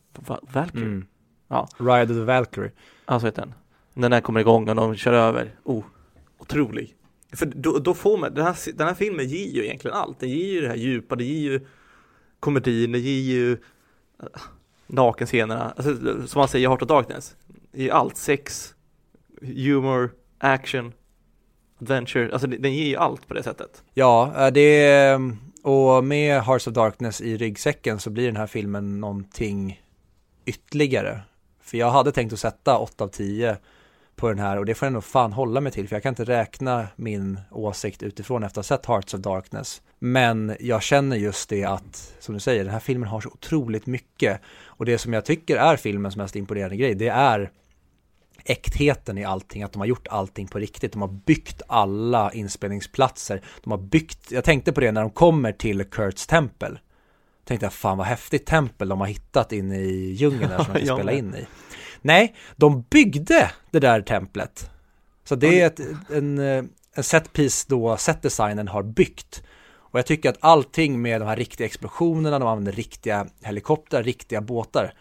Valkyr, 0.53 0.81
mm. 0.81 1.05
ja. 1.47 1.67
Ride 1.77 2.13
of 2.13 2.19
the 2.19 2.23
Valkyrie. 2.23 2.71
Så 3.07 3.19
heter 3.19 3.41
den. 3.41 3.53
När 3.93 4.09
den 4.09 4.21
kommer 4.21 4.39
igång 4.39 4.69
och 4.69 4.75
de 4.75 4.95
kör 4.95 5.13
över, 5.13 5.55
oh, 5.63 5.83
otrolig. 6.37 6.95
För 7.33 7.45
då, 7.45 7.79
då 7.79 7.93
får 7.93 8.17
man, 8.17 8.33
den 8.33 8.45
här, 8.45 8.73
den 8.73 8.87
här 8.87 8.93
filmen 8.93 9.27
ger 9.27 9.47
ju 9.47 9.65
egentligen 9.65 9.97
allt, 9.97 10.19
den 10.19 10.29
ger 10.29 10.53
ju 10.53 10.61
det 10.61 10.67
här 10.67 10.75
djupa, 10.75 11.15
det 11.15 11.23
ger 11.23 11.51
ju 11.51 11.67
komedin, 12.39 12.91
det 12.91 12.99
ger 12.99 13.33
ju 13.33 13.51
uh, 13.51 13.57
nakenscenerna, 14.87 15.73
alltså, 15.75 15.95
som 16.27 16.39
man 16.39 16.47
säger 16.47 16.65
i 16.65 16.69
Heart 16.69 16.81
of 16.81 16.87
Darkness, 16.87 17.35
det 17.71 17.83
ger 17.83 17.91
allt, 17.91 18.17
sex, 18.17 18.75
humor, 19.41 20.11
action, 20.37 20.93
adventure, 21.81 22.33
alltså 22.33 22.47
den 22.47 22.73
ger 22.73 22.85
ju 22.85 22.95
allt 22.95 23.27
på 23.27 23.33
det 23.33 23.43
sättet. 23.43 23.83
Ja, 23.93 24.33
eh, 24.37 24.53
det 24.53 24.85
är, 24.85 25.19
och 25.63 26.03
med 26.03 26.41
Hearts 26.41 26.67
of 26.67 26.73
Darkness 26.73 27.21
i 27.21 27.37
ryggsäcken 27.37 27.99
så 27.99 28.09
blir 28.09 28.25
den 28.25 28.37
här 28.37 28.47
filmen 28.47 28.99
någonting 28.99 29.81
ytterligare. 30.45 31.21
För 31.61 31.77
jag 31.77 31.91
hade 31.91 32.11
tänkt 32.11 32.33
att 32.33 32.39
sätta 32.39 32.77
8 32.77 33.03
av 33.03 33.07
10 33.07 33.57
på 34.15 34.29
den 34.29 34.39
här 34.39 34.57
och 34.57 34.65
det 34.65 34.75
får 34.75 34.85
jag 34.85 34.93
nog 34.93 35.03
fan 35.03 35.33
hålla 35.33 35.61
mig 35.61 35.71
till 35.71 35.87
för 35.87 35.95
jag 35.95 36.03
kan 36.03 36.11
inte 36.11 36.23
räkna 36.23 36.87
min 36.95 37.39
åsikt 37.51 38.03
utifrån 38.03 38.43
efter 38.43 38.59
att 38.59 38.69
ha 38.69 38.77
sett 38.77 38.85
Hearts 38.85 39.13
of 39.13 39.19
Darkness. 39.19 39.81
Men 39.99 40.55
jag 40.59 40.83
känner 40.83 41.17
just 41.17 41.49
det 41.49 41.63
att, 41.63 42.13
som 42.19 42.33
du 42.33 42.39
säger, 42.39 42.63
den 42.63 42.73
här 42.73 42.79
filmen 42.79 43.09
har 43.09 43.21
så 43.21 43.29
otroligt 43.29 43.85
mycket 43.85 44.41
och 44.65 44.85
det 44.85 44.97
som 44.97 45.13
jag 45.13 45.25
tycker 45.25 45.57
är 45.57 45.77
filmens 45.77 46.15
mest 46.15 46.35
imponerande 46.35 46.75
grej, 46.75 46.95
det 46.95 47.07
är 47.07 47.51
äktheten 48.45 49.17
i 49.17 49.23
allting, 49.23 49.63
att 49.63 49.71
de 49.71 49.79
har 49.79 49.85
gjort 49.85 50.07
allting 50.07 50.47
på 50.47 50.59
riktigt. 50.59 50.91
De 50.91 51.01
har 51.01 51.09
byggt 51.09 51.61
alla 51.67 52.33
inspelningsplatser. 52.33 53.41
De 53.63 53.71
har 53.71 53.77
byggt, 53.77 54.31
jag 54.31 54.43
tänkte 54.43 54.73
på 54.73 54.81
det 54.81 54.91
när 54.91 55.01
de 55.01 55.09
kommer 55.09 55.51
till 55.51 55.83
Kurts 55.83 56.27
tempel. 56.27 56.79
Tänkte 57.45 57.65
jag, 57.65 57.73
fan 57.73 57.97
vad 57.97 58.07
häftigt 58.07 58.45
tempel 58.45 58.89
de 58.89 58.99
har 58.99 59.07
hittat 59.07 59.51
inne 59.51 59.79
i 59.79 60.11
djungeln 60.13 60.49
där 60.49 60.63
som 60.63 60.73
de 60.73 60.85
ska 60.85 60.95
spela 60.95 61.11
in 61.11 61.35
i. 61.35 61.45
Nej, 62.03 62.35
de 62.55 62.81
byggde 62.89 63.51
det 63.71 63.79
där 63.79 64.01
templet. 64.01 64.69
Så 65.23 65.35
det 65.35 65.61
är 65.61 65.67
ett, 65.67 65.79
en, 66.09 66.39
eh, 66.39 66.63
en 66.95 67.03
setpiece 67.03 67.65
då 67.65 67.97
setdesignen 67.97 68.67
har 68.67 68.83
byggt. 68.83 69.43
Och 69.93 69.99
jag 69.99 70.05
tycker 70.05 70.29
att 70.29 70.37
allting 70.39 71.01
med 71.01 71.21
de 71.21 71.25
här 71.25 71.35
riktiga 71.35 71.65
explosionerna, 71.65 72.39
de 72.39 72.47
använder 72.47 72.71
riktiga 72.71 73.27
helikoptrar, 73.41 74.03
riktiga 74.03 74.41
båtar. 74.41 74.93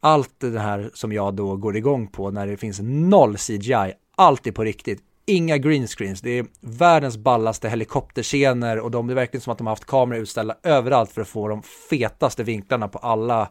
Allt 0.00 0.40
det 0.40 0.60
här 0.60 0.90
som 0.94 1.12
jag 1.12 1.34
då 1.34 1.56
går 1.56 1.76
igång 1.76 2.06
på 2.06 2.30
när 2.30 2.46
det 2.46 2.56
finns 2.56 2.80
noll 2.82 3.36
CGI, 3.36 3.92
allt 4.16 4.46
är 4.46 4.52
på 4.52 4.64
riktigt. 4.64 5.00
Inga 5.26 5.58
green 5.58 5.86
screens, 5.86 6.20
det 6.20 6.38
är 6.38 6.46
världens 6.60 7.16
ballaste 7.16 7.68
helikopterscener 7.68 8.78
och 8.78 8.90
de, 8.90 9.06
det 9.06 9.12
är 9.12 9.14
verkligen 9.14 9.40
som 9.40 9.52
att 9.52 9.58
de 9.58 9.66
har 9.66 9.72
haft 9.72 9.84
kameror 9.84 10.22
utställda 10.22 10.56
överallt 10.62 11.10
för 11.12 11.22
att 11.22 11.28
få 11.28 11.48
de 11.48 11.62
fetaste 11.62 12.42
vinklarna 12.44 12.88
på 12.88 12.98
alla 12.98 13.48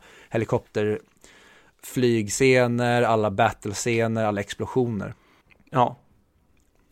helikopterflygscener, 1.82 3.02
alla 3.02 3.32
battlescener, 3.32 4.26
alla 4.26 4.42
explosioner. 4.42 5.14
Ja. 5.70 5.98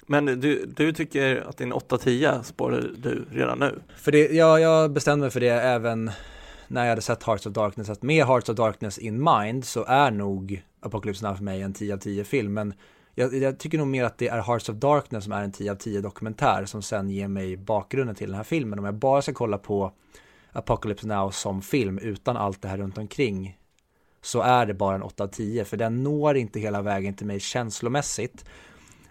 Men 0.07 0.25
du, 0.25 0.65
du 0.65 0.93
tycker 0.93 1.49
att 1.49 1.57
din 1.57 1.73
8-10 1.73 2.43
spårar 2.43 2.91
du 2.97 3.25
redan 3.31 3.59
nu? 3.59 3.79
För 3.95 4.11
det, 4.11 4.27
ja, 4.31 4.59
jag 4.59 4.91
bestämde 4.91 5.23
mig 5.23 5.31
för 5.31 5.39
det 5.39 5.49
även 5.49 6.11
när 6.67 6.81
jag 6.81 6.89
hade 6.89 7.01
sett 7.01 7.23
Hearts 7.23 7.45
of 7.45 7.53
Darkness 7.53 7.89
att 7.89 8.03
med 8.03 8.25
Hearts 8.25 8.49
of 8.49 8.55
Darkness 8.55 8.97
in 8.97 9.23
mind 9.23 9.65
så 9.65 9.85
är 9.85 10.11
nog 10.11 10.63
Apocalypse 10.81 11.27
Now 11.27 11.35
för 11.35 11.43
mig 11.43 11.61
en 11.61 11.73
10 11.73 11.93
av 11.93 11.97
10 11.97 12.23
film 12.23 12.53
men 12.53 12.73
jag, 13.15 13.33
jag, 13.33 13.59
tycker 13.59 13.77
nog 13.77 13.87
mer 13.87 14.03
att 14.03 14.17
det 14.17 14.27
är 14.27 14.41
Hearts 14.41 14.69
of 14.69 14.75
Darkness 14.75 15.23
som 15.23 15.33
är 15.33 15.43
en 15.43 15.51
10 15.51 15.71
av 15.71 15.75
10 15.75 16.01
dokumentär 16.01 16.65
som 16.65 16.81
sen 16.81 17.09
ger 17.09 17.27
mig 17.27 17.57
bakgrunden 17.57 18.15
till 18.15 18.27
den 18.27 18.35
här 18.35 18.43
filmen. 18.43 18.79
Om 18.79 18.85
jag 18.85 18.93
bara 18.93 19.21
ska 19.21 19.33
kolla 19.33 19.57
på 19.57 19.91
Apocalypse 20.51 21.07
Now 21.07 21.31
som 21.31 21.61
film 21.61 21.99
utan 21.99 22.37
allt 22.37 22.61
det 22.61 22.67
här 22.67 22.77
runt 22.77 22.97
omkring 22.97 23.59
så 24.21 24.41
är 24.41 24.65
det 24.65 24.73
bara 24.73 24.95
en 24.95 25.03
8 25.03 25.23
av 25.23 25.27
10 25.27 25.65
för 25.65 25.77
den 25.77 26.03
når 26.03 26.37
inte 26.37 26.59
hela 26.59 26.81
vägen 26.81 27.13
till 27.13 27.27
mig 27.27 27.39
känslomässigt. 27.39 28.45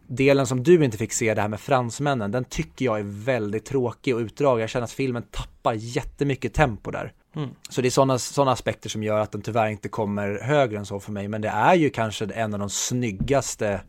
Delen 0.07 0.47
som 0.47 0.63
du 0.63 0.85
inte 0.85 0.99
fick 0.99 1.13
se, 1.13 1.35
det 1.35 1.41
här 1.41 1.49
med 1.49 1.61
fransmännen, 1.61 2.31
den 2.31 2.45
tycker 2.45 2.85
jag 2.85 2.99
är 2.99 3.25
väldigt 3.25 3.65
tråkig 3.65 4.15
och 4.15 4.21
utdragen. 4.21 4.61
Jag 4.61 4.71
känner 4.71 4.85
att 4.85 4.93
filmen 4.93 5.23
tappar 5.31 5.73
jättemycket 5.73 6.55
tempo 6.55 6.91
där. 6.91 7.13
Mm. 7.37 7.49
Så 7.69 7.83
det 7.83 7.89
är 7.89 7.91
sådana 7.91 8.19
såna 8.19 8.53
aspekter 8.53 8.89
som 8.89 9.03
gör 9.03 9.21
att 9.21 9.33
den 9.33 9.43
tyvärr 9.43 9.69
inte 9.69 9.89
kommer 9.89 10.41
högre 10.43 10.79
än 10.79 10.87
så 10.87 11.01
för 11.01 11.13
mig. 11.13 11.29
Men 11.29 11.41
det 11.41 11.49
är 11.49 11.75
ju 11.75 11.91
kanske 11.91 12.25
en 12.25 12.55
av 12.55 12.61
de 12.61 12.71
snyggaste 12.71 13.81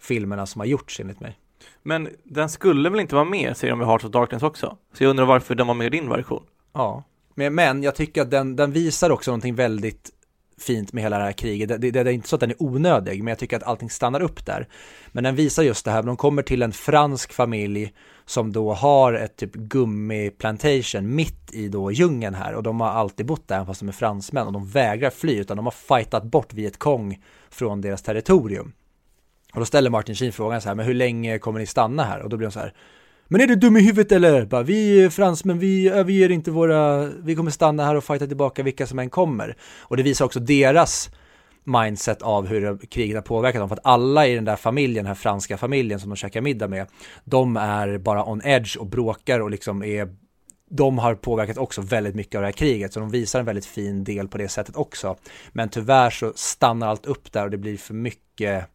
filmerna 0.00 0.46
som 0.46 0.60
har 0.60 0.66
gjorts 0.66 1.00
enligt 1.00 1.20
mig. 1.20 1.38
Men 1.82 2.08
den 2.24 2.48
skulle 2.48 2.90
väl 2.90 3.00
inte 3.00 3.14
vara 3.14 3.24
med, 3.24 3.56
säger 3.56 3.70
de 3.70 3.82
i 3.82 3.84
Hearts 3.84 4.04
of 4.04 4.10
Darkness 4.10 4.42
också? 4.42 4.76
Så 4.92 5.04
jag 5.04 5.10
undrar 5.10 5.24
varför 5.24 5.54
den 5.54 5.66
var 5.66 5.74
med 5.74 5.86
i 5.86 5.90
din 5.90 6.08
version? 6.08 6.42
Ja, 6.72 7.04
men, 7.34 7.54
men 7.54 7.82
jag 7.82 7.94
tycker 7.94 8.22
att 8.22 8.30
den, 8.30 8.56
den 8.56 8.72
visar 8.72 9.10
också 9.10 9.30
någonting 9.30 9.54
väldigt 9.54 10.10
fint 10.58 10.92
med 10.92 11.02
hela 11.02 11.18
det 11.18 11.24
här 11.24 11.32
kriget. 11.32 11.68
Det, 11.68 11.78
det, 11.78 11.90
det, 11.90 12.00
är 12.00 12.08
inte 12.08 12.28
så 12.28 12.36
att 12.36 12.40
den 12.40 12.50
är 12.50 12.62
onödig, 12.62 13.22
men 13.22 13.30
jag 13.30 13.38
tycker 13.38 13.56
att 13.56 13.62
allting 13.62 13.90
stannar 13.90 14.20
upp 14.20 14.46
där. 14.46 14.68
Men 15.08 15.24
den 15.24 15.36
visar 15.36 15.62
just 15.62 15.84
det 15.84 15.90
här, 15.90 16.02
de 16.02 16.16
kommer 16.16 16.42
till 16.42 16.62
en 16.62 16.72
fransk 16.72 17.32
familj 17.32 17.92
som 18.24 18.52
då 18.52 18.72
har 18.72 19.12
ett 19.12 19.36
typ 19.36 19.52
gummiplantation 19.52 21.14
mitt 21.14 21.52
i 21.52 21.68
då 21.68 21.92
djungeln 21.92 22.34
här 22.34 22.54
och 22.54 22.62
de 22.62 22.80
har 22.80 22.88
alltid 22.88 23.26
bott 23.26 23.48
där 23.48 23.64
fast 23.64 23.80
de 23.80 23.88
är 23.88 23.92
fransmän 23.92 24.46
och 24.46 24.52
de 24.52 24.68
vägrar 24.68 25.10
fly 25.10 25.38
utan 25.38 25.56
de 25.56 25.66
har 25.66 25.98
fightat 25.98 26.24
bort 26.24 26.52
Vietkong 26.52 27.22
från 27.50 27.80
deras 27.80 28.02
territorium. 28.02 28.72
Och 29.52 29.58
då 29.58 29.64
ställer 29.64 29.90
Martin 29.90 30.14
Sheen 30.14 30.32
frågan 30.32 30.60
så 30.60 30.68
här, 30.68 30.74
men 30.74 30.86
hur 30.86 30.94
länge 30.94 31.38
kommer 31.38 31.60
ni 31.60 31.66
stanna 31.66 32.04
här? 32.04 32.20
Och 32.20 32.28
då 32.28 32.36
blir 32.36 32.48
de 32.48 32.52
så 32.52 32.60
här, 32.60 32.74
men 33.32 33.40
är 33.40 33.46
du 33.46 33.54
dum 33.54 33.76
i 33.76 33.80
huvudet 33.80 34.12
eller? 34.12 34.44
Bara, 34.44 34.62
vi 34.62 35.04
är 35.04 35.10
fransmän, 35.10 35.58
vi 35.58 35.88
överger 35.88 36.30
inte 36.30 36.50
våra, 36.50 37.06
vi 37.06 37.34
kommer 37.34 37.50
stanna 37.50 37.84
här 37.84 37.94
och 37.94 38.04
fighta 38.04 38.26
tillbaka 38.26 38.62
vilka 38.62 38.86
som 38.86 38.98
än 38.98 39.10
kommer. 39.10 39.56
Och 39.80 39.96
det 39.96 40.02
visar 40.02 40.24
också 40.24 40.40
deras 40.40 41.10
mindset 41.64 42.22
av 42.22 42.46
hur 42.46 42.78
kriget 42.86 43.16
har 43.16 43.22
påverkat 43.22 43.60
dem. 43.60 43.68
För 43.68 43.76
att 43.76 43.86
alla 43.86 44.26
i 44.26 44.34
den 44.34 44.44
där 44.44 44.56
familjen, 44.56 45.04
den 45.04 45.06
här 45.06 45.14
franska 45.14 45.56
familjen 45.56 46.00
som 46.00 46.10
de 46.10 46.16
käkar 46.16 46.40
middag 46.40 46.68
med, 46.68 46.86
de 47.24 47.56
är 47.56 47.98
bara 47.98 48.24
on 48.24 48.40
edge 48.44 48.76
och 48.76 48.86
bråkar 48.86 49.40
och 49.40 49.50
liksom 49.50 49.82
är 49.82 50.08
de 50.70 50.98
har 50.98 51.14
påverkat 51.14 51.58
också 51.58 51.80
väldigt 51.80 52.14
mycket 52.14 52.34
av 52.34 52.40
det 52.40 52.46
här 52.46 52.52
kriget, 52.52 52.92
så 52.92 53.00
de 53.00 53.10
visar 53.10 53.40
en 53.40 53.46
väldigt 53.46 53.66
fin 53.66 54.04
del 54.04 54.28
på 54.28 54.38
det 54.38 54.48
sättet 54.48 54.76
också. 54.76 55.16
Men 55.52 55.68
tyvärr 55.68 56.10
så 56.10 56.32
stannar 56.34 56.88
allt 56.88 57.06
upp 57.06 57.32
där 57.32 57.44
och 57.44 57.50
det 57.50 57.58
blir 57.58 57.76
för 57.76 57.94
mycket 57.94 58.68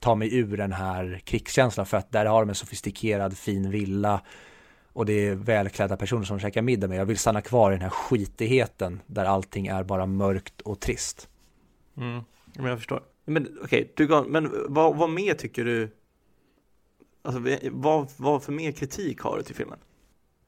ta 0.00 0.14
mig 0.14 0.34
ur 0.34 0.56
den 0.56 0.72
här 0.72 1.20
krigskänslan 1.24 1.86
för 1.86 1.96
att 1.96 2.12
där 2.12 2.26
har 2.26 2.40
de 2.40 2.48
en 2.48 2.54
sofistikerad 2.54 3.38
fin 3.38 3.70
villa 3.70 4.20
och 4.92 5.06
det 5.06 5.12
är 5.12 5.34
välklädda 5.34 5.96
personer 5.96 6.24
som 6.24 6.38
käkar 6.38 6.62
middag 6.62 6.88
med. 6.88 6.98
Jag 6.98 7.06
vill 7.06 7.18
stanna 7.18 7.40
kvar 7.40 7.70
i 7.70 7.74
den 7.74 7.82
här 7.82 7.90
skitigheten 7.90 9.00
där 9.06 9.24
allting 9.24 9.66
är 9.66 9.84
bara 9.84 10.06
mörkt 10.06 10.60
och 10.60 10.80
trist. 10.80 11.28
Mm, 11.96 12.20
men 12.54 12.66
jag 12.66 12.78
förstår. 12.78 13.02
Men 13.24 13.58
okej, 13.64 13.92
okay, 13.92 14.22
men 14.28 14.50
vad, 14.68 14.96
vad 14.96 15.10
mer 15.10 15.34
tycker 15.34 15.64
du, 15.64 15.90
alltså 17.22 17.42
vad, 17.70 18.08
vad 18.16 18.42
för 18.42 18.52
mer 18.52 18.72
kritik 18.72 19.20
har 19.20 19.36
du 19.36 19.42
till 19.42 19.54
filmen? 19.54 19.78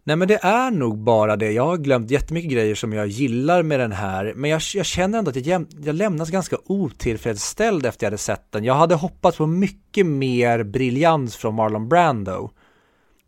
Nej 0.05 0.17
men 0.17 0.29
det 0.29 0.45
är 0.45 0.71
nog 0.71 0.99
bara 0.99 1.37
det, 1.37 1.53
jag 1.53 1.67
har 1.67 1.77
glömt 1.77 2.11
jättemycket 2.11 2.51
grejer 2.51 2.75
som 2.75 2.93
jag 2.93 3.07
gillar 3.07 3.63
med 3.63 3.81
den 3.81 3.93
här, 3.93 4.33
men 4.37 4.51
jag, 4.51 4.63
jag 4.75 4.87
känner 4.87 5.19
ändå 5.19 5.31
att 5.31 5.47
jag, 5.47 5.67
jag 5.85 5.95
lämnas 5.95 6.31
ganska 6.31 6.57
otillfredsställd 6.67 7.87
efter 7.87 8.07
jag 8.07 8.11
hade 8.11 8.19
sett 8.19 8.53
den. 8.53 8.65
Jag 8.65 8.75
hade 8.75 8.95
hoppats 8.95 9.39
på 9.39 9.47
mycket 9.47 10.07
mer 10.07 10.63
briljans 10.63 11.37
från 11.37 11.55
Marlon 11.55 11.89
Brando 11.89 12.51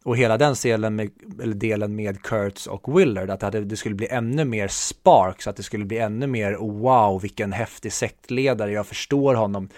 och 0.05 0.17
hela 0.17 0.39
den 0.39 0.55
delen 0.63 0.97
med, 0.97 1.11
eller 1.43 1.55
delen 1.55 1.97
med 1.97 2.23
Kurtz 2.23 2.67
och 2.67 2.99
Willard, 2.99 3.31
att 3.31 3.41
det, 3.41 3.47
hade, 3.47 3.65
det 3.65 3.77
skulle 3.77 3.95
bli 3.95 4.09
ännu 4.09 4.45
mer 4.45 4.69
sparks, 4.69 5.47
att 5.47 5.57
det 5.57 5.63
skulle 5.63 5.85
bli 5.85 5.99
ännu 5.99 6.27
mer 6.27 6.53
wow, 6.55 7.21
vilken 7.23 7.53
häftig 7.53 7.93
sektledare, 7.93 8.73
jag 8.73 8.87
förstår 8.87 9.35
honom. 9.35 9.69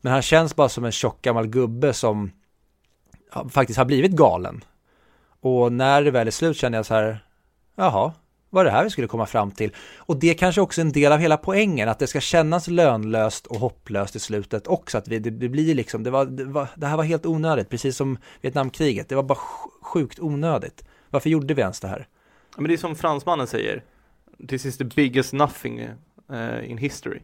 Men 0.00 0.12
han 0.12 0.22
känns 0.22 0.56
bara 0.56 0.68
som 0.68 0.84
en 0.84 0.92
tjock 0.92 1.22
gammal 1.22 1.46
gubbe 1.46 1.92
som 1.92 2.30
faktiskt 3.50 3.78
har 3.78 3.84
blivit 3.84 4.12
galen 4.12 4.64
och 5.40 5.72
när 5.72 6.02
det 6.02 6.10
väl 6.10 6.26
är 6.26 6.30
slut 6.30 6.56
känner 6.56 6.78
jag 6.78 6.86
så 6.86 6.94
här, 6.94 7.24
jaha, 7.76 8.12
var 8.50 8.64
det 8.64 8.70
här 8.70 8.84
vi 8.84 8.90
skulle 8.90 9.06
komma 9.06 9.26
fram 9.26 9.50
till? 9.50 9.74
Och 9.96 10.16
det 10.16 10.34
kanske 10.34 10.60
också 10.60 10.80
är 10.80 10.84
en 10.84 10.92
del 10.92 11.12
av 11.12 11.18
hela 11.18 11.36
poängen, 11.36 11.88
att 11.88 11.98
det 11.98 12.06
ska 12.06 12.20
kännas 12.20 12.68
lönlöst 12.68 13.46
och 13.46 13.56
hopplöst 13.56 14.16
i 14.16 14.18
slutet 14.18 14.66
också, 14.66 14.98
att 14.98 15.08
vi, 15.08 15.18
det, 15.18 15.30
det 15.30 15.48
blir 15.48 15.74
liksom, 15.74 16.02
det, 16.02 16.10
var, 16.10 16.24
det, 16.24 16.44
var, 16.44 16.68
det 16.74 16.86
här 16.86 16.96
var 16.96 17.04
helt 17.04 17.26
onödigt, 17.26 17.68
precis 17.68 17.96
som 17.96 18.18
Vietnamkriget, 18.40 19.08
det 19.08 19.14
var 19.14 19.22
bara 19.22 19.38
sjukt 19.82 20.20
onödigt. 20.20 20.84
Varför 21.10 21.30
gjorde 21.30 21.54
vi 21.54 21.62
ens 21.62 21.80
det 21.80 21.88
här? 21.88 22.06
Men 22.56 22.68
det 22.68 22.74
är 22.74 22.78
som 22.78 22.96
fransmannen 22.96 23.46
säger, 23.46 23.84
this 24.48 24.66
is 24.66 24.78
the 24.78 24.84
biggest 24.84 25.32
nothing 25.32 25.80
uh, 26.32 26.70
in 26.70 26.78
history. 26.78 27.20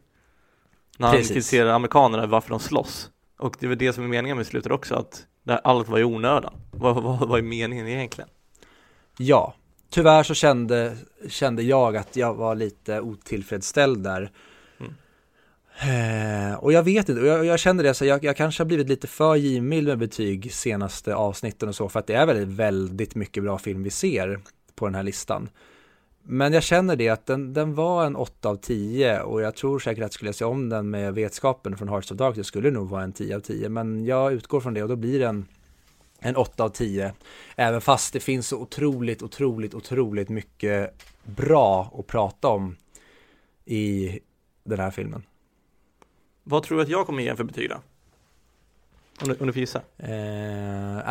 När 0.99 1.09
han 1.09 1.17
kritiserar 1.17 1.71
amerikanerna 1.71 2.27
varför 2.27 2.51
de 2.51 2.61
slåss. 2.61 3.11
Och 3.39 3.57
det 3.61 3.67
är 3.67 3.69
väl 3.69 3.79
det 3.79 3.93
som 3.93 4.05
är 4.05 4.09
meningen 4.09 4.37
med 4.37 4.47
slutet 4.47 4.73
också, 4.73 4.95
att 4.95 5.27
allt 5.47 5.89
var 5.89 5.99
i 5.99 6.05
onödan. 6.05 6.55
Vad, 6.71 7.03
vad, 7.03 7.29
vad 7.29 7.39
är 7.39 7.43
meningen 7.43 7.89
egentligen? 7.89 8.31
Ja, 9.19 9.55
tyvärr 9.91 10.23
så 10.23 10.35
kände, 10.35 10.97
kände 11.29 11.63
jag 11.63 11.97
att 11.97 12.17
jag 12.17 12.35
var 12.35 12.55
lite 12.55 13.01
otillfredsställd 13.01 14.03
där. 14.05 14.31
Mm. 14.81 14.93
Eh, 15.81 16.55
och 16.55 16.73
jag 16.73 16.83
vet 16.83 17.09
inte, 17.09 17.23
jag, 17.23 17.45
jag 17.45 17.59
kände 17.59 17.83
det, 17.83 17.95
så 17.95 18.05
jag, 18.05 18.25
jag 18.25 18.37
kanske 18.37 18.63
har 18.63 18.67
blivit 18.67 18.89
lite 18.89 19.07
för 19.07 19.37
givmild 19.37 19.89
med 19.89 19.99
betyg 19.99 20.53
senaste 20.53 21.15
avsnitten 21.15 21.69
och 21.69 21.75
så, 21.75 21.89
för 21.89 22.01
att 22.01 22.07
det 22.07 22.15
är 22.15 22.27
väldigt, 22.27 22.49
väldigt 22.49 23.15
mycket 23.15 23.43
bra 23.43 23.59
film 23.59 23.83
vi 23.83 23.91
ser 23.91 24.41
på 24.75 24.87
den 24.87 24.95
här 24.95 25.03
listan. 25.03 25.49
Men 26.29 26.53
jag 26.53 26.63
känner 26.63 26.97
det 26.97 27.09
att 27.09 27.27
den, 27.27 27.53
den 27.53 27.75
var 27.75 28.07
en 28.07 28.17
8 28.17 28.49
av 28.49 28.57
10 28.57 29.21
och 29.21 29.43
jag 29.43 29.55
tror 29.55 29.79
säkert 29.79 30.05
att 30.05 30.13
skulle 30.13 30.29
jag 30.29 30.35
se 30.35 30.45
om 30.45 30.69
den 30.69 30.91
med 30.91 31.15
vetskapen 31.15 31.77
från 31.77 31.89
Hearts 31.89 32.13
of 32.13 32.47
skulle 32.47 32.69
det 32.69 32.75
nog 32.75 32.89
vara 32.89 33.03
en 33.03 33.13
10 33.13 33.37
av 33.37 33.41
10. 33.41 33.69
Men 33.69 34.05
jag 34.05 34.33
utgår 34.33 34.61
från 34.61 34.75
det 34.75 34.83
och 34.83 34.89
då 34.89 34.97
blir 34.97 35.19
det 35.19 35.27
en, 35.27 35.47
en 36.19 36.37
8 36.37 36.65
av 36.65 36.69
10. 36.69 37.13
Även 37.57 37.81
fast 37.81 38.13
det 38.13 38.21
finns 38.21 38.49
så 38.49 38.59
otroligt, 38.59 39.23
otroligt, 39.23 39.75
otroligt 39.75 40.29
mycket 40.29 40.95
bra 41.25 41.95
att 41.99 42.07
prata 42.07 42.49
om 42.49 42.77
i 43.65 44.19
den 44.65 44.81
här 44.81 44.91
filmen. 44.91 45.23
Vad 46.43 46.63
tror 46.63 46.79
du 46.79 46.83
att 46.83 46.89
jag 46.89 47.07
kommer 47.07 47.23
ge 47.23 47.37
för 47.37 47.45
betyg 47.45 47.71
då? 47.71 47.77
Om 49.23 49.29
du, 49.29 49.35
om 49.35 49.47
du 49.47 49.53
får 49.53 49.61
gissa? 49.61 49.79
Eh, 49.97 50.09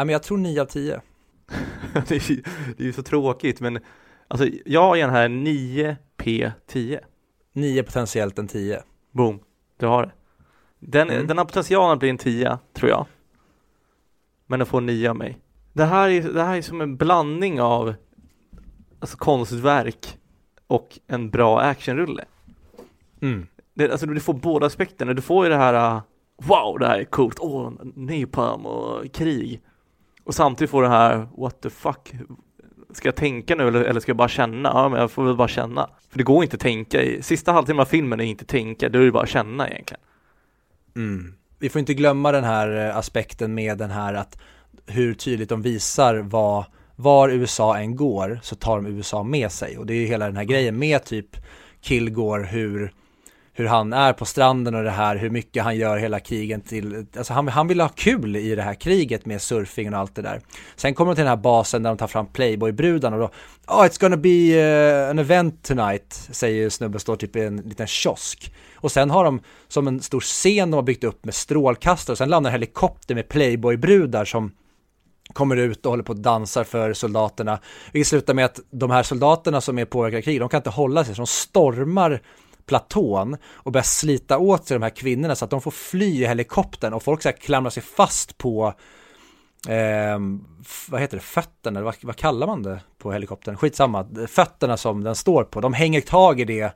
men 0.06 0.10
jag 0.10 0.24
tror 0.24 0.38
9 0.38 0.62
av 0.62 0.66
10. 0.66 1.02
det 2.08 2.16
är 2.16 2.82
ju 2.84 2.94
så 2.94 3.04
tråkigt 3.04 3.60
men 3.60 3.80
Alltså 4.28 4.48
jag 4.66 4.98
ger 4.98 5.06
den 5.06 5.16
här 5.16 5.30
9P10 5.30 7.00
9 7.54 7.84
potentiellt 7.84 8.40
en 8.40 8.48
10 8.48 8.84
Boom, 9.12 9.40
du 9.78 9.86
har 9.86 10.04
det. 10.04 10.12
Den, 10.80 11.10
mm. 11.10 11.28
den 11.28 11.38
har 11.38 11.46
potentialen 11.46 11.94
att 11.94 12.00
bli 12.00 12.10
en 12.10 12.18
10 12.18 12.58
tror 12.74 12.90
jag. 12.90 13.06
Men 14.48 14.60
den 14.60 14.66
får 14.66 14.78
en 14.78 14.86
9 14.86 15.10
av 15.10 15.16
mig. 15.16 15.38
Det 15.74 15.86
här 15.86 16.10
är, 16.10 16.22
det 16.22 16.44
här 16.44 16.58
är 16.58 16.62
som 16.62 16.82
en 16.82 16.98
blandning 16.98 17.62
av 17.62 17.94
Alltså 19.00 19.18
konstverk 19.18 20.18
och 20.68 21.00
en 21.08 21.30
bra 21.30 21.62
actionrulle. 21.62 22.26
Mm. 23.22 23.48
det, 23.74 23.92
Alltså 23.92 24.06
du 24.06 24.20
får 24.20 24.34
båda 24.34 24.66
aspekterna, 24.66 25.14
du 25.14 25.22
får 25.22 25.46
ju 25.46 25.50
det 25.50 25.58
här 25.58 26.02
Wow, 26.38 26.80
det 26.80 26.88
här 26.88 27.00
är 27.00 27.04
coolt, 27.04 27.38
åh, 27.40 27.68
oh, 27.68 27.74
napalm 27.96 28.66
och 28.66 29.14
krig. 29.14 29.62
Och 30.24 30.36
samtidigt 30.36 30.72
får 30.72 30.82
du 30.82 30.88
det 30.88 30.94
här, 30.94 31.28
what 31.38 31.62
the 31.62 31.70
fuck, 31.70 32.14
ska 32.96 33.08
jag 33.08 33.16
tänka 33.16 33.56
nu 33.56 33.68
eller, 33.68 33.84
eller 33.84 34.00
ska 34.00 34.10
jag 34.10 34.18
bara 34.18 34.28
känna? 34.28 34.70
Ja, 34.74 34.90
men 34.90 35.00
jag 35.00 35.12
får 35.12 35.26
väl 35.26 35.36
bara 35.36 35.48
känna. 35.48 35.90
För 36.10 36.18
det 36.18 36.24
går 36.24 36.44
inte 36.44 36.56
att 36.56 36.62
tänka 36.62 37.02
i, 37.02 37.22
sista 37.22 37.52
halvtimmen 37.52 37.82
av 37.82 37.86
filmen 37.86 38.20
är 38.20 38.24
inte 38.24 38.46
tänka, 38.46 38.90
då 38.90 39.00
är 39.00 39.06
det 39.06 39.12
bara 39.12 39.24
att 39.24 39.30
känna 39.30 39.70
egentligen. 39.70 40.02
Mm. 40.96 41.34
Vi 41.60 41.70
får 41.70 41.80
inte 41.80 41.94
glömma 41.94 42.32
den 42.32 42.44
här 42.44 42.88
eh, 42.88 42.98
aspekten 42.98 43.54
med 43.54 43.78
den 43.78 43.92
här 43.92 44.14
att 44.14 44.38
hur 44.86 45.14
tydligt 45.14 45.50
de 45.50 45.62
visar 45.62 46.16
vad, 46.16 46.66
var 46.96 47.30
USA 47.30 47.78
än 47.78 47.96
går 47.96 48.40
så 48.44 48.56
tar 48.56 48.76
de 48.76 48.86
USA 48.88 49.24
med 49.24 49.52
sig 49.52 49.78
och 49.78 49.86
det 49.86 49.94
är 49.94 49.98
ju 49.98 50.06
hela 50.06 50.26
den 50.26 50.38
här 50.38 50.44
grejen 50.44 50.80
med 50.80 51.04
typ 51.04 51.38
Kilgore 51.82 52.46
hur 52.46 52.94
hur 53.58 53.66
han 53.66 53.94
är 53.94 54.14
på 54.14 54.26
stranden 54.26 54.76
och 54.76 54.84
det 54.84 54.92
här, 54.92 55.16
hur 55.16 55.30
mycket 55.30 55.64
han 55.64 55.76
gör 55.76 55.98
hela 55.98 56.20
krigen 56.20 56.62
till, 56.62 57.06
alltså 57.18 57.34
han, 57.34 57.48
han 57.48 57.68
vill 57.68 57.82
ha 57.82 57.90
kul 57.90 58.36
i 58.36 58.56
det 58.56 58.62
här 58.62 58.74
kriget 58.74 59.26
med 59.26 59.42
surfingen 59.42 59.94
och 59.94 60.00
allt 60.00 60.16
det 60.16 60.22
där. 60.22 60.42
Sen 60.76 60.94
kommer 60.94 61.12
de 61.12 61.16
till 61.16 61.24
den 61.24 61.30
här 61.30 61.38
basen 61.38 61.84
där 61.84 61.90
de 61.90 61.98
tar 61.98 62.08
fram 62.08 62.26
Playboy-brudarna 62.26 63.16
och 63.16 63.22
då, 63.22 63.30
oh 63.68 63.86
it's 63.86 64.02
gonna 64.02 64.18
be 64.18 64.30
uh, 64.30 65.10
an 65.10 65.20
event 65.20 65.64
tonight, 65.64 66.14
säger 66.32 66.70
snubben, 66.70 67.00
står 67.00 67.16
typ 67.16 67.36
i 67.36 67.42
en 67.42 67.58
liten 67.58 67.88
kiosk. 67.88 68.54
Och 68.76 68.92
sen 68.92 69.10
har 69.10 69.24
de 69.24 69.40
som 69.68 69.88
en 69.88 70.02
stor 70.02 70.20
scen 70.20 70.72
de 70.72 70.76
har 70.76 70.84
byggt 70.84 71.04
upp 71.04 71.26
med 71.26 71.36
strålkastare 71.36 72.14
och 72.14 72.18
sen 72.18 72.30
landar 72.30 72.50
en 72.50 72.54
helikopter 72.54 73.16
med 73.16 73.30
Playboy-brudar 73.30 74.26
som 74.26 74.52
kommer 75.34 75.56
ut 75.56 75.86
och 75.86 75.90
håller 75.92 76.04
på 76.04 76.14
och 76.14 76.20
dansar 76.20 76.64
för 76.64 76.94
soldaterna. 76.94 77.60
Vilket 77.92 78.08
slutar 78.08 78.34
med 78.34 78.46
att 78.46 78.60
de 78.72 78.92
här 78.92 79.04
soldaterna 79.04 79.62
som 79.62 79.80
är 79.80 79.86
påverkade 79.86 80.18
av 80.18 80.22
krig, 80.22 80.40
de 80.40 80.50
kan 80.50 80.58
inte 80.58 80.70
hålla 80.70 81.06
sig, 81.06 81.16
så 81.16 81.22
de 81.22 81.28
stormar 81.28 82.22
platån 82.66 83.38
och 83.46 83.72
börjar 83.72 83.84
slita 83.84 84.38
åt 84.38 84.68
sig 84.68 84.76
de 84.76 84.84
här 84.84 84.90
kvinnorna 84.90 85.36
så 85.36 85.46
att 85.46 85.52
de 85.52 85.62
får 85.62 85.72
fly 85.72 86.22
i 86.22 86.28
helikoptern 86.28 86.94
och 86.94 87.04
folk 87.04 87.22
så 87.22 87.30
här 87.30 87.36
klamrar 87.36 87.70
sig 87.70 87.84
fast 87.84 88.38
på 88.38 88.74
eh, 89.68 90.20
vad 90.90 91.02
heter 91.02 91.18
det, 91.18 91.24
fötterna, 91.24 91.82
vad, 91.82 91.96
vad 92.02 92.16
kallar 92.16 92.48
man 92.48 92.64
det 92.64 92.80
på 92.98 93.12
helikoptern? 93.12 93.58
Skitsamma, 93.58 94.08
fötterna 94.28 94.78
som 94.78 95.04
den 95.04 95.16
står 95.16 95.44
på, 95.44 95.62
de 95.62 95.74
hänger 95.74 96.02
tag 96.02 96.40
i 96.40 96.46
det 96.46 96.76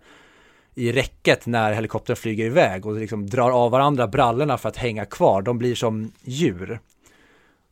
i 0.76 0.92
räcket 0.92 1.46
när 1.46 1.74
helikoptern 1.74 2.16
flyger 2.16 2.46
iväg 2.46 2.86
och 2.86 2.96
liksom 2.96 3.30
drar 3.30 3.52
av 3.52 3.72
varandra 3.72 4.08
brallorna 4.08 4.58
för 4.58 4.70
att 4.70 4.78
hänga 4.78 5.06
kvar. 5.06 5.42
De 5.42 5.58
blir 5.58 5.76
som 5.76 6.12
djur. 6.24 6.80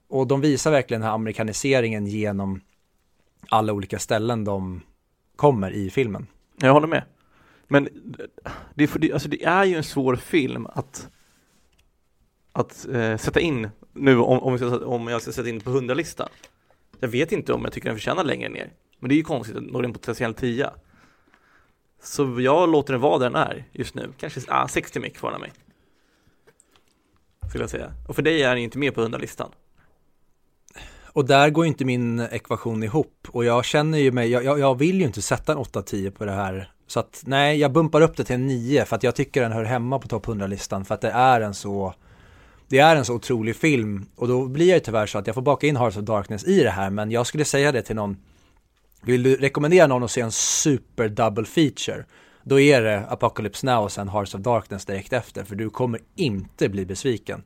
Och 0.09 0.27
de 0.27 0.41
visar 0.41 0.71
verkligen 0.71 1.01
den 1.01 1.07
här 1.07 1.15
amerikaniseringen 1.15 2.07
genom 2.07 2.61
alla 3.49 3.73
olika 3.73 3.99
ställen 3.99 4.43
de 4.43 4.81
kommer 5.35 5.71
i 5.71 5.89
filmen. 5.89 6.27
Jag 6.57 6.73
håller 6.73 6.87
med. 6.87 7.03
Men 7.67 7.89
det 8.75 8.83
är, 8.83 9.13
alltså 9.13 9.29
det 9.29 9.43
är 9.43 9.63
ju 9.63 9.75
en 9.75 9.83
svår 9.83 10.15
film 10.15 10.67
att 10.67 11.09
att 12.57 12.87
eh, 12.87 13.17
sätta 13.17 13.39
in 13.39 13.69
nu 13.93 14.19
om, 14.19 14.39
om, 14.39 14.51
jag 14.51 14.59
ska, 14.59 14.85
om 14.85 15.07
jag 15.07 15.21
ska 15.21 15.31
sätta 15.31 15.49
in 15.49 15.59
på 15.59 15.69
hundralistan. 15.69 16.29
Jag 16.99 17.07
vet 17.07 17.31
inte 17.31 17.53
om 17.53 17.63
jag 17.63 17.73
tycker 17.73 17.89
den 17.89 17.95
förtjänar 17.95 18.23
längre 18.23 18.49
ner. 18.49 18.73
Men 18.99 19.09
det 19.09 19.15
är 19.15 19.17
ju 19.17 19.23
konstigt 19.23 19.57
att 19.57 19.63
nå 19.63 19.83
en 19.83 19.93
potentiell 19.93 20.33
tia. 20.33 20.73
Så 22.03 22.41
jag 22.41 22.69
låter 22.69 22.93
den 22.93 23.01
vara 23.01 23.17
där 23.17 23.29
den 23.29 23.35
är 23.35 23.65
just 23.71 23.95
nu. 23.95 24.13
Kanske 24.17 24.41
ah, 24.47 24.67
60 24.67 24.99
mick 24.99 25.17
får 25.17 25.31
den 25.31 25.41
mig. 25.41 25.51
Skulle 27.49 27.63
jag 27.63 27.69
säga. 27.69 27.93
Och 28.07 28.15
för 28.15 28.21
dig 28.21 28.43
är 28.43 28.49
den 28.49 28.57
inte 28.57 28.77
med 28.77 28.95
på 28.95 29.01
hundralistan. 29.01 29.51
Och 31.05 31.25
där 31.25 31.49
går 31.49 31.65
inte 31.65 31.85
min 31.85 32.19
ekvation 32.19 32.83
ihop. 32.83 33.27
Och 33.27 33.45
jag 33.45 33.65
känner 33.65 33.97
ju 33.97 34.11
mig, 34.11 34.29
jag, 34.29 34.59
jag 34.59 34.77
vill 34.77 34.99
ju 34.99 35.05
inte 35.05 35.21
sätta 35.21 35.51
en 35.51 35.57
8-10 35.57 36.11
på 36.11 36.25
det 36.25 36.31
här 36.31 36.71
så 36.87 36.99
att 36.99 37.23
nej, 37.25 37.57
jag 37.59 37.71
bumpar 37.71 38.01
upp 38.01 38.17
det 38.17 38.23
till 38.23 38.35
en 38.35 38.47
9 38.47 38.85
för 38.85 38.95
att 38.95 39.03
jag 39.03 39.15
tycker 39.15 39.41
den 39.41 39.51
hör 39.51 39.63
hemma 39.63 39.99
på 39.99 40.07
topp 40.07 40.25
100-listan 40.25 40.85
för 40.85 40.95
att 40.95 41.01
det 41.01 41.09
är 41.11 41.41
en 41.41 41.53
så 41.53 41.93
det 42.67 42.79
är 42.79 42.95
en 42.95 43.05
så 43.05 43.13
otrolig 43.13 43.55
film. 43.55 44.05
Och 44.15 44.27
då 44.27 44.45
blir 44.45 44.73
det 44.73 44.79
tyvärr 44.79 45.05
så 45.05 45.17
att 45.17 45.27
jag 45.27 45.33
får 45.33 45.41
baka 45.41 45.67
in 45.67 45.75
Hearts 45.75 45.97
of 45.97 46.03
Darkness 46.03 46.43
i 46.43 46.63
det 46.63 46.69
här 46.69 46.89
men 46.89 47.11
jag 47.11 47.27
skulle 47.27 47.45
säga 47.45 47.71
det 47.71 47.81
till 47.81 47.95
någon 47.95 48.17
Vill 49.01 49.23
du 49.23 49.35
rekommendera 49.35 49.87
någon 49.87 50.03
att 50.03 50.11
se 50.11 50.21
en 50.21 50.31
super 50.31 51.09
double 51.09 51.45
feature 51.45 52.05
Då 52.43 52.59
är 52.59 52.81
det 52.81 53.05
Apocalypse 53.09 53.65
Now 53.65 53.83
och 53.83 53.91
sen 53.91 54.09
Hearts 54.09 54.35
of 54.35 54.41
Darkness 54.41 54.85
direkt 54.85 55.13
efter 55.13 55.43
för 55.43 55.55
du 55.55 55.69
kommer 55.69 55.99
inte 56.15 56.69
bli 56.69 56.85
besviken 56.85 57.43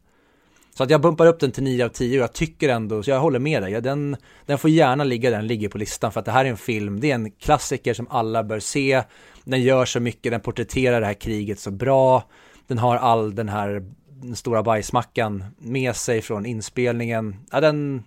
så 0.73 0.83
att 0.83 0.89
jag 0.89 1.01
bumpar 1.01 1.27
upp 1.27 1.39
den 1.39 1.51
till 1.51 1.63
9 1.63 1.85
av 1.85 1.89
10 1.89 2.19
och 2.19 2.23
jag 2.23 2.33
tycker 2.33 2.69
ändå, 2.69 3.03
så 3.03 3.11
jag 3.11 3.19
håller 3.19 3.39
med 3.39 3.63
dig, 3.63 3.81
den, 3.81 4.17
den 4.45 4.57
får 4.57 4.69
gärna 4.69 5.03
ligga 5.03 5.29
där 5.29 5.37
den 5.37 5.47
ligger 5.47 5.69
på 5.69 5.77
listan 5.77 6.11
för 6.11 6.19
att 6.19 6.25
det 6.25 6.31
här 6.31 6.45
är 6.45 6.49
en 6.49 6.57
film, 6.57 6.99
det 6.99 7.11
är 7.11 7.15
en 7.15 7.31
klassiker 7.31 7.93
som 7.93 8.07
alla 8.09 8.43
bör 8.43 8.59
se 8.59 9.03
den 9.43 9.61
gör 9.61 9.85
så 9.85 9.99
mycket, 9.99 10.31
den 10.31 10.41
porträtterar 10.41 11.01
det 11.01 11.07
här 11.07 11.13
kriget 11.13 11.59
så 11.59 11.71
bra. 11.71 12.23
Den 12.67 12.77
har 12.77 12.97
all 12.97 13.35
den 13.35 13.49
här 13.49 13.85
den 14.07 14.35
stora 14.35 14.63
bajsmackan 14.63 15.43
med 15.57 15.95
sig 15.95 16.21
från 16.21 16.45
inspelningen. 16.45 17.35
Ja, 17.51 17.61
den, 17.61 18.03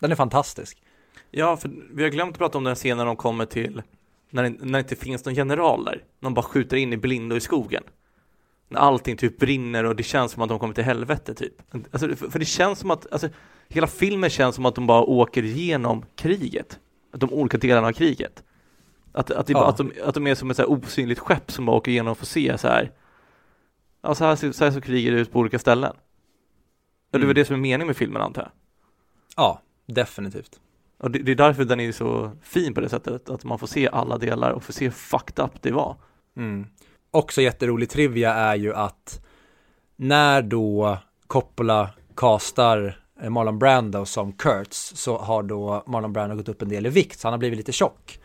den 0.00 0.12
är 0.12 0.16
fantastisk. 0.16 0.82
Ja, 1.30 1.56
för 1.56 1.70
vi 1.92 2.02
har 2.02 2.10
glömt 2.10 2.32
att 2.32 2.38
prata 2.38 2.58
om 2.58 2.64
den 2.64 2.74
scenen 2.74 3.06
de 3.06 3.16
kommer 3.16 3.46
till 3.46 3.82
när 4.30 4.42
det, 4.42 4.50
när 4.50 4.72
det 4.72 4.78
inte 4.78 4.96
finns 4.96 5.24
någon 5.24 5.34
general 5.34 5.84
där. 5.84 6.04
De 6.20 6.34
bara 6.34 6.42
skjuter 6.42 6.76
in 6.76 6.92
i 6.92 6.96
blindo 6.96 7.36
i 7.36 7.40
skogen. 7.40 7.82
När 8.70 8.80
allting 8.80 9.16
typ 9.16 9.38
brinner 9.38 9.84
och 9.84 9.96
det 9.96 10.02
känns 10.02 10.32
som 10.32 10.42
att 10.42 10.48
de 10.48 10.58
kommer 10.58 10.74
till 10.74 10.84
helvete 10.84 11.34
typ. 11.34 11.62
Alltså, 11.72 12.16
för, 12.16 12.30
för 12.30 12.38
det 12.38 12.44
känns 12.44 12.78
som 12.78 12.90
att, 12.90 13.12
alltså, 13.12 13.28
hela 13.68 13.86
filmen 13.86 14.30
känns 14.30 14.54
som 14.54 14.66
att 14.66 14.74
de 14.74 14.86
bara 14.86 15.02
åker 15.02 15.42
igenom 15.42 16.04
kriget. 16.16 16.78
De 17.12 17.32
olika 17.32 17.58
delarna 17.58 17.88
av 17.88 17.92
kriget. 17.92 18.42
Att, 19.12 19.30
att, 19.30 19.46
det, 19.46 19.52
ja. 19.52 19.68
att, 19.68 19.76
de, 19.76 19.92
att 20.04 20.14
de 20.14 20.26
är 20.26 20.34
som 20.34 20.50
ett 20.50 20.56
så 20.56 20.62
här 20.62 20.70
osynligt 20.70 21.18
skepp 21.18 21.52
som 21.52 21.66
bara 21.66 21.76
åker 21.76 21.90
igenom 21.90 22.12
och 22.12 22.18
får 22.18 22.26
se 22.26 22.58
så 22.58 22.68
här. 22.68 22.92
Ja, 24.02 24.14
så 24.14 24.24
här, 24.24 24.52
så 24.52 24.64
här 24.64 24.70
så 24.70 24.80
krigar 24.80 25.12
det 25.12 25.20
ut 25.20 25.32
på 25.32 25.38
olika 25.38 25.58
ställen. 25.58 25.92
Ja, 27.10 27.18
det 27.18 27.18
väl 27.18 27.24
mm. 27.24 27.34
det 27.34 27.44
som 27.44 27.56
är 27.56 27.60
meningen 27.60 27.86
med 27.86 27.96
filmen 27.96 28.22
antar 28.22 28.42
jag. 28.42 28.50
Ja, 29.36 29.62
definitivt. 29.86 30.60
Och 30.98 31.10
det, 31.10 31.18
det, 31.18 31.32
är 31.32 31.36
därför 31.36 31.64
den 31.64 31.80
är 31.80 31.92
så 31.92 32.30
fin 32.42 32.74
på 32.74 32.80
det 32.80 32.88
sättet, 32.88 33.30
att 33.30 33.44
man 33.44 33.58
får 33.58 33.66
se 33.66 33.88
alla 33.88 34.18
delar 34.18 34.50
och 34.50 34.62
får 34.62 34.72
se 34.72 34.84
hur 34.84 34.92
fucked 34.92 35.44
up 35.44 35.62
det 35.62 35.70
var. 35.70 35.96
Mm. 36.36 36.66
Också 37.10 37.42
jätterolig 37.42 37.90
trivia 37.90 38.34
är 38.34 38.54
ju 38.54 38.74
att 38.74 39.20
när 39.96 40.42
då 40.42 40.98
Coppola 41.26 41.90
castar 42.16 42.98
eh, 43.22 43.30
Marlon 43.30 43.58
Brando 43.58 44.04
som 44.04 44.32
Kurtz 44.32 44.92
så 44.96 45.18
har 45.18 45.42
då 45.42 45.84
Marlon 45.86 46.12
Brando 46.12 46.36
gått 46.36 46.48
upp 46.48 46.62
en 46.62 46.68
del 46.68 46.86
i 46.86 46.88
vikt 46.88 47.20
så 47.20 47.28
han 47.28 47.32
har 47.32 47.38
blivit 47.38 47.56
lite 47.56 47.72
tjock. 47.72 48.18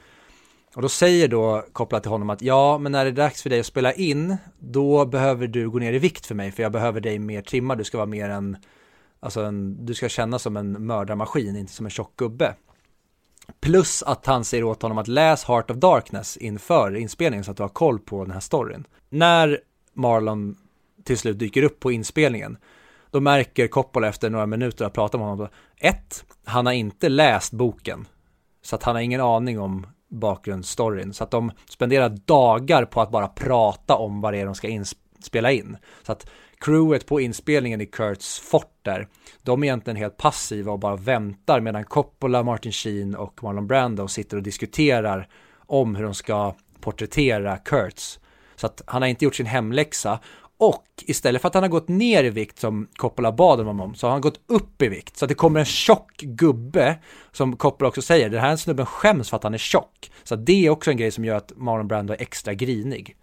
Och 0.75 0.81
då 0.81 0.89
säger 0.89 1.27
då 1.27 1.65
kopplat 1.73 2.03
till 2.03 2.11
honom 2.11 2.29
att 2.29 2.41
ja, 2.41 2.77
men 2.77 2.91
när 2.91 3.05
det 3.05 3.11
är 3.11 3.15
dags 3.15 3.43
för 3.43 3.49
dig 3.49 3.59
att 3.59 3.65
spela 3.65 3.93
in, 3.93 4.37
då 4.59 5.05
behöver 5.05 5.47
du 5.47 5.69
gå 5.69 5.79
ner 5.79 5.93
i 5.93 5.99
vikt 5.99 6.25
för 6.25 6.35
mig, 6.35 6.51
för 6.51 6.63
jag 6.63 6.71
behöver 6.71 7.01
dig 7.01 7.19
mer 7.19 7.41
trimmad, 7.41 7.77
du 7.77 7.83
ska 7.83 7.97
vara 7.97 8.05
mer 8.05 8.29
en, 8.29 8.57
alltså 9.19 9.41
en, 9.41 9.85
du 9.85 9.93
ska 9.93 10.09
känna 10.09 10.39
som 10.39 10.57
en 10.57 10.85
mördarmaskin, 10.85 11.55
inte 11.55 11.73
som 11.73 11.85
en 11.85 11.89
tjock 11.89 12.15
gubbe. 12.15 12.55
Plus 13.59 14.03
att 14.03 14.25
han 14.25 14.43
säger 14.43 14.63
åt 14.63 14.81
honom 14.81 14.97
att 14.97 15.07
läs 15.07 15.43
Heart 15.43 15.71
of 15.71 15.77
Darkness 15.77 16.37
inför 16.37 16.95
inspelningen 16.95 17.43
så 17.43 17.51
att 17.51 17.57
du 17.57 17.63
har 17.63 17.69
koll 17.69 17.99
på 17.99 18.23
den 18.23 18.33
här 18.33 18.39
storyn. 18.39 18.87
När 19.09 19.59
Marlon 19.93 20.57
till 21.03 21.17
slut 21.17 21.39
dyker 21.39 21.63
upp 21.63 21.79
på 21.79 21.91
inspelningen, 21.91 22.57
då 23.11 23.19
märker 23.19 23.67
Coppola 23.67 24.07
efter 24.07 24.29
några 24.29 24.45
minuter 24.45 24.85
att 24.85 24.93
prata 24.93 25.17
med 25.17 25.27
honom, 25.27 25.47
ett, 25.77 26.25
han 26.45 26.65
har 26.65 26.73
inte 26.73 27.09
läst 27.09 27.53
boken, 27.53 28.07
så 28.61 28.75
att 28.75 28.83
han 28.83 28.95
har 28.95 29.01
ingen 29.01 29.21
aning 29.21 29.59
om 29.59 29.87
bakgrundsstoryn. 30.09 31.13
Så 31.13 31.23
att 31.23 31.31
de 31.31 31.51
spenderar 31.69 32.09
dagar 32.09 32.85
på 32.85 33.01
att 33.01 33.11
bara 33.11 33.27
prata 33.27 33.95
om 33.95 34.21
vad 34.21 34.33
det 34.33 34.39
är 34.39 34.45
de 34.45 34.55
ska 34.55 34.83
spela 35.19 35.51
in. 35.51 35.77
Så 36.03 36.11
att 36.11 36.29
crewet 36.65 37.05
på 37.05 37.21
inspelningen 37.21 37.81
i 37.81 37.85
Kurts 37.85 38.39
fort 38.39 38.79
där, 38.81 39.07
de 39.43 39.63
är 39.63 39.67
egentligen 39.67 39.97
helt 39.97 40.17
passiva 40.17 40.71
och 40.71 40.79
bara 40.79 40.95
väntar 40.95 41.59
medan 41.59 41.83
Coppola, 41.83 42.43
Martin 42.43 42.71
Sheen 42.71 43.15
och 43.15 43.43
Marlon 43.43 43.67
Brando 43.67 44.07
sitter 44.07 44.37
och 44.37 44.43
diskuterar 44.43 45.27
om 45.65 45.95
hur 45.95 46.03
de 46.03 46.13
ska 46.13 46.55
porträttera 46.79 47.57
Kurtz. 47.57 48.19
Så 48.55 48.65
att 48.65 48.81
han 48.85 49.01
har 49.01 49.09
inte 49.09 49.25
gjort 49.25 49.35
sin 49.35 49.45
hemläxa 49.45 50.19
och 50.57 50.85
istället 51.01 51.41
för 51.41 51.47
att 51.47 51.53
han 51.53 51.63
har 51.63 51.69
gått 51.69 51.87
ner 51.87 52.23
i 52.23 52.29
vikt 52.29 52.59
som 52.59 52.87
Coppola 52.95 53.31
bad 53.31 53.59
honom 53.59 53.79
om 53.79 53.95
så 53.95 54.07
har 54.07 54.11
han 54.11 54.21
gått 54.21 54.39
upp 54.47 54.81
i 54.81 54.87
vikt. 54.87 55.17
Så 55.17 55.25
att 55.25 55.29
det 55.29 55.35
kommer 55.35 55.59
en 55.59 55.65
tjock 55.65 56.17
gubbe 56.17 56.99
som 57.31 57.57
Coppola 57.57 57.87
också 57.87 58.01
säger, 58.01 58.29
den 58.29 58.41
här 58.41 58.55
snubben 58.55 58.85
skäms 58.85 59.29
för 59.29 59.37
att 59.37 59.43
han 59.43 59.53
är 59.53 59.57
tjock. 59.57 60.11
Så 60.23 60.35
det 60.35 60.65
är 60.65 60.69
också 60.69 60.91
en 60.91 60.97
grej 60.97 61.11
som 61.11 61.25
gör 61.25 61.35
att 61.35 61.51
Marlon 61.55 61.87
Brando 61.87 62.13
är 62.13 62.21
extra 62.21 62.53
grinig. 62.53 63.15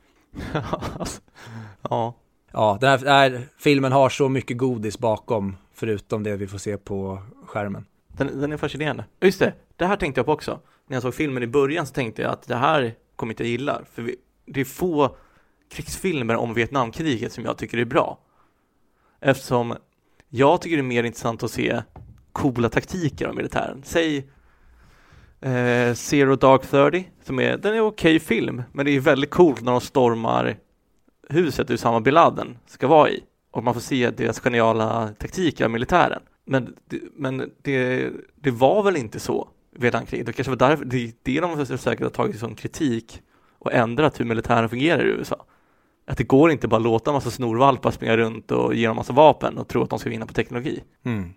ja. 1.91 2.15
Ja, 2.53 2.79
den 2.81 2.91
här, 2.91 2.99
den 2.99 3.09
här, 3.09 3.49
filmen 3.59 3.93
har 3.93 4.09
så 4.09 4.29
mycket 4.29 4.59
godis 4.59 4.99
bakom, 4.99 5.57
förutom 5.73 6.23
det 6.23 6.37
vi 6.37 6.47
får 6.47 6.59
se 6.59 6.77
på 6.77 7.23
skärmen. 7.47 7.87
Den, 8.09 8.41
den 8.41 8.53
är 8.53 8.57
fascinerande. 8.57 9.05
Just 9.21 9.39
det, 9.39 9.53
det 9.77 9.87
här 9.87 9.97
tänkte 9.97 10.19
jag 10.19 10.27
på 10.27 10.33
också. 10.33 10.61
När 10.87 10.97
jag 10.97 11.03
såg 11.03 11.15
filmen 11.15 11.43
i 11.43 11.47
början 11.47 11.87
så 11.87 11.95
tänkte 11.95 12.23
jag 12.23 12.31
att 12.31 12.49
det 12.49 12.57
här 12.57 12.95
kommer 13.17 13.33
inte 13.33 13.43
jag 13.43 13.51
gilla, 13.51 13.81
för 13.93 14.03
vi, 14.03 14.17
det 14.47 14.61
är 14.61 14.65
få 14.65 15.17
krigsfilmer 15.71 16.37
om 16.37 16.55
Vietnamkriget 16.55 17.33
som 17.33 17.45
jag 17.45 17.59
tycker 17.59 17.79
är 17.79 17.85
bra. 17.85 18.19
Eftersom 19.21 19.77
jag 20.29 20.61
tycker 20.61 20.77
det 20.77 20.81
är 20.81 20.83
mer 20.83 21.05
intressant 21.05 21.43
att 21.43 21.51
se 21.51 21.83
coola 22.33 22.69
taktiker 22.69 23.27
av 23.27 23.35
militären. 23.35 23.83
Säg 23.85 24.17
eh, 25.41 25.95
Zero 25.95 26.37
Dark 26.37 26.63
Thirty, 26.67 27.05
som 27.25 27.41
är, 27.41 27.57
den 27.57 27.75
är 27.75 27.81
okej 27.81 28.17
okay 28.17 28.19
film, 28.19 28.63
men 28.73 28.87
det 28.87 28.93
är 28.97 29.01
väldigt 29.01 29.31
coolt 29.31 29.63
när 29.63 29.73
de 29.73 29.81
stormar 29.81 30.57
huset 31.29 31.71
Usama 31.71 32.01
bin 32.01 32.15
Laden 32.15 32.59
ska 32.67 32.87
vara 32.87 33.11
i 33.11 33.25
och 33.51 33.65
man 33.65 33.75
får 33.75 33.81
se 33.81 34.11
deras 34.11 34.41
geniala 34.41 35.09
taktiker 35.19 35.65
av 35.65 35.71
militären. 35.71 36.23
Men, 36.45 36.75
men 37.17 37.51
det, 37.63 38.11
det 38.37 38.51
var 38.51 38.83
väl 38.83 38.97
inte 38.97 39.21
så 39.21 39.49
Vietnamkriget, 39.71 40.27
det 40.27 40.33
kanske 40.33 40.51
var 40.51 40.69
därför, 40.69 40.85
det 40.85 40.97
är 40.97 41.13
det 41.23 41.41
de 41.41 41.67
säkert 41.79 42.03
har 42.03 42.11
tagit 42.11 42.39
som 42.39 42.55
kritik 42.55 43.23
och 43.59 43.73
ändrat 43.73 44.21
hur 44.21 44.25
militären 44.25 44.69
fungerar 44.69 45.05
i 45.05 45.09
USA 45.09 45.47
att 46.07 46.19
det 46.19 46.25
går 46.25 46.51
inte 46.51 46.69
bara 46.69 46.79
låta 46.79 47.11
en 47.11 47.15
massa 47.15 47.31
snorvalpar 47.31 47.91
springa 47.91 48.17
runt 48.17 48.51
och 48.51 48.75
ge 48.75 48.87
dem 48.87 48.97
massa 48.97 49.13
vapen 49.13 49.59
och 49.59 49.69
tro 49.69 49.83
att 49.83 49.91
de 49.91 49.99
ska 49.99 50.11
vinna 50.11 50.27
på 50.27 50.33
teknologi. 50.33 50.83
Mm. 51.05 51.31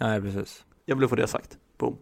Nej, 0.00 0.20
precis. 0.20 0.64
Jag 0.84 0.96
vill 0.96 1.08
få 1.08 1.16
det 1.16 1.26
sagt. 1.26 1.56
Boom. 1.78 1.96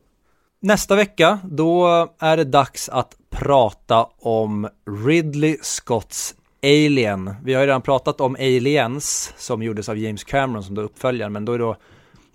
Nästa 0.60 0.96
vecka, 0.96 1.38
då 1.44 1.86
är 2.18 2.36
det 2.36 2.44
dags 2.44 2.88
att 2.88 3.16
prata 3.30 4.04
om 4.18 4.68
Ridley 5.06 5.56
Scotts 5.62 6.34
Alien. 6.66 7.34
Vi 7.42 7.54
har 7.54 7.60
ju 7.60 7.66
redan 7.66 7.82
pratat 7.82 8.20
om 8.20 8.34
Aliens 8.34 9.34
som 9.36 9.62
gjordes 9.62 9.88
av 9.88 9.98
James 9.98 10.24
Cameron 10.24 10.62
som 10.64 10.74
då 10.74 10.82
uppföljaren, 10.82 11.32
men 11.32 11.44
då 11.44 11.52
är 11.52 11.58
det 11.58 11.76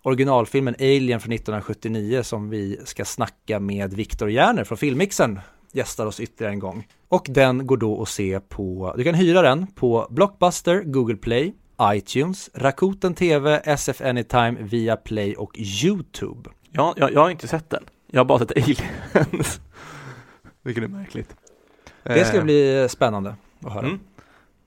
originalfilmen 0.01 0.75
Alien 0.79 1.19
från 1.19 1.33
1979 1.33 2.23
som 2.23 2.49
vi 2.49 2.79
ska 2.85 3.05
snacka 3.05 3.59
med 3.59 3.93
Viktor 3.93 4.31
Järner 4.31 4.63
från 4.63 4.77
Filmmixen 4.77 5.39
gästar 5.71 6.05
oss 6.05 6.19
ytterligare 6.19 6.53
en 6.53 6.59
gång. 6.59 6.87
Och 7.07 7.25
den 7.29 7.67
går 7.67 7.77
då 7.77 8.01
att 8.01 8.09
se 8.09 8.39
på, 8.39 8.93
du 8.97 9.03
kan 9.03 9.15
hyra 9.15 9.41
den 9.41 9.67
på 9.67 10.07
Blockbuster, 10.09 10.83
Google 10.83 11.17
Play, 11.17 11.53
iTunes, 11.81 12.49
Rakuten 12.53 13.13
TV, 13.13 13.61
SF 13.65 14.01
Anytime, 14.01 14.57
via 14.59 14.95
Play 14.95 15.35
och 15.35 15.59
YouTube. 15.59 16.49
Ja, 16.71 16.93
jag, 16.97 17.13
jag 17.13 17.21
har 17.21 17.29
inte 17.29 17.47
sett 17.47 17.69
den. 17.69 17.83
Jag 18.11 18.19
har 18.19 18.25
bara 18.25 18.39
sett 18.39 18.51
Aliens. 18.51 19.61
Vilket 20.63 20.83
är 20.83 20.87
märkligt. 20.87 21.35
Det 22.03 22.25
ska 22.25 22.37
eh. 22.37 22.43
bli 22.43 22.87
spännande 22.89 23.35
att 23.65 23.73
höra. 23.73 23.85
Mm. 23.85 23.99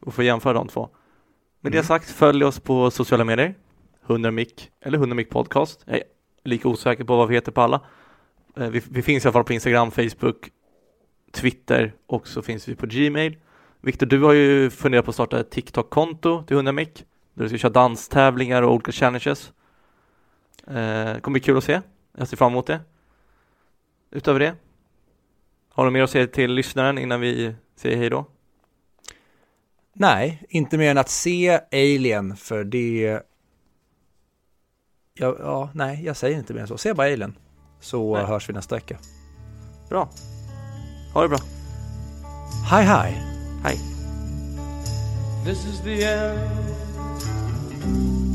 Och 0.05 0.15
få 0.15 0.23
jämföra 0.23 0.53
de 0.53 0.69
två. 0.69 0.89
Med 1.61 1.73
mm. 1.73 1.83
det 1.83 1.87
sagt, 1.87 2.11
följ 2.11 2.45
oss 2.45 2.61
på 2.61 2.91
sociala 2.91 3.25
medier. 3.25 3.55
100 4.07 4.31
mic 4.31 4.53
eller 4.81 4.99
100 4.99 5.15
mic 5.15 5.29
podcast. 5.29 5.83
Jag 5.87 5.97
är 5.97 6.03
lika 6.45 6.69
osäker 6.69 7.05
på 7.05 7.17
vad 7.17 7.29
vi 7.29 7.35
heter 7.35 7.53
på 7.53 7.61
alla. 7.61 7.81
Eh, 8.57 8.69
vi, 8.69 8.83
vi 8.91 9.03
finns 9.03 9.25
i 9.25 9.29
alla 9.29 9.33
fall 9.33 9.45
på 9.45 9.53
Instagram, 9.53 9.91
Facebook, 9.91 10.51
Twitter 11.33 11.95
och 12.07 12.29
så 12.29 12.43
finns 12.43 12.69
vi 12.69 12.75
på 12.75 12.87
Gmail. 12.87 13.37
Viktor, 13.81 14.07
du 14.07 14.23
har 14.23 14.33
ju 14.33 14.71
funderat 14.71 15.05
på 15.05 15.11
att 15.11 15.15
starta 15.15 15.41
ett 15.41 15.51
TikTok-konto 15.51 16.43
till 16.43 16.57
100 16.57 16.73
mick 16.73 17.05
där 17.35 17.43
du 17.43 17.49
ska 17.49 17.59
köra 17.59 17.73
danstävlingar 17.73 18.63
och 18.63 18.73
olika 18.73 18.93
challenges. 18.93 19.53
Eh, 20.67 20.75
det 20.75 21.21
kommer 21.23 21.35
bli 21.35 21.41
kul 21.41 21.57
att 21.57 21.65
se. 21.65 21.81
Jag 22.19 22.29
ser 22.29 22.37
fram 22.37 22.53
emot 22.53 22.67
det. 22.67 22.81
Utöver 24.11 24.41
det, 24.41 24.55
har 25.69 25.85
du 25.85 25.91
mer 25.91 26.03
att 26.03 26.11
säga 26.11 26.27
till 26.27 26.53
lyssnaren 26.53 26.99
innan 26.99 27.21
vi 27.21 27.55
säger 27.77 27.97
hej 27.97 28.11
då? 28.11 28.25
Nej, 29.97 30.43
inte 30.49 30.79
mer 30.79 30.91
än 30.91 30.99
att 30.99 31.09
se 31.09 31.61
Alien 31.73 32.37
för 32.37 32.65
det... 32.65 33.21
Ja, 35.15 35.37
ja 35.39 35.71
nej, 35.75 36.05
jag 36.05 36.17
säger 36.17 36.39
inte 36.39 36.55
mer 36.55 36.61
än 36.61 36.69
så. 36.69 36.79
Se 36.79 36.95
bara 36.95 37.13
Alien. 37.13 37.35
Så 37.81 38.17
nej. 38.17 38.27
hörs 38.27 38.49
vi 38.49 38.53
nästa 38.53 38.75
vecka. 38.75 38.99
Bra. 39.89 40.09
Ha 41.15 41.23
det 41.23 41.29
bra. 41.29 41.39
Hej 42.71 42.85
hej. 42.85 43.23
Hej. 43.63 43.79
This 45.45 45.67
is 45.67 45.81
the 45.81 46.05
end. 46.05 46.51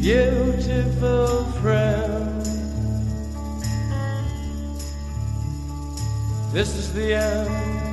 Beautiful 0.01 1.45
friend. 1.61 2.45
This 6.53 6.75
is 6.75 6.93
the 6.93 7.13
end. 7.13 7.88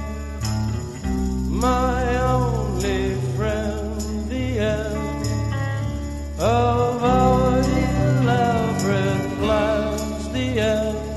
My 1.57 2.19
only 2.19 3.15
friend. 3.35 3.99
The 4.28 4.59
end 4.59 5.27
of 6.39 7.03
our 7.03 7.59
elaborate 7.61 9.39
plans. 9.39 10.28
The 10.35 10.61
end 10.61 11.16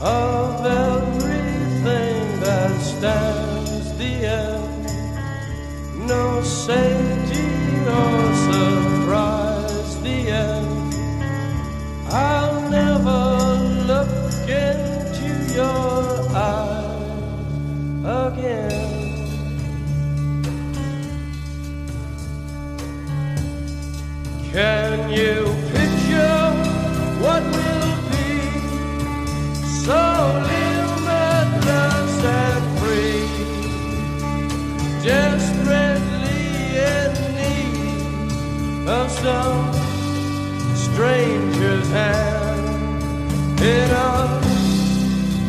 of 0.00 0.66
everything 0.66 2.40
that 2.40 2.80
stands 2.80 3.96
the 3.96 4.26
end. 4.26 4.86
No 6.08 6.42
safety 6.42 7.46
or 7.86 8.34
surprise, 8.50 10.02
the 10.02 10.18
end. 10.30 10.94
I'll 12.08 12.68
never 12.68 13.54
look 13.86 14.48
into 14.48 15.54
your 15.54 16.28
eyes 16.34 17.12
again. 18.04 18.91
Can 24.52 25.08
you 25.08 25.46
picture 25.72 26.50
what 27.22 27.42
will 27.42 27.96
be? 28.12 28.36
So 29.82 30.02
limitless 30.52 32.14
and 32.22 32.64
free, 32.78 33.24
desperately 35.02 36.76
in 36.76 37.12
need 37.40 38.88
of 38.88 39.10
some 39.10 39.72
stranger's 40.76 41.88
hand 41.88 43.02
in 43.58 43.90
a 43.90 44.40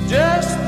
desperate. 0.08 0.63